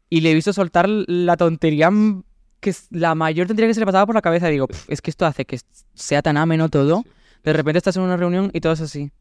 y 0.09 0.21
le 0.21 0.31
he 0.31 0.33
visto 0.33 0.53
soltar 0.53 0.87
la 0.89 1.37
tontería 1.37 1.89
que 2.59 2.69
es 2.69 2.87
la 2.91 3.13
mayor 3.13 3.47
tontería 3.47 3.67
que 3.67 3.73
se 3.73 3.81
le 3.81 3.85
pasaba 3.85 4.05
por 4.05 4.15
la 4.15 4.21
cabeza. 4.21 4.47
Digo, 4.47 4.67
"Pff, 4.67 4.89
es 4.89 5.01
que 5.01 5.09
esto 5.09 5.25
hace 5.25 5.45
que 5.45 5.59
sea 5.95 6.21
tan 6.21 6.37
ameno 6.37 6.69
todo. 6.69 7.03
De 7.43 7.51
repente 7.51 7.77
estás 7.79 7.97
en 7.97 8.03
una 8.03 8.15
reunión 8.15 8.51
y 8.53 8.61
todo 8.61 8.71
es 8.71 8.79
así. 8.79 9.11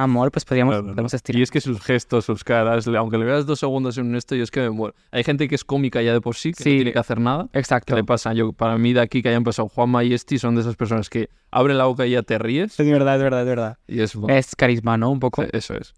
Amor, 0.00 0.30
pues 0.30 0.44
podríamos, 0.44 0.74
Claro, 0.76 0.86
podemos 0.90 1.12
Y 1.12 1.16
estirar. 1.16 1.42
es 1.42 1.50
que 1.50 1.60
sus 1.60 1.80
gestos, 1.80 2.24
sus 2.24 2.44
caras, 2.44 2.86
aunque 2.86 3.18
le 3.18 3.24
veas 3.24 3.46
dos 3.46 3.58
segundos 3.58 3.98
en 3.98 4.06
un 4.06 4.14
esto, 4.14 4.36
yo 4.36 4.44
es 4.44 4.50
que 4.52 4.60
me 4.60 4.70
muero. 4.70 4.94
Hay 5.10 5.24
gente 5.24 5.48
que 5.48 5.56
es 5.56 5.64
cómica 5.64 6.00
ya 6.02 6.12
de 6.12 6.20
por 6.20 6.36
sí, 6.36 6.52
que 6.52 6.62
Sí. 6.62 6.70
no 6.70 6.76
tiene 6.76 6.92
que 6.92 6.98
hacer 7.00 7.18
nada. 7.20 7.48
¿Qué 7.52 7.58
Exacto. 7.58 7.96
le 7.96 8.04
pasa? 8.04 8.32
Yo, 8.32 8.52
para 8.52 8.78
mí 8.78 8.92
de 8.92 9.00
aquí 9.00 9.22
que 9.22 9.28
hayan 9.30 9.42
pasado 9.42 9.68
Juanma 9.68 10.04
y 10.04 10.14
Esti 10.14 10.38
son 10.38 10.54
de 10.54 10.60
esas 10.60 10.76
personas 10.76 11.10
que 11.10 11.30
abren 11.50 11.78
la 11.78 11.86
boca 11.86 12.06
y 12.06 12.12
ya 12.12 12.22
te 12.22 12.38
ríes. 12.38 12.78
Es 12.78 12.86
verdad, 12.88 13.16
es 13.16 13.22
verdad, 13.22 13.40
es 13.40 13.46
verdad. 13.48 13.78
Y 13.88 14.00
es... 14.00 14.16
Es 14.28 14.54
carisma, 14.54 14.96
¿no? 14.96 15.10
Un 15.10 15.18
poco. 15.18 15.42
Eso 15.50 15.74
es. 15.74 15.94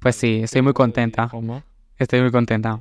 Pues 0.00 0.16
sí, 0.16 0.40
estoy 0.42 0.62
muy 0.62 0.72
contenta. 0.72 1.30
Estoy 1.98 2.22
muy 2.22 2.32
contenta. 2.32 2.80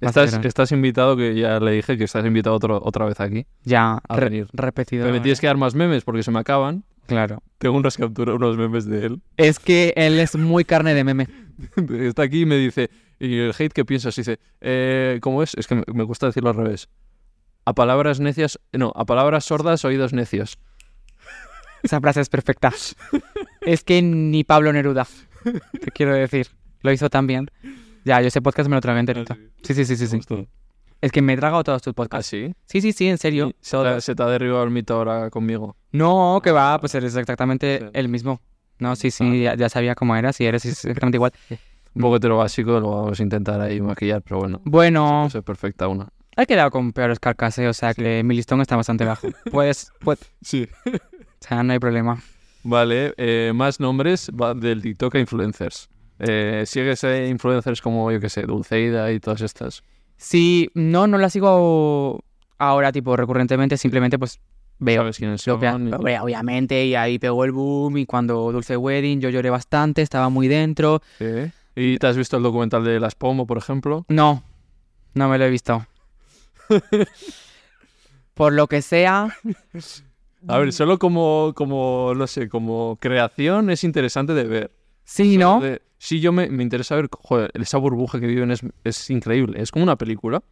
Estás, 0.00 0.34
estás 0.44 0.70
invitado, 0.70 1.16
que 1.16 1.34
ya 1.34 1.58
le 1.60 1.70
dije 1.72 1.96
que 1.96 2.04
estás 2.04 2.24
invitado 2.26 2.54
otro, 2.54 2.80
otra 2.84 3.06
vez 3.06 3.18
aquí. 3.20 3.46
Ya, 3.64 4.00
A 4.06 4.16
re- 4.16 4.26
venir. 4.28 4.48
repetido. 4.52 5.04
Pero 5.04 5.14
me 5.14 5.20
tienes 5.20 5.40
que 5.40 5.46
dar 5.46 5.56
más 5.56 5.74
memes 5.74 6.04
porque 6.04 6.22
se 6.22 6.30
me 6.30 6.38
acaban. 6.40 6.84
Claro. 7.06 7.42
Tengo 7.58 7.76
unas 7.76 7.96
capturas, 7.96 8.34
unos 8.34 8.56
memes 8.56 8.86
de 8.86 9.06
él. 9.06 9.22
Es 9.36 9.58
que 9.58 9.92
él 9.96 10.18
es 10.18 10.36
muy 10.36 10.64
carne 10.64 10.94
de 10.94 11.04
meme. 11.04 11.28
Está 12.00 12.22
aquí 12.22 12.42
y 12.42 12.46
me 12.46 12.56
dice, 12.56 12.90
¿y 13.18 13.38
el 13.38 13.54
hate 13.58 13.72
qué 13.72 13.84
piensas? 13.84 14.16
Y 14.18 14.22
dice, 14.22 14.38
eh, 14.60 15.18
¿cómo 15.22 15.42
es? 15.42 15.54
Es 15.54 15.66
que 15.66 15.76
me, 15.76 15.84
me 15.92 16.04
gusta 16.04 16.26
decirlo 16.26 16.50
al 16.50 16.56
revés. 16.56 16.88
A 17.64 17.74
palabras 17.74 18.20
necias, 18.20 18.60
no, 18.72 18.92
a 18.94 19.04
palabras 19.04 19.44
sordas, 19.44 19.84
oídos 19.84 20.12
necios. 20.12 20.58
Esa 21.82 22.00
frase 22.00 22.20
es 22.20 22.28
perfecta. 22.28 22.72
es 23.60 23.84
que 23.84 24.00
ni 24.02 24.42
Pablo 24.44 24.72
Neruda, 24.72 25.06
te 25.44 25.90
quiero 25.90 26.14
decir, 26.14 26.48
lo 26.82 26.92
hizo 26.92 27.10
tan 27.10 27.26
bien. 27.26 27.50
Ya, 28.04 28.20
yo 28.20 28.28
ese 28.28 28.42
podcast 28.42 28.68
me 28.68 28.76
lo 28.76 28.80
tragué 28.80 29.00
enterito. 29.00 29.36
Sí, 29.62 29.74
sí, 29.74 29.84
sí, 29.84 29.96
sí, 29.96 30.06
sí. 30.06 30.20
Es 31.00 31.12
que 31.12 31.20
me 31.22 31.34
he 31.34 31.36
tragado 31.36 31.62
todos 31.64 31.82
tus 31.82 31.92
¿Ah, 31.92 31.94
podcasts. 31.94 32.26
sí? 32.28 32.54
Sí, 32.66 32.80
sí, 32.80 32.92
sí, 32.92 33.08
en 33.08 33.18
serio. 33.18 33.52
Se 33.60 33.76
te, 33.76 33.82
todos. 33.82 34.04
se 34.04 34.14
te 34.14 34.22
ha 34.22 34.26
derribado 34.26 34.64
el 34.64 34.70
mito 34.70 34.94
ahora 34.94 35.28
conmigo. 35.30 35.76
No, 35.92 36.40
que 36.42 36.50
va, 36.50 36.78
pues 36.80 36.94
eres 36.94 37.14
exactamente 37.16 37.78
Sí. 37.80 37.86
el 37.92 38.08
mismo. 38.08 38.40
No, 38.78 38.96
sí, 38.96 39.10
sí, 39.10 39.42
ya, 39.42 39.54
ya 39.54 39.68
sabía 39.68 39.94
cómo 39.94 40.16
eras 40.16 40.40
y 40.40 40.46
eres 40.46 40.64
exactamente 40.64 41.16
igual. 41.16 41.32
Un 41.94 42.02
poco 42.02 42.16
hetero 42.16 42.38
básico, 42.38 42.80
lo 42.80 42.90
vamos 42.90 43.20
a 43.20 43.22
intentar 43.22 43.60
ahí 43.60 43.80
maquillar, 43.80 44.22
pero 44.22 44.38
bueno. 44.40 44.60
Bueno, 44.64 45.24
No 45.24 45.30
sé 45.30 45.42
perfecta 45.42 45.86
una. 45.88 46.08
he 46.36 46.46
quedado 46.46 46.70
con 46.70 46.92
peores 46.92 47.20
carcas, 47.20 47.56
¿eh? 47.58 47.68
o 47.68 47.72
sea 47.74 47.94
que 47.94 48.22
mi 48.24 48.34
listón 48.34 48.60
está 48.60 48.74
bastante 48.74 49.04
bajo. 49.04 49.28
Puedes, 49.52 49.92
pues, 50.00 50.18
Sí. 50.42 50.66
o 50.86 50.90
sea, 51.40 51.62
no 51.62 51.72
hay 51.72 51.78
problema. 51.78 52.20
Vale, 52.64 53.12
eh, 53.18 53.52
más 53.54 53.78
nombres 53.78 54.30
va 54.30 54.54
del 54.54 54.80
TikTok 54.82 55.14
a 55.16 55.18
influencers. 55.20 55.88
Eh, 56.18 56.64
¿Sigues 56.66 57.04
a 57.04 57.26
influencers 57.26 57.82
como, 57.82 58.10
yo 58.10 58.18
que 58.20 58.28
sé, 58.30 58.42
Dulceida 58.42 59.12
y 59.12 59.20
todas 59.20 59.42
estas? 59.42 59.82
Sí, 60.16 60.70
no, 60.74 61.06
no 61.06 61.18
la 61.18 61.28
sigo 61.30 62.22
ahora, 62.58 62.92
tipo, 62.92 63.16
recurrentemente, 63.16 63.76
simplemente 63.76 64.18
pues 64.18 64.40
veo. 64.78 65.02
¿Sabes 65.02 65.18
quiénes 65.18 65.46
Lo, 65.46 65.56
y- 65.56 66.02
veo, 66.04 66.24
obviamente, 66.24 66.84
y 66.86 66.94
ahí 66.94 67.18
pegó 67.18 67.44
el 67.44 67.52
boom. 67.52 67.98
Y 67.98 68.06
cuando 68.06 68.50
Dulce 68.52 68.76
Wedding, 68.76 69.20
yo 69.20 69.28
lloré 69.30 69.50
bastante, 69.50 70.02
estaba 70.02 70.28
muy 70.28 70.48
dentro. 70.48 71.02
Sí. 71.18 71.50
¿Y 71.76 71.98
te 71.98 72.06
has 72.06 72.16
visto 72.16 72.36
el 72.36 72.42
documental 72.42 72.84
de 72.84 73.00
Las 73.00 73.14
Pomo, 73.14 73.46
por 73.46 73.58
ejemplo? 73.58 74.04
No, 74.08 74.42
no 75.14 75.28
me 75.28 75.38
lo 75.38 75.44
he 75.44 75.50
visto. 75.50 75.86
Por 78.34 78.52
lo 78.52 78.66
que 78.66 78.82
sea, 78.82 79.28
A 80.48 80.58
ver, 80.58 80.72
solo 80.72 80.98
como, 80.98 81.52
como, 81.54 82.12
no 82.16 82.26
sé, 82.26 82.48
como 82.48 82.98
creación 83.00 83.70
es 83.70 83.84
interesante 83.84 84.34
de 84.34 84.44
ver. 84.44 84.70
Sí, 85.04 85.36
¿no? 85.38 85.60
De- 85.60 85.82
sí, 85.98 86.20
yo 86.20 86.32
me, 86.32 86.48
me 86.48 86.62
interesa 86.62 86.96
ver, 86.96 87.08
joder, 87.10 87.50
esa 87.54 87.78
burbuja 87.78 88.20
que 88.20 88.26
viven 88.26 88.50
es, 88.50 88.60
es 88.84 89.10
increíble. 89.10 89.60
Es 89.62 89.70
como 89.70 89.82
una 89.84 89.96
película. 89.96 90.42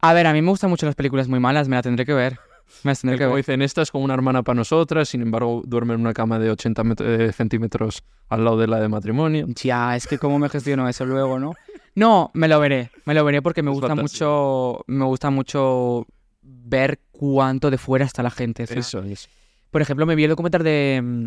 A 0.00 0.12
ver, 0.14 0.26
a 0.26 0.32
mí 0.32 0.42
me 0.42 0.48
gustan 0.50 0.70
mucho 0.70 0.86
las 0.86 0.94
películas 0.96 1.28
muy 1.28 1.38
malas, 1.40 1.68
me 1.68 1.76
la 1.76 1.82
tendré 1.82 2.04
que 2.04 2.12
ver. 2.14 2.38
Me 2.84 2.90
las 2.90 3.00
tendré 3.00 3.18
que 3.18 3.24
Como 3.24 3.34
ver. 3.34 3.44
dicen, 3.44 3.62
esta 3.62 3.82
es 3.82 3.90
como 3.90 4.04
una 4.04 4.14
hermana 4.14 4.42
para 4.42 4.56
nosotras, 4.56 5.08
sin 5.08 5.22
embargo, 5.22 5.62
duerme 5.64 5.94
en 5.94 6.00
una 6.00 6.12
cama 6.12 6.38
de 6.38 6.50
80 6.50 6.82
met- 6.82 7.00
eh, 7.04 7.32
centímetros 7.32 8.02
al 8.28 8.44
lado 8.44 8.56
de 8.58 8.66
la 8.66 8.80
de 8.80 8.88
matrimonio. 8.88 9.46
Ya, 9.62 9.94
es 9.94 10.06
que 10.06 10.18
cómo 10.18 10.38
me 10.38 10.48
gestiono 10.48 10.88
eso 10.88 11.04
luego, 11.06 11.38
¿no? 11.38 11.52
No, 11.94 12.30
me 12.34 12.48
lo 12.48 12.58
veré, 12.58 12.90
me 13.04 13.12
lo 13.14 13.24
veré 13.24 13.42
porque 13.42 13.62
me 13.62 13.70
Es 13.70 13.74
gusta 13.74 13.88
fantasía. 13.94 14.26
mucho, 14.26 14.84
me 14.86 15.04
gusta 15.04 15.30
mucho 15.30 16.06
ver 16.42 16.98
cuánto 17.12 17.70
de 17.70 17.76
fuera 17.78 18.04
está 18.06 18.22
la 18.22 18.30
gente. 18.30 18.66
sea, 18.66 18.78
Eso 18.78 19.02
es. 19.02 19.28
Por 19.70 19.82
ejemplo, 19.82 20.06
me 20.06 20.14
vi 20.14 20.24
el 20.24 20.30
documental 20.30 20.62
de 20.64 21.00
mm, 21.02 21.26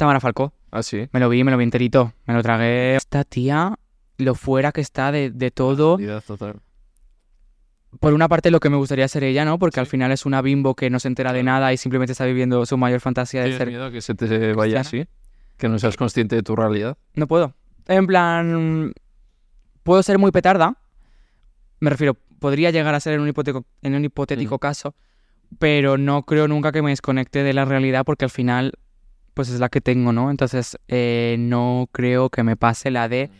Tamara 0.00 0.18
Falcó. 0.18 0.54
Ah, 0.70 0.82
sí. 0.82 1.10
Me 1.12 1.20
lo 1.20 1.28
vi, 1.28 1.44
me 1.44 1.50
lo 1.50 1.58
vi 1.58 1.64
enterito, 1.64 2.14
me 2.26 2.32
lo 2.32 2.42
tragué. 2.42 2.96
Esta 2.96 3.22
tía, 3.22 3.78
lo 4.16 4.34
fuera 4.34 4.72
que 4.72 4.80
está 4.80 5.12
de, 5.12 5.30
de 5.30 5.50
todo. 5.50 5.98
Total. 6.26 6.56
Por 8.00 8.14
una 8.14 8.26
parte, 8.26 8.50
lo 8.50 8.60
que 8.60 8.70
me 8.70 8.78
gustaría 8.78 9.06
ser 9.08 9.24
ella, 9.24 9.44
¿no? 9.44 9.58
Porque 9.58 9.78
al 9.78 9.86
final 9.86 10.10
es 10.10 10.24
una 10.24 10.40
bimbo 10.40 10.74
que 10.74 10.88
no 10.88 11.00
se 11.00 11.08
entera 11.08 11.34
de 11.34 11.42
nada 11.42 11.74
y 11.74 11.76
simplemente 11.76 12.12
está 12.12 12.24
viviendo 12.24 12.64
su 12.64 12.78
mayor 12.78 13.00
fantasía 13.00 13.40
de 13.42 13.48
¿Tienes 13.48 13.58
ser 13.58 13.68
miedo 13.68 13.90
que 13.90 14.00
se 14.00 14.14
te 14.14 14.54
vaya 14.54 14.80
así? 14.80 15.06
Que 15.58 15.68
no 15.68 15.78
seas 15.78 15.98
consciente 15.98 16.34
de 16.34 16.42
tu 16.42 16.56
realidad. 16.56 16.96
No 17.12 17.26
puedo. 17.26 17.52
En 17.86 18.06
plan, 18.06 18.94
puedo 19.82 20.02
ser 20.02 20.18
muy 20.18 20.30
petarda. 20.30 20.78
Me 21.78 21.90
refiero, 21.90 22.16
podría 22.38 22.70
llegar 22.70 22.94
a 22.94 23.00
ser 23.00 23.12
en 23.12 23.20
un, 23.20 23.28
hipotético, 23.28 23.66
en 23.82 23.94
un 23.94 24.06
hipotético 24.06 24.58
caso, 24.58 24.94
pero 25.58 25.98
no 25.98 26.22
creo 26.22 26.48
nunca 26.48 26.72
que 26.72 26.80
me 26.80 26.88
desconecte 26.88 27.42
de 27.42 27.52
la 27.52 27.66
realidad 27.66 28.04
porque 28.06 28.24
al 28.24 28.30
final, 28.30 28.72
pues 29.34 29.48
es 29.48 29.60
la 29.60 29.68
que 29.68 29.80
tengo, 29.80 30.12
¿no? 30.12 30.30
Entonces, 30.30 30.76
eh, 30.88 31.36
no 31.38 31.88
creo 31.92 32.30
que 32.30 32.42
me 32.42 32.56
pase 32.56 32.90
la 32.90 33.08
de, 33.08 33.30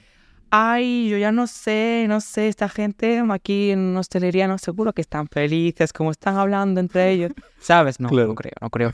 ay, 0.50 1.08
yo 1.08 1.18
ya 1.18 1.32
no 1.32 1.46
sé, 1.46 2.06
no 2.08 2.20
sé, 2.20 2.48
esta 2.48 2.68
gente 2.68 3.22
aquí 3.30 3.70
en 3.70 3.96
hostelería 3.96 4.48
no 4.48 4.58
seguro 4.58 4.92
que 4.92 5.00
están 5.02 5.28
felices, 5.28 5.92
como 5.92 6.10
están 6.10 6.36
hablando 6.36 6.80
entre 6.80 7.10
ellos, 7.10 7.32
¿sabes? 7.60 8.00
No, 8.00 8.08
Claro. 8.08 8.28
no 8.28 8.34
creo, 8.34 8.52
no 8.60 8.70
creo. 8.70 8.92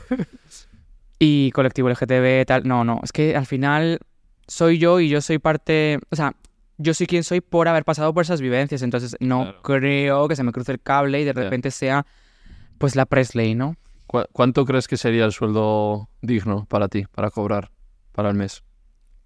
Y 1.19 1.51
colectivo 1.51 1.89
LGTB, 1.89 2.45
tal, 2.45 2.67
no, 2.67 2.83
no, 2.83 2.99
es 3.03 3.11
que 3.11 3.35
al 3.35 3.45
final 3.45 3.99
soy 4.47 4.77
yo 4.77 4.99
y 4.99 5.09
yo 5.09 5.19
soy 5.21 5.39
parte, 5.39 5.99
o 6.11 6.15
sea, 6.15 6.33
yo 6.77 6.93
soy 6.93 7.07
quien 7.07 7.23
soy 7.23 7.41
por 7.41 7.67
haber 7.67 7.83
pasado 7.85 8.13
por 8.13 8.21
esas 8.23 8.39
vivencias, 8.39 8.83
entonces 8.83 9.15
no 9.19 9.41
Claro. 9.43 9.61
creo 9.63 10.27
que 10.27 10.35
se 10.35 10.43
me 10.43 10.51
cruce 10.51 10.71
el 10.71 10.79
cable 10.79 11.19
y 11.21 11.23
de 11.25 11.33
repente 11.33 11.71
sea 11.71 12.05
pues 12.77 12.95
la 12.95 13.07
Presley, 13.07 13.55
¿no? 13.55 13.75
¿Cu- 14.07 14.25
¿Cuánto 14.31 14.65
crees 14.65 14.87
que 14.87 14.97
sería 14.97 15.25
el 15.25 15.31
sueldo 15.31 16.09
digno 16.21 16.65
para 16.69 16.87
ti, 16.87 17.05
para 17.11 17.29
cobrar, 17.29 17.71
para 18.13 18.29
el 18.29 18.35
mes? 18.35 18.63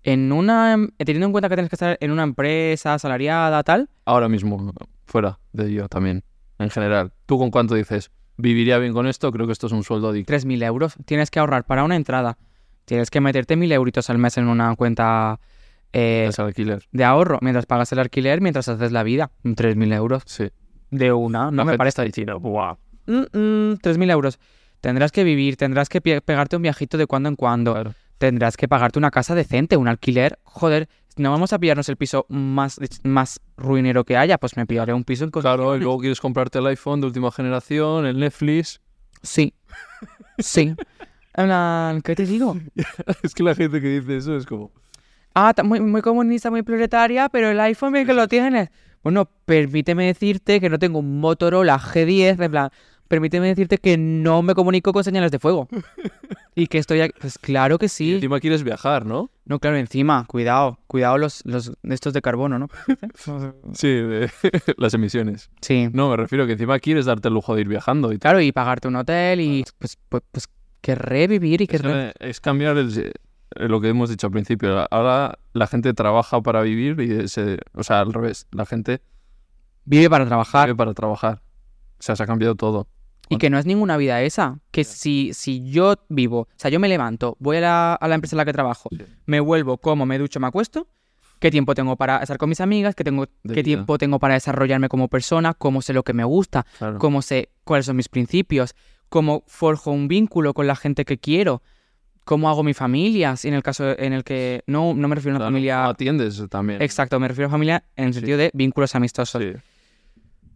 En 0.03 0.31
una, 0.31 0.73
em- 0.73 0.89
teniendo 0.97 1.27
en 1.27 1.31
cuenta 1.31 1.47
que 1.49 1.55
tienes 1.55 1.69
que 1.69 1.75
estar 1.75 1.97
en 2.01 2.11
una 2.11 2.23
empresa 2.23 2.95
asalariada, 2.95 3.63
tal, 3.63 3.89
Ahora 4.05 4.27
mismo, 4.27 4.73
fuera 5.05 5.39
de 5.53 5.71
yo 5.71 5.87
también, 5.87 6.23
en 6.57 6.69
general. 6.71 7.13
¿Tú 7.27 7.37
con 7.37 7.51
cuánto 7.51 7.75
dices? 7.75 8.11
¿Viviría 8.37 8.79
bien 8.79 8.93
con 8.93 9.05
esto? 9.05 9.31
Creo 9.31 9.45
que 9.45 9.53
esto 9.53 9.67
es 9.67 9.73
un 9.73 9.83
sueldo 9.83 10.11
digno. 10.11 10.25
3.000 10.25 10.63
euros, 10.63 10.95
tienes 11.05 11.29
que 11.29 11.39
ahorrar 11.39 11.65
para 11.65 11.83
una 11.83 11.95
entrada, 11.95 12.37
tienes 12.85 13.11
que 13.11 13.21
meterte 13.21 13.55
1.000 13.55 13.71
euritos 13.71 14.09
al 14.09 14.17
mes 14.17 14.37
en 14.37 14.47
una 14.47 14.75
cuenta 14.75 15.39
eh, 15.93 16.25
Es 16.29 16.39
alquiler. 16.39 16.83
de 16.91 17.03
ahorro, 17.03 17.37
mientras 17.41 17.67
pagas 17.67 17.91
el 17.91 17.99
alquiler, 17.99 18.41
mientras 18.41 18.67
haces 18.69 18.91
la 18.91 19.03
vida, 19.03 19.29
3.000 19.55 19.93
euros 19.93 20.23
Sí. 20.25 20.49
de 20.89 21.11
una, 21.13 21.51
no 21.51 21.57
La 21.57 21.65
me 21.65 21.77
parece 21.77 21.89
está 21.89 22.03
diciendo, 22.03 22.39
"Buah". 22.39 22.77
Mm, 23.05 23.37
mm, 23.73 23.77
3.000 23.81 24.09
euros. 24.09 24.39
Tendrás 24.81 25.11
que 25.11 25.23
vivir, 25.23 25.55
tendrás 25.57 25.89
que 25.89 26.01
pe- 26.01 26.21
pegarte 26.21 26.55
un 26.55 26.61
viajito 26.63 26.97
de 26.97 27.05
cuando 27.07 27.29
en 27.29 27.35
cuando, 27.35 27.73
Claro. 27.73 27.93
tendrás 28.17 28.57
que 28.57 28.67
pagarte 28.67 28.99
una 28.99 29.11
casa 29.11 29.35
decente, 29.35 29.77
un 29.77 29.87
alquiler. 29.87 30.39
Joder, 30.43 30.89
no 31.17 31.31
vamos 31.31 31.53
a 31.53 31.59
pillarnos 31.59 31.87
el 31.89 31.97
piso 31.97 32.25
más, 32.29 32.79
más 33.03 33.39
ruinero 33.57 34.03
que 34.03 34.17
haya, 34.17 34.37
pues 34.37 34.57
me 34.57 34.65
pillaré 34.65 34.93
un 34.93 35.03
piso 35.03 35.23
en 35.23 35.31
Claro, 35.31 35.75
y 35.75 35.79
luego 35.79 35.99
quieres 35.99 36.19
comprarte 36.19 36.59
el 36.59 36.67
iPhone 36.67 37.01
de 37.01 37.07
última 37.07 37.31
generación, 37.31 38.05
el 38.05 38.19
Netflix. 38.19 38.81
Sí, 39.21 39.53
sí. 40.39 40.73
En 41.33 41.45
plan, 41.45 42.01
¿qué 42.01 42.15
te 42.15 42.25
digo? 42.25 42.57
es 43.23 43.33
que 43.33 43.43
la 43.43 43.55
gente 43.55 43.79
que 43.81 43.99
dice 43.99 44.17
eso 44.17 44.35
es 44.35 44.45
como... 44.45 44.71
Ah, 45.33 45.53
muy 45.63 46.01
comunista, 46.01 46.49
muy 46.51 46.61
proletaria, 46.61 47.29
pero 47.29 47.49
el 47.51 47.59
iPhone 47.61 47.93
bien 47.93 48.05
que 48.05 48.13
lo 48.13 48.27
tienes. 48.27 48.69
Bueno, 49.01 49.29
permíteme 49.45 50.05
decirte 50.07 50.59
que 50.59 50.69
no 50.69 50.77
tengo 50.77 50.99
un 50.99 51.19
Motorola 51.21 51.79
G10, 51.79 52.41
en 52.43 52.51
plan, 52.51 52.69
permíteme 53.11 53.47
decirte 53.47 53.77
que 53.77 53.97
no 53.97 54.41
me 54.41 54.55
comunico 54.55 54.93
con 54.93 55.03
señales 55.03 55.29
de 55.31 55.37
fuego. 55.39 55.67
y 56.55 56.67
que 56.67 56.77
estoy 56.77 57.01
aquí. 57.01 57.13
Pues 57.19 57.37
claro 57.37 57.77
que 57.77 57.85
Y 57.87 57.89
sí. 57.89 58.13
encima 58.15 58.39
quieres 58.39 58.63
viajar, 58.63 59.05
¿no? 59.05 59.29
No, 59.45 59.59
claro, 59.59 59.75
encima, 59.77 60.25
cuidado, 60.27 60.79
cuidado 60.87 61.17
los, 61.17 61.41
los 61.45 61.73
estos 61.83 62.13
de 62.13 62.21
carbono, 62.21 62.57
¿no? 62.57 62.67
Sí, 63.73 63.89
de 63.89 64.31
las 64.77 64.93
emisiones. 64.93 65.49
Sí. 65.61 65.89
No, 65.91 66.09
me 66.09 66.15
refiero 66.17 66.45
que 66.47 66.53
encima 66.53 66.79
quieres 66.79 67.05
darte 67.05 67.27
el 67.27 67.33
lujo 67.33 67.53
de 67.53 67.61
ir 67.61 67.67
viajando 67.67 68.13
y. 68.13 68.17
Claro, 68.17 68.39
y 68.41 68.51
pagarte 68.53 68.87
un 68.87 68.95
hotel 68.95 69.41
y 69.41 69.65
pues, 69.77 69.97
pues, 70.09 70.23
pues 70.31 70.47
querré 70.81 71.27
vivir 71.27 71.61
y 71.61 71.67
querré... 71.67 72.13
es 72.19 72.39
cambiar 72.39 72.77
el- 72.77 72.97
eh, 72.97 73.11
lo 73.67 73.81
que 73.81 73.89
hemos 73.89 74.09
dicho 74.09 74.27
al 74.27 74.31
principio. 74.33 74.87
Ahora 74.89 75.37
la 75.53 75.67
gente 75.67 75.93
trabaja 75.93 76.41
para 76.41 76.61
vivir 76.61 76.99
y 77.01 77.27
se, 77.27 77.59
o 77.73 77.83
sea, 77.83 77.99
al 77.99 78.13
revés. 78.13 78.47
La 78.51 78.65
gente 78.65 79.01
Vive 79.83 80.09
para 80.09 80.25
trabajar. 80.25 80.67
vive 80.67 80.77
para 80.77 80.93
trabajar. 80.93 81.41
O 81.99 82.03
sea, 82.03 82.15
se 82.15 82.23
ha 82.23 82.25
cambiado 82.27 82.55
todo. 82.55 82.87
Y 83.31 83.37
que 83.37 83.49
no 83.49 83.57
es 83.57 83.65
ninguna 83.65 83.97
vida 83.97 84.21
esa. 84.21 84.59
Que 84.71 84.83
si, 84.83 85.33
si 85.33 85.63
yo 85.69 85.95
vivo, 86.09 86.41
o 86.41 86.47
sea, 86.57 86.69
yo 86.69 86.79
me 86.79 86.87
levanto, 86.89 87.35
voy 87.39 87.57
a 87.57 87.61
la, 87.61 87.93
a 87.95 88.07
la 88.07 88.15
empresa 88.15 88.35
en 88.35 88.37
la 88.37 88.45
que 88.45 88.53
trabajo, 88.53 88.89
Sí. 88.91 88.97
me 89.25 89.39
vuelvo, 89.39 89.77
como, 89.77 90.05
me 90.05 90.17
ducho, 90.17 90.39
me 90.39 90.47
acuesto, 90.47 90.87
¿qué 91.39 91.49
tiempo 91.51 91.73
tengo 91.73 91.95
para 91.95 92.17
estar 92.19 92.37
con 92.37 92.49
mis 92.49 92.61
amigas? 92.61 92.93
¿Qué, 92.95 93.03
tengo, 93.03 93.25
De 93.25 93.31
qué 93.43 93.53
vida. 93.55 93.63
tiempo 93.63 93.97
tengo 93.97 94.19
para 94.19 94.35
desarrollarme 94.35 94.89
como 94.89 95.07
persona? 95.07 95.53
¿Cómo 95.53 95.81
sé 95.81 95.93
lo 95.93 96.03
que 96.03 96.13
me 96.13 96.23
gusta? 96.23 96.65
Claro. 96.77 96.99
¿Cómo 96.99 97.21
sé 97.21 97.49
cuáles 97.63 97.85
son 97.87 97.95
mis 97.95 98.09
principios? 98.09 98.75
¿Cómo 99.09 99.43
forjo 99.47 99.91
un 99.91 100.07
vínculo 100.07 100.53
con 100.53 100.67
la 100.67 100.75
gente 100.75 101.03
que 101.05 101.17
quiero? 101.17 101.61
¿Cómo 102.23 102.49
hago 102.49 102.63
mi 102.63 102.73
familia? 102.75 103.35
Si 103.35 103.47
en 103.47 103.55
el 103.55 103.63
caso 103.63 103.97
en 103.97 104.13
el 104.13 104.23
que... 104.23 104.63
No, 104.67 104.93
no 104.93 105.07
me 105.07 105.15
refiero 105.15 105.35
a 105.35 105.37
una 105.37 105.39
Claro. 105.45 105.51
familia... 105.53 105.85
Atiendes 105.87 106.41
también. 106.49 106.81
Exacto, 106.81 107.19
me 107.19 107.27
refiero 107.27 107.47
a 107.47 107.51
familia 107.51 107.83
en 107.95 108.05
el 108.05 108.13
Sí. 108.13 108.19
sentido 108.19 108.37
de 108.37 108.51
vínculos 108.53 108.93
amistosos. 108.95 109.41
Sí. 109.41 109.51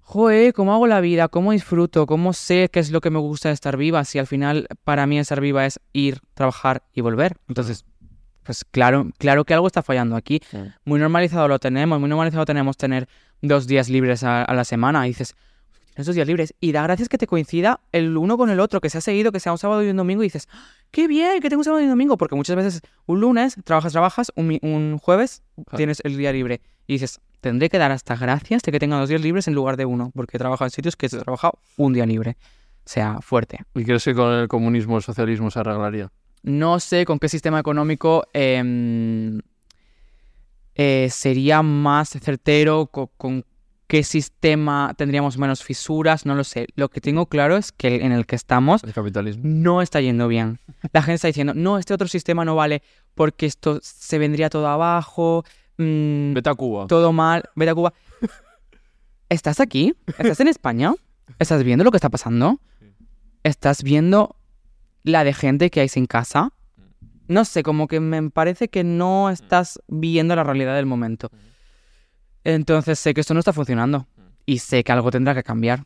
Joder, 0.07 0.53
¿cómo 0.53 0.72
hago 0.72 0.86
la 0.86 1.02
vida? 1.02 1.30
¿Cómo 1.30 1.52
disfruto? 1.52 2.06
¿Cómo 2.06 2.32
sé 2.34 2.69
qué 2.72 2.80
es 2.80 2.91
lo 2.91 3.02
que 3.02 3.10
me 3.10 3.18
gusta 3.18 3.49
de 3.49 3.56
estar 3.56 3.76
viva? 3.76 4.06
Si 4.06 4.19
al 4.19 4.27
final 4.27 4.68
para 4.84 5.07
mí 5.07 5.18
estar 5.18 5.41
viva 5.41 5.65
es 5.65 5.80
ir, 5.94 6.19
trabajar 6.36 6.84
y 6.94 7.02
volver. 7.02 7.38
Entonces, 7.48 7.86
pues 8.44 8.64
claro, 8.65 9.10
claro 9.18 9.45
que 9.45 9.56
algo 9.56 9.65
está 9.65 9.82
fallando 9.82 10.15
aquí. 10.15 10.41
Sí. 10.52 10.60
Muy 10.86 10.99
normalizado 10.99 11.48
lo 11.48 11.57
tenemos, 11.57 11.99
muy 11.99 12.07
normalizado 12.07 12.45
tenemos 12.45 12.77
tener 12.77 13.10
dos 13.41 13.65
días 13.65 13.90
libres 13.90 14.23
a, 14.23 14.44
a 14.44 14.53
la 14.53 14.64
semana. 14.64 15.07
Y 15.07 15.10
dices, 15.10 15.36
tienes 15.95 16.06
dos 16.06 16.14
días 16.14 16.27
libres. 16.27 16.53
Y 16.60 16.72
da 16.72 16.84
gracias 16.84 17.10
que 17.10 17.18
te 17.18 17.26
coincida 17.26 17.82
el 17.91 18.15
uno 18.15 18.38
con 18.38 18.52
el 18.52 18.60
otro, 18.60 18.82
que 18.82 18.91
sea 18.91 19.02
seguido, 19.02 19.32
que 19.32 19.40
sea 19.40 19.53
un 19.53 19.57
sábado 19.57 19.84
y 19.84 19.90
un 19.90 19.98
domingo. 19.98 20.22
Y 20.22 20.27
dices, 20.27 20.48
qué 20.91 21.07
bien 21.07 21.41
que 21.41 21.49
tengo 21.49 21.61
un 21.61 21.65
sábado 21.65 21.82
y 21.82 21.86
un 21.86 21.90
domingo. 21.90 22.15
Porque 22.15 22.36
muchas 22.36 22.56
veces 22.56 22.82
un 23.07 23.22
lunes 23.22 23.56
trabajas, 23.64 23.91
trabajas, 23.91 24.32
un, 24.36 24.60
un 24.61 24.99
jueves 24.99 25.41
tienes 25.76 25.99
el 26.03 26.15
día 26.15 26.32
libre. 26.32 26.61
Y 26.86 26.94
dices, 26.94 27.22
tendré 27.49 27.69
que 27.69 27.77
dar 27.77 27.91
hasta 27.91 28.15
gracias 28.15 28.61
de 28.63 28.72
que 28.72 28.80
tenga 28.80 28.97
dos 28.99 29.09
días 29.09 29.22
libres 29.22 29.47
en 29.47 29.53
lugar 29.53 29.77
de 29.77 29.85
uno. 29.85 30.11
Porque 30.13 30.38
he 30.38 30.39
trabajado 30.39 30.67
en 30.67 30.72
sitios 30.72 30.95
que 30.95 31.05
he 31.05 31.09
trabajado 31.09 31.59
un 31.77 31.93
día 31.93 32.05
libre. 32.05 32.38
O 32.85 32.89
sea, 32.89 33.19
fuerte. 33.22 33.59
¿Y 33.73 33.84
crees 33.84 34.03
que 34.03 34.13
con 34.13 34.31
el 34.34 34.47
comunismo 34.47 34.95
o 34.95 34.97
el 34.97 35.03
socialismo 35.03 35.49
se 35.51 35.59
arreglaría? 35.59 36.11
No 36.43 36.80
sé 36.80 37.05
con 37.05 37.17
qué 37.19 37.27
sistema 37.30 37.59
económico 37.59 38.26
em, 38.34 39.41
eh, 40.76 41.07
sería 41.09 41.61
más 41.61 42.09
certero, 42.09 42.88
co- 42.88 43.07
con, 43.17 43.45
qué 43.88 44.03
sistema 44.03 44.93
tendríamos 44.97 45.38
menos 45.38 45.63
fisuras, 45.63 46.26
no 46.26 46.35
lo 46.35 46.43
sé. 46.43 46.67
Lo 46.76 46.89
que 46.89 47.01
tengo 47.01 47.27
claro 47.27 47.55
es 47.57 47.72
que 47.72 47.97
en 48.03 48.11
el 48.11 48.26
que 48.26 48.35
estamos 48.35 48.84
El 48.84 48.93
capitalismo. 48.93 49.43
no 49.45 49.81
está 49.81 50.01
yendo 50.01 50.27
bien. 50.27 50.59
La 50.91 51.01
gente 51.01 51.15
está 51.15 51.27
diciendo, 51.27 51.53
no, 51.55 51.77
este 51.77 51.93
otro 51.93 52.07
sistema 52.07 52.43
no 52.45 52.55
vale 52.55 52.81
porque 53.13 53.45
esto 53.45 53.80
se 53.81 54.17
vendría 54.17 54.49
todo 54.49 54.67
abajo, 54.67 55.45
mm, 55.77 56.34
Vete 56.34 56.49
a 56.49 56.56
Cuba. 56.56 56.88
todo 56.88 57.11
mal, 57.14 57.43
vete 57.56 57.72
a 57.72 57.76
Cuba. 57.76 57.93
¿Estás 59.30 59.60
aquí? 59.60 59.93
¿Estás 60.18 60.39
en 60.39 60.47
España? 60.47 60.93
¿Estás 61.39 61.64
viendo 61.64 61.84
lo 61.84 61.91
que 61.91 61.97
está 61.97 62.10
pasando? 62.10 62.60
¿Estás 63.43 63.84
viendo 63.84 64.35
la 65.03 65.23
de 65.23 65.34
gente 65.34 65.69
que 65.69 65.81
hay 65.81 65.89
sin 65.89 66.06
casa? 66.06 66.52
No 67.27 67.43
sé, 67.43 67.64
como 67.64 67.88
que 67.88 67.99
me 67.99 68.30
parece 68.30 68.68
que 68.69 68.84
no 68.84 69.30
estás 69.30 69.81
viendo 69.88 70.35
la 70.35 70.43
realidad 70.43 70.76
del 70.76 70.85
momento. 70.85 71.30
Entonces 72.43 72.99
sé 72.99 73.14
que 73.14 73.22
esto 73.22 73.34
no 73.34 73.39
está 73.39 73.53
funcionando 73.53 74.07
y 74.45 74.60
sé 74.60 74.84
que 74.84 74.91
algo 74.91 75.10
tendrá 75.10 75.34
que 75.34 75.43
cambiar. 75.43 75.85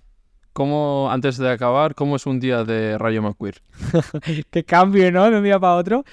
¿Cómo, 0.52 1.10
antes 1.10 1.38
de 1.38 1.49
acabar, 1.49 1.95
cómo 1.95 2.18
es 2.18 2.26
un 2.26 2.40
día 2.40 2.66
de 2.66 2.98
Rayo 2.98 3.22
McQueer? 3.22 3.61
Qué 4.52 4.66
cambio, 4.66 5.10
¿no? 5.11 5.30
De 5.30 5.38
un 5.38 5.44
día 5.44 5.60
para 5.60 5.76
otro. 5.76 6.03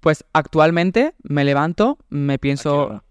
Pues 0.00 0.24
actualmente 0.32 1.14
me 1.22 1.44
levanto, 1.44 1.98
me 2.08 2.34
¿A 2.34 2.36
qué 2.36 2.40
pienso... 2.40 3.04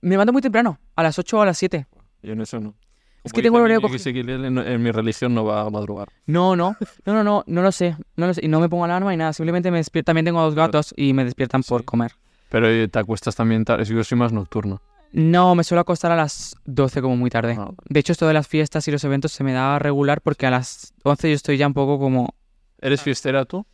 Me 0.00 0.10
levanto 0.10 0.32
muy 0.32 0.42
temprano, 0.42 0.78
a 0.96 1.02
las 1.02 1.18
8 1.18 1.38
o 1.38 1.42
a 1.42 1.46
las 1.46 1.58
7. 1.58 1.86
Yo 2.22 2.32
en 2.32 2.40
eso 2.40 2.60
no. 2.60 2.74
Es 3.24 3.32
que 3.32 3.42
tengo 3.42 3.58
el 3.58 3.64
horario 3.64 3.80
cogido. 3.82 4.10
En, 4.10 4.58
en 4.58 4.82
mi 4.82 4.90
religión 4.90 5.34
no 5.34 5.44
va 5.44 5.62
a 5.62 5.70
madrugar. 5.70 6.08
No, 6.26 6.56
no, 6.56 6.76
no, 7.04 7.12
no, 7.14 7.24
no, 7.24 7.44
no 7.46 7.62
lo 7.62 7.72
sé, 7.72 7.96
no 8.16 8.26
lo 8.26 8.32
sé. 8.34 8.44
Y 8.44 8.48
no 8.48 8.60
me 8.60 8.68
pongo 8.68 8.84
alarma 8.84 9.10
ni 9.10 9.16
nada, 9.16 9.32
simplemente 9.32 9.70
me 9.70 9.78
despierto. 9.78 10.06
También 10.06 10.24
tengo 10.24 10.40
dos 10.40 10.54
gatos 10.54 10.94
y 10.96 11.12
me 11.12 11.24
despiertan 11.24 11.62
por 11.62 11.80
Sí. 11.80 11.86
comer. 11.86 12.12
Pero 12.48 12.68
eh, 12.68 12.88
te 12.88 12.98
acuestas 12.98 13.34
también 13.36 13.64
tarde. 13.64 13.84
Yo 13.84 14.02
soy 14.04 14.16
más 14.16 14.32
nocturno. 14.32 14.80
No, 15.12 15.54
me 15.54 15.64
suelo 15.64 15.80
acostar 15.80 16.12
a 16.12 16.16
las 16.16 16.54
12 16.64 17.02
como 17.02 17.16
muy 17.16 17.28
tarde. 17.28 17.56
Ah, 17.58 17.70
De 17.86 18.00
hecho, 18.00 18.12
esto 18.12 18.26
de 18.26 18.34
las 18.34 18.46
fiestas 18.46 18.86
y 18.88 18.90
los 18.90 19.02
eventos 19.04 19.32
se 19.32 19.42
me 19.44 19.52
da 19.52 19.78
regular 19.78 20.20
porque 20.22 20.46
a 20.46 20.50
las 20.50 20.94
11 21.02 21.28
yo 21.30 21.34
estoy 21.34 21.56
ya 21.56 21.66
un 21.66 21.74
poco 21.74 21.98
como... 21.98 22.34
¿Eres 22.80 23.02
fiestera 23.02 23.44
tú? 23.44 23.66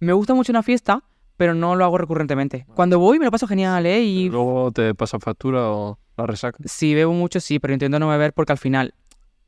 Me 0.00 0.12
gusta 0.12 0.34
mucho 0.34 0.50
una 0.52 0.62
fiesta, 0.62 1.02
pero 1.38 1.54
no 1.54 1.74
lo 1.76 1.84
hago 1.86 1.96
recurrentemente. 1.96 2.66
Cuando 2.74 2.98
voy 2.98 3.18
me 3.18 3.24
lo 3.24 3.30
paso 3.30 3.46
genial, 3.46 3.86
¿eh? 3.86 4.02
Y 4.02 4.28
Luego 4.28 4.70
te 4.72 4.94
pasa 4.94 5.18
factura 5.18 5.70
o 5.70 5.98
la 6.18 6.26
resaca. 6.26 6.58
si 6.66 6.94
bebo 6.94 7.14
mucho, 7.14 7.40
sí, 7.40 7.58
pero 7.58 7.72
intento 7.72 7.98
no 7.98 8.08
beber 8.08 8.34
porque 8.34 8.52
al 8.52 8.58
final 8.58 8.92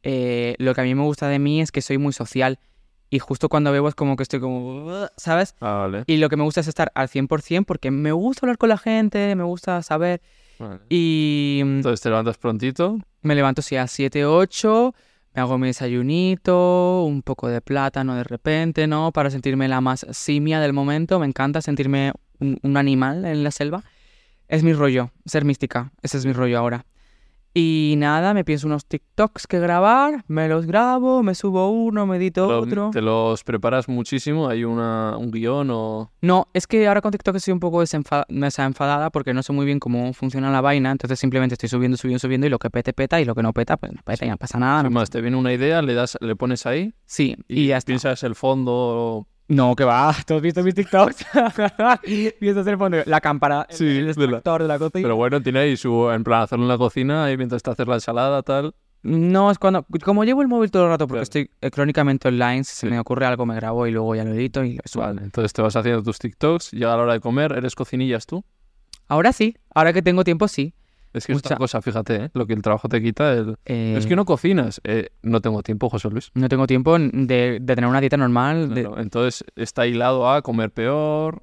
eh, 0.03 0.55
lo 0.59 0.73
que 0.75 0.81
a 0.81 0.85
mí 0.85 0.95
me 0.95 1.03
gusta 1.03 1.29
de 1.29 1.39
mí 1.39 1.61
es 1.61 1.71
que 1.73 1.83
soy 1.83 1.99
muy 1.99 2.13
social. 2.15 2.59
Y 3.11 3.19
justo 3.19 3.49
cuando 3.49 3.73
bebo 3.73 3.89
es 3.89 3.97
como 3.97 4.15
que 4.17 4.23
estoy 4.23 4.39
como... 4.39 4.89
¿Sabes? 5.17 5.57
Ah, 5.61 5.75
vale. 5.81 6.05
Y 6.07 6.19
lo 6.19 6.29
que 6.29 6.37
me 6.37 6.45
gusta 6.45 6.61
es 6.61 6.69
estar 6.69 6.93
al 6.95 7.09
100% 7.09 7.65
porque 7.67 7.91
me 7.91 8.13
gusta 8.13 8.47
hablar 8.47 8.57
con 8.57 8.69
la 8.69 8.79
gente, 8.79 9.35
me 9.35 9.43
gusta 9.43 9.83
saber. 9.83 10.23
vale. 10.61 10.79
Y 10.89 11.61
mm, 11.65 11.77
Entonces 11.79 12.01
te 12.01 12.09
levantas 12.09 12.39
prontito. 12.39 12.99
me 13.23 13.35
levanto 13.35 13.63
sí 13.63 13.75
a 13.77 13.89
7, 13.89 14.25
8, 14.27 14.95
me 15.35 15.43
hago 15.43 15.59
mi 15.59 15.69
desayunito, 15.69 17.05
un 17.05 17.23
poco 17.23 17.49
de 17.49 17.61
plátano 17.61 18.17
de 18.17 18.25
repente, 18.25 18.87
¿no? 18.87 19.13
Para 19.13 19.31
sentirme 19.31 19.69
la 19.69 19.81
más 19.81 20.07
simia 20.11 20.61
del 20.61 20.73
momento. 20.73 21.21
Me 21.21 21.27
encanta 21.27 21.63
sentirme 21.63 22.13
un, 22.41 22.77
animal 22.77 23.25
en 23.25 23.45
la 23.45 23.51
selva. 23.51 23.85
Es 24.49 24.65
mi 24.65 24.73
rollo, 24.73 25.13
ser 25.27 25.45
mística. 25.45 25.93
Ese 26.03 26.19
es 26.19 26.27
mi 26.27 26.33
rollo 26.33 26.59
ahora. 26.59 26.85
Y 27.53 27.95
nada, 27.99 28.33
me 28.33 28.45
pienso 28.45 28.69
unos 28.69 28.87
TikToks 28.87 29.49
que 29.49 29.59
grabar, 29.59 30.25
me 30.29 30.49
los 30.49 30.67
grabo, 30.67 31.23
me 31.25 31.35
subo 31.35 31.69
uno, 31.71 32.07
me 32.07 32.17
edito 32.19 32.47
otro. 32.47 32.91
Te 32.93 33.03
los 33.03 33.43
preparas 33.43 33.89
muchísimo. 33.89 34.49
Hay 34.49 34.63
una, 34.63 35.17
un 35.17 35.33
guion 35.33 35.69
o. 35.73 36.13
No, 36.21 36.47
es 36.55 36.69
que 36.69 36.87
ahora 36.87 37.01
con 37.01 37.11
TikTok 37.11 37.35
estoy 37.35 37.53
un 37.53 37.59
poco 37.59 37.81
desenfa- 37.83 38.25
desenfadada 38.29 39.11
porque 39.11 39.35
no 39.35 39.43
sé 39.43 39.53
muy 39.53 39.67
bien 39.67 39.81
cómo 39.81 40.13
funciona 40.13 40.53
la 40.53 40.61
vaina, 40.61 40.93
entonces 40.93 41.19
simplemente 41.19 41.55
estoy 41.55 41.69
subiendo, 41.69 41.97
subiendo, 41.97 42.21
subiendo 42.21 42.47
y 42.47 42.51
lo 42.51 42.59
que 42.61 42.71
pete, 42.71 42.93
peta 42.93 43.21
y 43.21 43.25
lo 43.25 43.35
que 43.35 43.43
no 43.43 43.53
peta, 43.53 43.77
pues 43.77 43.93
no 43.93 44.01
peta 44.05 44.25
y 44.25 44.29
no 44.29 44.37
pasa 44.37 44.59
nada. 44.61 44.85
No- 44.85 44.91
más, 44.91 45.11
te 45.11 45.21
viene 45.21 45.37
una 45.37 45.53
idea, 45.53 45.83
le 45.83 45.95
das, 45.95 46.19
le 46.21 46.37
pones 46.37 46.67
ahí 46.67 46.95
Sí, 47.07 47.35
y, 47.49 47.63
y 47.63 47.67
ya 47.69 47.79
está. 47.79 47.87
piensas 47.89 48.23
el 48.23 48.37
fondo. 48.37 49.27
No, 49.51 49.75
que 49.75 49.83
va, 49.85 50.15
¿tú 50.27 50.35
has 50.35 50.43
visto 50.43 50.63
mis 50.63 50.75
TikToks? 50.75 51.27
Piensas 52.41 52.67
el 52.67 52.79
fondo, 52.79 52.99
la 53.05 53.21
cámpara, 53.21 53.67
el, 53.69 53.77
Sí, 53.77 53.99
el 53.99 54.09
extractor 54.09 54.63
de 54.63 54.69
la 54.69 54.79
cocina. 54.79 55.03
Pero 55.03 55.17
bueno, 55.17 55.43
tiene 55.43 55.59
ahí 55.59 55.77
su. 55.77 56.09
En 56.11 56.23
plan, 56.25 56.43
hacerlo 56.43 56.65
en 56.65 56.69
la 56.69 56.79
cocina 56.79 57.31
y 57.33 57.37
mientras 57.37 57.63
te 57.63 57.71
haces 57.71 57.87
la 57.87 57.95
ensalada, 57.95 58.43
tal. 58.43 58.75
No, 59.03 59.51
es 59.51 59.59
cuando, 59.59 59.87
como 60.05 60.25
llevo 60.25 60.43
el 60.43 60.49
móvil 60.49 60.71
todo 60.71 60.85
el 60.85 60.91
rato 60.91 61.07
porque 61.09 61.17
Claro. 61.19 61.23
estoy 61.23 61.51
eh, 61.63 61.71
crónicamente 61.71 62.29
online, 62.29 62.65
si 62.65 62.73
Sí. 62.75 62.77
se 62.81 62.91
me 62.91 62.99
ocurre 62.99 63.25
algo 63.27 63.47
me 63.47 63.55
grabo 63.57 63.87
y 63.87 63.93
luego 63.93 64.15
ya 64.15 64.25
lo 64.25 64.35
edito 64.35 64.63
y 64.63 64.75
lo 64.75 64.83
subo. 64.85 65.03
Vale, 65.05 65.23
entonces 65.25 65.53
te 65.55 65.63
vas 65.63 65.75
haciendo 65.75 66.03
tus 66.03 66.19
TikToks, 66.19 66.73
llega 66.73 66.95
la 66.97 67.03
hora 67.03 67.13
de 67.15 67.21
comer, 67.21 67.53
¿eres 67.53 67.75
cocinillas 67.75 68.27
tú? 68.27 68.45
Ahora 69.09 69.33
sí, 69.33 69.57
ahora 69.75 69.93
que 69.95 70.03
tengo 70.03 70.23
tiempo 70.23 70.49
sí. 70.49 70.75
Es 71.13 71.27
que 71.27 71.33
es 71.33 71.39
otra 71.39 71.57
cosa, 71.57 71.83
fíjate, 71.83 72.17
¿eh? 72.25 72.31
lo 72.35 72.47
que 72.47 72.53
el 72.53 72.63
trabajo 72.63 72.89
te 72.89 73.03
quita. 73.03 73.33
El... 73.33 73.57
Eh, 73.65 73.95
Es 73.99 74.07
que 74.07 74.15
no 74.15 74.25
cocinas. 74.25 74.81
Eh, 74.85 75.09
no 75.23 75.41
tengo 75.41 75.63
tiempo, 75.63 75.91
José 75.91 76.09
Luis. 76.11 76.31
no 76.35 76.49
tengo 76.49 76.67
tiempo 76.69 76.97
de, 76.99 77.59
de 77.61 77.75
tener 77.75 77.87
una 77.91 78.01
dieta 78.01 78.17
normal, 78.17 78.73
de- 78.75 78.89
Entonces 78.99 79.45
está 79.57 79.87
hilado 79.87 80.31
a 80.31 80.43
comer 80.43 80.71
peor, 80.71 81.43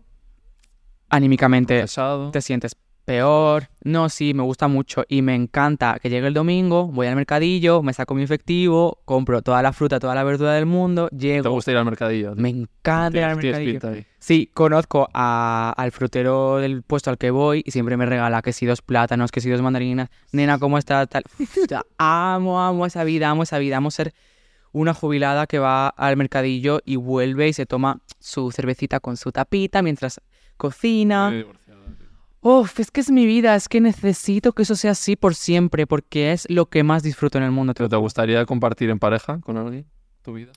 anímicamente 1.10 1.86
te 2.32 2.42
sientes 2.42 2.76
peor. 3.08 3.70
No, 3.86 4.10
sí, 4.10 4.34
me 4.34 4.44
gusta 4.44 4.68
mucho 4.68 5.06
y 5.08 5.22
me 5.22 5.34
encanta 5.34 5.98
que 6.02 6.10
llegue 6.10 6.28
el 6.28 6.34
domingo, 6.34 6.88
voy 6.88 7.08
al 7.08 7.16
mercadillo, 7.16 7.82
me 7.82 7.94
saco 7.94 8.14
mi 8.14 8.22
efectivo, 8.24 9.00
compro 9.06 9.42
toda 9.42 9.62
la 9.62 9.72
fruta, 9.72 9.98
toda 9.98 10.14
la 10.14 10.26
verdura 10.26 10.52
del 10.52 10.66
mundo, 10.66 11.08
¿Te 11.08 11.16
llego. 11.18 11.50
gusta 11.52 11.72
ir 11.72 11.78
al 11.78 11.86
mercadillo? 11.86 12.36
Me 12.36 12.50
encanta 12.50 13.18
ir 13.18 13.24
al 13.24 13.38
mercadillo. 13.38 13.80
Sí, 14.20 14.52
conozco 14.54 15.08
a- 15.14 15.74
al 15.78 15.92
frutero 15.94 16.58
del 16.58 16.84
puesto 16.84 17.10
al 17.10 17.18
que 17.18 17.32
voy 17.32 17.64
y 17.66 17.72
siempre 17.72 17.96
me 17.96 18.06
regala 18.06 18.42
que 18.42 18.52
si 18.52 18.66
dos 18.66 18.82
plátanos, 18.82 19.32
que 19.32 19.40
si 19.40 19.50
dos 19.50 19.62
mandarinas. 19.62 20.10
Nena, 20.34 20.60
¿cómo 20.60 20.78
está? 20.78 21.08
Tal. 21.08 21.24
Amo, 21.98 22.62
amo 22.62 22.86
esa 22.86 23.06
vida, 23.06 23.30
amo 23.30 23.44
esa 23.44 23.58
vida. 23.58 23.78
Amo 23.78 23.90
ser 23.90 24.14
una 24.74 24.94
jubilada 24.94 25.48
que 25.48 25.60
va 25.60 25.88
al 25.88 26.18
mercadillo 26.18 26.82
y 26.84 26.98
vuelve 26.98 27.48
y 27.48 27.54
se 27.54 27.66
toma 27.66 28.02
su 28.20 28.52
cervecita 28.52 29.00
con 29.00 29.16
su 29.16 29.32
tapita 29.32 29.82
mientras 29.82 30.20
cocina. 30.58 31.30
Muy. 31.30 31.46
Uf, 32.42 32.80
es 32.80 32.92
que 32.92 33.02
es 33.02 33.10
mi 33.10 33.26
vida, 33.26 33.56
es 33.56 33.68
que 33.68 33.82
necesito 33.82 34.54
que 34.54 34.64
eso 34.64 34.76
sea 34.76 34.92
así 34.92 35.16
por 35.16 35.36
siempre, 35.36 35.88
porque 35.88 36.32
es 36.32 36.48
lo 36.50 36.68
que 36.68 36.84
más 36.84 37.04
disfruto 37.04 37.38
en 37.38 37.44
el 37.44 37.52
mundo. 37.52 37.74
¿Pero 37.74 37.90
te 37.90 37.96
gustaría 37.96 38.46
compartir 38.46 38.90
en 38.90 39.00
pareja 39.00 39.40
con 39.42 39.58
alguien 39.58 39.86
tu 40.22 40.34
vida? 40.34 40.52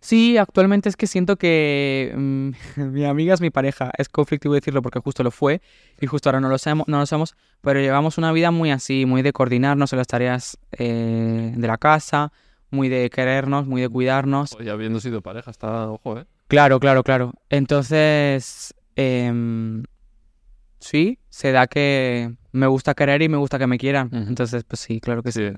Sí, 0.00 0.38
actualmente 0.38 0.88
es 0.88 0.96
que 0.96 1.06
siento 1.06 1.36
que 1.36 2.14
mm, 2.16 2.50
mi 2.92 3.04
amiga 3.04 3.34
es 3.34 3.40
mi 3.40 3.50
pareja. 3.50 3.90
Es 3.98 4.08
conflictivo 4.08 4.54
decirlo 4.54 4.80
porque 4.82 5.00
justo 5.00 5.22
lo 5.22 5.30
fue 5.30 5.60
y 6.00 6.06
justo 6.06 6.28
ahora 6.28 6.40
no 6.40 6.48
lo 6.48 6.58
somos, 6.58 6.86
no 6.88 6.98
lo 6.98 7.06
somos, 7.06 7.34
pero 7.60 7.80
llevamos 7.80 8.16
una 8.16 8.32
vida 8.32 8.50
muy 8.50 8.70
así, 8.70 9.06
muy 9.06 9.22
de 9.22 9.32
coordinarnos 9.32 9.92
en 9.92 9.98
las 9.98 10.06
tareas 10.06 10.58
eh, 10.72 11.52
de 11.54 11.66
la 11.66 11.78
casa, 11.78 12.32
muy 12.70 12.88
de 12.88 13.10
querernos, 13.10 13.66
muy 13.66 13.82
de 13.82 13.88
cuidarnos. 13.88 14.54
Oye, 14.54 14.70
habiendo 14.70 15.00
sido 15.00 15.20
pareja, 15.20 15.50
está, 15.50 15.90
ojo, 15.90 16.18
¿eh? 16.18 16.26
Claro, 16.46 16.80
claro, 16.80 17.02
claro. 17.02 17.34
Entonces, 17.50 18.74
em, 18.96 19.82
sí, 20.80 21.18
se 21.28 21.52
da 21.52 21.66
que 21.66 22.34
me 22.52 22.66
gusta 22.66 22.94
querer 22.94 23.22
y 23.22 23.28
me 23.28 23.36
gusta 23.36 23.58
que 23.58 23.66
me 23.66 23.78
quieran. 23.78 24.10
Entonces, 24.12 24.64
pues 24.64 24.80
sí, 24.80 25.00
claro 25.00 25.22
que 25.22 25.32
sí. 25.32 25.48
Sí. 25.50 25.56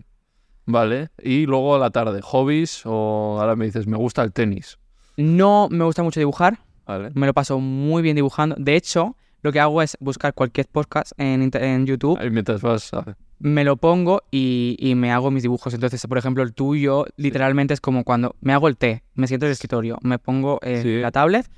Vale. 0.67 1.09
Y 1.23 1.47
luego 1.47 1.75
a 1.75 1.79
la 1.79 1.91
tarde, 1.91 2.21
hobbies 2.23 2.83
o 2.85 3.39
ahora 3.41 3.57
me 3.57 3.65
dices, 3.67 3.87
me 3.87 3.97
gusta 3.97 4.23
el 4.23 4.33
tenis. 4.33 4.79
No 5.17 5.69
me 5.71 5.85
gusta 5.85 6.03
mucho 6.03 6.21
dibujar. 6.21 6.59
Vale. 6.87 7.11
Me 7.15 7.27
lo 7.27 7.35
paso 7.35 7.59
muy 7.59 8.03
bien 8.03 8.17
dibujando. 8.17 8.57
De 8.59 8.77
hecho, 8.77 9.17
lo 9.43 9.53
que 9.53 9.61
hago 9.61 9.83
es 9.83 9.97
buscar 10.01 10.35
cualquier 10.35 10.67
podcast 10.67 11.13
en, 11.17 11.51
en 11.55 11.87
YouTube, 11.87 12.19
Ahí 12.21 12.31
mientras 12.31 12.61
vas 12.63 12.93
a... 12.95 13.17
me 13.39 13.65
lo 13.65 13.77
pongo 13.79 14.23
y, 14.31 14.77
y 14.79 14.95
me 14.95 15.11
hago 15.13 15.31
mis 15.31 15.43
dibujos. 15.43 15.73
Entonces, 15.75 16.05
por 16.07 16.19
ejemplo, 16.19 16.43
el 16.43 16.53
tuyo 16.53 17.07
literalmente 17.17 17.75
es 17.75 17.81
como 17.81 18.05
cuando 18.05 18.37
me 18.41 18.53
hago 18.53 18.69
el 18.69 18.77
té, 18.77 19.03
me 19.15 19.27
siento 19.27 19.47
en 19.47 19.49
el 19.51 19.53
escritorio, 19.53 19.99
me 20.03 20.19
pongo 20.19 20.59
eh, 20.63 20.81
Sí. 20.83 21.01
la 21.01 21.11
tablet, 21.11 21.49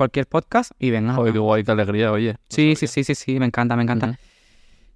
cualquier 0.00 0.26
podcast 0.26 0.72
y 0.78 0.88
venga. 0.90 1.12
Joder, 1.12 1.34
qué 1.34 1.38
guay, 1.38 1.62
qué 1.62 1.72
alegría, 1.72 2.10
oye. 2.10 2.36
Sí, 2.48 2.74
sí, 2.74 2.86
sí, 2.86 3.04
sí, 3.04 3.14
sí, 3.14 3.38
me 3.38 3.44
encanta, 3.44 3.76
me 3.76 3.82
encanta. 3.82 4.06
Ujú. 4.06 4.16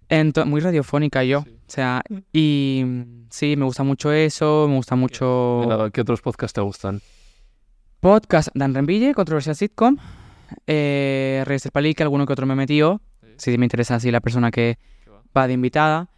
Ento- 0.08 0.46
muy 0.46 0.62
radiofónica 0.62 1.22
yo. 1.24 1.42
Sí. 1.42 1.50
O 1.50 1.70
sea, 1.70 2.02
y 2.32 2.84
sí, 3.28 3.54
me 3.56 3.66
gusta 3.66 3.82
mucho 3.82 4.10
eso, 4.12 4.66
me 4.66 4.76
gusta 4.76 4.96
mucho... 4.96 5.60
Mira, 5.64 5.90
¿Qué 5.90 6.00
otros 6.00 6.22
podcasts 6.22 6.54
te 6.54 6.62
gustan? 6.62 7.02
Podcast 8.00 8.48
Dan 8.54 8.72
Renville, 8.74 9.12
Controversia 9.14 9.52
Sitcom, 9.54 9.96
eh, 10.66 11.42
Reyes 11.44 11.64
del 11.64 11.72
Palique, 11.72 12.02
alguno 12.02 12.24
que 12.26 12.32
otro 12.32 12.46
me 12.46 12.54
he 12.54 12.56
metido, 12.56 13.02
si 13.36 13.58
me 13.58 13.66
interesa 13.66 13.96
así 13.96 14.10
la 14.10 14.20
persona 14.20 14.50
que 14.50 14.78
¿Qué 15.04 15.10
va? 15.10 15.22
va 15.36 15.46
de 15.46 15.52
invitada. 15.52 16.08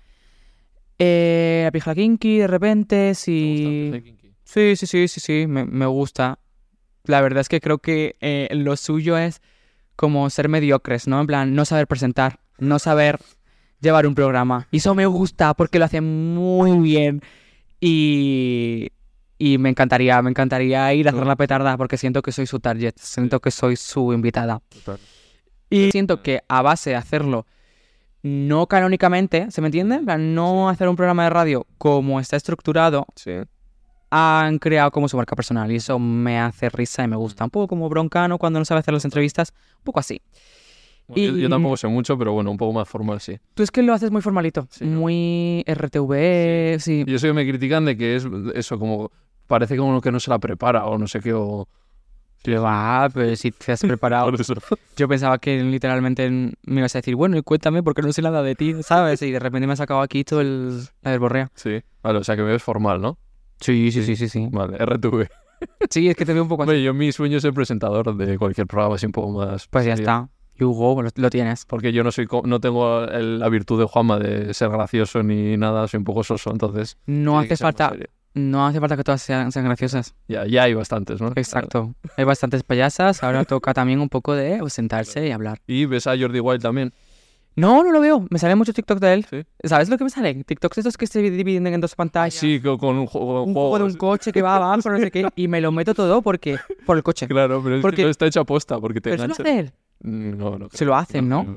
Eh, 0.98 1.62
la 1.64 1.70
pija 1.72 1.92
kinky, 1.94 2.38
de 2.38 2.46
repente, 2.46 2.96
¿Te 3.10 3.14
sí. 3.14 3.88
gusta? 3.90 4.02
Kinky? 4.04 4.32
Sí, 4.44 4.76
sí, 4.76 4.86
sí, 4.86 5.08
sí, 5.08 5.20
sí, 5.20 5.46
me, 5.48 5.64
me 5.64 5.86
gusta. 5.86 6.38
La 7.08 7.20
verdad 7.20 7.40
es 7.40 7.48
que 7.48 7.60
creo 7.60 7.78
que 7.78 8.16
eh, 8.20 8.48
lo 8.52 8.76
suyo 8.76 9.16
es 9.18 9.40
como 9.96 10.28
ser 10.30 10.48
mediocres, 10.48 11.08
¿no? 11.08 11.20
En 11.20 11.26
plan, 11.26 11.54
no 11.54 11.64
saber 11.64 11.86
presentar, 11.86 12.40
no 12.58 12.78
saber 12.78 13.18
llevar 13.80 14.06
un 14.06 14.14
programa. 14.14 14.68
Y 14.70 14.78
eso 14.78 14.94
me 14.94 15.06
gusta 15.06 15.54
porque 15.54 15.78
lo 15.78 15.84
hacen 15.86 16.34
muy 16.34 16.78
bien. 16.78 17.22
Y, 17.80 18.90
y 19.38 19.58
me 19.58 19.68
encantaría, 19.70 20.20
me 20.22 20.30
encantaría 20.30 20.92
ir 20.94 21.08
a 21.08 21.12
hacer 21.12 21.26
la 21.26 21.36
petarda 21.36 21.76
porque 21.76 21.96
siento 21.96 22.22
que 22.22 22.32
soy 22.32 22.46
su 22.46 22.60
target, 22.60 22.94
siento 22.96 23.40
que 23.40 23.50
soy 23.50 23.76
su 23.76 24.12
invitada. 24.12 24.60
Total. 24.68 24.98
Y 25.70 25.90
siento 25.90 26.22
que 26.22 26.42
a 26.48 26.62
base 26.62 26.90
de 26.90 26.96
hacerlo 26.96 27.46
no 28.22 28.66
canónicamente, 28.66 29.50
¿se 29.50 29.60
me 29.60 29.68
entiende? 29.68 30.00
No 30.18 30.68
hacer 30.68 30.88
un 30.88 30.96
programa 30.96 31.24
de 31.24 31.30
radio 31.30 31.66
como 31.78 32.18
está 32.20 32.36
estructurado, 32.36 33.06
Sí. 33.14 33.32
Han 34.10 34.58
creado 34.58 34.90
como 34.90 35.08
su 35.08 35.16
marca 35.16 35.34
personal 35.36 35.70
y 35.72 35.76
eso 35.76 35.98
me 35.98 36.38
hace 36.38 36.68
risa 36.68 37.04
y 37.04 37.08
me 37.08 37.16
gusta. 37.16 37.44
Un 37.44 37.50
poco 37.50 37.66
como 37.68 37.88
Broncano 37.88 38.38
cuando 38.38 38.58
no 38.58 38.64
sabe 38.64 38.80
hacer 38.80 38.94
las 38.94 39.04
entrevistas, 39.04 39.52
un 39.78 39.84
poco 39.84 40.00
así. 40.00 40.20
Bueno, 41.08 41.22
yo, 41.32 41.38
Y- 41.38 41.42
yo 41.42 41.48
tampoco 41.48 41.76
sé 41.76 41.86
mucho, 41.88 42.18
pero 42.18 42.32
bueno, 42.32 42.50
un 42.50 42.56
poco 42.56 42.72
más 42.72 42.88
formal, 42.88 43.20
sí. 43.20 43.38
Tú 43.54 43.62
es 43.62 43.70
que 43.70 43.82
lo 43.82 43.92
haces 43.94 44.10
muy 44.10 44.22
formalito, 44.22 44.66
Sí, 44.70 44.84
¿no? 44.84 45.00
muy 45.00 45.62
RTV, 45.66 46.78
sí. 46.80 47.04
Y 47.06 47.14
eso 47.14 47.26
que 47.28 47.32
me 47.32 47.46
critican 47.46 47.84
de 47.84 47.96
que 47.96 48.16
es 48.16 48.26
eso, 48.54 48.78
como 48.78 49.10
parece 49.46 49.76
como 49.76 50.00
que 50.00 50.10
no 50.10 50.18
se 50.20 50.30
la 50.30 50.38
prepara 50.38 50.86
o 50.86 50.98
no 50.98 51.06
sé 51.06 51.20
qué, 51.20 51.32
o... 51.32 51.68
Pero 52.42 52.62
va, 52.62 53.08
pero 53.12 53.34
si 53.34 53.50
te 53.50 53.72
has 53.72 53.80
preparado. 53.82 54.30
Yo 54.96 55.08
pensaba 55.08 55.38
que 55.38 55.62
literalmente 55.62 56.28
me 56.30 56.54
ibas 56.80 56.94
a 56.94 56.98
decir, 56.98 57.16
bueno, 57.16 57.36
y 57.36 57.42
cuéntame 57.42 57.82
porque 57.82 58.02
no 58.02 58.12
sé 58.12 58.22
nada 58.22 58.42
de 58.42 58.54
ti, 58.54 58.74
¿sabes? 58.82 59.20
Y 59.22 59.32
de 59.32 59.38
repente 59.40 59.66
me 59.66 59.72
has 59.72 59.78
sacado 59.78 60.00
aquí 60.00 60.22
todo 60.24 60.40
el, 60.40 60.80
la 61.02 61.10
verborrea. 61.12 61.50
Sí. 61.54 61.82
Vale, 62.02 62.18
o 62.18 62.24
sea 62.24 62.36
que 62.36 62.42
me 62.42 62.50
ves 62.52 62.62
formal, 62.62 63.00
¿no? 63.00 63.18
Sí, 63.60 63.90
sí, 63.92 64.02
sí, 64.04 64.16
sí, 64.16 64.28
sí. 64.28 64.48
Vale, 64.50 64.76
RTV. 64.84 65.28
Sí, 65.90 66.08
es 66.08 66.16
que 66.16 66.24
te 66.26 66.32
veo 66.34 66.42
un 66.42 66.48
poco 66.48 66.62
así. 66.64 66.70
Hombre, 66.70 66.82
yo 66.82 66.92
mi 66.94 67.12
sueño 67.12 67.36
es 67.38 67.42
ser 67.42 67.54
presentador 67.54 68.14
de 68.16 68.38
cualquier 68.38 68.66
programa 68.66 68.96
así 68.96 69.06
un 69.06 69.12
poco 69.12 69.30
más... 69.32 69.66
Pues 69.68 69.84
ya 69.86 69.96
serio. 69.96 70.10
está. 70.10 70.28
Hugo, 70.64 71.02
lo, 71.02 71.10
lo 71.14 71.30
tienes. 71.30 71.64
Porque 71.66 71.92
yo 71.92 72.02
no 72.04 72.10
soy 72.12 72.26
no 72.44 72.60
tengo 72.60 73.04
el- 73.04 73.38
la 73.38 73.48
virtud 73.48 73.78
de 73.78 73.84
Juanma 73.86 74.18
de 74.18 74.52
ser 74.54 74.70
gracioso 74.70 75.22
ni 75.22 75.56
nada, 75.56 75.86
soy 75.88 75.98
un 75.98 76.04
poco 76.04 76.24
soso, 76.24 76.50
entonces... 76.50 76.98
No 77.06 77.38
hace 77.38 77.56
falta, 77.56 77.94
no 78.34 78.66
hace 78.66 78.80
falta 78.80 78.96
que 78.96 79.04
todas 79.04 79.20
sean, 79.22 79.50
sean 79.52 79.64
graciosas. 79.66 80.14
Ya, 80.28 80.46
ya 80.46 80.64
hay 80.64 80.74
bastantes, 80.74 81.20
¿no? 81.20 81.32
Exacto. 81.36 81.94
Hay 82.16 82.24
bastantes 82.24 82.62
payasas, 82.62 83.22
ahora 83.22 83.44
toca 83.46 83.72
también 83.74 84.00
un 84.00 84.08
poco 84.08 84.34
de 84.34 84.62
sentarse 84.68 85.26
y 85.26 85.30
hablar. 85.30 85.60
Y 85.66 85.84
ves 85.86 86.06
a 86.06 86.16
Jordi 86.18 86.40
Wild 86.40 86.62
también. 86.62 86.92
No, 87.56 87.82
no 87.82 87.90
lo 87.90 88.00
veo. 88.00 88.26
Me 88.30 88.38
sale 88.38 88.54
mucho 88.54 88.72
TikTok 88.74 88.98
de 89.00 89.14
él. 89.14 89.26
Sí. 89.28 89.42
¿Sabes 89.64 89.88
lo 89.88 89.96
que 89.96 90.04
me 90.04 90.10
sale? 90.10 90.44
TikToks 90.44 90.78
esos 90.78 90.96
que 90.98 91.06
se 91.06 91.22
dividen 91.22 91.66
en 91.68 91.80
dos 91.80 91.94
pantallas. 91.94 92.34
Sí, 92.34 92.60
co- 92.60 92.76
con 92.76 92.96
un 92.96 93.06
juego. 93.06 93.44
Un 93.44 93.54
juego 93.54 93.78
de 93.78 93.84
un 93.84 93.94
coche 93.94 94.30
que 94.30 94.42
va 94.42 94.56
abajo, 94.56 94.90
no 94.90 94.98
sé 94.98 95.10
qué. 95.10 95.26
Y 95.36 95.48
me 95.48 95.60
lo 95.62 95.72
meto 95.72 95.94
todo 95.94 96.20
porque 96.22 96.58
por 96.84 96.96
el 96.98 97.02
coche. 97.02 97.26
Claro, 97.28 97.62
pero 97.64 97.76
es 97.76 97.82
Porque- 97.82 97.96
que 97.96 98.04
no 98.04 98.10
está 98.10 98.26
hecho 98.26 98.40
aposta 98.40 98.78
porque 98.78 99.00
te 99.00 99.10
Pero 99.10 99.14
eso 99.24 99.26
lo 99.28 99.32
engancha. 99.34 99.42
hace 99.50 99.58
él. 99.60 99.72
Mm, 100.00 100.38
No, 100.38 100.58
no. 100.58 100.68
Se 100.70 100.84
lo 100.84 100.94
hacen, 100.96 101.28
¿no? 101.28 101.56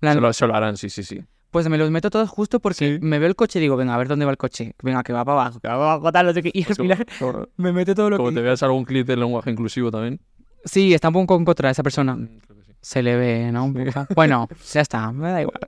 plan- 0.00 0.14
Se 0.14 0.20
lo, 0.20 0.32
se 0.32 0.46
lo 0.46 0.54
harán, 0.54 0.76
sí, 0.76 0.88
sí, 0.88 1.02
sí. 1.02 1.20
Pues 1.50 1.66
me 1.68 1.78
los 1.78 1.90
meto 1.90 2.10
todos 2.10 2.28
justo 2.28 2.60
porque 2.60 2.98
Sí. 2.98 2.98
me 3.00 3.18
veo 3.18 3.26
el 3.28 3.34
coche 3.34 3.58
y 3.58 3.62
digo, 3.62 3.76
venga, 3.76 3.94
a 3.94 3.98
ver 3.98 4.06
dónde 4.06 4.24
va 4.24 4.30
el 4.30 4.36
coche. 4.36 4.74
Venga, 4.82 5.02
que 5.02 5.12
va 5.12 5.24
para 5.24 5.40
abajo, 5.40 5.58
que 5.60 5.66
va 5.66 5.74
para 5.74 5.92
abajo, 5.94 6.12
tal, 6.12 6.26
no 6.26 6.32
sé 6.34 6.42
qué. 6.42 6.50
Y 6.54 6.62
al 6.64 6.74
final 6.76 7.06
Como, 7.18 7.46
me 7.56 7.72
mete 7.72 7.94
todo 7.94 8.10
lo 8.10 8.18
como 8.18 8.28
que... 8.28 8.36
te 8.36 8.42
veas 8.42 8.62
algún 8.62 8.84
clip 8.84 9.06
de 9.06 9.16
lenguaje 9.16 9.50
inclusivo 9.50 9.90
también. 9.90 10.20
Sí, 10.64 10.92
está 10.94 11.08
un 11.08 11.14
poco 11.14 11.36
en 11.36 11.44
contra 11.44 11.68
de 11.68 11.72
esa 11.72 11.82
persona. 11.82 12.16
Se 12.80 13.02
le 13.02 13.16
ve, 13.16 13.50
¿no? 13.52 13.64
Un 13.64 13.74
poco. 13.74 14.06
Bueno, 14.14 14.48
ya 14.72 14.80
está, 14.80 15.10
me 15.12 15.30
da 15.30 15.42
igual. 15.42 15.58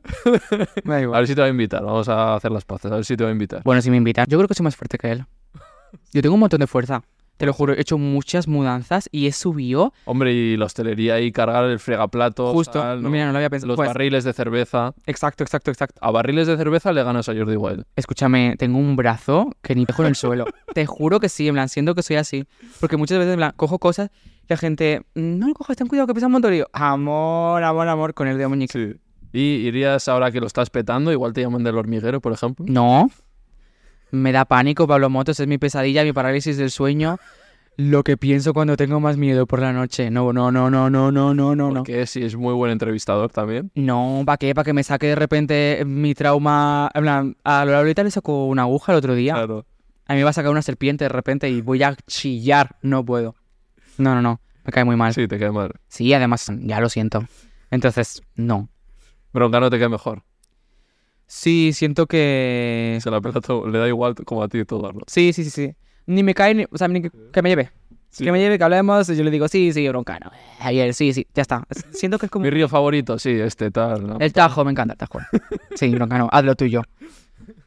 Me 0.84 0.94
da 0.94 0.96
A 0.98 1.00
igual. 1.02 1.20
ver 1.20 1.26
si 1.28 1.34
te 1.34 1.40
va 1.40 1.46
a 1.48 1.50
invitar, 1.50 1.82
vamos 1.84 2.08
a 2.08 2.36
hacer 2.36 2.50
las 2.52 2.64
paces, 2.64 2.90
a 2.92 2.96
ver 2.96 3.04
si 3.04 3.16
te 3.16 3.24
va 3.24 3.30
a 3.30 3.32
invitar. 3.32 3.62
Bueno, 3.64 3.82
si 3.82 3.90
me 3.90 3.96
invitan, 3.96 4.26
yo 4.28 4.38
creo 4.38 4.48
que 4.48 4.54
soy 4.54 4.64
más 4.64 4.76
fuerte 4.76 4.96
que 4.96 5.10
él. 5.12 5.26
Yo 6.12 6.22
tengo 6.22 6.34
un 6.34 6.40
montón 6.40 6.60
de 6.60 6.66
fuerza. 6.66 7.02
Te 7.40 7.46
lo 7.46 7.54
juro, 7.54 7.72
he 7.72 7.80
hecho 7.80 7.96
muchas 7.96 8.46
mudanzas 8.48 9.08
y 9.10 9.26
he 9.26 9.32
subido 9.32 9.94
Hombre, 10.04 10.32
y 10.34 10.56
la 10.58 10.66
hostelería 10.66 11.18
y 11.20 11.32
cargar 11.32 11.64
el 11.64 11.78
fregaplatos. 11.78 12.52
justo. 12.52 12.80
tal, 12.80 13.02
¿no? 13.02 13.08
Mira, 13.08 13.24
no 13.24 13.32
lo 13.32 13.38
había 13.38 13.48
pensado. 13.48 13.68
Los 13.68 13.76
Pues, 13.76 13.88
barriles 13.88 14.24
de 14.24 14.32
cerveza. 14.34 14.92
exacto, 15.06 15.42
exacto, 15.42 15.70
exacto. 15.70 15.98
A 16.04 16.10
barriles 16.10 16.46
de 16.46 16.56
cerveza 16.58 16.92
le 16.92 17.02
ganas 17.02 17.28
a 17.30 17.34
Jordi 17.34 17.56
Wild. 17.56 17.84
Escúchame, 17.96 18.56
tengo 18.58 18.78
un 18.78 18.94
brazo 18.94 19.50
que 19.62 19.74
ni 19.74 19.86
dejo 19.86 20.02
en 20.02 20.08
el 20.08 20.14
suelo. 20.16 20.44
Te 20.74 20.84
juro 20.84 21.18
que 21.18 21.30
sí, 21.30 21.48
en 21.48 21.54
plan, 21.54 21.68
siento 21.70 21.94
que 21.94 22.02
soy 22.02 22.16
así. 22.16 22.44
Porque 22.78 22.98
muchas 22.98 23.16
veces, 23.18 23.32
en 23.32 23.38
plan, 23.38 23.52
cojo 23.56 23.78
cosas 23.78 24.10
y 24.44 24.46
la 24.48 24.58
gente, 24.58 25.00
no 25.14 25.48
lo 25.48 25.54
cojas, 25.54 25.78
ten 25.78 25.86
cuidado 25.86 26.06
que 26.08 26.12
pesa 26.14 26.26
un 26.26 26.32
montón. 26.32 26.52
Y 26.52 26.58
yo, 26.58 26.66
amor, 26.74 27.62
amor, 27.64 27.88
amor, 27.88 28.12
con 28.12 28.28
el 28.28 28.36
dedo 28.36 28.50
muñeco. 28.50 28.78
Y 29.32 29.40
irías 29.40 30.08
ahora 30.08 30.30
que 30.30 30.40
lo 30.40 30.46
estás 30.46 30.68
petando, 30.68 31.10
igual 31.10 31.32
te 31.32 31.40
llaman 31.40 31.62
del 31.64 31.78
hormiguero, 31.78 32.20
por 32.20 32.32
ejemplo. 32.34 32.66
No. 32.68 33.08
Me 34.10 34.32
da 34.32 34.44
pánico 34.44 34.86
Pablo 34.86 35.10
Motos, 35.10 35.40
es 35.40 35.46
mi 35.46 35.58
pesadilla, 35.58 36.04
mi 36.04 36.12
parálisis 36.12 36.56
del 36.56 36.70
sueño. 36.70 37.18
Lo 37.76 38.02
que 38.02 38.16
pienso 38.16 38.52
cuando 38.52 38.76
tengo 38.76 39.00
más 39.00 39.16
miedo 39.16 39.46
por 39.46 39.60
la 39.60 39.72
noche. 39.72 40.10
No, 40.10 40.32
no, 40.32 40.52
no, 40.52 40.68
no, 40.68 40.90
no, 40.90 41.10
no, 41.10 41.34
no, 41.34 41.54
no. 41.54 41.72
Porque 41.72 42.06
si 42.06 42.22
es 42.22 42.36
muy 42.36 42.52
buen 42.52 42.72
entrevistador 42.72 43.30
también. 43.30 43.70
No, 43.74 44.22
¿para 44.26 44.36
qué? 44.36 44.54
Para 44.54 44.64
que 44.64 44.72
me 44.72 44.82
saque 44.82 45.06
de 45.06 45.14
repente 45.14 45.82
mi 45.86 46.14
trauma. 46.14 46.90
En 46.92 47.02
plan, 47.02 47.36
a 47.42 47.64
Lolita 47.64 48.02
le 48.02 48.10
sacó 48.10 48.46
una 48.46 48.62
aguja 48.62 48.92
el 48.92 48.98
otro 48.98 49.14
día. 49.14 49.32
Claro. 49.34 49.64
A 50.06 50.12
mí 50.12 50.18
me 50.18 50.24
va 50.24 50.30
a 50.30 50.34
sacar 50.34 50.50
una 50.50 50.60
serpiente 50.60 51.04
de 51.04 51.08
repente 51.08 51.48
y 51.48 51.62
voy 51.62 51.82
a 51.82 51.96
chillar. 52.06 52.76
No 52.82 53.04
puedo. 53.04 53.34
No, 53.96 54.14
no, 54.14 54.20
no. 54.20 54.40
Me 54.64 54.72
cae 54.72 54.84
muy 54.84 54.96
mal. 54.96 55.14
Sí, 55.14 55.26
te 55.26 55.38
cae 55.38 55.50
mal. 55.50 55.72
Sí, 55.88 56.12
además, 56.12 56.50
ya 56.58 56.80
lo 56.80 56.88
siento. 56.88 57.24
Entonces, 57.70 58.22
no. 58.34 58.68
Broncano 59.32 59.70
te 59.70 59.78
cae 59.78 59.88
mejor. 59.88 60.22
Sí, 61.32 61.72
siento 61.72 62.06
que... 62.08 62.98
Se 63.00 63.08
la 63.08 63.20
pela 63.20 63.40
todo, 63.40 63.68
le 63.68 63.78
da 63.78 63.86
igual 63.86 64.16
como 64.16 64.42
a 64.42 64.48
ti 64.48 64.64
todo. 64.64 64.92
¿no? 64.92 65.00
Sí, 65.06 65.32
sí, 65.32 65.44
sí, 65.44 65.50
sí. 65.50 65.76
Ni 66.06 66.24
me 66.24 66.34
cae, 66.34 66.54
ni... 66.56 66.64
o 66.68 66.76
sea, 66.76 66.88
ni 66.88 67.02
que, 67.02 67.10
que 67.32 67.40
me 67.40 67.50
lleve. 67.50 67.70
Sí. 68.08 68.24
Que 68.24 68.32
me 68.32 68.40
lleve, 68.40 68.58
que 68.58 68.64
hablemos, 68.64 69.08
y 69.08 69.14
yo 69.14 69.22
le 69.22 69.30
digo, 69.30 69.46
sí, 69.46 69.72
sí, 69.72 69.88
broncano. 69.88 70.32
Ayer, 70.58 70.92
sí, 70.92 71.12
sí, 71.12 71.28
ya 71.32 71.42
está. 71.42 71.62
Siento 71.92 72.18
que 72.18 72.26
es 72.26 72.32
como... 72.32 72.42
Mi 72.42 72.50
río 72.50 72.68
favorito, 72.68 73.16
sí, 73.20 73.30
este 73.30 73.70
tal. 73.70 74.08
¿no? 74.08 74.18
El 74.18 74.32
tajo, 74.32 74.64
me 74.64 74.72
encanta 74.72 74.94
el 74.94 74.98
tajo. 74.98 75.20
Sí, 75.76 75.90
broncano, 75.90 76.28
haz 76.32 76.44
lo 76.44 76.56
tuyo. 76.56 76.82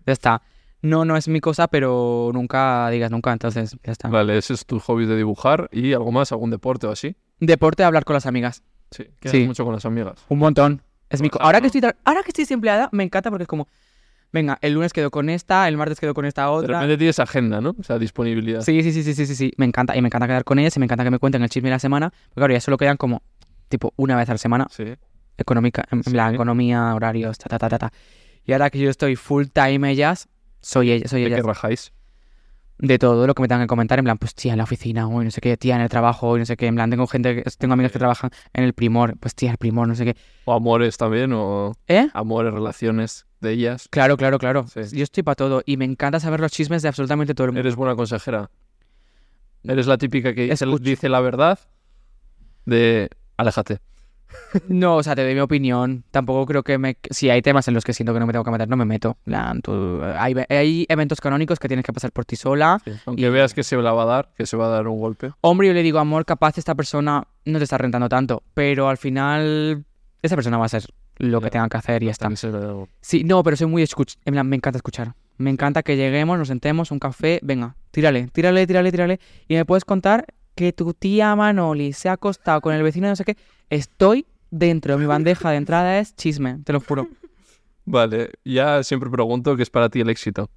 Ya 0.05 0.11
está. 0.11 0.41
No, 0.81 1.05
no 1.05 1.15
es 1.15 1.29
mi 1.29 1.39
cosa, 1.39 1.69
pero 1.69 2.31
nunca 2.33 2.89
digas 2.89 3.09
nunca, 3.11 3.31
entonces 3.31 3.77
ya 3.81 3.93
está. 3.93 4.09
Vale, 4.09 4.37
ese 4.37 4.55
es 4.55 4.65
tu 4.65 4.81
hobby 4.81 5.05
de 5.05 5.15
dibujar 5.15 5.69
y 5.71 5.93
algo 5.93 6.11
más, 6.11 6.33
algún 6.33 6.49
deporte 6.49 6.85
o 6.87 6.91
así. 6.91 7.15
Deporte, 7.39 7.85
hablar 7.85 8.03
con 8.03 8.15
las 8.15 8.25
amigas. 8.25 8.61
Sí, 8.91 9.05
que 9.21 9.29
Sí. 9.29 9.45
mucho 9.47 9.63
con 9.63 9.73
las 9.73 9.85
amigas. 9.85 10.19
Un 10.27 10.39
montón. 10.39 10.81
Es 11.13 11.21
mi 11.21 11.29
Por 11.29 11.39
co- 11.39 11.45
ahora 11.45 11.61
que 11.61 11.67
estoy 11.67 11.81
tra- 11.81 11.95
ahora 12.03 12.21
que 12.23 12.29
estoy 12.29 12.43
desempleada, 12.43 12.89
me 12.91 13.03
encanta 13.03 13.29
porque 13.29 13.43
es 13.43 13.47
como, 13.47 13.67
venga, 14.31 14.57
el 14.61 14.73
lunes 14.73 14.91
quedo 14.93 15.11
con 15.11 15.29
esta, 15.29 15.67
el 15.67 15.77
martes 15.77 15.99
quedo 15.99 16.13
con 16.13 16.25
esta 16.25 16.43
De 16.43 16.47
otra. 16.49 16.79
repente 16.79 16.97
tienes 16.97 17.19
agenda, 17.19 17.61
¿no? 17.61 17.75
O 17.79 17.83
sea, 17.83 17.99
disponibilidad. 17.99 18.61
Sí, 18.61 18.81
sí, 18.83 18.91
sí, 18.91 19.03
sí, 19.03 19.13
sí, 19.13 19.25
sí, 19.27 19.35
sí. 19.35 19.53
Me 19.57 19.65
encanta. 19.65 19.95
Y 19.95 20.01
me 20.01 20.07
encanta 20.07 20.27
quedar 20.27 20.43
con 20.43 20.59
ellas 20.59 20.75
y 20.75 20.79
me 20.79 20.85
encanta 20.85 21.03
que 21.03 21.11
me 21.11 21.19
cuenten 21.19 21.43
el 21.43 21.49
chisme 21.49 21.69
de 21.69 21.75
la 21.75 21.79
semana. 21.79 22.09
Porque 22.09 22.35
claro, 22.41 22.53
ya 22.53 22.59
solo 22.61 22.77
quedan 22.77 22.97
como, 22.97 23.21
tipo, 23.69 23.93
una 23.95 24.15
vez 24.17 24.27
a 24.29 24.33
la 24.33 24.37
semana. 24.39 24.67
Sí. 24.71 24.95
Económica, 25.37 25.83
en 25.91 26.03
Sí. 26.03 26.11
plan, 26.11 26.33
economía, 26.35 26.93
horarios, 26.95 27.37
ta, 27.37 27.49
ta, 27.49 27.57
ta, 27.59 27.69
ta, 27.69 27.77
ta. 27.79 27.91
Y 28.45 28.51
ahora 28.53 28.69
que 28.69 28.79
yo 28.79 28.89
estoy 28.89 29.15
full 29.15 29.45
time 29.53 29.89
ellas, 29.91 30.27
soy 30.61 30.91
ella, 30.91 31.07
soy 31.07 31.21
¿De 31.21 31.27
ellas. 31.27 31.41
qué 31.41 31.47
rajáis? 31.47 31.91
De 32.79 32.99
todo 32.99 33.27
lo 33.27 33.33
que 33.35 33.41
me 33.41 33.47
tengan 33.47 33.63
que 33.65 33.67
comentar, 33.67 33.99
en 33.99 34.05
plan, 34.05 34.17
pues 34.17 34.35
tía, 34.35 34.53
en 34.53 34.57
la 34.57 34.63
oficina, 34.65 35.07
o 35.07 35.23
no 35.23 35.31
sé 35.31 35.39
qué, 35.41 35.55
tía, 35.57 35.75
en 35.75 35.81
el 35.81 35.89
trabajo, 35.89 36.29
o 36.29 36.37
no 36.37 36.45
sé 36.45 36.57
qué, 36.57 36.67
en 36.67 36.75
plan, 36.75 36.89
tengo 36.89 37.07
gente, 37.07 37.43
tengo 37.57 37.73
amigas 37.73 37.91
que 37.91 37.99
trabajan 37.99 38.31
en 38.53 38.63
el 38.63 38.73
primor, 38.73 39.15
pues 39.19 39.35
tía, 39.35 39.51
el 39.51 39.57
primor, 39.57 39.87
no 39.87 39.95
sé 39.95 40.05
qué. 40.05 40.15
O 40.45 40.53
amores 40.53 40.97
también, 40.97 41.31
o 41.33 41.73
¿Eh? 41.87 42.07
amores, 42.13 42.53
relaciones 42.53 43.25
de 43.39 43.51
ellas. 43.51 43.87
Claro, 43.89 44.17
claro, 44.17 44.39
claro. 44.39 44.65
Sí. 44.67 44.97
Yo 44.97 45.03
estoy 45.03 45.23
para 45.23 45.35
todo 45.35 45.61
y 45.65 45.77
me 45.77 45.85
encanta 45.85 46.19
saber 46.19 46.39
los 46.39 46.51
chismes 46.51 46.81
de 46.81 46.87
absolutamente 46.89 47.33
todo 47.33 47.45
el 47.45 47.51
mundo. 47.51 47.59
Eres 47.61 47.75
buena 47.75 47.95
consejera. 47.95 48.49
Eres 49.63 49.87
la 49.87 49.97
típica 49.97 50.33
que 50.33 50.51
Escucho. 50.51 50.77
dice 50.79 51.07
la 51.09 51.21
verdad 51.21 51.59
de 52.65 53.09
aléjate. 53.37 53.79
No, 54.67 54.97
o 54.97 55.03
sea, 55.03 55.15
te 55.15 55.23
doy 55.23 55.33
mi 55.33 55.39
opinión. 55.39 56.03
Tampoco 56.11 56.45
creo 56.45 56.63
que 56.63 56.77
me... 56.77 56.97
Si 57.09 57.29
hay 57.29 57.41
temas 57.41 57.67
en 57.67 57.73
los 57.73 57.83
que 57.83 57.93
siento 57.93 58.13
que 58.13 58.19
no 58.19 58.25
me 58.27 58.33
tengo 58.33 58.45
que 58.45 58.51
meter, 58.51 58.67
no 58.69 58.77
me 58.77 58.85
meto. 58.85 59.17
En 59.25 59.31
plan, 59.31 59.61
tú- 59.61 60.01
Hay, 60.17 60.35
hay 60.49 60.85
eventos 60.89 61.19
canónicos 61.21 61.59
que 61.59 61.67
tienes 61.67 61.85
que 61.85 61.93
pasar 61.93 62.11
por 62.11 62.25
ti 62.25 62.35
sola. 62.35 62.79
Aunque 63.05 63.21
Y- 63.23 63.29
veas 63.29 63.53
que 63.53 63.63
se 63.63 63.75
la 63.77 63.91
va 63.93 64.03
a 64.03 64.05
dar, 64.05 64.29
que 64.35 64.45
se 64.45 64.55
va 64.57 64.67
a 64.67 64.69
dar 64.69 64.87
un 64.87 64.99
golpe. 64.99 65.31
Hombre, 65.41 65.67
yo 65.67 65.73
le 65.73 65.81
digo, 65.83 65.99
amor, 65.99 66.25
capaz 66.25 66.57
esta 66.57 66.75
persona 66.75 67.27
no 67.45 67.57
te 67.57 67.63
está 67.63 67.77
rentando 67.77 68.09
tanto, 68.09 68.43
pero 68.53 68.89
al 68.89 68.97
final 68.97 69.85
esa 70.21 70.35
persona 70.35 70.57
va 70.57 70.65
a 70.65 70.69
ser 70.69 70.83
lo 71.17 71.41
que 71.41 71.49
tenga 71.49 71.67
que 71.69 71.77
hacer 71.77 72.03
y 72.03 72.07
ya 72.07 72.11
está. 72.11 72.29
Sí, 73.01 73.23
no, 73.23 73.43
pero 73.43 73.55
soy 73.57 73.67
muy 73.67 73.81
escuch... 73.83 74.13
En 74.25 74.33
plan, 74.33 74.47
me 74.47 74.55
encanta 74.55 74.77
escuchar. 74.77 75.13
Me 75.37 75.49
encanta 75.49 75.81
que 75.83 75.95
lleguemos, 75.97 76.37
nos 76.37 76.47
sentemos, 76.47 76.91
un 76.91 76.99
café, 76.99 77.39
venga, 77.43 77.75
tírale, 77.91 78.27
tírale, 78.27 78.67
tírale, 78.67 78.91
tírale. 78.91 79.19
Y 79.47 79.55
me 79.55 79.65
puedes 79.65 79.83
contar 79.83 80.25
que 80.55 80.73
tu 80.73 80.93
tía 80.93 81.35
Manoli 81.35 81.93
se 81.93 82.09
ha 82.09 82.13
acostado 82.13 82.61
con 82.61 82.73
el 82.73 82.83
vecino 82.83 83.07
de 83.07 83.11
no 83.11 83.15
sé 83.15 83.25
qué. 83.25 83.37
Estoy 83.69 84.25
dentro, 84.51 84.97
mi 84.97 85.05
bandeja 85.05 85.51
de 85.51 85.57
entrada 85.57 85.99
es 85.99 86.15
chisme, 86.15 86.59
te 86.63 86.73
lo 86.73 86.79
juro. 86.79 87.07
Vale, 87.85 88.31
ya 88.45 88.83
siempre 88.83 89.09
pregunto 89.09 89.55
qué 89.55 89.63
es 89.63 89.69
para 89.69 89.89
ti 89.89 89.99
el 89.99 90.09
éxito. 90.09 90.49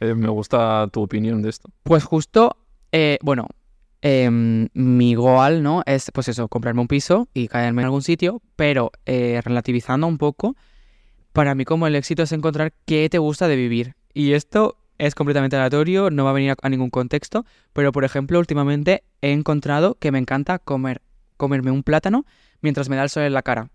Eh, 0.00 0.14
me 0.14 0.28
gusta 0.28 0.88
tu 0.92 1.02
opinión 1.02 1.40
de 1.42 1.50
esto. 1.50 1.70
Pues 1.82 2.04
justo, 2.04 2.56
eh, 2.92 3.18
bueno, 3.22 3.48
em, 4.02 4.68
mi 4.74 5.14
goal, 5.14 5.62
¿no? 5.62 5.82
Es, 5.86 6.10
pues 6.12 6.28
eso, 6.28 6.48
comprarme 6.48 6.82
un 6.82 6.88
piso 6.88 7.28
y 7.32 7.48
caerme 7.48 7.82
en 7.82 7.86
algún 7.86 8.02
sitio, 8.02 8.42
pero 8.56 8.92
eh, 9.06 9.40
relativizando 9.42 10.06
un 10.06 10.18
poco, 10.18 10.54
para 11.32 11.54
mí 11.54 11.64
como 11.64 11.86
el 11.86 11.94
éxito 11.94 12.24
es 12.24 12.32
encontrar 12.32 12.74
qué 12.84 13.08
te 13.08 13.18
gusta 13.18 13.48
de 13.48 13.56
vivir. 13.56 13.94
Y 14.12 14.32
esto 14.32 14.76
es 14.98 15.14
completamente 15.14 15.56
aleatorio, 15.56 16.10
no 16.10 16.24
va 16.24 16.30
a 16.30 16.34
venir 16.34 16.52
a, 16.52 16.56
a 16.62 16.68
ningún 16.68 16.90
contexto, 16.90 17.44
pero 17.72 17.92
por 17.92 18.04
ejemplo, 18.04 18.38
últimamente 18.38 19.04
he 19.20 19.32
encontrado 19.32 19.96
que 19.98 20.12
me 20.12 20.18
encanta 20.18 20.58
comer, 20.58 21.02
comerme 21.36 21.70
un 21.70 21.82
plátano 21.82 22.24
mientras 22.60 22.88
me 22.88 22.96
da 22.96 23.02
el 23.02 23.10
sol 23.10 23.24
en 23.24 23.34
la 23.34 23.42
cara. 23.42 23.70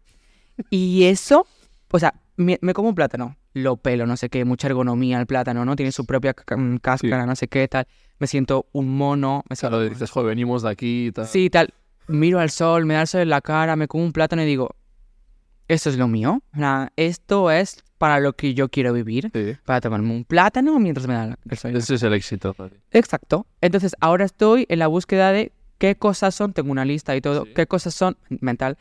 Y 0.69 1.03
eso, 1.05 1.47
o 1.91 1.99
sea, 1.99 2.13
me, 2.35 2.59
me 2.61 2.73
como 2.73 2.89
un 2.89 2.95
plátano, 2.95 3.37
lo 3.53 3.77
pelo, 3.77 4.05
no 4.05 4.17
sé 4.17 4.29
qué, 4.29 4.45
mucha 4.45 4.67
ergonomía 4.67 5.19
el 5.19 5.25
plátano, 5.25 5.65
¿no? 5.65 5.75
Tiene 5.75 5.91
su 5.91 6.05
propia 6.05 6.33
mm, 6.33 6.77
cáscara, 6.77 7.25
no 7.25 7.35
sé 7.35 7.47
qué, 7.47 7.67
tal. 7.67 7.87
Me 8.19 8.27
siento 8.27 8.67
un 8.71 8.95
mono. 8.95 9.43
Me 9.49 9.55
siento 9.55 9.77
Claro, 9.77 9.89
dices, 9.89 10.09
joder, 10.09 10.29
venimos 10.29 10.61
de 10.61 10.69
aquí 10.69 11.07
y 11.07 11.11
tal. 11.11 11.27
Sí, 11.27 11.49
tal. 11.49 11.73
Miro 12.07 12.39
al 12.39 12.49
sol, 12.49 12.85
me 12.85 12.93
da 12.93 13.01
el 13.01 13.07
sol 13.07 13.21
en 13.21 13.29
la 13.29 13.41
cara, 13.41 13.75
me 13.75 13.87
como 13.87 14.03
un 14.03 14.13
plátano 14.13 14.43
y 14.43 14.45
digo, 14.45 14.75
esto 15.67 15.89
es 15.89 15.97
lo 15.97 16.07
mío. 16.07 16.41
Esto 16.95 17.51
es 17.51 17.83
para 18.01 18.19
lo 18.19 18.33
que 18.33 18.55
yo 18.55 18.67
quiero 18.67 18.93
vivir. 18.93 19.29
Sí. 19.31 19.55
Para 19.63 19.79
tomarme 19.79 20.11
un 20.11 20.23
plátano 20.23 20.79
mientras 20.79 21.05
me 21.05 21.13
da 21.13 21.23
el 21.25 21.29
la 21.29 21.77
Ese 21.77 21.93
es 21.93 22.01
el 22.01 22.13
éxito. 22.15 22.55
Exacto. 22.89 23.45
Entonces 23.61 23.95
ahora 23.99 24.25
estoy 24.25 24.65
en 24.69 24.79
la 24.79 24.87
búsqueda 24.87 25.31
de 25.31 25.51
qué 25.77 25.95
cosas 25.95 26.33
son, 26.33 26.51
tengo 26.53 26.71
una 26.71 26.83
lista 26.83 27.15
y 27.15 27.21
todo, 27.21 27.45
Sí. 27.45 27.51
qué 27.53 27.67
cosas 27.67 27.93
son, 27.93 28.17
mental, 28.39 28.79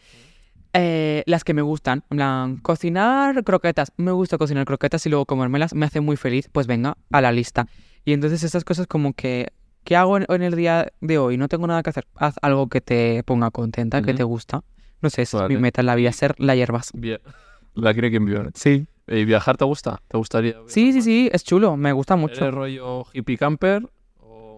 eh, 0.73 1.23
las 1.27 1.45
que 1.45 1.53
me 1.53 1.61
gustan. 1.61 2.03
En 2.09 2.17
plan, 2.17 2.57
cocinar 2.63 3.45
croquetas. 3.45 3.93
Me 3.99 4.11
gusta 4.13 4.39
cocinar 4.39 4.65
croquetas 4.65 5.05
y 5.05 5.11
luego 5.11 5.27
comérmelas, 5.27 5.75
me 5.75 5.85
hace 5.85 6.01
muy 6.01 6.17
feliz. 6.17 6.49
Pues 6.51 6.67
venga, 6.67 6.97
a 7.13 7.21
la 7.21 7.31
lista. 7.31 7.67
Y 8.07 8.15
entonces 8.15 8.43
esas 8.43 8.65
cosas 8.65 8.87
como 8.87 9.13
que, 9.13 9.49
¿qué 9.85 9.97
hago 9.97 10.17
en, 10.17 10.25
en 10.31 10.43
el 10.43 10.57
día 10.57 10.95
de 11.03 11.19
hoy? 11.19 11.37
No 11.37 11.47
tengo 11.49 11.67
nada 11.67 11.83
que 11.83 11.91
hacer. 11.91 12.07
Haz 12.15 12.37
algo 12.41 12.69
que 12.71 12.81
te 12.81 13.23
ponga 13.25 13.51
contenta, 13.51 14.01
que 14.01 14.15
te 14.15 14.23
gusta. 14.23 14.63
No 15.03 15.11
sé, 15.11 15.21
esa 15.23 15.43
es 15.45 15.51
mi 15.51 15.59
meta 15.59 15.83
en 15.83 15.87
la 15.89 15.95
vida, 15.95 16.11
ser 16.13 16.35
la 16.39 16.55
hierbas. 16.57 16.91
Bien. 16.95 17.19
La 17.75 17.93
quiere 17.93 18.11
quien 18.11 18.25
vive. 18.25 18.51
Sí. 18.55 18.87
¿Y 19.07 19.25
viajar 19.25 19.57
te 19.57 19.65
gusta? 19.65 20.01
¿Te 20.09 20.17
gustaría? 20.17 20.55
Sí, 20.67 20.93
sí, 20.93 21.03
sí, 21.03 21.29
es 21.33 21.43
chulo, 21.45 21.77
me 21.77 21.93
gusta 21.93 22.17
mucho. 22.17 22.43
¿Eres 22.43 22.55
rollo 22.55 23.05
hippie 23.13 23.37
camper 23.39 23.83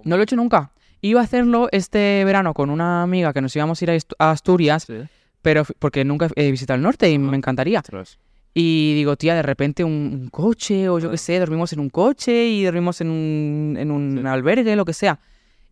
No 0.04 0.16
lo 0.16 0.20
he 0.20 0.24
hecho 0.24 0.36
nunca. 0.36 0.72
Iba 1.00 1.20
a 1.20 1.24
hacerlo 1.24 1.68
este 1.72 2.22
verano 2.24 2.54
con 2.54 2.70
una 2.70 3.02
amiga 3.02 3.32
que 3.32 3.40
nos 3.40 3.54
íbamos 3.56 3.80
a 3.80 3.84
ir 3.84 3.90
a 3.90 3.94
Astu- 3.96 4.14
a 4.18 4.30
Asturias, 4.30 4.84
Sí. 4.84 4.94
pero 5.42 5.64
porque 5.78 6.04
nunca 6.04 6.28
he 6.36 6.50
visitado 6.50 6.76
el 6.76 6.82
norte 6.82 7.10
y 7.10 7.18
me 7.18 7.36
encantaría. 7.36 7.80
Ostras. 7.80 8.18
Y 8.54 8.94
digo, 8.94 9.16
tía, 9.16 9.34
de 9.34 9.42
repente 9.42 9.82
un, 9.84 9.92
un 10.22 10.28
coche 10.28 10.88
o 10.90 10.98
yo 10.98 11.10
qué 11.10 11.16
sé, 11.16 11.38
dormimos 11.38 11.72
en 11.72 11.80
un 11.80 11.88
coche 11.88 12.46
y 12.48 12.64
dormimos 12.64 13.00
en 13.00 13.10
un, 13.10 13.76
en 13.78 13.90
un 13.90 14.18
Sí. 14.20 14.26
albergue, 14.26 14.76
lo 14.76 14.84
que 14.84 14.92
sea. 14.92 15.18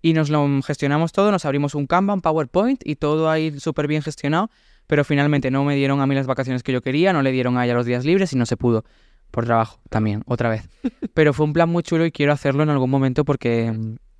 Y 0.02 0.14
nos 0.14 0.30
lo 0.30 0.48
gestionamos 0.62 1.12
todo, 1.12 1.30
nos 1.30 1.44
abrimos 1.44 1.74
un 1.74 1.86
Kanban, 1.86 2.22
PowerPoint 2.22 2.80
y 2.86 2.96
todo 2.96 3.28
ahí 3.28 3.60
súper 3.60 3.86
bien 3.86 4.00
gestionado. 4.02 4.50
Pero 4.90 5.04
finalmente 5.04 5.52
no 5.52 5.62
me 5.62 5.76
dieron 5.76 6.00
a 6.00 6.06
mí 6.08 6.16
las 6.16 6.26
vacaciones 6.26 6.64
que 6.64 6.72
yo 6.72 6.82
quería, 6.82 7.12
no 7.12 7.22
le 7.22 7.30
dieron 7.30 7.56
a 7.56 7.64
ella 7.64 7.74
los 7.74 7.86
días 7.86 8.04
libres 8.04 8.32
y 8.32 8.36
no 8.36 8.44
se 8.44 8.56
pudo. 8.56 8.84
Por 9.30 9.44
trabajo 9.44 9.78
también, 9.88 10.24
otra 10.26 10.48
vez. 10.48 10.68
Pero 11.14 11.32
fue 11.32 11.46
un 11.46 11.52
plan 11.52 11.68
muy 11.68 11.84
chulo 11.84 12.04
y 12.04 12.10
quiero 12.10 12.32
hacerlo 12.32 12.64
en 12.64 12.70
algún 12.70 12.90
momento 12.90 13.24
porque 13.24 13.72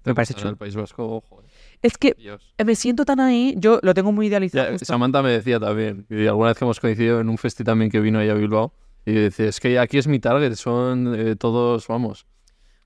me 0.05 0.15
parece 0.15 0.35
chulo. 0.35 0.51
el 0.51 0.57
País 0.57 0.77
Vasco, 0.77 1.25
joder, 1.29 1.51
Es 1.83 1.99
que 1.99 2.15
Dios. 2.17 2.55
me 2.65 2.77
siento 2.77 3.05
tan 3.05 3.19
ahí, 3.19 3.57
yo 3.59 3.81
lo 3.83 3.95
tengo 3.95 4.13
muy 4.13 4.29
idealizado. 4.29 4.71
Ya. 4.71 4.79
Samantha 4.79 5.23
me 5.23 5.33
decía 5.33 5.59
también, 5.59 6.07
y 6.09 6.29
alguna 6.29 6.51
vez 6.51 6.59
que 6.59 6.65
hemos 6.65 6.79
coincidido 6.79 7.19
en 7.19 7.29
un 7.29 7.37
festi 7.37 7.65
también 7.65 7.91
que 7.91 7.99
vino 7.99 8.21
ahí 8.21 8.29
a 8.29 8.35
Bilbao, 8.35 8.73
y 9.05 9.13
dice, 9.13 9.49
es 9.49 9.59
que 9.59 9.77
aquí 9.77 9.99
es 9.99 10.07
mi 10.07 10.21
target, 10.21 10.55
son 10.55 11.17
eh, 11.19 11.35
todos, 11.35 11.89
vamos. 11.89 12.27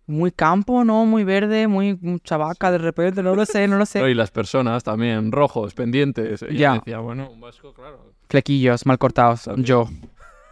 Muy 0.06 0.32
campo, 0.32 0.84
¿no? 0.84 1.06
Muy 1.06 1.24
verde, 1.24 1.66
muy 1.66 1.98
mucha 2.02 2.36
vaca 2.36 2.70
de 2.70 2.78
repente, 2.78 3.22
no 3.22 3.34
lo 3.34 3.46
sé, 3.46 3.66
no 3.68 3.78
lo 3.78 3.86
sé. 3.86 4.00
No, 4.00 4.08
Y 4.08 4.14
las 4.14 4.30
personas 4.30 4.84
también, 4.84 5.32
rojos, 5.32 5.72
pendientes. 5.74 6.44
Ya. 6.52 6.74
decía, 6.74 6.98
bueno, 6.98 7.30
un 7.30 7.40
vasco, 7.40 7.72
claro. 7.72 8.12
Flequillos 8.28 8.84
mal 8.86 8.98
cortados. 8.98 9.44
También. 9.44 9.64
Yo. 9.64 9.88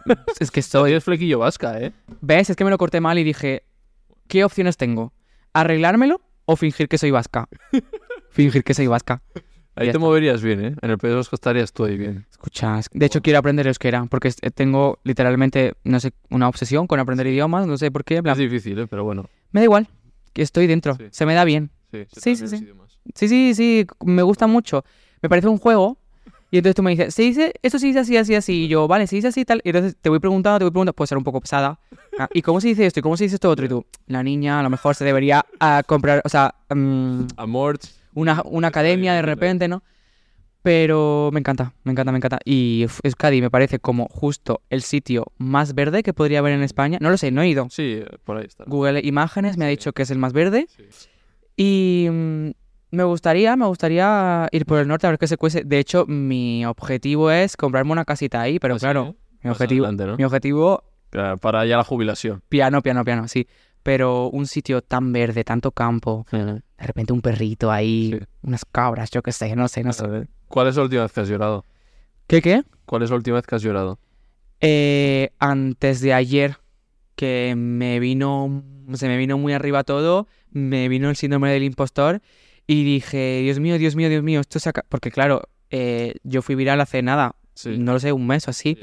es 0.39 0.49
que 0.51 0.61
Soy 0.61 0.81
soy. 0.89 0.93
el 0.93 1.01
flequillo 1.01 1.39
vasca, 1.39 1.79
¿eh? 1.79 1.93
¿Ves? 2.21 2.49
Es 2.49 2.55
que 2.55 2.63
me 2.63 2.71
lo 2.71 2.77
corté 2.77 2.99
mal 2.99 3.17
y 3.19 3.23
dije, 3.23 3.63
¿qué 4.27 4.43
opciones 4.43 4.75
tengo? 4.77 5.13
¿Arreglármelo 5.53 6.19
o 6.45 6.55
fingir 6.55 6.87
que 6.87 6.97
soy 6.97 7.11
vasca? 7.11 7.47
fingir 8.31 8.63
que 8.63 8.73
soy 8.73 8.87
vasca. 8.87 9.21
Ahí 9.75 9.91
te 9.91 9.97
moverías 9.97 10.41
bien, 10.43 10.63
¿eh? 10.65 10.75
En 10.83 10.91
el 10.91 10.99
País 10.99 11.15
Vasco 11.15 11.35
estarías 11.35 11.73
tú 11.73 11.85
ahí 11.85 11.97
bien. 11.97 12.27
Escucha, 12.29 12.77
es- 12.77 12.89
de 12.93 13.05
hecho 13.07 13.21
quiero 13.23 13.39
aprender 13.39 13.65
euskera 13.65 14.05
porque 14.05 14.27
es- 14.27 14.35
tengo 14.53 14.99
literalmente, 15.03 15.73
no 15.83 15.99
sé, 15.99 16.11
una 16.29 16.47
obsesión 16.47 16.85
con 16.85 16.99
aprender 16.99 17.25
idiomas, 17.25 17.65
no 17.65 17.75
sé 17.77 17.89
por 17.89 18.03
qué. 18.03 18.21
plan, 18.21 18.33
Es 18.33 18.37
difícil, 18.37 18.77
¿eh? 18.77 18.87
Pero 18.87 19.03
bueno. 19.03 19.25
Me 19.53 19.61
da 19.61 19.63
igual, 19.65 19.87
que 20.33 20.41
estoy 20.41 20.67
dentro, 20.67 20.95
Sí. 20.95 21.05
se 21.11 21.25
me 21.25 21.33
da 21.33 21.45
bien. 21.45 21.69
Sí, 21.91 22.05
Sí, 22.11 22.35
sí, 22.35 22.47
sí. 22.47 22.67
Sí, 23.15 23.27
sí, 23.27 23.53
sí, 23.55 23.87
me 24.03 24.21
gusta 24.23 24.47
mucho. 24.47 24.83
Me 25.21 25.29
parece 25.29 25.47
un 25.47 25.57
juego. 25.57 25.97
Y 26.51 26.57
entonces 26.57 26.75
tú 26.75 26.83
me 26.83 26.91
dices, 26.91 27.13
se 27.15 27.23
dice, 27.23 27.53
esto 27.63 27.79
se 27.79 27.87
dice 27.87 27.99
así, 27.99 28.15
así, 28.15 28.35
así. 28.35 28.65
Y 28.65 28.67
yo, 28.67 28.87
vale, 28.87 29.07
se 29.07 29.15
dice 29.15 29.29
así 29.29 29.43
tal. 29.43 29.59
Y 29.63 29.69
entonces 29.69 29.95
te 29.99 30.09
voy 30.09 30.19
preguntando, 30.19 30.59
te 30.59 30.65
voy 30.65 30.71
preguntando, 30.71 30.93
puede 30.93 31.07
ser 31.07 31.17
un 31.17 31.23
poco 31.23 31.41
pesada. 31.41 31.79
Ah, 32.19 32.29
¿Y 32.33 32.41
cómo 32.43 32.61
se 32.61 32.67
dice 32.67 32.85
esto? 32.85 32.99
¿Y 32.99 33.03
cómo 33.03 33.17
se 33.17 33.23
dice 33.23 33.35
esto 33.37 33.49
otro? 33.49 33.65
Y 33.65 33.69
tú, 33.69 33.85
la 34.07 34.21
niña 34.21 34.59
a 34.59 34.63
lo 34.63 34.69
mejor 34.69 34.93
se 34.95 35.03
debería 35.03 35.43
ah, 35.59 35.81
comprar, 35.85 36.21
o 36.25 36.29
sea, 36.29 36.53
mm, 36.69 37.21
Amor, 37.37 37.79
una, 38.13 38.41
una 38.45 38.67
academia 38.67 39.13
de 39.13 39.23
repente, 39.23 39.67
¿no? 39.67 39.81
Pero 40.63 41.29
me 41.33 41.39
encanta, 41.41 41.73
me 41.83 41.91
encanta, 41.91 42.11
me 42.13 42.17
encanta. 42.17 42.39
Y 42.45 42.85
Euskadi 43.03 43.41
me 43.41 43.51
parece 43.51 43.79
como 43.79 44.07
justo 44.09 44.61
el 44.69 44.81
sitio 44.81 45.25
más 45.37 45.75
verde 45.75 46.03
que 46.03 46.13
podría 46.13 46.39
haber 46.39 46.53
en 46.53 46.63
España. 46.63 46.97
No 47.01 47.09
lo 47.09 47.17
sé, 47.17 47.31
no 47.31 47.41
he 47.41 47.49
ido. 47.49 47.67
sí, 47.69 47.99
eh, 48.01 48.07
por 48.23 48.37
ahí 48.37 48.45
está. 48.45 48.63
Google 48.65 49.01
Imágenes 49.03 49.57
me 49.57 49.65
ha 49.65 49.67
dicho 49.67 49.91
que 49.91 50.03
es 50.03 50.09
el 50.11 50.17
más 50.19 50.31
verde. 50.31 50.67
Sí. 50.69 50.83
Y 51.57 52.07
mm, 52.09 52.49
me 52.91 53.03
gustaría, 53.03 53.55
me 53.57 53.65
gustaría 53.65 54.47
ir 54.53 54.65
por 54.65 54.79
el 54.79 54.87
norte 54.87 55.05
a 55.05 55.09
ver 55.09 55.19
qué 55.19 55.27
se 55.27 55.35
cuece. 55.37 55.63
De 55.65 55.79
hecho, 55.79 56.05
mi 56.07 56.65
objetivo 56.65 57.29
es 57.29 57.57
comprarme 57.57 57.91
una 57.91 58.05
casita 58.05 58.39
ahí, 58.41 58.57
pero 58.57 58.75
Así, 58.75 58.83
claro, 58.85 59.07
¿eh? 59.19 59.37
mi 59.43 59.49
objetivo, 59.49 59.85
adelante, 59.85 60.05
¿no? 60.11 60.17
mi 60.17 60.23
objetivo, 60.23 60.83
Para 61.41 61.65
ya 61.65 61.75
la 61.75 61.83
jubilación. 61.83 62.41
piano, 62.47 62.81
piano, 62.81 63.03
piano, 63.03 63.27
sí. 63.27 63.47
Pero 63.83 64.29
un 64.29 64.47
sitio 64.47 64.81
tan 64.81 65.11
verde, 65.11 65.43
tanto 65.43 65.71
campo, 65.71 66.25
de 66.31 66.61
repente 66.79 67.11
un 67.13 67.21
perrito 67.21 67.69
ahí, 67.69 68.15
Sí. 68.17 68.25
unas 68.41 68.63
cabras, 68.65 69.11
yo 69.11 69.21
qué 69.21 69.31
sé, 69.33 69.55
no 69.55 69.67
sé, 69.67 69.83
no 69.83 69.91
sé. 69.93 70.07
Ver, 70.07 70.27
¿Cuál 70.47 70.67
es 70.69 70.75
la 70.77 70.83
última 70.83 71.01
vez 71.03 71.11
que 71.11 71.19
has 71.21 71.27
llorado? 71.27 71.65
¿Qué, 72.27 72.41
qué? 72.41 72.63
¿Cuál 72.85 73.03
es 73.03 73.09
la 73.09 73.17
última 73.17 73.35
vez 73.35 73.45
que 73.45 73.55
has 73.55 73.61
llorado? 73.61 73.99
Eh, 74.61 75.31
antes 75.39 75.99
de 76.01 76.13
ayer, 76.13 76.57
que 77.15 77.53
me 77.57 77.99
vino, 77.99 78.63
se 78.93 79.07
me 79.07 79.17
vino 79.17 79.37
muy 79.37 79.53
arriba 79.53 79.83
todo, 79.83 80.27
me 80.51 80.87
vino 80.87 81.09
el 81.09 81.15
síndrome 81.15 81.51
del 81.51 81.63
impostor 81.63 82.21
y 82.65 82.83
dije, 82.85 83.41
Dios 83.41 83.59
mío, 83.59 83.77
Dios 83.77 83.95
mío, 83.95 84.07
Dios 84.09 84.23
mío, 84.23 84.39
esto 84.39 84.59
se 84.59 84.69
acaba... 84.69 84.85
Porque 84.87 85.11
claro, 85.11 85.49
eh, 85.69 86.15
yo 86.23 86.41
fui 86.41 86.55
viral 86.55 86.79
hace 86.79 87.01
nada, 87.01 87.35
Sí. 87.55 87.77
no 87.77 87.93
lo 87.93 87.99
sé, 87.99 88.13
un 88.13 88.25
mes 88.25 88.47
o 88.47 88.51
así. 88.51 88.77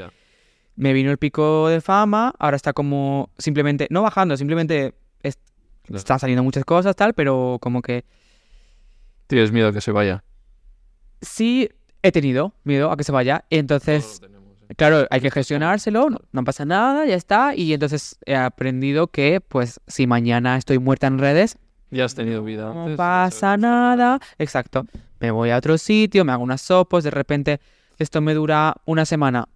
Me 0.80 0.94
vino 0.94 1.10
el 1.10 1.18
pico 1.18 1.68
de 1.68 1.82
fama, 1.82 2.32
ahora 2.38 2.56
está 2.56 2.72
como 2.72 3.28
simplemente, 3.36 3.86
no 3.90 4.00
bajando, 4.00 4.34
simplemente 4.38 4.94
es- 5.22 5.36
Claro. 5.82 5.98
están 5.98 6.18
saliendo 6.18 6.42
muchas 6.42 6.64
cosas, 6.64 6.96
tal, 6.96 7.12
pero 7.12 7.58
como 7.60 7.82
que 7.82 8.06
Tienes 9.26 9.52
miedo 9.52 9.68
a 9.68 9.72
que 9.74 9.82
se 9.82 9.92
vaya. 9.92 10.24
sí 11.20 11.68
he 12.02 12.12
tenido 12.12 12.54
miedo 12.64 12.90
a 12.90 12.96
que 12.96 13.04
se 13.04 13.12
vaya. 13.12 13.44
Entonces, 13.50 14.20
tenemos, 14.20 14.56
¿eh? 14.70 14.74
Claro, 14.74 15.06
hay 15.10 15.20
que 15.20 15.30
gestionárselo, 15.30 16.08
no, 16.08 16.18
no 16.32 16.44
pasa 16.44 16.64
nada, 16.64 17.04
ya 17.04 17.14
está. 17.14 17.54
Y 17.54 17.74
entonces 17.74 18.18
he 18.24 18.34
aprendido 18.34 19.08
que, 19.08 19.42
pues, 19.42 19.80
si 19.86 20.06
mañana 20.06 20.56
estoy 20.56 20.78
muerta 20.78 21.06
en 21.08 21.18
redes, 21.18 21.58
Ya 21.90 22.04
has 22.06 22.14
tenido 22.14 22.42
vida 22.42 22.72
no 22.72 22.96
pasa 22.96 23.56
nada. 23.58 24.18
Exacto. 24.38 24.86
Me 25.18 25.30
voy 25.30 25.50
a 25.50 25.58
otro 25.58 25.76
sitio, 25.76 26.24
me 26.24 26.32
hago 26.32 26.42
unas 26.42 26.62
sopos, 26.62 27.04
de 27.04 27.10
repente 27.10 27.60
esto 27.98 28.20
me 28.22 28.32
dura 28.32 28.76
una 28.86 29.04
semana, 29.04 29.46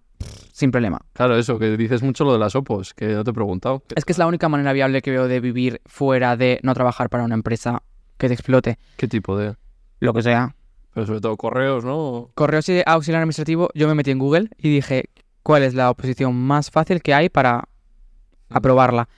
sin 0.55 0.71
problema. 0.71 1.01
Claro, 1.11 1.37
eso, 1.37 1.59
que 1.59 1.75
dices 1.75 2.01
mucho 2.01 2.23
lo 2.23 2.31
de 2.31 2.39
las 2.39 2.55
opos, 2.55 2.93
que 2.93 3.07
no 3.07 3.25
te 3.25 3.31
he 3.31 3.33
preguntado. 3.33 3.83
¿Qué, 3.85 3.95
Es 3.97 4.05
que 4.05 4.13
es 4.13 4.17
la 4.17 4.25
única 4.25 4.47
manera 4.47 4.71
viable 4.71 5.01
que 5.01 5.11
veo 5.11 5.27
de 5.27 5.41
vivir 5.41 5.81
fuera 5.85 6.37
de 6.37 6.61
no 6.63 6.73
trabajar 6.73 7.09
para 7.09 7.25
una 7.25 7.35
empresa 7.35 7.83
que 8.17 8.29
te 8.29 8.35
explote, 8.35 8.79
qué 8.95 9.09
tipo 9.09 9.37
de...? 9.37 9.57
lo 9.99 10.13
que 10.13 10.21
sea. 10.21 10.55
Pero 10.93 11.07
sobre 11.07 11.19
todo 11.19 11.35
correos, 11.35 11.83
¿no? 11.83 12.29
Correos 12.35 12.69
y 12.69 12.81
auxiliar 12.85 13.21
administrativo, 13.21 13.67
yo 13.75 13.89
me 13.89 13.95
metí 13.95 14.11
en 14.11 14.19
Google 14.19 14.49
y 14.57 14.73
dije, 14.73 15.09
¿cuál 15.43 15.63
es 15.63 15.73
la 15.73 15.89
oposición 15.89 16.33
más 16.33 16.71
fácil 16.71 17.01
que 17.01 17.13
hay 17.13 17.27
para 17.27 17.67
aprobarla? 18.49 19.09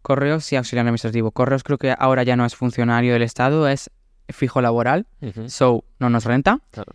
Correos 0.00 0.50
y 0.50 0.56
auxiliar 0.56 0.86
administrativo. 0.86 1.30
Correos 1.30 1.62
creo 1.62 1.76
que 1.76 1.94
ahora 1.98 2.22
ya 2.22 2.36
no 2.36 2.46
es 2.46 2.56
funcionario 2.56 3.12
del 3.12 3.22
Estado, 3.22 3.68
es 3.68 3.90
fijo 4.30 4.62
laboral, 4.62 5.06
so 5.48 5.84
no 5.98 6.08
nos 6.08 6.24
renta. 6.24 6.60
Claro. 6.70 6.94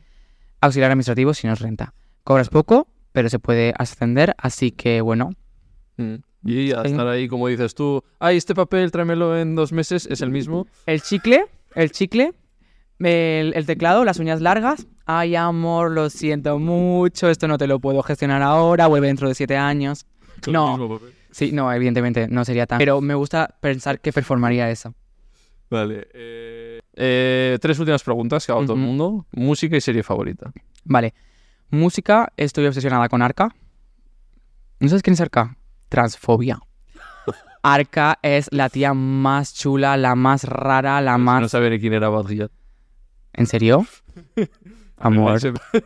Auxiliar 0.59 0.89
administrativo 0.89 1.35
sí 1.35 1.45
nos 1.45 1.59
renta. 1.59 1.93
Cobras 2.23 2.49
poco, 2.49 2.87
pero 3.11 3.29
se 3.29 3.39
puede 3.39 3.73
ascender, 3.77 4.35
así 4.37 4.71
que 4.71 5.01
bueno, 5.01 5.31
Mm. 5.97 6.15
Y 6.43 6.71
a 6.71 6.81
estar 6.81 7.07
ahí, 7.07 7.27
como 7.27 7.47
dices 7.47 7.75
tú, 7.75 8.03
ay, 8.19 8.37
este 8.37 8.55
papel 8.55 8.91
tráemelo 8.91 9.37
en 9.37 9.55
dos 9.55 9.71
meses, 9.71 10.07
es 10.09 10.21
el 10.21 10.31
mismo. 10.31 10.65
el 10.87 11.01
chicle, 11.01 11.45
el 11.75 11.91
chicle, 11.91 12.33
el, 12.99 13.53
el 13.55 13.65
teclado, 13.65 14.03
las 14.03 14.17
uñas 14.17 14.41
largas. 14.41 14.87
Ay, 15.05 15.35
amor, 15.35 15.91
lo 15.91 16.09
siento 16.09 16.57
mucho, 16.57 17.29
esto 17.29 17.47
no 17.47 17.57
te 17.57 17.67
lo 17.67 17.79
puedo 17.79 18.01
gestionar 18.01 18.41
ahora, 18.41 18.87
vuelve 18.87 19.07
dentro 19.07 19.27
de 19.27 19.35
siete 19.35 19.55
años. 19.57 20.07
No. 20.47 20.99
Sí, 21.29 21.51
no, 21.51 21.71
evidentemente 21.71 22.27
no 22.27 22.43
sería 22.43 22.65
tan... 22.65 22.79
Pero 22.79 22.99
me 23.01 23.13
gusta 23.13 23.55
pensar 23.61 23.99
que 24.01 24.11
performaría 24.11 24.69
eso. 24.71 24.93
Vale. 25.69 26.07
eh, 26.13 26.81
eh, 26.95 27.57
tres 27.61 27.77
últimas 27.79 28.03
preguntas 28.03 28.45
que 28.45 28.51
hago 28.51 28.63
todo 28.63 28.73
el 28.73 28.81
mundo. 28.81 29.25
Música 29.31 29.77
y 29.77 29.81
serie 29.81 30.03
favorita. 30.03 30.51
Vale. 30.83 31.13
Música, 31.71 32.33
estoy 32.35 32.65
obsesionada 32.65 33.07
con 33.07 33.21
Arca. 33.21 33.55
¿No 34.81 34.89
sabes 34.89 35.01
quién 35.01 35.13
es 35.13 35.21
Arca? 35.21 35.55
Transfobia. 35.87 36.59
Arca 37.63 38.19
es 38.21 38.49
la 38.51 38.67
tía 38.67 38.93
más 38.93 39.53
chula, 39.53 39.95
la 39.95 40.15
más 40.15 40.43
rara, 40.43 40.99
la 40.99 41.17
más... 41.17 41.41
No 41.41 41.47
saber 41.47 41.79
quién 41.79 41.93
era 41.93 42.09
Bad 42.09 42.27
Gyat. 42.27 42.51
¿En 43.33 43.47
serio? 43.47 43.85
Amor. 44.97 45.39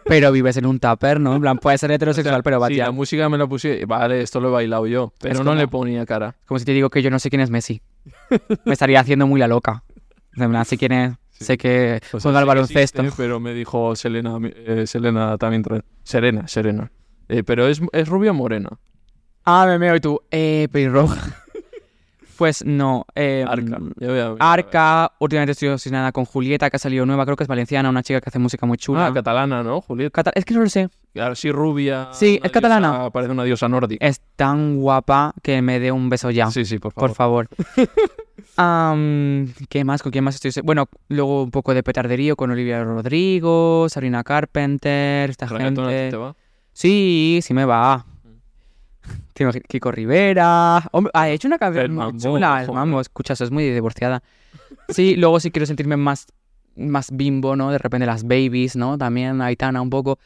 Pero 0.05 0.31
vives 0.31 0.57
en 0.57 0.65
un 0.65 0.79
tupper, 0.79 1.19
¿no? 1.19 1.35
En 1.35 1.41
plan, 1.41 1.59
puede 1.59 1.77
ser 1.77 1.91
heterosexual, 1.91 2.41
pero 2.41 2.59
va, 2.59 2.67
Sí, 2.67 2.77
la 2.77 2.91
música 2.91 3.29
me 3.29 3.37
la 3.37 3.45
puse. 3.45 3.85
Vale, 3.85 4.21
esto 4.21 4.39
lo 4.39 4.49
he 4.49 4.51
bailado 4.51 4.87
yo. 4.87 5.13
Pero 5.19 5.43
no 5.43 5.53
le 5.53 5.67
ponía 5.67 6.05
cara. 6.05 6.35
Como 6.45 6.59
si 6.59 6.65
te 6.65 6.71
digo 6.71 6.89
que 6.89 7.03
yo 7.03 7.11
no 7.11 7.19
sé 7.19 7.29
quién 7.29 7.41
es 7.41 7.51
Messi. 7.51 7.81
Me 8.65 8.73
estaría 8.73 8.99
haciendo 8.99 9.27
muy 9.27 9.39
la 9.39 9.47
loca. 9.47 9.83
En 10.35 10.49
plan, 10.49 10.65
sé 10.65 10.77
quién 10.77 10.91
es, 10.91 11.13
Sí. 11.37 11.45
sé 11.45 11.57
que 11.57 11.99
O 12.07 12.19
sea, 12.19 12.19
juega 12.21 12.39
al 12.39 12.45
baloncesto. 12.45 13.01
existe, 13.01 13.21
pero 13.21 13.39
me 13.39 13.53
dijo 13.53 13.95
Selena, 13.95 14.37
eh, 14.43 14.85
Selena 14.87 15.37
también. 15.37 15.63
Serena, 16.03 16.47
Serena. 16.47 16.91
Eh, 17.27 17.43
pero 17.43 17.67
es, 17.67 17.81
es 17.91 18.07
rubia 18.07 18.31
o 18.31 18.33
morena. 18.33 18.69
Ah, 19.43 19.65
me 19.67 19.77
meo 19.77 19.95
y 19.95 19.99
tú, 19.99 20.21
eh, 20.31 20.67
pelirroja. 20.71 21.17
pues 22.37 22.65
no. 22.65 23.05
Eh, 23.15 23.45
Arca. 23.47 23.77
Ya 23.97 24.07
voy 24.09 24.19
a- 24.19 24.35
Arca, 24.39 25.11
últimamente 25.19 25.51
estoy 25.53 25.69
obsesionada 25.69 26.11
con 26.11 26.25
Julieta, 26.25 26.69
que 26.69 26.75
ha 26.77 26.79
salido 26.79 27.05
nueva, 27.05 27.25
creo 27.25 27.35
que 27.37 27.43
es 27.43 27.47
valenciana, 27.47 27.89
una 27.89 28.03
chica 28.03 28.21
que 28.21 28.29
hace 28.29 28.39
música 28.39 28.65
muy 28.65 28.77
chula. 28.77 29.07
Ah, 29.07 29.13
catalana, 29.13 29.63
¿no, 29.63 29.81
Julieta? 29.81 30.11
Cata- 30.11 30.31
es 30.35 30.45
que 30.45 30.53
no 30.53 30.61
lo 30.61 30.69
sé. 30.69 30.89
Claro, 31.15 31.33
sí, 31.33 31.49
rubia. 31.49 32.09
Sí, 32.11 32.41
es 32.43 32.51
catalana. 32.51 32.89
diosa- 32.91 33.11
parece 33.11 33.31
una 33.31 33.45
diosa 33.45 33.69
nórdica. 33.69 34.05
Es 34.05 34.19
tan 34.35 34.75
guapa 34.75 35.33
que 35.41 35.61
me 35.61 35.79
dé 35.79 35.93
un 35.93 36.09
beso 36.09 36.29
ya. 36.29 36.51
Sí, 36.51 36.65
sí, 36.65 36.77
por 36.77 36.91
favor. 36.91 37.09
Por 37.09 37.15
favor. 37.15 37.47
¿Qué 39.69 39.83
más? 39.85 40.03
¿Con 40.03 40.11
quién 40.11 40.23
más 40.25 40.35
estoy? 40.35 40.51
Bueno, 40.63 40.87
luego 41.07 41.43
un 41.43 41.51
poco 41.51 41.73
de 41.73 41.83
petarderío 41.83 42.35
con 42.35 42.51
Olivia 42.51 42.83
Rodrigo, 42.83 43.87
Sabrina 43.89 44.23
Carpenter, 44.25 45.29
esta 45.29 45.45
¿Reggaetón 45.45 45.85
a 45.85 45.89
ti 45.89 45.93
gente. 45.93 46.11
te 46.11 46.17
va? 46.17 46.35
Sí, 46.73 47.39
sí 47.41 47.53
me 47.53 47.63
va. 47.63 48.05
Imagi- 49.35 49.63
Kiko 49.67 49.91
Rivera. 49.91 50.83
Hombre, 50.91 51.11
ha 51.13 51.29
hecho 51.29 51.47
una 51.47 51.57
canción 51.57 51.93
muy 51.95 52.17
chula. 52.17 52.59
El 52.61 52.67
joder. 52.67 52.79
mambo, 52.79 52.99
escucha, 52.99 53.33
es 53.33 53.51
muy 53.51 53.69
divorciada. 53.69 54.21
Sí, 54.89 55.15
luego 55.15 55.39
sí 55.39 55.51
quiero 55.51 55.65
sentirme 55.65 55.95
más, 55.97 56.27
más 56.75 57.09
bimbo, 57.11 57.55
¿no? 57.55 57.71
De 57.71 57.77
repente 57.77 58.05
las 58.05 58.23
babies, 58.23 58.75
¿no? 58.75 58.97
También 58.97 59.41
Aitana 59.41 59.81
un 59.81 59.89
poco. 59.89 60.19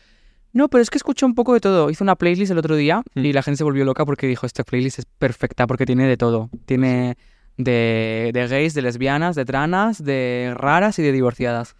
No, 0.51 0.67
pero 0.69 0.81
es 0.81 0.89
que 0.89 0.97
escucho 0.97 1.26
un 1.26 1.35
poco 1.35 1.53
de 1.53 1.59
todo. 1.59 1.89
Hice 1.89 2.03
una 2.03 2.15
playlist 2.15 2.51
el 2.51 2.57
otro 2.57 2.76
día 2.76 3.03
Mm. 3.15 3.26
y 3.26 3.34
la 3.34 3.43
gente 3.43 3.57
se 3.57 3.63
volvió 3.63 3.85
loca 3.85 4.05
porque 4.05 4.27
dijo, 4.27 4.45
esta 4.45 4.63
playlist 4.63 4.99
es 4.99 5.05
perfecta 5.05 5.67
porque 5.67 5.85
tiene 5.85 6.07
de 6.07 6.17
todo. 6.17 6.49
Tiene 6.65 7.17
de, 7.57 8.31
de 8.34 8.47
gays, 8.47 8.73
de 8.73 8.81
lesbianas, 8.81 9.35
de 9.35 9.45
tranas, 9.45 10.03
de 10.03 10.53
raras 10.55 10.97
y 10.99 11.03
de 11.03 11.11
divorciadas. 11.11 11.76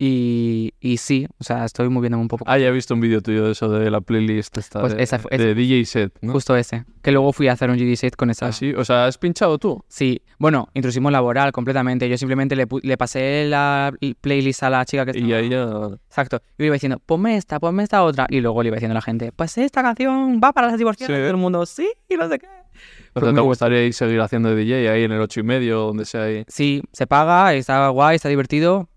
Y, 0.00 0.74
y 0.78 0.98
sí, 0.98 1.26
o 1.40 1.44
sea, 1.44 1.64
estoy 1.64 1.88
moviéndome 1.88 2.22
un 2.22 2.28
poco. 2.28 2.44
Ah, 2.46 2.56
ya 2.56 2.68
he 2.68 2.70
visto 2.70 2.94
un 2.94 3.00
vídeo 3.00 3.20
tuyo 3.20 3.46
de 3.46 3.52
eso 3.52 3.68
de 3.68 3.90
la 3.90 4.00
playlist 4.00 4.56
esta 4.56 4.80
Pues 4.80 4.94
de, 4.94 5.02
esa 5.02 5.18
de 5.18 5.54
DJ 5.56 5.84
set, 5.86 6.12
¿no? 6.20 6.32
Justo 6.32 6.56
ese. 6.56 6.84
Que 7.02 7.10
luego 7.10 7.32
fui 7.32 7.48
a 7.48 7.54
hacer 7.54 7.68
un 7.68 7.76
GD 7.76 7.96
set 7.96 8.14
con 8.14 8.30
esa. 8.30 8.46
Ah, 8.46 8.52
sí, 8.52 8.72
o 8.74 8.84
sea, 8.84 9.06
¿has 9.06 9.18
pinchado 9.18 9.58
tú? 9.58 9.84
Sí, 9.88 10.22
bueno, 10.38 10.68
intrusismo 10.74 11.10
laboral 11.10 11.50
completamente. 11.50 12.08
Yo 12.08 12.16
simplemente 12.16 12.54
le, 12.54 12.68
le 12.82 12.96
pasé 12.96 13.46
la 13.46 13.92
playlist 14.20 14.62
a 14.62 14.70
la 14.70 14.84
chica 14.84 15.04
que 15.04 15.10
estaba... 15.10 15.28
Y 15.28 15.32
ahí 15.32 15.48
ya... 15.48 15.66
Exacto. 16.06 16.40
Y 16.56 16.62
le 16.62 16.66
iba 16.66 16.74
diciendo, 16.74 17.00
ponme 17.04 17.36
esta, 17.36 17.58
ponme 17.58 17.82
esta 17.82 18.04
otra. 18.04 18.28
Y 18.30 18.40
luego 18.40 18.62
le 18.62 18.68
iba 18.68 18.76
diciendo 18.76 18.92
a 18.92 18.98
la 18.98 19.02
gente, 19.02 19.32
pues 19.32 19.58
esta 19.58 19.82
canción 19.82 20.40
va 20.42 20.52
para 20.52 20.68
las 20.68 20.78
divorciadas. 20.78 21.12
Sí. 21.12 21.20
Y 21.20 21.22
todo 21.22 21.30
el 21.30 21.36
mundo, 21.38 21.66
sí, 21.66 21.88
y 22.08 22.14
no 22.14 22.28
sé 22.28 22.38
qué. 22.38 22.46
O 23.14 23.20
sea, 23.20 23.30
muy 23.30 23.34
¿te 23.34 23.40
gustaría 23.40 23.84
ir 23.84 23.94
seguir 23.94 24.20
haciendo 24.20 24.54
de 24.54 24.64
DJ 24.64 24.90
ahí 24.90 25.02
en 25.02 25.10
el 25.10 25.20
ocho 25.20 25.40
y 25.40 25.42
medio, 25.42 25.80
donde 25.80 26.04
sea 26.04 26.22
ahí? 26.22 26.44
Sí, 26.46 26.82
se 26.92 27.08
paga, 27.08 27.52
está 27.54 27.88
guay, 27.88 28.14
está 28.14 28.28
divertido. 28.28 28.88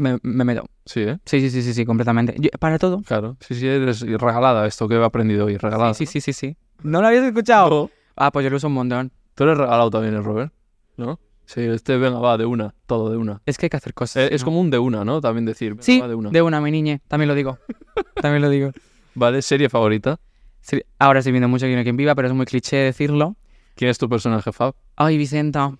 Me, 0.00 0.18
me 0.22 0.44
meto. 0.44 0.64
Sí, 0.86 1.00
¿eh? 1.02 1.18
Sí, 1.26 1.40
sí, 1.40 1.50
sí, 1.50 1.62
sí, 1.62 1.74
sí, 1.74 1.84
completamente. 1.84 2.34
Yo- 2.38 2.48
para 2.58 2.78
todo. 2.78 3.02
Claro. 3.02 3.36
Sí, 3.40 3.54
sí, 3.54 3.66
eres 3.66 4.00
regalada 4.00 4.66
esto 4.66 4.88
que 4.88 4.94
he 4.94 5.04
aprendido 5.04 5.44
hoy, 5.46 5.58
regalada. 5.58 5.92
Sí, 5.94 6.06
sí, 6.06 6.20
sí, 6.22 6.32
sí. 6.32 6.56
¿No 6.82 7.02
lo 7.02 7.08
habías 7.08 7.24
escuchado? 7.24 7.68
No. 7.68 7.90
Ah, 8.16 8.30
pues 8.32 8.44
yo 8.44 8.50
lo 8.50 8.56
uso 8.56 8.68
un 8.68 8.72
montón. 8.74 9.12
Tú 9.34 9.44
eres 9.44 9.58
regalado 9.58 9.90
también, 9.90 10.14
¿eh, 10.14 10.20
Robert? 10.22 10.52
¿No? 10.96 11.20
Sí, 11.44 11.60
este 11.62 11.96
venga, 11.98 12.18
va, 12.18 12.38
de 12.38 12.46
una, 12.46 12.74
todo 12.86 13.10
de 13.10 13.16
una. 13.18 13.42
Es 13.44 13.58
que 13.58 13.66
hay 13.66 13.70
que 13.70 13.76
hacer 13.76 13.92
cosas. 13.92 14.24
Eh, 14.30 14.34
es 14.34 14.40
¿no? 14.42 14.46
como 14.46 14.60
un 14.60 14.70
de 14.70 14.78
una, 14.78 15.04
¿no? 15.04 15.20
También 15.20 15.44
decir, 15.44 15.72
venga, 15.72 15.82
Sí, 15.82 16.00
va, 16.00 16.08
de 16.08 16.14
una. 16.14 16.30
de 16.30 16.42
una, 16.42 16.60
mi 16.60 16.70
niñe. 16.70 17.00
También 17.08 17.28
lo 17.28 17.34
digo. 17.34 17.58
También 18.22 18.40
lo 18.40 18.48
digo. 18.48 18.70
Vale, 19.14 19.42
serie 19.42 19.68
favorita. 19.68 20.18
Sí, 20.60 20.80
ahora 20.98 21.18
estoy 21.18 21.32
viendo 21.32 21.48
mucho 21.48 21.66
no 21.66 21.82
quien 21.82 21.96
viva, 21.96 22.14
pero 22.14 22.28
es 22.28 22.34
muy 22.34 22.46
cliché 22.46 22.76
decirlo. 22.76 23.36
¿Quién 23.74 23.90
es 23.90 23.98
tu 23.98 24.08
personaje 24.08 24.50
fab? 24.52 24.74
Ay, 24.96 25.18
Vicenta. 25.18 25.76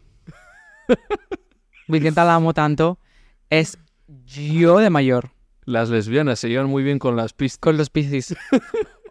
Vicenta 1.89 2.25
la 2.25 2.35
amo 2.35 2.53
tanto. 2.55 2.99
Es 3.49 3.79
yo 4.27 4.79
de 4.79 4.91
mayor. 4.91 5.31
Las 5.65 5.89
lesbianas 5.91 6.39
se 6.41 6.49
llevan 6.49 6.67
muy 6.69 6.83
bien 6.83 6.99
con 6.99 7.17
las 7.17 7.33
pistas. 7.33 7.59
Con 7.59 7.77
los 7.77 7.91
piscis. 7.91 8.35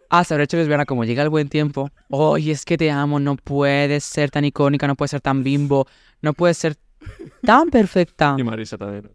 Ah, 0.09 0.23
se 0.23 0.33
habrá 0.33 0.43
hecho 0.45 0.57
lesbiana 0.57 0.85
como 0.85 1.05
llega 1.05 1.21
el 1.23 1.29
buen 1.29 1.49
tiempo. 1.49 1.91
Oye, 2.09 2.51
es 2.51 2.65
que 2.65 2.77
te 2.77 2.89
amo. 2.91 3.19
No 3.19 3.35
puedes 3.35 4.03
ser 4.03 4.31
tan 4.31 4.43
icónica, 4.45 4.87
no 4.87 4.95
puedes 4.95 5.11
ser 5.11 5.21
tan 5.21 5.43
bimbo, 5.43 5.87
no 6.21 6.33
puedes 6.33 6.57
ser 6.57 6.75
tan 7.43 7.69
perfecta. 7.69 8.35
Y 8.37 8.43
Marisa 8.43 8.77
también. 8.77 9.09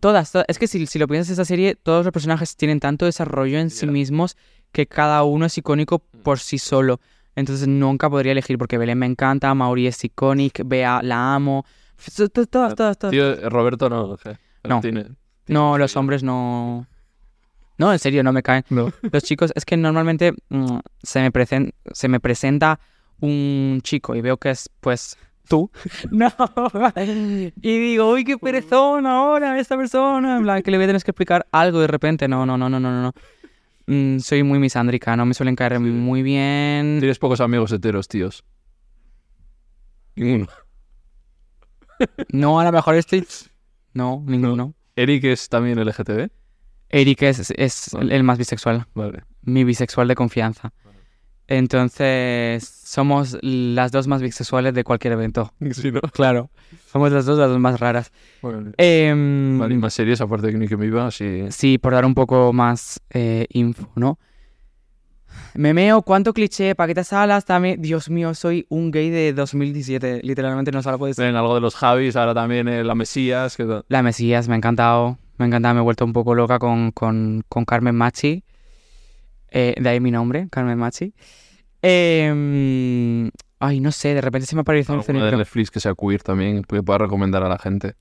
Todas, 0.00 0.32
todas. 0.32 0.46
Es 0.48 0.58
que 0.58 0.68
si, 0.68 0.86
si 0.86 0.98
lo 0.98 1.06
piensas, 1.08 1.32
esta 1.32 1.44
serie, 1.44 1.74
todos 1.74 2.04
los 2.04 2.12
personajes 2.12 2.56
tienen 2.56 2.80
tanto 2.80 3.04
desarrollo 3.04 3.58
en 3.58 3.68
sí 3.70 3.86
mismos 3.86 4.36
que 4.72 4.86
cada 4.86 5.22
uno 5.24 5.46
es 5.46 5.58
icónico 5.58 5.98
por 5.98 6.38
sí 6.38 6.58
solo. 6.58 7.00
Entonces 7.34 7.68
nunca 7.68 8.08
podría 8.08 8.32
elegir 8.32 8.56
porque 8.56 8.78
Belén 8.78 8.98
me 8.98 9.04
encanta, 9.06 9.52
Mauri 9.52 9.86
es 9.88 10.02
icónico, 10.02 10.62
Bea 10.64 11.02
la 11.02 11.34
amo. 11.34 11.66
To- 12.16 12.28
Todas, 12.30 12.74
todas, 12.74 12.96
todas. 12.98 13.10
Tío, 13.10 13.50
Roberto 13.50 13.90
no. 13.90 14.16
No. 14.64 14.80
Tiene, 14.80 15.06
No, 15.48 15.78
los 15.78 15.96
hombres 15.96 16.22
no. 16.22 16.86
No, 17.78 17.92
en 17.92 17.98
serio, 17.98 18.22
no 18.22 18.32
me 18.32 18.42
caen. 18.42 18.64
No. 18.70 18.90
Los 19.12 19.22
chicos, 19.22 19.52
es 19.54 19.64
que 19.64 19.76
normalmente 19.76 20.32
mm, 20.48 20.78
se, 21.02 21.20
me 21.20 21.32
presen- 21.32 21.72
se 21.92 22.08
me 22.08 22.20
presenta 22.20 22.80
un 23.20 23.80
chico 23.82 24.14
y 24.14 24.20
veo 24.22 24.38
que 24.38 24.50
es, 24.50 24.70
pues, 24.80 25.16
tú. 25.48 25.70
No. 26.10 26.32
Y 27.62 27.78
digo, 27.78 28.10
uy, 28.12 28.24
qué 28.24 28.38
perezón 28.38 29.06
ahora 29.06 29.58
esta 29.60 29.76
persona. 29.76 30.38
En 30.38 30.42
plan, 30.42 30.62
que 30.62 30.70
le 30.70 30.78
voy 30.78 30.84
a 30.84 30.86
tener 30.88 31.02
que 31.02 31.10
explicar 31.10 31.46
algo 31.52 31.80
de 31.80 31.86
repente. 31.86 32.28
No, 32.28 32.46
no, 32.46 32.56
no, 32.56 32.68
no, 32.70 32.80
no, 32.80 32.90
no. 33.02 33.12
Mm, 33.86 34.18
soy 34.18 34.42
muy 34.42 34.58
misándrica, 34.58 35.14
no 35.16 35.26
me 35.26 35.34
suelen 35.34 35.54
caer 35.54 35.78
muy 35.78 36.22
bien. 36.22 36.96
Tienes 36.98 37.18
pocos 37.18 37.40
amigos 37.40 37.70
heteros, 37.72 38.08
tíos. 38.08 38.42
Ninguno. 40.16 40.48
No, 42.32 42.58
a 42.60 42.64
lo 42.64 42.72
mejor 42.72 42.94
estoy. 42.96 43.26
No, 43.94 44.22
ninguno. 44.26 44.74
Eric 44.96 45.24
es 45.24 45.48
también 45.48 45.78
LGTB. 45.78 46.28
Eric 46.88 47.22
es, 47.22 47.52
es 47.56 47.90
Vale. 47.92 48.16
el 48.16 48.22
más 48.22 48.38
bisexual. 48.38 48.86
Vale. 48.94 49.22
mi 49.42 49.64
bisexual 49.64 50.08
de 50.08 50.14
confianza. 50.14 50.72
Entonces, 51.48 52.64
somos 52.64 53.38
las 53.40 53.92
dos 53.92 54.08
más 54.08 54.20
bisexuales 54.20 54.74
de 54.74 54.82
cualquier 54.84 55.12
evento. 55.12 55.52
Sí, 55.72 55.92
¿no? 55.92 56.00
Claro. 56.00 56.50
Somos 56.90 57.12
las 57.12 57.24
dos 57.24 57.38
las 57.38 57.48
dos 57.48 57.60
más 57.60 57.78
raras. 57.78 58.10
Vale, 58.42 58.72
y 58.78 59.76
más 59.78 59.94
series, 59.94 60.20
aparte 60.20 60.46
de 60.48 60.52
que 60.54 60.58
ni 60.58 60.66
que 60.68 60.76
me 60.76 60.86
iba, 60.86 61.10
sí. 61.10 61.44
Sí, 61.50 61.78
por 61.78 61.92
dar 61.92 62.04
un 62.04 62.14
poco 62.14 62.52
más 62.52 63.00
eh, 63.10 63.46
info, 63.50 63.90
¿no? 63.94 64.18
Memeo, 65.54 66.02
¿cuánto 66.02 66.32
cliché? 66.34 66.74
Paquetas 66.74 67.12
alas 67.12 67.44
también. 67.44 67.80
Dios 67.80 68.10
mío, 68.10 68.34
soy 68.34 68.66
un 68.68 68.90
gay 68.90 69.10
de 69.10 69.32
2017. 69.32 70.20
Literalmente 70.22 70.70
no 70.70 70.82
se 70.82 70.90
lo 70.90 70.98
puedo 70.98 71.08
decir. 71.08 71.24
Ven 71.24 71.36
algo 71.36 71.54
de 71.54 71.60
los 71.60 71.74
Javis, 71.74 72.16
ahora 72.16 72.34
también 72.34 72.68
eh, 72.68 72.84
la 72.84 72.94
Mesías. 72.94 73.56
Tal. 73.56 73.84
La 73.88 74.02
Mesías, 74.02 74.48
me 74.48 74.54
ha 74.54 74.56
encantado. 74.58 75.18
Me 75.38 75.44
ha 75.44 75.48
encantado, 75.48 75.74
me 75.74 75.80
he 75.80 75.84
vuelto 75.84 76.04
un 76.04 76.12
poco 76.12 76.34
loca 76.34 76.58
con, 76.58 76.92
con, 76.92 77.42
con 77.48 77.64
Carmen 77.64 77.94
Machi. 77.94 78.42
Eh, 79.50 79.74
de 79.80 79.88
ahí 79.88 80.00
mi 80.00 80.10
nombre, 80.10 80.48
Carmen 80.50 80.78
Machi. 80.78 81.14
Em, 81.82 83.30
ay, 83.60 83.80
no 83.80 83.92
sé, 83.92 84.14
de 84.14 84.20
repente 84.20 84.46
se 84.46 84.56
me 84.56 84.62
apareció 84.62 84.94
un 84.94 85.00
Alguna 85.00 85.14
de 85.14 85.20
cerebro. 85.20 85.38
Netflix 85.38 85.70
que 85.70 85.80
sea 85.80 85.94
queer 85.94 86.22
también, 86.22 86.62
que 86.62 86.82
pueda 86.82 86.98
recomendar 86.98 87.42
a 87.42 87.48
la 87.48 87.58
gente. 87.58 87.94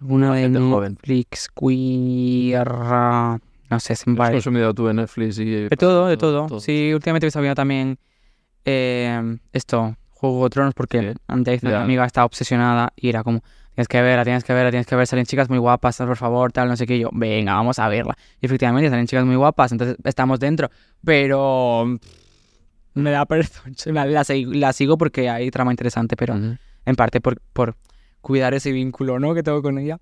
Una 0.00 0.34
de 0.34 0.42
gente 0.42 0.58
joven. 0.58 0.92
Netflix, 0.92 1.48
queer. 1.48 2.68
No 3.70 3.78
sé, 3.80 3.94
se 3.94 4.10
me 4.10 4.22
¿Has 4.22 4.30
consumido 4.30 4.74
tú 4.74 4.88
en 4.88 4.96
Netflix? 4.96 5.38
Y, 5.38 5.44
De 5.44 5.68
todo, 5.76 6.08
de 6.08 6.16
todo. 6.16 6.46
todo. 6.48 6.60
Sí, 6.60 6.92
últimamente 6.92 7.26
me 7.26 7.28
estaba 7.28 7.42
viendo 7.42 7.54
también 7.54 7.98
eh, 8.64 9.38
esto, 9.52 9.96
Juego 10.10 10.44
de 10.44 10.50
Tronos, 10.50 10.74
porque 10.74 11.00
Sí. 11.12 11.18
antes 11.28 11.62
una 11.62 11.70
Ya. 11.72 11.82
amiga 11.82 12.04
estaba 12.04 12.24
obsesionada 12.26 12.92
y 12.96 13.08
era 13.08 13.22
como, 13.22 13.42
tienes 13.74 13.88
que 13.88 14.02
verla, 14.02 14.24
tienes 14.24 14.44
que 14.44 14.52
verla, 14.52 14.70
tienes 14.70 14.86
que 14.86 14.96
ver, 14.96 15.06
salen 15.06 15.24
chicas 15.24 15.48
muy 15.48 15.58
guapas, 15.58 15.96
por 15.98 16.16
favor, 16.16 16.52
tal, 16.52 16.68
no 16.68 16.76
sé 16.76 16.86
qué. 16.86 16.96
Y 16.96 17.00
yo, 17.00 17.10
venga, 17.12 17.54
vamos 17.54 17.78
a 17.78 17.88
verla. 17.88 18.16
Y 18.40 18.46
efectivamente 18.46 18.90
salen 18.90 19.06
chicas 19.06 19.24
muy 19.24 19.36
guapas, 19.36 19.72
entonces 19.72 19.96
estamos 20.04 20.40
dentro. 20.40 20.68
Pero 21.04 21.96
me 22.94 23.10
da 23.10 23.24
pereza. 23.26 23.62
La, 23.86 24.04
la 24.06 24.22
sig- 24.24 24.52
la 24.52 24.72
sigo 24.72 24.98
porque 24.98 25.30
hay 25.30 25.50
trama 25.50 25.70
interesante, 25.72 26.16
pero 26.16 26.34
Ujú. 26.34 26.56
en 26.86 26.96
parte 26.96 27.20
por, 27.20 27.40
por 27.52 27.76
cuidar 28.20 28.52
ese 28.52 28.72
vínculo, 28.72 29.18
¿no? 29.18 29.32
Que 29.34 29.42
tengo 29.42 29.62
con 29.62 29.78
ella. 29.78 29.98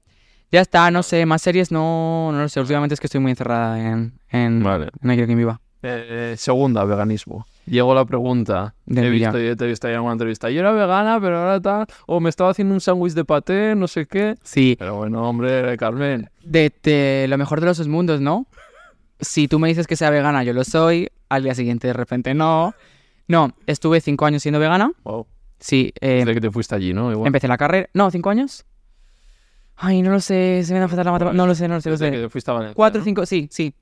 Ya 0.51 0.61
está, 0.63 0.91
no 0.91 1.03
sé, 1.03 1.27
más 1.27 1.43
series 1.43 1.71
no, 1.71 2.31
no 2.33 2.41
lo 2.43 2.49
sé. 2.49 2.61
Últimamente 2.61 2.95
es 2.95 3.01
que 3.01 3.07
estoy 3.07 3.21
muy 3.21 3.31
encerrada 3.33 3.79
en, 3.81 4.15
en, 4.31 4.63
Vale. 4.63 4.85
en 4.87 4.91
No 5.03 5.13
quiero 5.13 5.27
quien 5.27 5.39
viva. 5.39 5.61
Eh, 5.83 6.35
segunda, 6.39 6.85
veganismo. 6.85 7.47
Llegó 7.67 7.95
la 7.95 8.05
pregunta. 8.07 8.75
De 8.87 9.07
he 9.07 9.11
visto, 9.11 9.39
yo 9.39 9.55
te 9.57 9.65
he 9.65 9.69
visto 9.69 9.87
ahí 9.87 9.93
en 9.93 9.97
alguna 9.97 10.15
entrevista. 10.15 10.51
Yo 10.51 10.61
era 10.61 10.73
vegana, 10.73 11.21
pero 11.21 11.39
ahora 11.39 11.61
tal. 11.61 11.87
O 12.07 12.19
me 12.19 12.31
estaba 12.31 12.51
haciendo 12.51 12.73
un 12.75 12.81
sándwich 12.81 13.13
de 13.13 13.25
paté, 13.27 13.75
no 13.75 13.87
sé 13.89 14.07
qué. 14.07 14.37
Sí, 14.43 14.75
Pero 14.79 14.97
bueno, 14.97 15.29
hombre, 15.29 15.77
Carmen. 15.77 16.31
de, 16.43 16.73
de 16.83 17.27
lo 17.29 17.37
mejor 17.37 17.61
de 17.61 17.67
los 17.67 17.77
dos 17.79 17.89
mundos, 17.89 18.21
¿no? 18.23 18.47
Si 19.21 19.49
tú 19.49 19.59
me 19.59 19.69
dices 19.69 19.87
que 19.87 19.97
sea 19.97 20.09
vegana, 20.11 20.43
yo 20.45 20.53
lo 20.55 20.65
soy. 20.65 21.11
Al 21.29 21.43
día 21.43 21.55
siguiente, 21.55 21.89
de 21.89 21.93
repente, 21.93 22.33
no. 22.33 22.75
No, 23.27 23.53
estuve 23.67 24.01
cinco 24.01 24.25
años 24.25 24.41
siendo 24.43 24.59
vegana. 24.59 24.91
Wow. 25.05 25.27
Sí, 25.61 25.93
eh, 26.01 26.21
Desde 26.21 26.35
que 26.35 26.41
te 26.41 26.51
fuiste 26.51 26.75
allí, 26.75 26.95
¿no? 26.95 27.13
Igual. 27.13 27.27
empecé 27.27 27.49
la 27.49 27.59
carrera. 27.59 27.91
No, 27.93 28.11
cinco 28.11 28.31
años. 28.31 28.65
Ay, 29.81 30.03
no 30.03 30.11
lo 30.11 30.21
sé, 30.21 30.63
se 30.65 30.73
me 30.73 30.81
da 30.81 30.87
a 30.87 30.89
faltar 30.89 31.07
la 31.07 31.13
matemática. 31.13 31.37
No 31.37 31.47
lo 31.47 31.55
sé, 31.55 31.69
no 31.69 31.75
lo 31.75 31.81
sé, 31.81 31.89
no 31.89 31.93
lo 31.95 31.99
sé. 31.99 32.11
que 32.11 32.19
te 32.19 32.29
fuiste 32.29 32.51
a 32.51 32.55
Valencia, 32.55 32.75
Cuatro, 32.75 32.99
¿no? 33.01 33.05
cinco, 33.05 33.25
sí, 33.27 33.49
sí. 33.51 33.73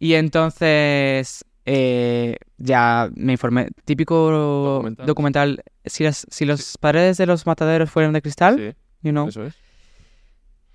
Y 0.00 0.14
entonces 0.14 1.44
eh, 1.64 2.36
ya 2.56 3.08
me 3.14 3.32
informé. 3.32 3.68
Típico 3.84 4.30
Documental. 4.30 5.06
documental. 5.06 5.62
Si, 5.84 6.02
las, 6.04 6.26
si 6.30 6.44
los 6.44 6.76
paredes 6.78 7.18
de 7.18 7.26
los 7.26 7.46
mataderos 7.46 7.90
fueran 7.90 8.12
de 8.12 8.22
cristal, 8.22 8.56
Sí, 8.58 8.74
you 9.02 9.10
know. 9.12 9.28
eso 9.28 9.44
es. 9.44 9.54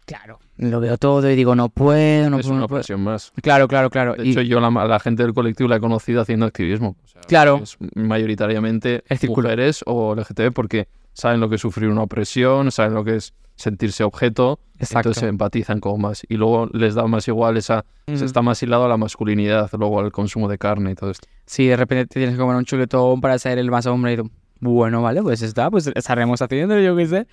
Claro. 0.06 0.40
Lo 0.58 0.80
veo 0.82 0.98
todo 0.98 1.30
y 1.32 1.36
digo, 1.36 1.56
no 1.56 1.70
puedo, 1.70 2.30
no 2.30 2.38
es 2.38 2.44
puedo, 2.44 2.54
una 2.54 2.62
no 2.62 2.68
puedo. 2.68 2.82
presión 2.82 3.02
más. 3.02 3.32
Claro, 3.42 3.68
claro, 3.70 3.90
claro. 3.90 4.16
De 4.16 4.26
Y- 4.26 4.32
hecho, 4.32 4.42
yo 4.42 4.60
la, 4.60 4.70
la 4.70 5.00
gente 5.00 5.24
del 5.24 5.34
colectivo 5.34 5.70
la 5.70 5.78
he 5.78 5.80
conocido 5.80 6.22
haciendo 6.22 6.46
activismo. 6.46 6.98
O 7.04 7.08
sea, 7.08 7.22
Claro. 7.22 7.62
Es 7.64 7.78
mayoritariamente 7.96 9.04
El 9.08 9.18
círculo. 9.18 9.48
mujeres 9.48 9.82
o 9.86 10.14
LGTB 10.16 10.52
porque 10.54 10.88
saben 11.14 11.40
lo 11.40 11.48
que 11.50 11.56
es 11.56 11.62
sufrir 11.62 11.90
una 11.90 12.04
opresión, 12.04 12.72
saben 12.72 12.94
lo 12.94 13.04
que 13.06 13.16
es 13.16 13.34
sentirse 13.56 14.04
objeto, 14.04 14.60
Exacto. 14.80 15.10
entonces 15.10 15.24
empatizan 15.30 15.80
con 15.80 16.02
más. 16.02 16.24
Y 16.28 16.36
luego 16.38 16.68
les 16.74 16.96
da 16.96 17.06
más 17.08 17.28
igual 17.28 17.58
esa... 17.58 17.86
se 18.08 18.14
Ujú. 18.16 18.26
está 18.26 18.42
más 18.42 18.62
hilado 18.64 18.86
a 18.86 18.88
la 18.90 18.98
masculinidad, 18.98 19.70
luego 19.78 20.00
al 20.00 20.12
consumo 20.12 20.48
de 20.50 20.58
carne 20.58 20.92
y 20.92 20.96
todo 20.96 21.12
esto. 21.12 21.28
Sí, 21.46 21.68
de 21.68 21.76
repente 21.78 22.08
te 22.08 22.20
tienes 22.20 22.36
que 22.36 22.42
comer 22.42 22.56
un 22.56 22.66
chuletón 22.66 23.22
para 23.22 23.38
ser 23.40 23.58
el 23.58 23.70
más 23.72 23.86
hombre 23.86 24.14
y 24.14 24.18
tú, 24.18 24.30
bueno, 24.60 25.02
vale, 25.02 25.22
pues 25.22 25.42
está, 25.42 25.70
pues 25.70 25.88
estaremos 25.94 26.42
haciendo, 26.42 26.80
yo 26.80 26.96
qué 26.96 27.06
sé. 27.08 27.28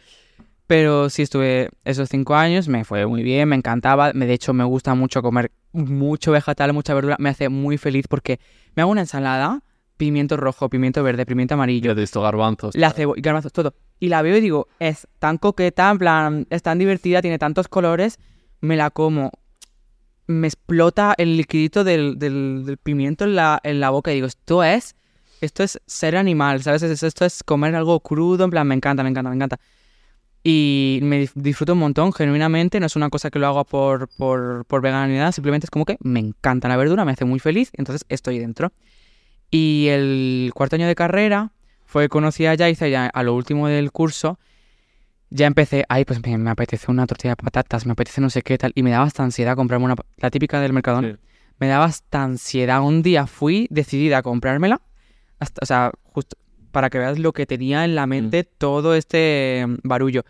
Pero 0.66 1.10
sí 1.10 1.22
estuve 1.22 1.70
esos 1.84 2.08
cinco 2.08 2.36
años, 2.36 2.68
me 2.68 2.84
fue 2.84 3.04
muy 3.06 3.24
bien, 3.24 3.48
me 3.48 3.56
encantaba. 3.56 4.12
De 4.12 4.32
hecho, 4.32 4.52
me 4.52 4.62
gusta 4.62 4.94
mucho 4.94 5.20
comer 5.20 5.50
mucho 5.72 6.30
vegetal, 6.30 6.72
mucha 6.72 6.94
verdura. 6.94 7.16
Me 7.18 7.28
hace 7.28 7.48
muy 7.48 7.76
feliz 7.76 8.06
porque 8.08 8.38
me 8.76 8.82
hago 8.82 8.92
una 8.92 9.00
ensalada 9.00 9.62
pimiento 10.00 10.36
rojo, 10.38 10.68
pimiento 10.70 11.02
verde, 11.02 11.26
pimiento 11.26 11.54
amarillo, 11.54 11.84
Yo 11.86 11.92
he 11.92 11.94
visto 11.94 12.22
garbanzos. 12.22 12.74
la 12.74 12.90
cebolla, 12.90 13.20
garbanzos, 13.22 13.52
todo. 13.52 13.74
Y 13.98 14.08
la 14.08 14.22
veo 14.22 14.34
y 14.36 14.40
digo, 14.40 14.66
es 14.78 15.06
tan 15.18 15.36
coqueta, 15.36 15.90
en 15.90 15.98
plan, 15.98 16.46
es 16.48 16.62
tan 16.62 16.78
divertida, 16.78 17.20
tiene 17.20 17.38
tantos 17.38 17.68
colores, 17.68 18.18
me 18.62 18.76
la 18.76 18.88
como. 18.90 19.30
Me 20.26 20.46
explota 20.46 21.14
el 21.18 21.36
liquidito 21.36 21.84
del, 21.84 22.18
del- 22.18 22.62
del 22.64 22.78
pimiento 22.78 23.24
en 23.24 23.34
la, 23.36 23.60
en 23.62 23.78
la 23.80 23.90
boca 23.90 24.10
y 24.10 24.14
digo, 24.14 24.26
esto 24.26 24.62
es, 24.64 24.94
esto 25.42 25.62
es 25.64 25.78
ser 25.86 26.16
animal, 26.16 26.62
¿sabes? 26.62 26.82
Es- 26.82 27.02
Esto 27.02 27.24
es 27.26 27.42
comer 27.42 27.74
algo 27.74 28.00
crudo, 28.00 28.44
en 28.44 28.50
plan, 28.50 28.66
me 28.66 28.74
encanta, 28.76 29.02
me 29.02 29.10
encanta, 29.10 29.28
me 29.30 29.36
encanta. 29.36 29.60
Y 30.42 31.00
me 31.02 31.28
disfruto 31.34 31.74
un 31.74 31.80
montón, 31.80 32.12
genuinamente, 32.14 32.80
no 32.80 32.86
es 32.86 32.96
una 32.96 33.10
cosa 33.10 33.30
que 33.30 33.38
lo 33.38 33.46
hago 33.48 33.64
por, 33.66 34.08
por, 34.08 34.64
por 34.64 34.80
veganidad, 34.80 35.32
simplemente 35.32 35.66
es 35.66 35.70
como 35.70 35.84
que 35.84 35.98
me 36.00 36.20
encanta 36.20 36.66
la 36.68 36.78
verdura, 36.78 37.04
me 37.04 37.12
hace 37.12 37.26
muy 37.26 37.40
feliz, 37.40 37.70
entonces 37.74 38.06
estoy 38.08 38.38
dentro. 38.38 38.72
Y 39.50 39.88
el 39.88 40.52
cuarto 40.54 40.76
año 40.76 40.86
de 40.86 40.94
carrera 40.94 41.52
fue 41.84 42.08
conocí 42.08 42.46
a 42.46 42.54
Yaiza 42.54 42.88
ya 42.88 43.06
a 43.06 43.22
lo 43.22 43.34
último 43.34 43.68
del 43.68 43.90
curso. 43.90 44.38
Ya 45.30 45.46
empecé, 45.46 45.84
ay, 45.88 46.04
pues 46.04 46.24
me, 46.24 46.38
me 46.38 46.50
apetece 46.50 46.90
una 46.90 47.06
tortilla 47.06 47.32
de 47.32 47.42
patatas, 47.42 47.86
me 47.86 47.92
apetece 47.92 48.20
no 48.20 48.30
sé 48.30 48.42
qué 48.42 48.58
tal. 48.58 48.72
Y 48.74 48.82
me 48.82 48.90
daba 48.90 49.04
hasta 49.04 49.22
ansiedad 49.22 49.56
comprarme 49.56 49.86
una, 49.86 49.96
la 50.16 50.30
típica 50.30 50.60
del 50.60 50.72
Mercadona. 50.72 51.12
Sí. 51.12 51.18
Me 51.58 51.68
daba 51.68 51.84
hasta 51.84 52.22
ansiedad. 52.22 52.82
Un 52.82 53.02
día 53.02 53.26
fui 53.26 53.66
decidida 53.70 54.18
a 54.18 54.22
comprármela, 54.22 54.80
hasta, 55.38 55.60
o 55.62 55.66
sea, 55.66 55.92
justo 56.02 56.36
para 56.70 56.90
que 56.90 56.98
veas 56.98 57.18
lo 57.18 57.32
que 57.32 57.46
tenía 57.46 57.84
en 57.84 57.94
la 57.94 58.06
mente 58.06 58.44
todo 58.44 58.94
este 58.94 59.64
mm, 59.66 59.76
barullo. 59.82 60.24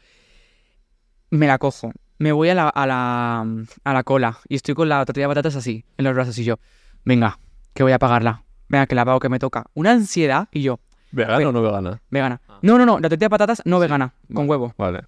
Me 1.31 1.47
la 1.47 1.59
cojo, 1.59 1.93
me 2.19 2.33
voy 2.33 2.49
a 2.49 2.55
la, 2.55 2.69
a, 2.69 2.87
la, 2.87 3.47
a 3.85 3.93
la 3.93 4.03
cola 4.03 4.39
y 4.49 4.57
estoy 4.57 4.75
con 4.75 4.89
la 4.89 5.05
tortilla 5.05 5.27
de 5.27 5.35
patatas 5.35 5.57
así, 5.57 5.85
en 5.97 6.05
los 6.05 6.15
brazos 6.15 6.37
y 6.39 6.45
yo, 6.45 6.59
venga, 7.05 7.39
que 7.75 7.83
voy 7.83 7.93
a 7.93 7.99
pagarla. 7.99 8.45
Venga, 8.71 8.87
que 8.87 8.95
la 8.95 9.05
pago, 9.05 9.21
que 9.21 9.29
me 9.29 9.39
toca. 9.39 9.67
Una 9.75 9.91
ansiedad 9.91 10.49
y 10.53 10.63
yo, 10.63 10.79
¿Vegano 11.13 11.49
o 11.49 11.53
no 11.53 11.61
vegana? 11.61 12.01
vegana. 12.09 12.41
Ah. 12.49 12.59
No, 12.63 12.79
no, 12.79 12.87
no, 12.87 13.01
la 13.01 13.09
tortilla 13.09 13.27
de 13.27 13.31
patatas 13.31 13.63
no 13.65 13.79
vegana, 13.81 14.15
con 14.29 14.47
Vale. 14.47 14.51
huevo. 14.51 14.75
Vale. 14.79 15.03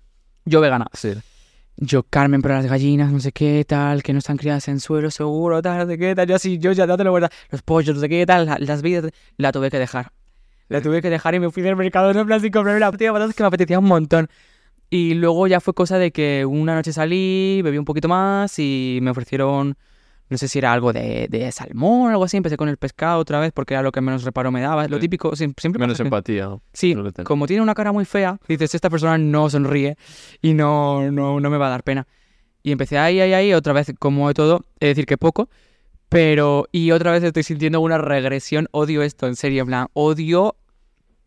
Yo 0.44 0.60
vegana. 0.60 0.86
Sí. 0.92 1.14
Yo, 1.76 2.02
Carmen, 2.02 2.42
pero 2.42 2.54
las 2.54 2.66
gallinas, 2.66 3.10
no 3.12 3.20
sé 3.20 3.32
qué, 3.32 3.64
tal, 3.66 4.02
que 4.02 4.12
no 4.12 4.18
están 4.18 4.36
criadas 4.36 4.68
en 4.68 4.78
suelo 4.80 5.10
seguro, 5.10 5.62
tal, 5.62 5.78
no 5.78 5.86
sé 5.86 5.96
qué, 5.96 6.14
tal. 6.14 6.26
Yo 6.26 6.34
así, 6.34 6.58
yo 6.58 6.72
ya 6.72 6.86
no 6.86 6.96
te 6.96 7.04
lo 7.04 7.12
verdad. 7.12 7.30
Los 7.50 7.62
pollos, 7.62 7.94
no 7.94 8.00
sé 8.00 8.08
qué, 8.08 8.26
tal, 8.26 8.46
la- 8.46 8.58
las 8.58 8.82
vidas, 8.82 9.10
la 9.38 9.52
tuve 9.52 9.70
que 9.70 9.78
dejar. 9.78 10.12
La 10.68 10.80
tuve 10.82 11.00
que 11.00 11.08
dejar 11.08 11.34
y 11.34 11.40
me 11.40 11.50
fui 11.50 11.62
del 11.62 11.76
mercado 11.76 12.12
plan 12.26 12.40
sin 12.40 12.50
comprarme 12.50 12.80
la 12.80 12.90
tortilla 12.90 13.10
de 13.10 13.12
patatas 13.14 13.34
que 13.36 13.42
me 13.42 13.46
apetecía 13.46 13.78
un 13.78 13.84
montón. 13.86 14.28
Y 14.90 15.14
luego 15.14 15.46
ya 15.46 15.60
fue 15.60 15.72
cosa 15.72 15.98
de 15.98 16.10
que 16.12 16.44
una 16.44 16.74
noche 16.74 16.92
salí, 16.92 17.60
bebí 17.62 17.78
un 17.78 17.84
poquito 17.84 18.08
más 18.08 18.58
y 18.58 18.98
me 19.02 19.10
ofrecieron, 19.10 19.76
no 20.32 20.38
sé 20.38 20.48
si 20.48 20.58
era 20.58 20.72
algo 20.72 20.92
de, 20.92 21.28
de 21.30 21.52
salmón 21.52 22.08
o 22.08 22.10
algo 22.10 22.24
así. 22.24 22.36
Empecé 22.36 22.56
con 22.56 22.68
el 22.68 22.76
pescado 22.76 23.20
otra 23.20 23.38
vez 23.38 23.52
porque 23.52 23.74
era 23.74 23.82
lo 23.82 23.92
que 23.92 24.00
menos 24.00 24.24
reparo 24.24 24.50
me 24.50 24.60
daba. 24.60 24.88
Lo 24.88 24.98
típico, 24.98 25.30
siem- 25.32 25.54
siempre 25.58 25.78
Menos 25.78 25.96
que- 25.98 26.02
empatía. 26.02 26.46
¿no? 26.46 26.62
Sí, 26.72 26.96
como 27.24 27.46
tiene 27.46 27.62
una 27.62 27.74
cara 27.74 27.92
muy 27.92 28.04
fea, 28.04 28.38
dices, 28.48 28.74
esta 28.74 28.90
persona 28.90 29.16
no 29.18 29.48
sonríe 29.48 29.96
y 30.40 30.54
no, 30.54 31.10
no, 31.12 31.38
no 31.38 31.50
me 31.50 31.56
va 31.58 31.68
a 31.68 31.70
dar 31.70 31.84
pena. 31.84 32.06
Y 32.64 32.72
empecé 32.72 32.98
ahí, 32.98 33.20
ahí, 33.20 33.32
ahí, 33.32 33.54
otra 33.54 33.72
vez 33.72 33.92
como 33.98 34.28
de 34.28 34.34
todo, 34.34 34.60
es 34.80 34.90
decir, 34.90 35.04
que 35.06 35.16
poco, 35.18 35.48
pero... 36.08 36.66
Y 36.72 36.90
otra 36.92 37.10
vez 37.12 37.22
estoy 37.24 37.42
sintiendo 37.42 37.80
una 37.80 37.98
regresión, 37.98 38.68
odio 38.70 39.02
esto, 39.02 39.26
en 39.26 39.36
serio, 39.36 39.62
en 39.62 39.66
plan, 39.68 39.86
odio... 39.94 40.56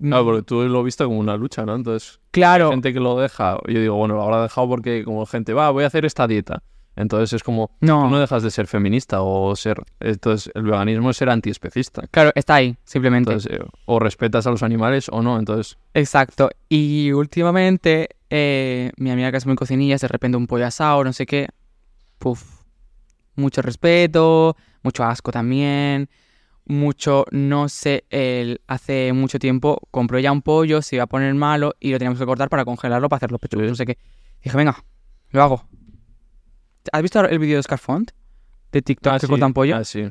Claro, 0.02 0.26
porque 0.26 0.42
tú 0.44 0.62
lo 0.64 0.84
viste 0.84 1.04
como 1.06 1.20
una 1.20 1.38
lucha, 1.38 1.66
¿no? 1.66 1.74
Entonces, 1.76 2.20
Claro, 2.32 2.70
gente 2.70 2.92
que 2.94 3.00
lo 3.00 3.18
deja, 3.18 3.58
yo 3.68 3.80
digo, 3.80 3.96
bueno, 3.96 4.16
lo 4.16 4.24
habrá 4.24 4.42
dejado 4.44 4.68
porque 4.68 5.04
como 5.06 5.26
gente, 5.26 5.54
va, 5.54 5.72
voy 5.72 5.86
a 5.86 5.88
hacer 5.88 6.04
esta 6.06 6.28
dieta. 6.28 6.64
Entonces 6.96 7.34
es 7.34 7.44
como, 7.44 7.72
no, 7.82 8.04
tú 8.04 8.10
no 8.10 8.20
dejas 8.20 8.42
de 8.44 8.52
ser 8.52 8.68
feminista 8.68 9.22
o 9.22 9.56
ser... 9.56 9.84
Entonces 10.00 10.52
el 10.56 10.64
veganismo 10.64 11.10
es 11.10 11.18
ser 11.18 11.30
antiespecista. 11.30 12.04
claro, 12.10 12.32
está 12.36 12.56
ahí, 12.56 12.78
simplemente. 12.86 13.32
Entonces, 13.32 13.52
eh, 13.60 13.64
o 13.86 14.00
respetas 14.00 14.48
a 14.48 14.52
los 14.52 14.64
animales 14.64 15.10
o 15.12 15.22
no. 15.22 15.38
Entonces, 15.38 15.78
Exacto. 15.94 16.50
Y 16.70 17.12
últimamente, 17.12 18.10
eh, 18.30 18.92
mi 18.98 19.12
amiga 19.12 19.32
que 19.32 19.38
es 19.38 19.46
muy 19.46 19.56
cocinilla, 19.56 19.98
de 19.98 20.08
repente 20.08 20.38
un 20.38 20.48
pollo 20.48 20.66
asado, 20.66 21.04
no 21.04 21.12
sé 21.14 21.26
qué. 21.26 21.50
Puf. 22.18 22.62
Mucho 23.36 23.62
respeto, 23.62 24.56
mucho 24.82 25.04
asco 25.04 25.32
también. 25.32 26.10
Mucho, 26.68 27.26
no 27.32 27.70
sé, 27.70 28.06
él 28.10 28.60
hace 28.66 29.14
mucho 29.14 29.38
tiempo 29.38 29.80
compró 29.92 30.18
ya 30.18 30.32
un 30.32 30.42
pollo, 30.42 30.82
se 30.82 30.96
iba 30.96 31.04
a 31.04 31.08
poner 31.08 31.36
malo 31.36 31.76
y 31.80 31.92
lo 31.92 32.00
teníamos 32.00 32.18
que 32.20 32.26
cortar 32.26 32.50
para 32.50 32.66
congelarlo, 32.66 33.08
para 33.08 33.18
hacerlo 33.18 33.38
pechugas, 33.38 33.66
Sí. 33.66 33.70
no 33.70 33.76
sé 33.76 33.86
qué. 33.86 33.98
Dije, 34.44 34.58
venga, 34.58 34.84
lo 35.30 35.44
hago. 35.44 35.68
¿Has 36.92 37.02
visto 37.02 37.20
el 37.26 37.40
vídeo 37.40 37.58
de 37.58 37.64
Scarfont? 37.64 38.12
De 38.72 38.82
TikTok 38.82 39.14
ah, 39.14 39.20
que 39.20 39.26
sí, 39.28 39.32
cortan 39.32 39.54
pollo. 39.54 39.76
Ah, 39.78 39.84
sí, 39.84 40.10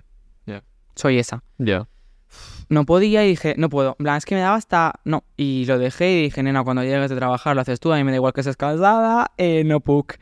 Soy 0.96 1.18
esa. 1.18 1.42
ya. 1.59 1.88
No 2.68 2.84
podía 2.86 3.24
y 3.24 3.28
dije, 3.30 3.55
no 3.59 3.68
puedo. 3.68 3.96
En 3.98 4.05
plan, 4.05 4.16
es 4.16 4.24
que 4.24 4.34
me 4.34 4.40
daba 4.40 4.56
hasta. 4.56 5.01
No. 5.05 5.24
Y 5.36 5.64
lo 5.66 5.78
dejé 5.78 6.12
y 6.12 6.22
dije, 6.22 6.42
nena, 6.42 6.62
cuando 6.64 6.82
llegues 6.82 7.10
de 7.10 7.16
trabajar 7.16 7.55
lo 7.56 7.62
haces 7.62 7.78
tú, 7.80 7.92
a 7.92 7.96
mí 7.96 8.05
me 8.05 8.10
da 8.12 8.16
igual 8.16 8.32
que 8.32 8.42
seas 8.42 8.56
cansada, 8.56 9.32
eh, 9.36 9.64
no 9.64 9.80
puc. 9.80 10.14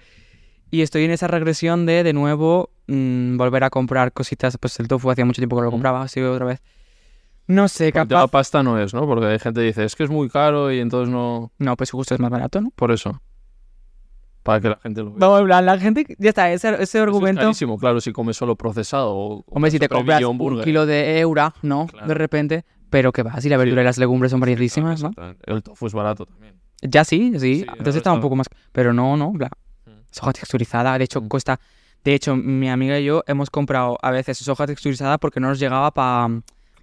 Y 0.70 0.80
estoy 0.82 1.04
en 1.04 1.10
esa 1.10 1.28
regresión 1.28 1.84
de, 1.86 2.02
de 2.02 2.12
nuevo, 2.14 2.70
mm, 2.86 3.36
volver 3.36 3.64
a 3.64 3.70
comprar 3.70 4.12
cositas. 4.12 4.56
Pues 4.58 4.80
el 4.80 4.88
tofu 4.88 5.10
hacía 5.10 5.24
mucho 5.26 5.40
tiempo 5.40 5.56
que 5.56 5.62
lo 5.62 5.68
Ujú. 5.68 5.74
compraba, 5.76 6.02
así 6.02 6.20
otra 6.20 6.46
vez. 6.46 6.62
No 7.46 7.68
sé, 7.68 7.92
tema 7.92 8.06
capaz. 8.06 8.28
pasta 8.30 8.62
no 8.62 8.78
es, 8.78 8.94
¿no? 8.94 9.06
Porque 9.06 9.26
hay 9.26 9.38
gente 9.38 9.60
que 9.60 9.66
dice, 9.66 9.84
es 9.84 9.94
que 9.94 10.04
es 10.04 10.10
muy 10.10 10.28
caro 10.30 10.72
y 10.72 10.80
entonces 10.80 11.12
no... 11.12 11.52
No, 11.58 11.76
pues 11.76 11.90
justo 11.90 12.14
es 12.14 12.20
más 12.20 12.30
barato, 12.30 12.60
¿no? 12.60 12.70
Por 12.70 12.92
eso. 12.92 13.20
Para 14.42 14.60
que 14.60 14.68
la 14.70 14.76
gente 14.82 15.02
lo 15.02 15.12
vea. 15.12 15.44
Plan, 15.44 15.66
la 15.66 15.78
gente. 15.78 16.04
Ya 16.18 16.30
está, 16.30 16.50
ese, 16.52 16.68
ese 16.74 16.82
Eso 16.82 16.98
es 16.98 17.02
argumento. 17.02 17.40
carísimo, 17.42 17.78
claro, 17.78 18.00
si 18.00 18.12
comes 18.12 18.36
solo 18.36 18.56
procesado 18.56 19.10
o... 19.14 19.44
Hombre, 19.48 19.70
si 19.70 19.78
te 19.78 19.88
compras 19.88 20.22
un 20.24 20.62
kilo 20.62 20.84
de 20.86 21.20
eura, 21.20 21.54
¿no? 21.62 21.86
Claro. 21.86 22.08
De 22.08 22.14
repente. 22.14 22.64
Pero 22.90 23.12
que 23.12 23.22
va, 23.22 23.40
si 23.40 23.48
la 23.48 23.56
verdura 23.56 23.80
y 23.82 23.84
las 23.84 23.98
legumbres 23.98 24.30
son 24.32 24.40
variadísimas, 24.40 25.02
¿no? 25.02 25.12
El 25.44 25.62
tofu 25.62 25.86
es 25.86 25.94
barato 25.94 26.26
también. 26.26 26.54
Ya 26.82 27.04
sí, 27.04 27.32
sí. 27.34 27.60
Sí, 27.60 27.66
Entonces 27.68 27.96
está 27.96 28.12
un 28.12 28.20
poco 28.20 28.34
más. 28.36 28.48
Pero 28.72 28.92
no, 28.92 29.16
no. 29.16 29.28
en 29.30 29.38
plan, 29.38 29.50
Soja 30.10 30.32
texturizada, 30.32 30.98
de 30.98 31.04
hecho, 31.04 31.20
Mm. 31.22 31.28
cuesta. 31.28 31.58
De 32.04 32.12
hecho, 32.14 32.34
mi 32.36 32.68
amiga 32.68 32.98
y 32.98 33.04
yo 33.04 33.22
hemos 33.28 33.48
comprado 33.48 33.96
a 34.02 34.10
veces 34.10 34.36
soja 34.38 34.66
texturizada 34.66 35.16
porque 35.18 35.38
no 35.40 35.48
nos 35.48 35.58
llegaba 35.60 35.90
para 35.92 36.28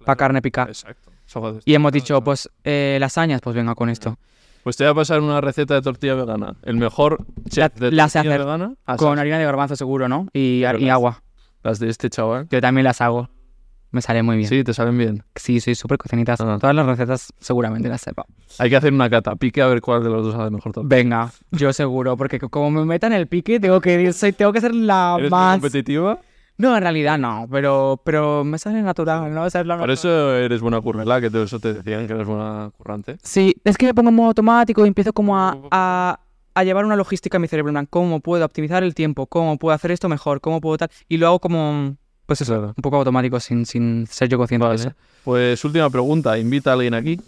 Claro. 0.02 0.16
carne 0.16 0.40
picada. 0.42 0.68
Exacto. 0.68 1.10
Soja 1.26 1.58
Y 1.64 1.74
hemos 1.74 1.92
dicho, 1.92 2.20
pues, 2.24 2.48
eh, 2.64 2.96
lasañas, 2.98 3.40
pues 3.42 3.54
venga 3.54 3.74
con 3.74 3.88
esto. 3.90 4.16
Pues 4.64 4.76
te 4.76 4.84
voy 4.84 4.90
a 4.92 4.94
pasar 4.94 5.20
una 5.20 5.40
receta 5.40 5.74
de 5.74 5.82
tortilla 5.82 6.14
vegana. 6.14 6.56
El 6.62 6.76
mejor 6.76 7.24
chef 7.48 7.74
de 7.76 7.92
la 7.92 8.08
sé 8.08 8.18
tortilla 8.18 8.34
hacer. 8.34 8.46
vegana. 8.46 8.74
Ah, 8.86 8.96
Con 8.96 9.18
harina 9.18 9.38
de 9.38 9.44
garbanzo 9.44 9.76
seguro, 9.76 10.08
¿no? 10.08 10.28
Y, 10.32 10.62
Pero 10.62 10.78
y 10.78 10.84
las- 10.84 10.92
agua. 10.94 11.22
Las 11.62 11.78
de 11.78 11.88
este 11.88 12.08
chaval. 12.10 12.46
Yo 12.50 12.60
también 12.60 12.84
las 12.84 13.00
hago. 13.00 13.28
Me 13.92 14.00
sale 14.02 14.22
muy 14.22 14.36
bien. 14.36 14.48
Sí, 14.48 14.58
Sí, 14.58 14.64
te 14.64 14.72
salen 14.72 14.96
bien. 14.96 15.24
soy 15.34 15.74
súper 15.74 15.98
cocinita. 15.98 16.34
Ah. 16.38 16.58
Todas 16.60 16.76
las 16.76 16.86
recetas 16.86 17.32
seguramente 17.40 17.88
las 17.88 18.00
sepa. 18.00 18.24
Hay 18.58 18.70
que 18.70 18.76
hacer 18.76 18.92
una 18.92 19.10
cata. 19.10 19.34
Pique 19.34 19.60
a 19.62 19.66
ver 19.66 19.80
cuál 19.80 20.04
de 20.04 20.10
los 20.10 20.24
dos 20.24 20.34
sabe 20.34 20.50
mejor 20.50 20.72
tortilla. 20.72 20.96
Venga, 20.96 21.30
yo 21.50 21.72
seguro, 21.72 22.16
porque 22.16 22.38
como 22.38 22.70
me 22.70 22.84
metan 22.84 23.12
el 23.12 23.26
pique, 23.26 23.58
tengo 23.58 23.80
que, 23.80 24.12
soy, 24.12 24.32
tengo 24.32 24.52
que 24.52 24.60
ser 24.60 24.74
la 24.74 25.16
¿Eres 25.18 25.30
muy 25.30 25.38
más... 25.38 25.54
competitiva? 25.60 26.18
No, 26.60 26.76
en 26.76 26.82
realidad 26.82 27.18
no, 27.18 27.46
pero, 27.50 28.00
pero 28.04 28.44
me 28.44 28.58
sale 28.58 28.82
natural, 28.82 29.32
¿no? 29.34 29.46
Esa 29.46 29.60
es 29.60 29.66
la 29.66 29.78
Por 29.78 29.90
eso 29.90 30.34
eres 30.36 30.60
buena 30.60 30.80
currela, 30.80 31.20
que 31.20 31.30
te- 31.30 31.42
eso 31.42 31.58
te 31.58 31.72
decían 31.74 32.06
que 32.06 32.12
eres 32.12 32.26
buena 32.26 32.70
currante. 32.76 33.16
Sí, 33.22 33.54
es 33.64 33.76
que 33.78 33.86
me 33.86 33.94
pongo 33.94 34.10
en 34.10 34.14
modo 34.16 34.28
automático 34.28 34.84
y 34.84 34.88
empiezo 34.88 35.12
como 35.12 35.38
a, 35.38 35.56
a, 35.70 36.20
a 36.54 36.64
llevar 36.64 36.84
una 36.84 36.96
logística 36.96 37.38
en 37.38 37.42
mi 37.42 37.48
cerebro, 37.48 37.70
en 37.70 37.74
plan, 37.74 37.86
cómo 37.88 38.20
puedo 38.20 38.44
optimizar 38.44 38.82
el 38.84 38.94
tiempo, 38.94 39.26
cómo 39.26 39.56
puedo 39.58 39.74
hacer 39.74 39.90
esto 39.90 40.08
mejor, 40.08 40.40
cómo 40.42 40.60
puedo 40.60 40.76
tal, 40.76 40.90
y 41.08 41.16
lo 41.16 41.28
hago 41.28 41.38
como, 41.40 41.96
pues 42.26 42.40
eso, 42.42 42.52
Claro. 42.52 42.68
un 42.76 42.82
poco 42.82 42.96
automático 42.98 43.40
sin, 43.40 43.64
sin 43.64 44.06
ser 44.06 44.28
yo 44.28 44.36
consciente 44.36 44.68
de 44.68 44.74
eso. 44.74 44.92
Pues 45.24 45.64
última 45.64 45.88
pregunta. 45.90 46.38
¿Invita 46.38 46.70
a 46.70 46.74
alguien 46.74 46.94
aquí? 46.94 47.18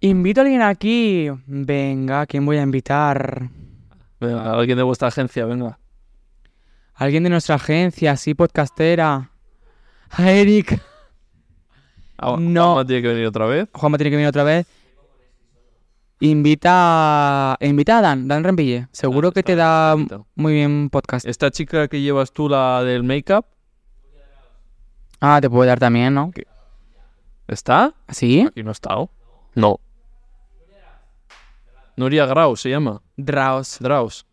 Invito 0.00 0.40
a 0.40 0.44
alguien 0.44 0.62
aquí, 0.62 1.28
venga, 1.46 2.20
¿a 2.22 2.26
quién 2.26 2.44
voy 2.46 2.58
a 2.58 2.62
invitar? 2.62 3.48
Venga, 4.20 4.52
alguien 4.52 4.76
de 4.78 4.82
vuestra 4.84 5.08
agencia, 5.08 5.44
venga. 5.46 5.78
Alguien 6.96 7.22
de 7.24 7.30
nuestra 7.30 7.56
agencia, 7.56 8.16
sí, 8.16 8.34
podcastera. 8.34 9.30
A 10.10 10.30
Eric. 10.30 10.80
Ah, 12.18 12.36
No. 12.38 12.72
Juanma 12.74 12.86
tiene 12.86 13.02
que 13.02 13.08
venir 13.08 13.26
otra 13.26 13.46
vez. 13.46 13.68
Juanma 13.72 13.98
tiene 13.98 14.10
que 14.10 14.16
venir 14.16 14.28
otra 14.28 14.44
vez. 14.44 14.66
Invita, 16.20 17.58
invita 17.60 17.98
a 17.98 18.00
Dan, 18.00 18.26
Dan 18.26 18.42
Rempille. 18.42 18.88
Seguro 18.92 19.30
Dan 19.30 19.32
que 19.32 19.42
te 19.42 19.54
da 19.54 19.94
muy 20.34 20.54
bien 20.54 20.88
podcast. 20.88 21.26
Esta 21.26 21.50
chica 21.50 21.88
que 21.88 22.00
llevas 22.00 22.32
tú, 22.32 22.48
la 22.48 22.82
del 22.82 23.02
make-up, 23.02 23.44
Ah, 25.20 25.38
te 25.40 25.48
puede 25.48 25.68
dar 25.68 25.78
también, 25.78 26.12
¿no? 26.14 26.30
¿está? 27.48 27.94
¿Sí? 28.08 28.46
Aquí 28.48 28.62
no 28.62 28.70
ha 28.70 28.72
estado. 28.72 29.10
No. 29.54 29.80
Nuria 31.96 32.26
Grau 32.26 32.54
se 32.56 32.68
llama. 32.70 33.00
Draos. 33.16 33.78
Draus. 33.80 34.25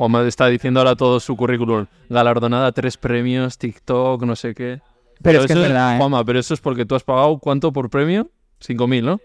Juanma 0.00 0.26
está 0.26 0.46
diciendo 0.46 0.80
ahora 0.80 0.96
todo 0.96 1.20
su 1.20 1.36
currículum. 1.36 1.84
Galardonada, 2.08 2.72
tres 2.72 2.96
premios, 2.96 3.58
TikTok, 3.58 4.22
no 4.22 4.34
sé 4.34 4.54
qué. 4.54 4.80
Pero 5.20 5.40
es 5.40 5.46
que 5.46 5.52
es 5.52 5.58
verdad, 5.58 5.96
¿eh? 5.96 5.98
Juanma, 5.98 6.24
pero 6.24 6.38
eso 6.38 6.54
es 6.54 6.60
porque 6.62 6.86
tú 6.86 6.94
has 6.94 7.04
pagado 7.04 7.36
¿cuánto 7.36 7.70
por 7.70 7.90
premio? 7.90 8.30
5.000, 8.62 9.04
¿no? 9.04 9.20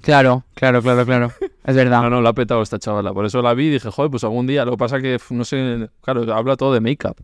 Claro, 0.00 0.44
claro, 0.54 0.80
claro, 0.80 1.04
claro. 1.04 1.32
Es 1.64 1.74
verdad. 1.74 2.02
No, 2.02 2.08
no, 2.08 2.20
la 2.20 2.28
ha 2.28 2.32
petado 2.34 2.62
esta 2.62 2.78
chavala. 2.78 3.12
Por 3.12 3.26
eso 3.26 3.42
la 3.42 3.52
vi 3.52 3.66
y 3.66 3.70
dije, 3.70 3.90
joder, 3.90 4.12
pues 4.12 4.22
algún 4.22 4.46
día. 4.46 4.64
Lo 4.64 4.70
que 4.70 4.76
pasa 4.76 5.00
que, 5.00 5.18
no 5.30 5.44
sé, 5.44 5.90
claro, 6.00 6.32
habla 6.32 6.56
todo 6.56 6.72
de 6.72 6.80
make-up. 6.80 7.16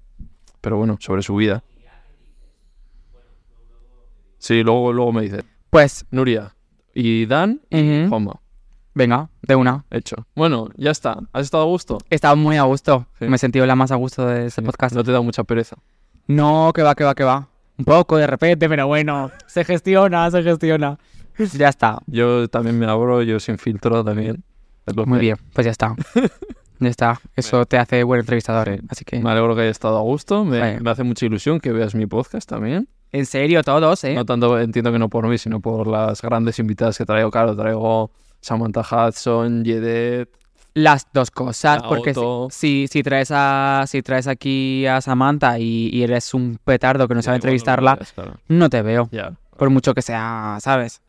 pero 0.61 0.77
bueno, 0.77 0.97
sobre 0.99 1.23
su 1.23 1.37
vida. 1.37 1.63
Sí, 4.39 4.65
luego, 4.65 4.93
luego 4.93 5.13
me 5.13 5.23
dice. 5.23 5.45
Pues, 5.71 6.05
Nuria 6.11 6.53
y 6.93 7.27
Dan 7.27 7.61
y 7.71 8.01
ujú, 8.01 8.09
Juanma. 8.09 8.41
Venga, 8.95 9.29
de 9.43 9.55
una. 9.55 9.85
Hecho. 9.91 10.27
Bueno, 10.35 10.69
ya 10.77 10.91
está. 10.91 11.19
¿Has 11.33 11.45
estado 11.45 11.65
a 11.65 11.67
gusto? 11.67 11.99
He 12.11 12.15
estado 12.15 12.37
muy 12.37 12.57
a 12.57 12.63
gusto. 12.63 13.07
Sí. 13.19 13.27
Me 13.27 13.37
he 13.37 13.39
sentido 13.39 13.67
la 13.67 13.77
más 13.77 13.91
a 13.91 13.97
gusto 13.97 14.27
de 14.27 14.47
este 14.47 14.63
podcast. 14.63 14.95
No 14.95 15.05
te 15.05 15.13
da 15.13 15.21
mucha 15.21 15.45
pereza. 15.45 15.77
No, 16.27 16.73
que 16.75 16.83
va, 16.83 16.95
que 16.95 17.05
va, 17.05 17.15
que 17.15 17.25
va. 17.25 17.49
Un 17.77 17.85
poco 17.85 18.17
de 18.17 18.27
repente, 18.27 18.69
pero 18.69 18.87
bueno, 18.87 19.31
se 19.47 19.65
gestiona, 19.65 20.31
se 20.31 20.43
gestiona. 20.43 20.99
Ya 21.55 21.69
está. 21.69 21.99
Yo 22.07 22.49
también 22.49 22.79
me 22.79 22.87
abro, 22.87 23.23
yo 23.23 23.41
sin 23.41 23.59
filtro 23.59 24.05
también. 24.05 24.45
Muy 25.07 25.19
bien, 25.19 25.37
pues 25.53 25.65
ya 25.65 25.71
está. 25.71 25.95
Ya 26.81 26.91
está. 26.91 27.21
Eso 27.37 27.65
te 27.67 27.79
hace 27.79 28.03
buen 28.03 28.21
entrevistador. 28.21 28.81
Así 28.89 29.05
que. 29.05 29.21
Me 29.21 29.31
alegro 29.31 29.55
que 29.55 29.63
hayas 29.63 29.71
estado 29.71 29.97
a 29.97 30.03
gusto. 30.03 30.45
Me, 30.45 30.81
me 30.81 30.91
hace 30.91 31.05
mucha 31.05 31.25
ilusión 31.25 31.61
que 31.61 31.73
veas 31.73 31.95
mi 31.95 32.07
podcast 32.07 32.49
también. 32.49 32.89
En 33.13 33.27
serio, 33.27 33.63
todos, 33.63 34.03
¿eh? 34.03 34.15
No 34.15 34.25
tanto, 34.25 34.59
entiendo 34.59 34.91
que 34.91 34.99
no 34.99 35.09
por 35.09 35.27
mí, 35.29 35.39
sino 35.39 35.61
por 35.61 35.87
las 35.87 36.21
grandes 36.21 36.59
invitadas 36.59 36.99
que 36.99 37.07
traigo. 37.07 37.31
Claro, 37.31 37.55
traigo 37.55 38.11
Samantha 38.45 38.83
Hudson, 38.83 39.65
Yedet. 39.65 40.29
Las 40.75 41.07
dos 41.13 41.31
cosas, 41.31 41.83
porque 41.85 42.13
si, 42.15 42.21
si, 42.51 42.87
si 42.89 43.03
traes 43.05 43.29
a 43.31 43.85
si 43.87 44.03
traes 44.03 44.27
aquí 44.27 44.85
a 44.87 45.01
Samantha 45.01 45.59
y, 45.61 45.89
y 45.93 46.03
eres 46.03 46.35
un 46.35 46.59
petardo 46.65 47.07
que 47.07 47.15
no 47.15 47.23
sabe 47.23 47.37
entrevistarla, 47.37 47.97
no 48.49 48.69
te 48.69 48.83
veo. 48.83 49.09
Por 49.57 49.71
mucho 49.71 49.95
que 49.95 50.03
sea, 50.03 50.59
¿sabes? 50.61 51.01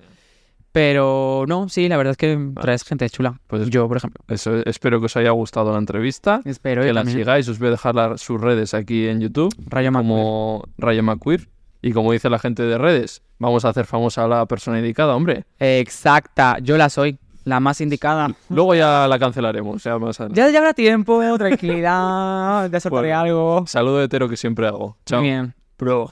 Pero 0.71 1.45
no, 1.47 1.69
sí, 1.69 1.87
la 1.87 1.95
verdad 1.97 2.11
es 2.11 2.17
que 2.17 2.37
traes 2.61 2.83
gente 2.83 3.09
chula. 3.09 3.39
Pues 3.47 3.69
Yo, 3.69 3.87
por 3.87 3.97
ejemplo. 3.97 4.23
eso, 4.27 4.57
espero 4.65 4.99
que 4.99 5.05
os 5.05 5.15
haya 5.15 5.31
gustado 5.31 5.71
la 5.71 5.77
entrevista. 5.79 6.41
Espero 6.43 6.83
que 6.83 6.91
la 6.91 7.05
sigáis. 7.05 7.47
Os 7.47 7.59
voy 7.59 7.69
a 7.69 7.71
dejar 7.71 7.95
la- 7.95 8.17
sus 8.17 8.39
redes 8.41 8.73
aquí 8.73 9.07
en 9.07 9.21
YouTube. 9.21 9.55
Rayo 9.67 9.91
como 9.93 10.63
Raya 10.77 11.01
McQueer. 11.01 11.47
Y 11.81 11.91
como 11.93 12.11
dice 12.11 12.29
la 12.29 12.39
gente 12.39 12.63
de 12.63 12.77
redes, 12.77 13.21
vamos 13.39 13.63
a 13.63 13.69
hacer 13.69 13.85
famosa 13.85 14.25
a 14.25 14.27
la 14.27 14.45
persona 14.47 14.79
indicada, 14.79 15.15
hombre. 15.15 15.45
Exacta, 15.59 16.57
yo 16.59 16.77
la 16.77 16.89
soy, 16.89 17.19
la 17.45 17.59
más 17.61 17.79
indicada. 17.79 18.29
Luego 18.49 18.75
ya 18.75 19.07
la 19.07 19.17
cancelaremos. 19.17 19.81
Ya 19.83 19.97
más 19.97 20.19
adelante. 20.19 20.41
Ya, 20.41 20.49
ya 20.49 20.57
habrá 20.59 20.73
tiempo, 20.73 21.21
tranquilidad, 21.37 22.69
ya 22.69 22.79
soltaré 22.79 23.07
Bueno. 23.09 23.19
algo. 23.19 23.63
Saludo 23.67 24.03
hetero 24.03 24.27
que 24.27 24.35
siempre 24.37 24.67
hago. 24.67 24.97
Chao. 25.05 25.21
Bien. 25.21 25.53
Bro. 25.77 26.11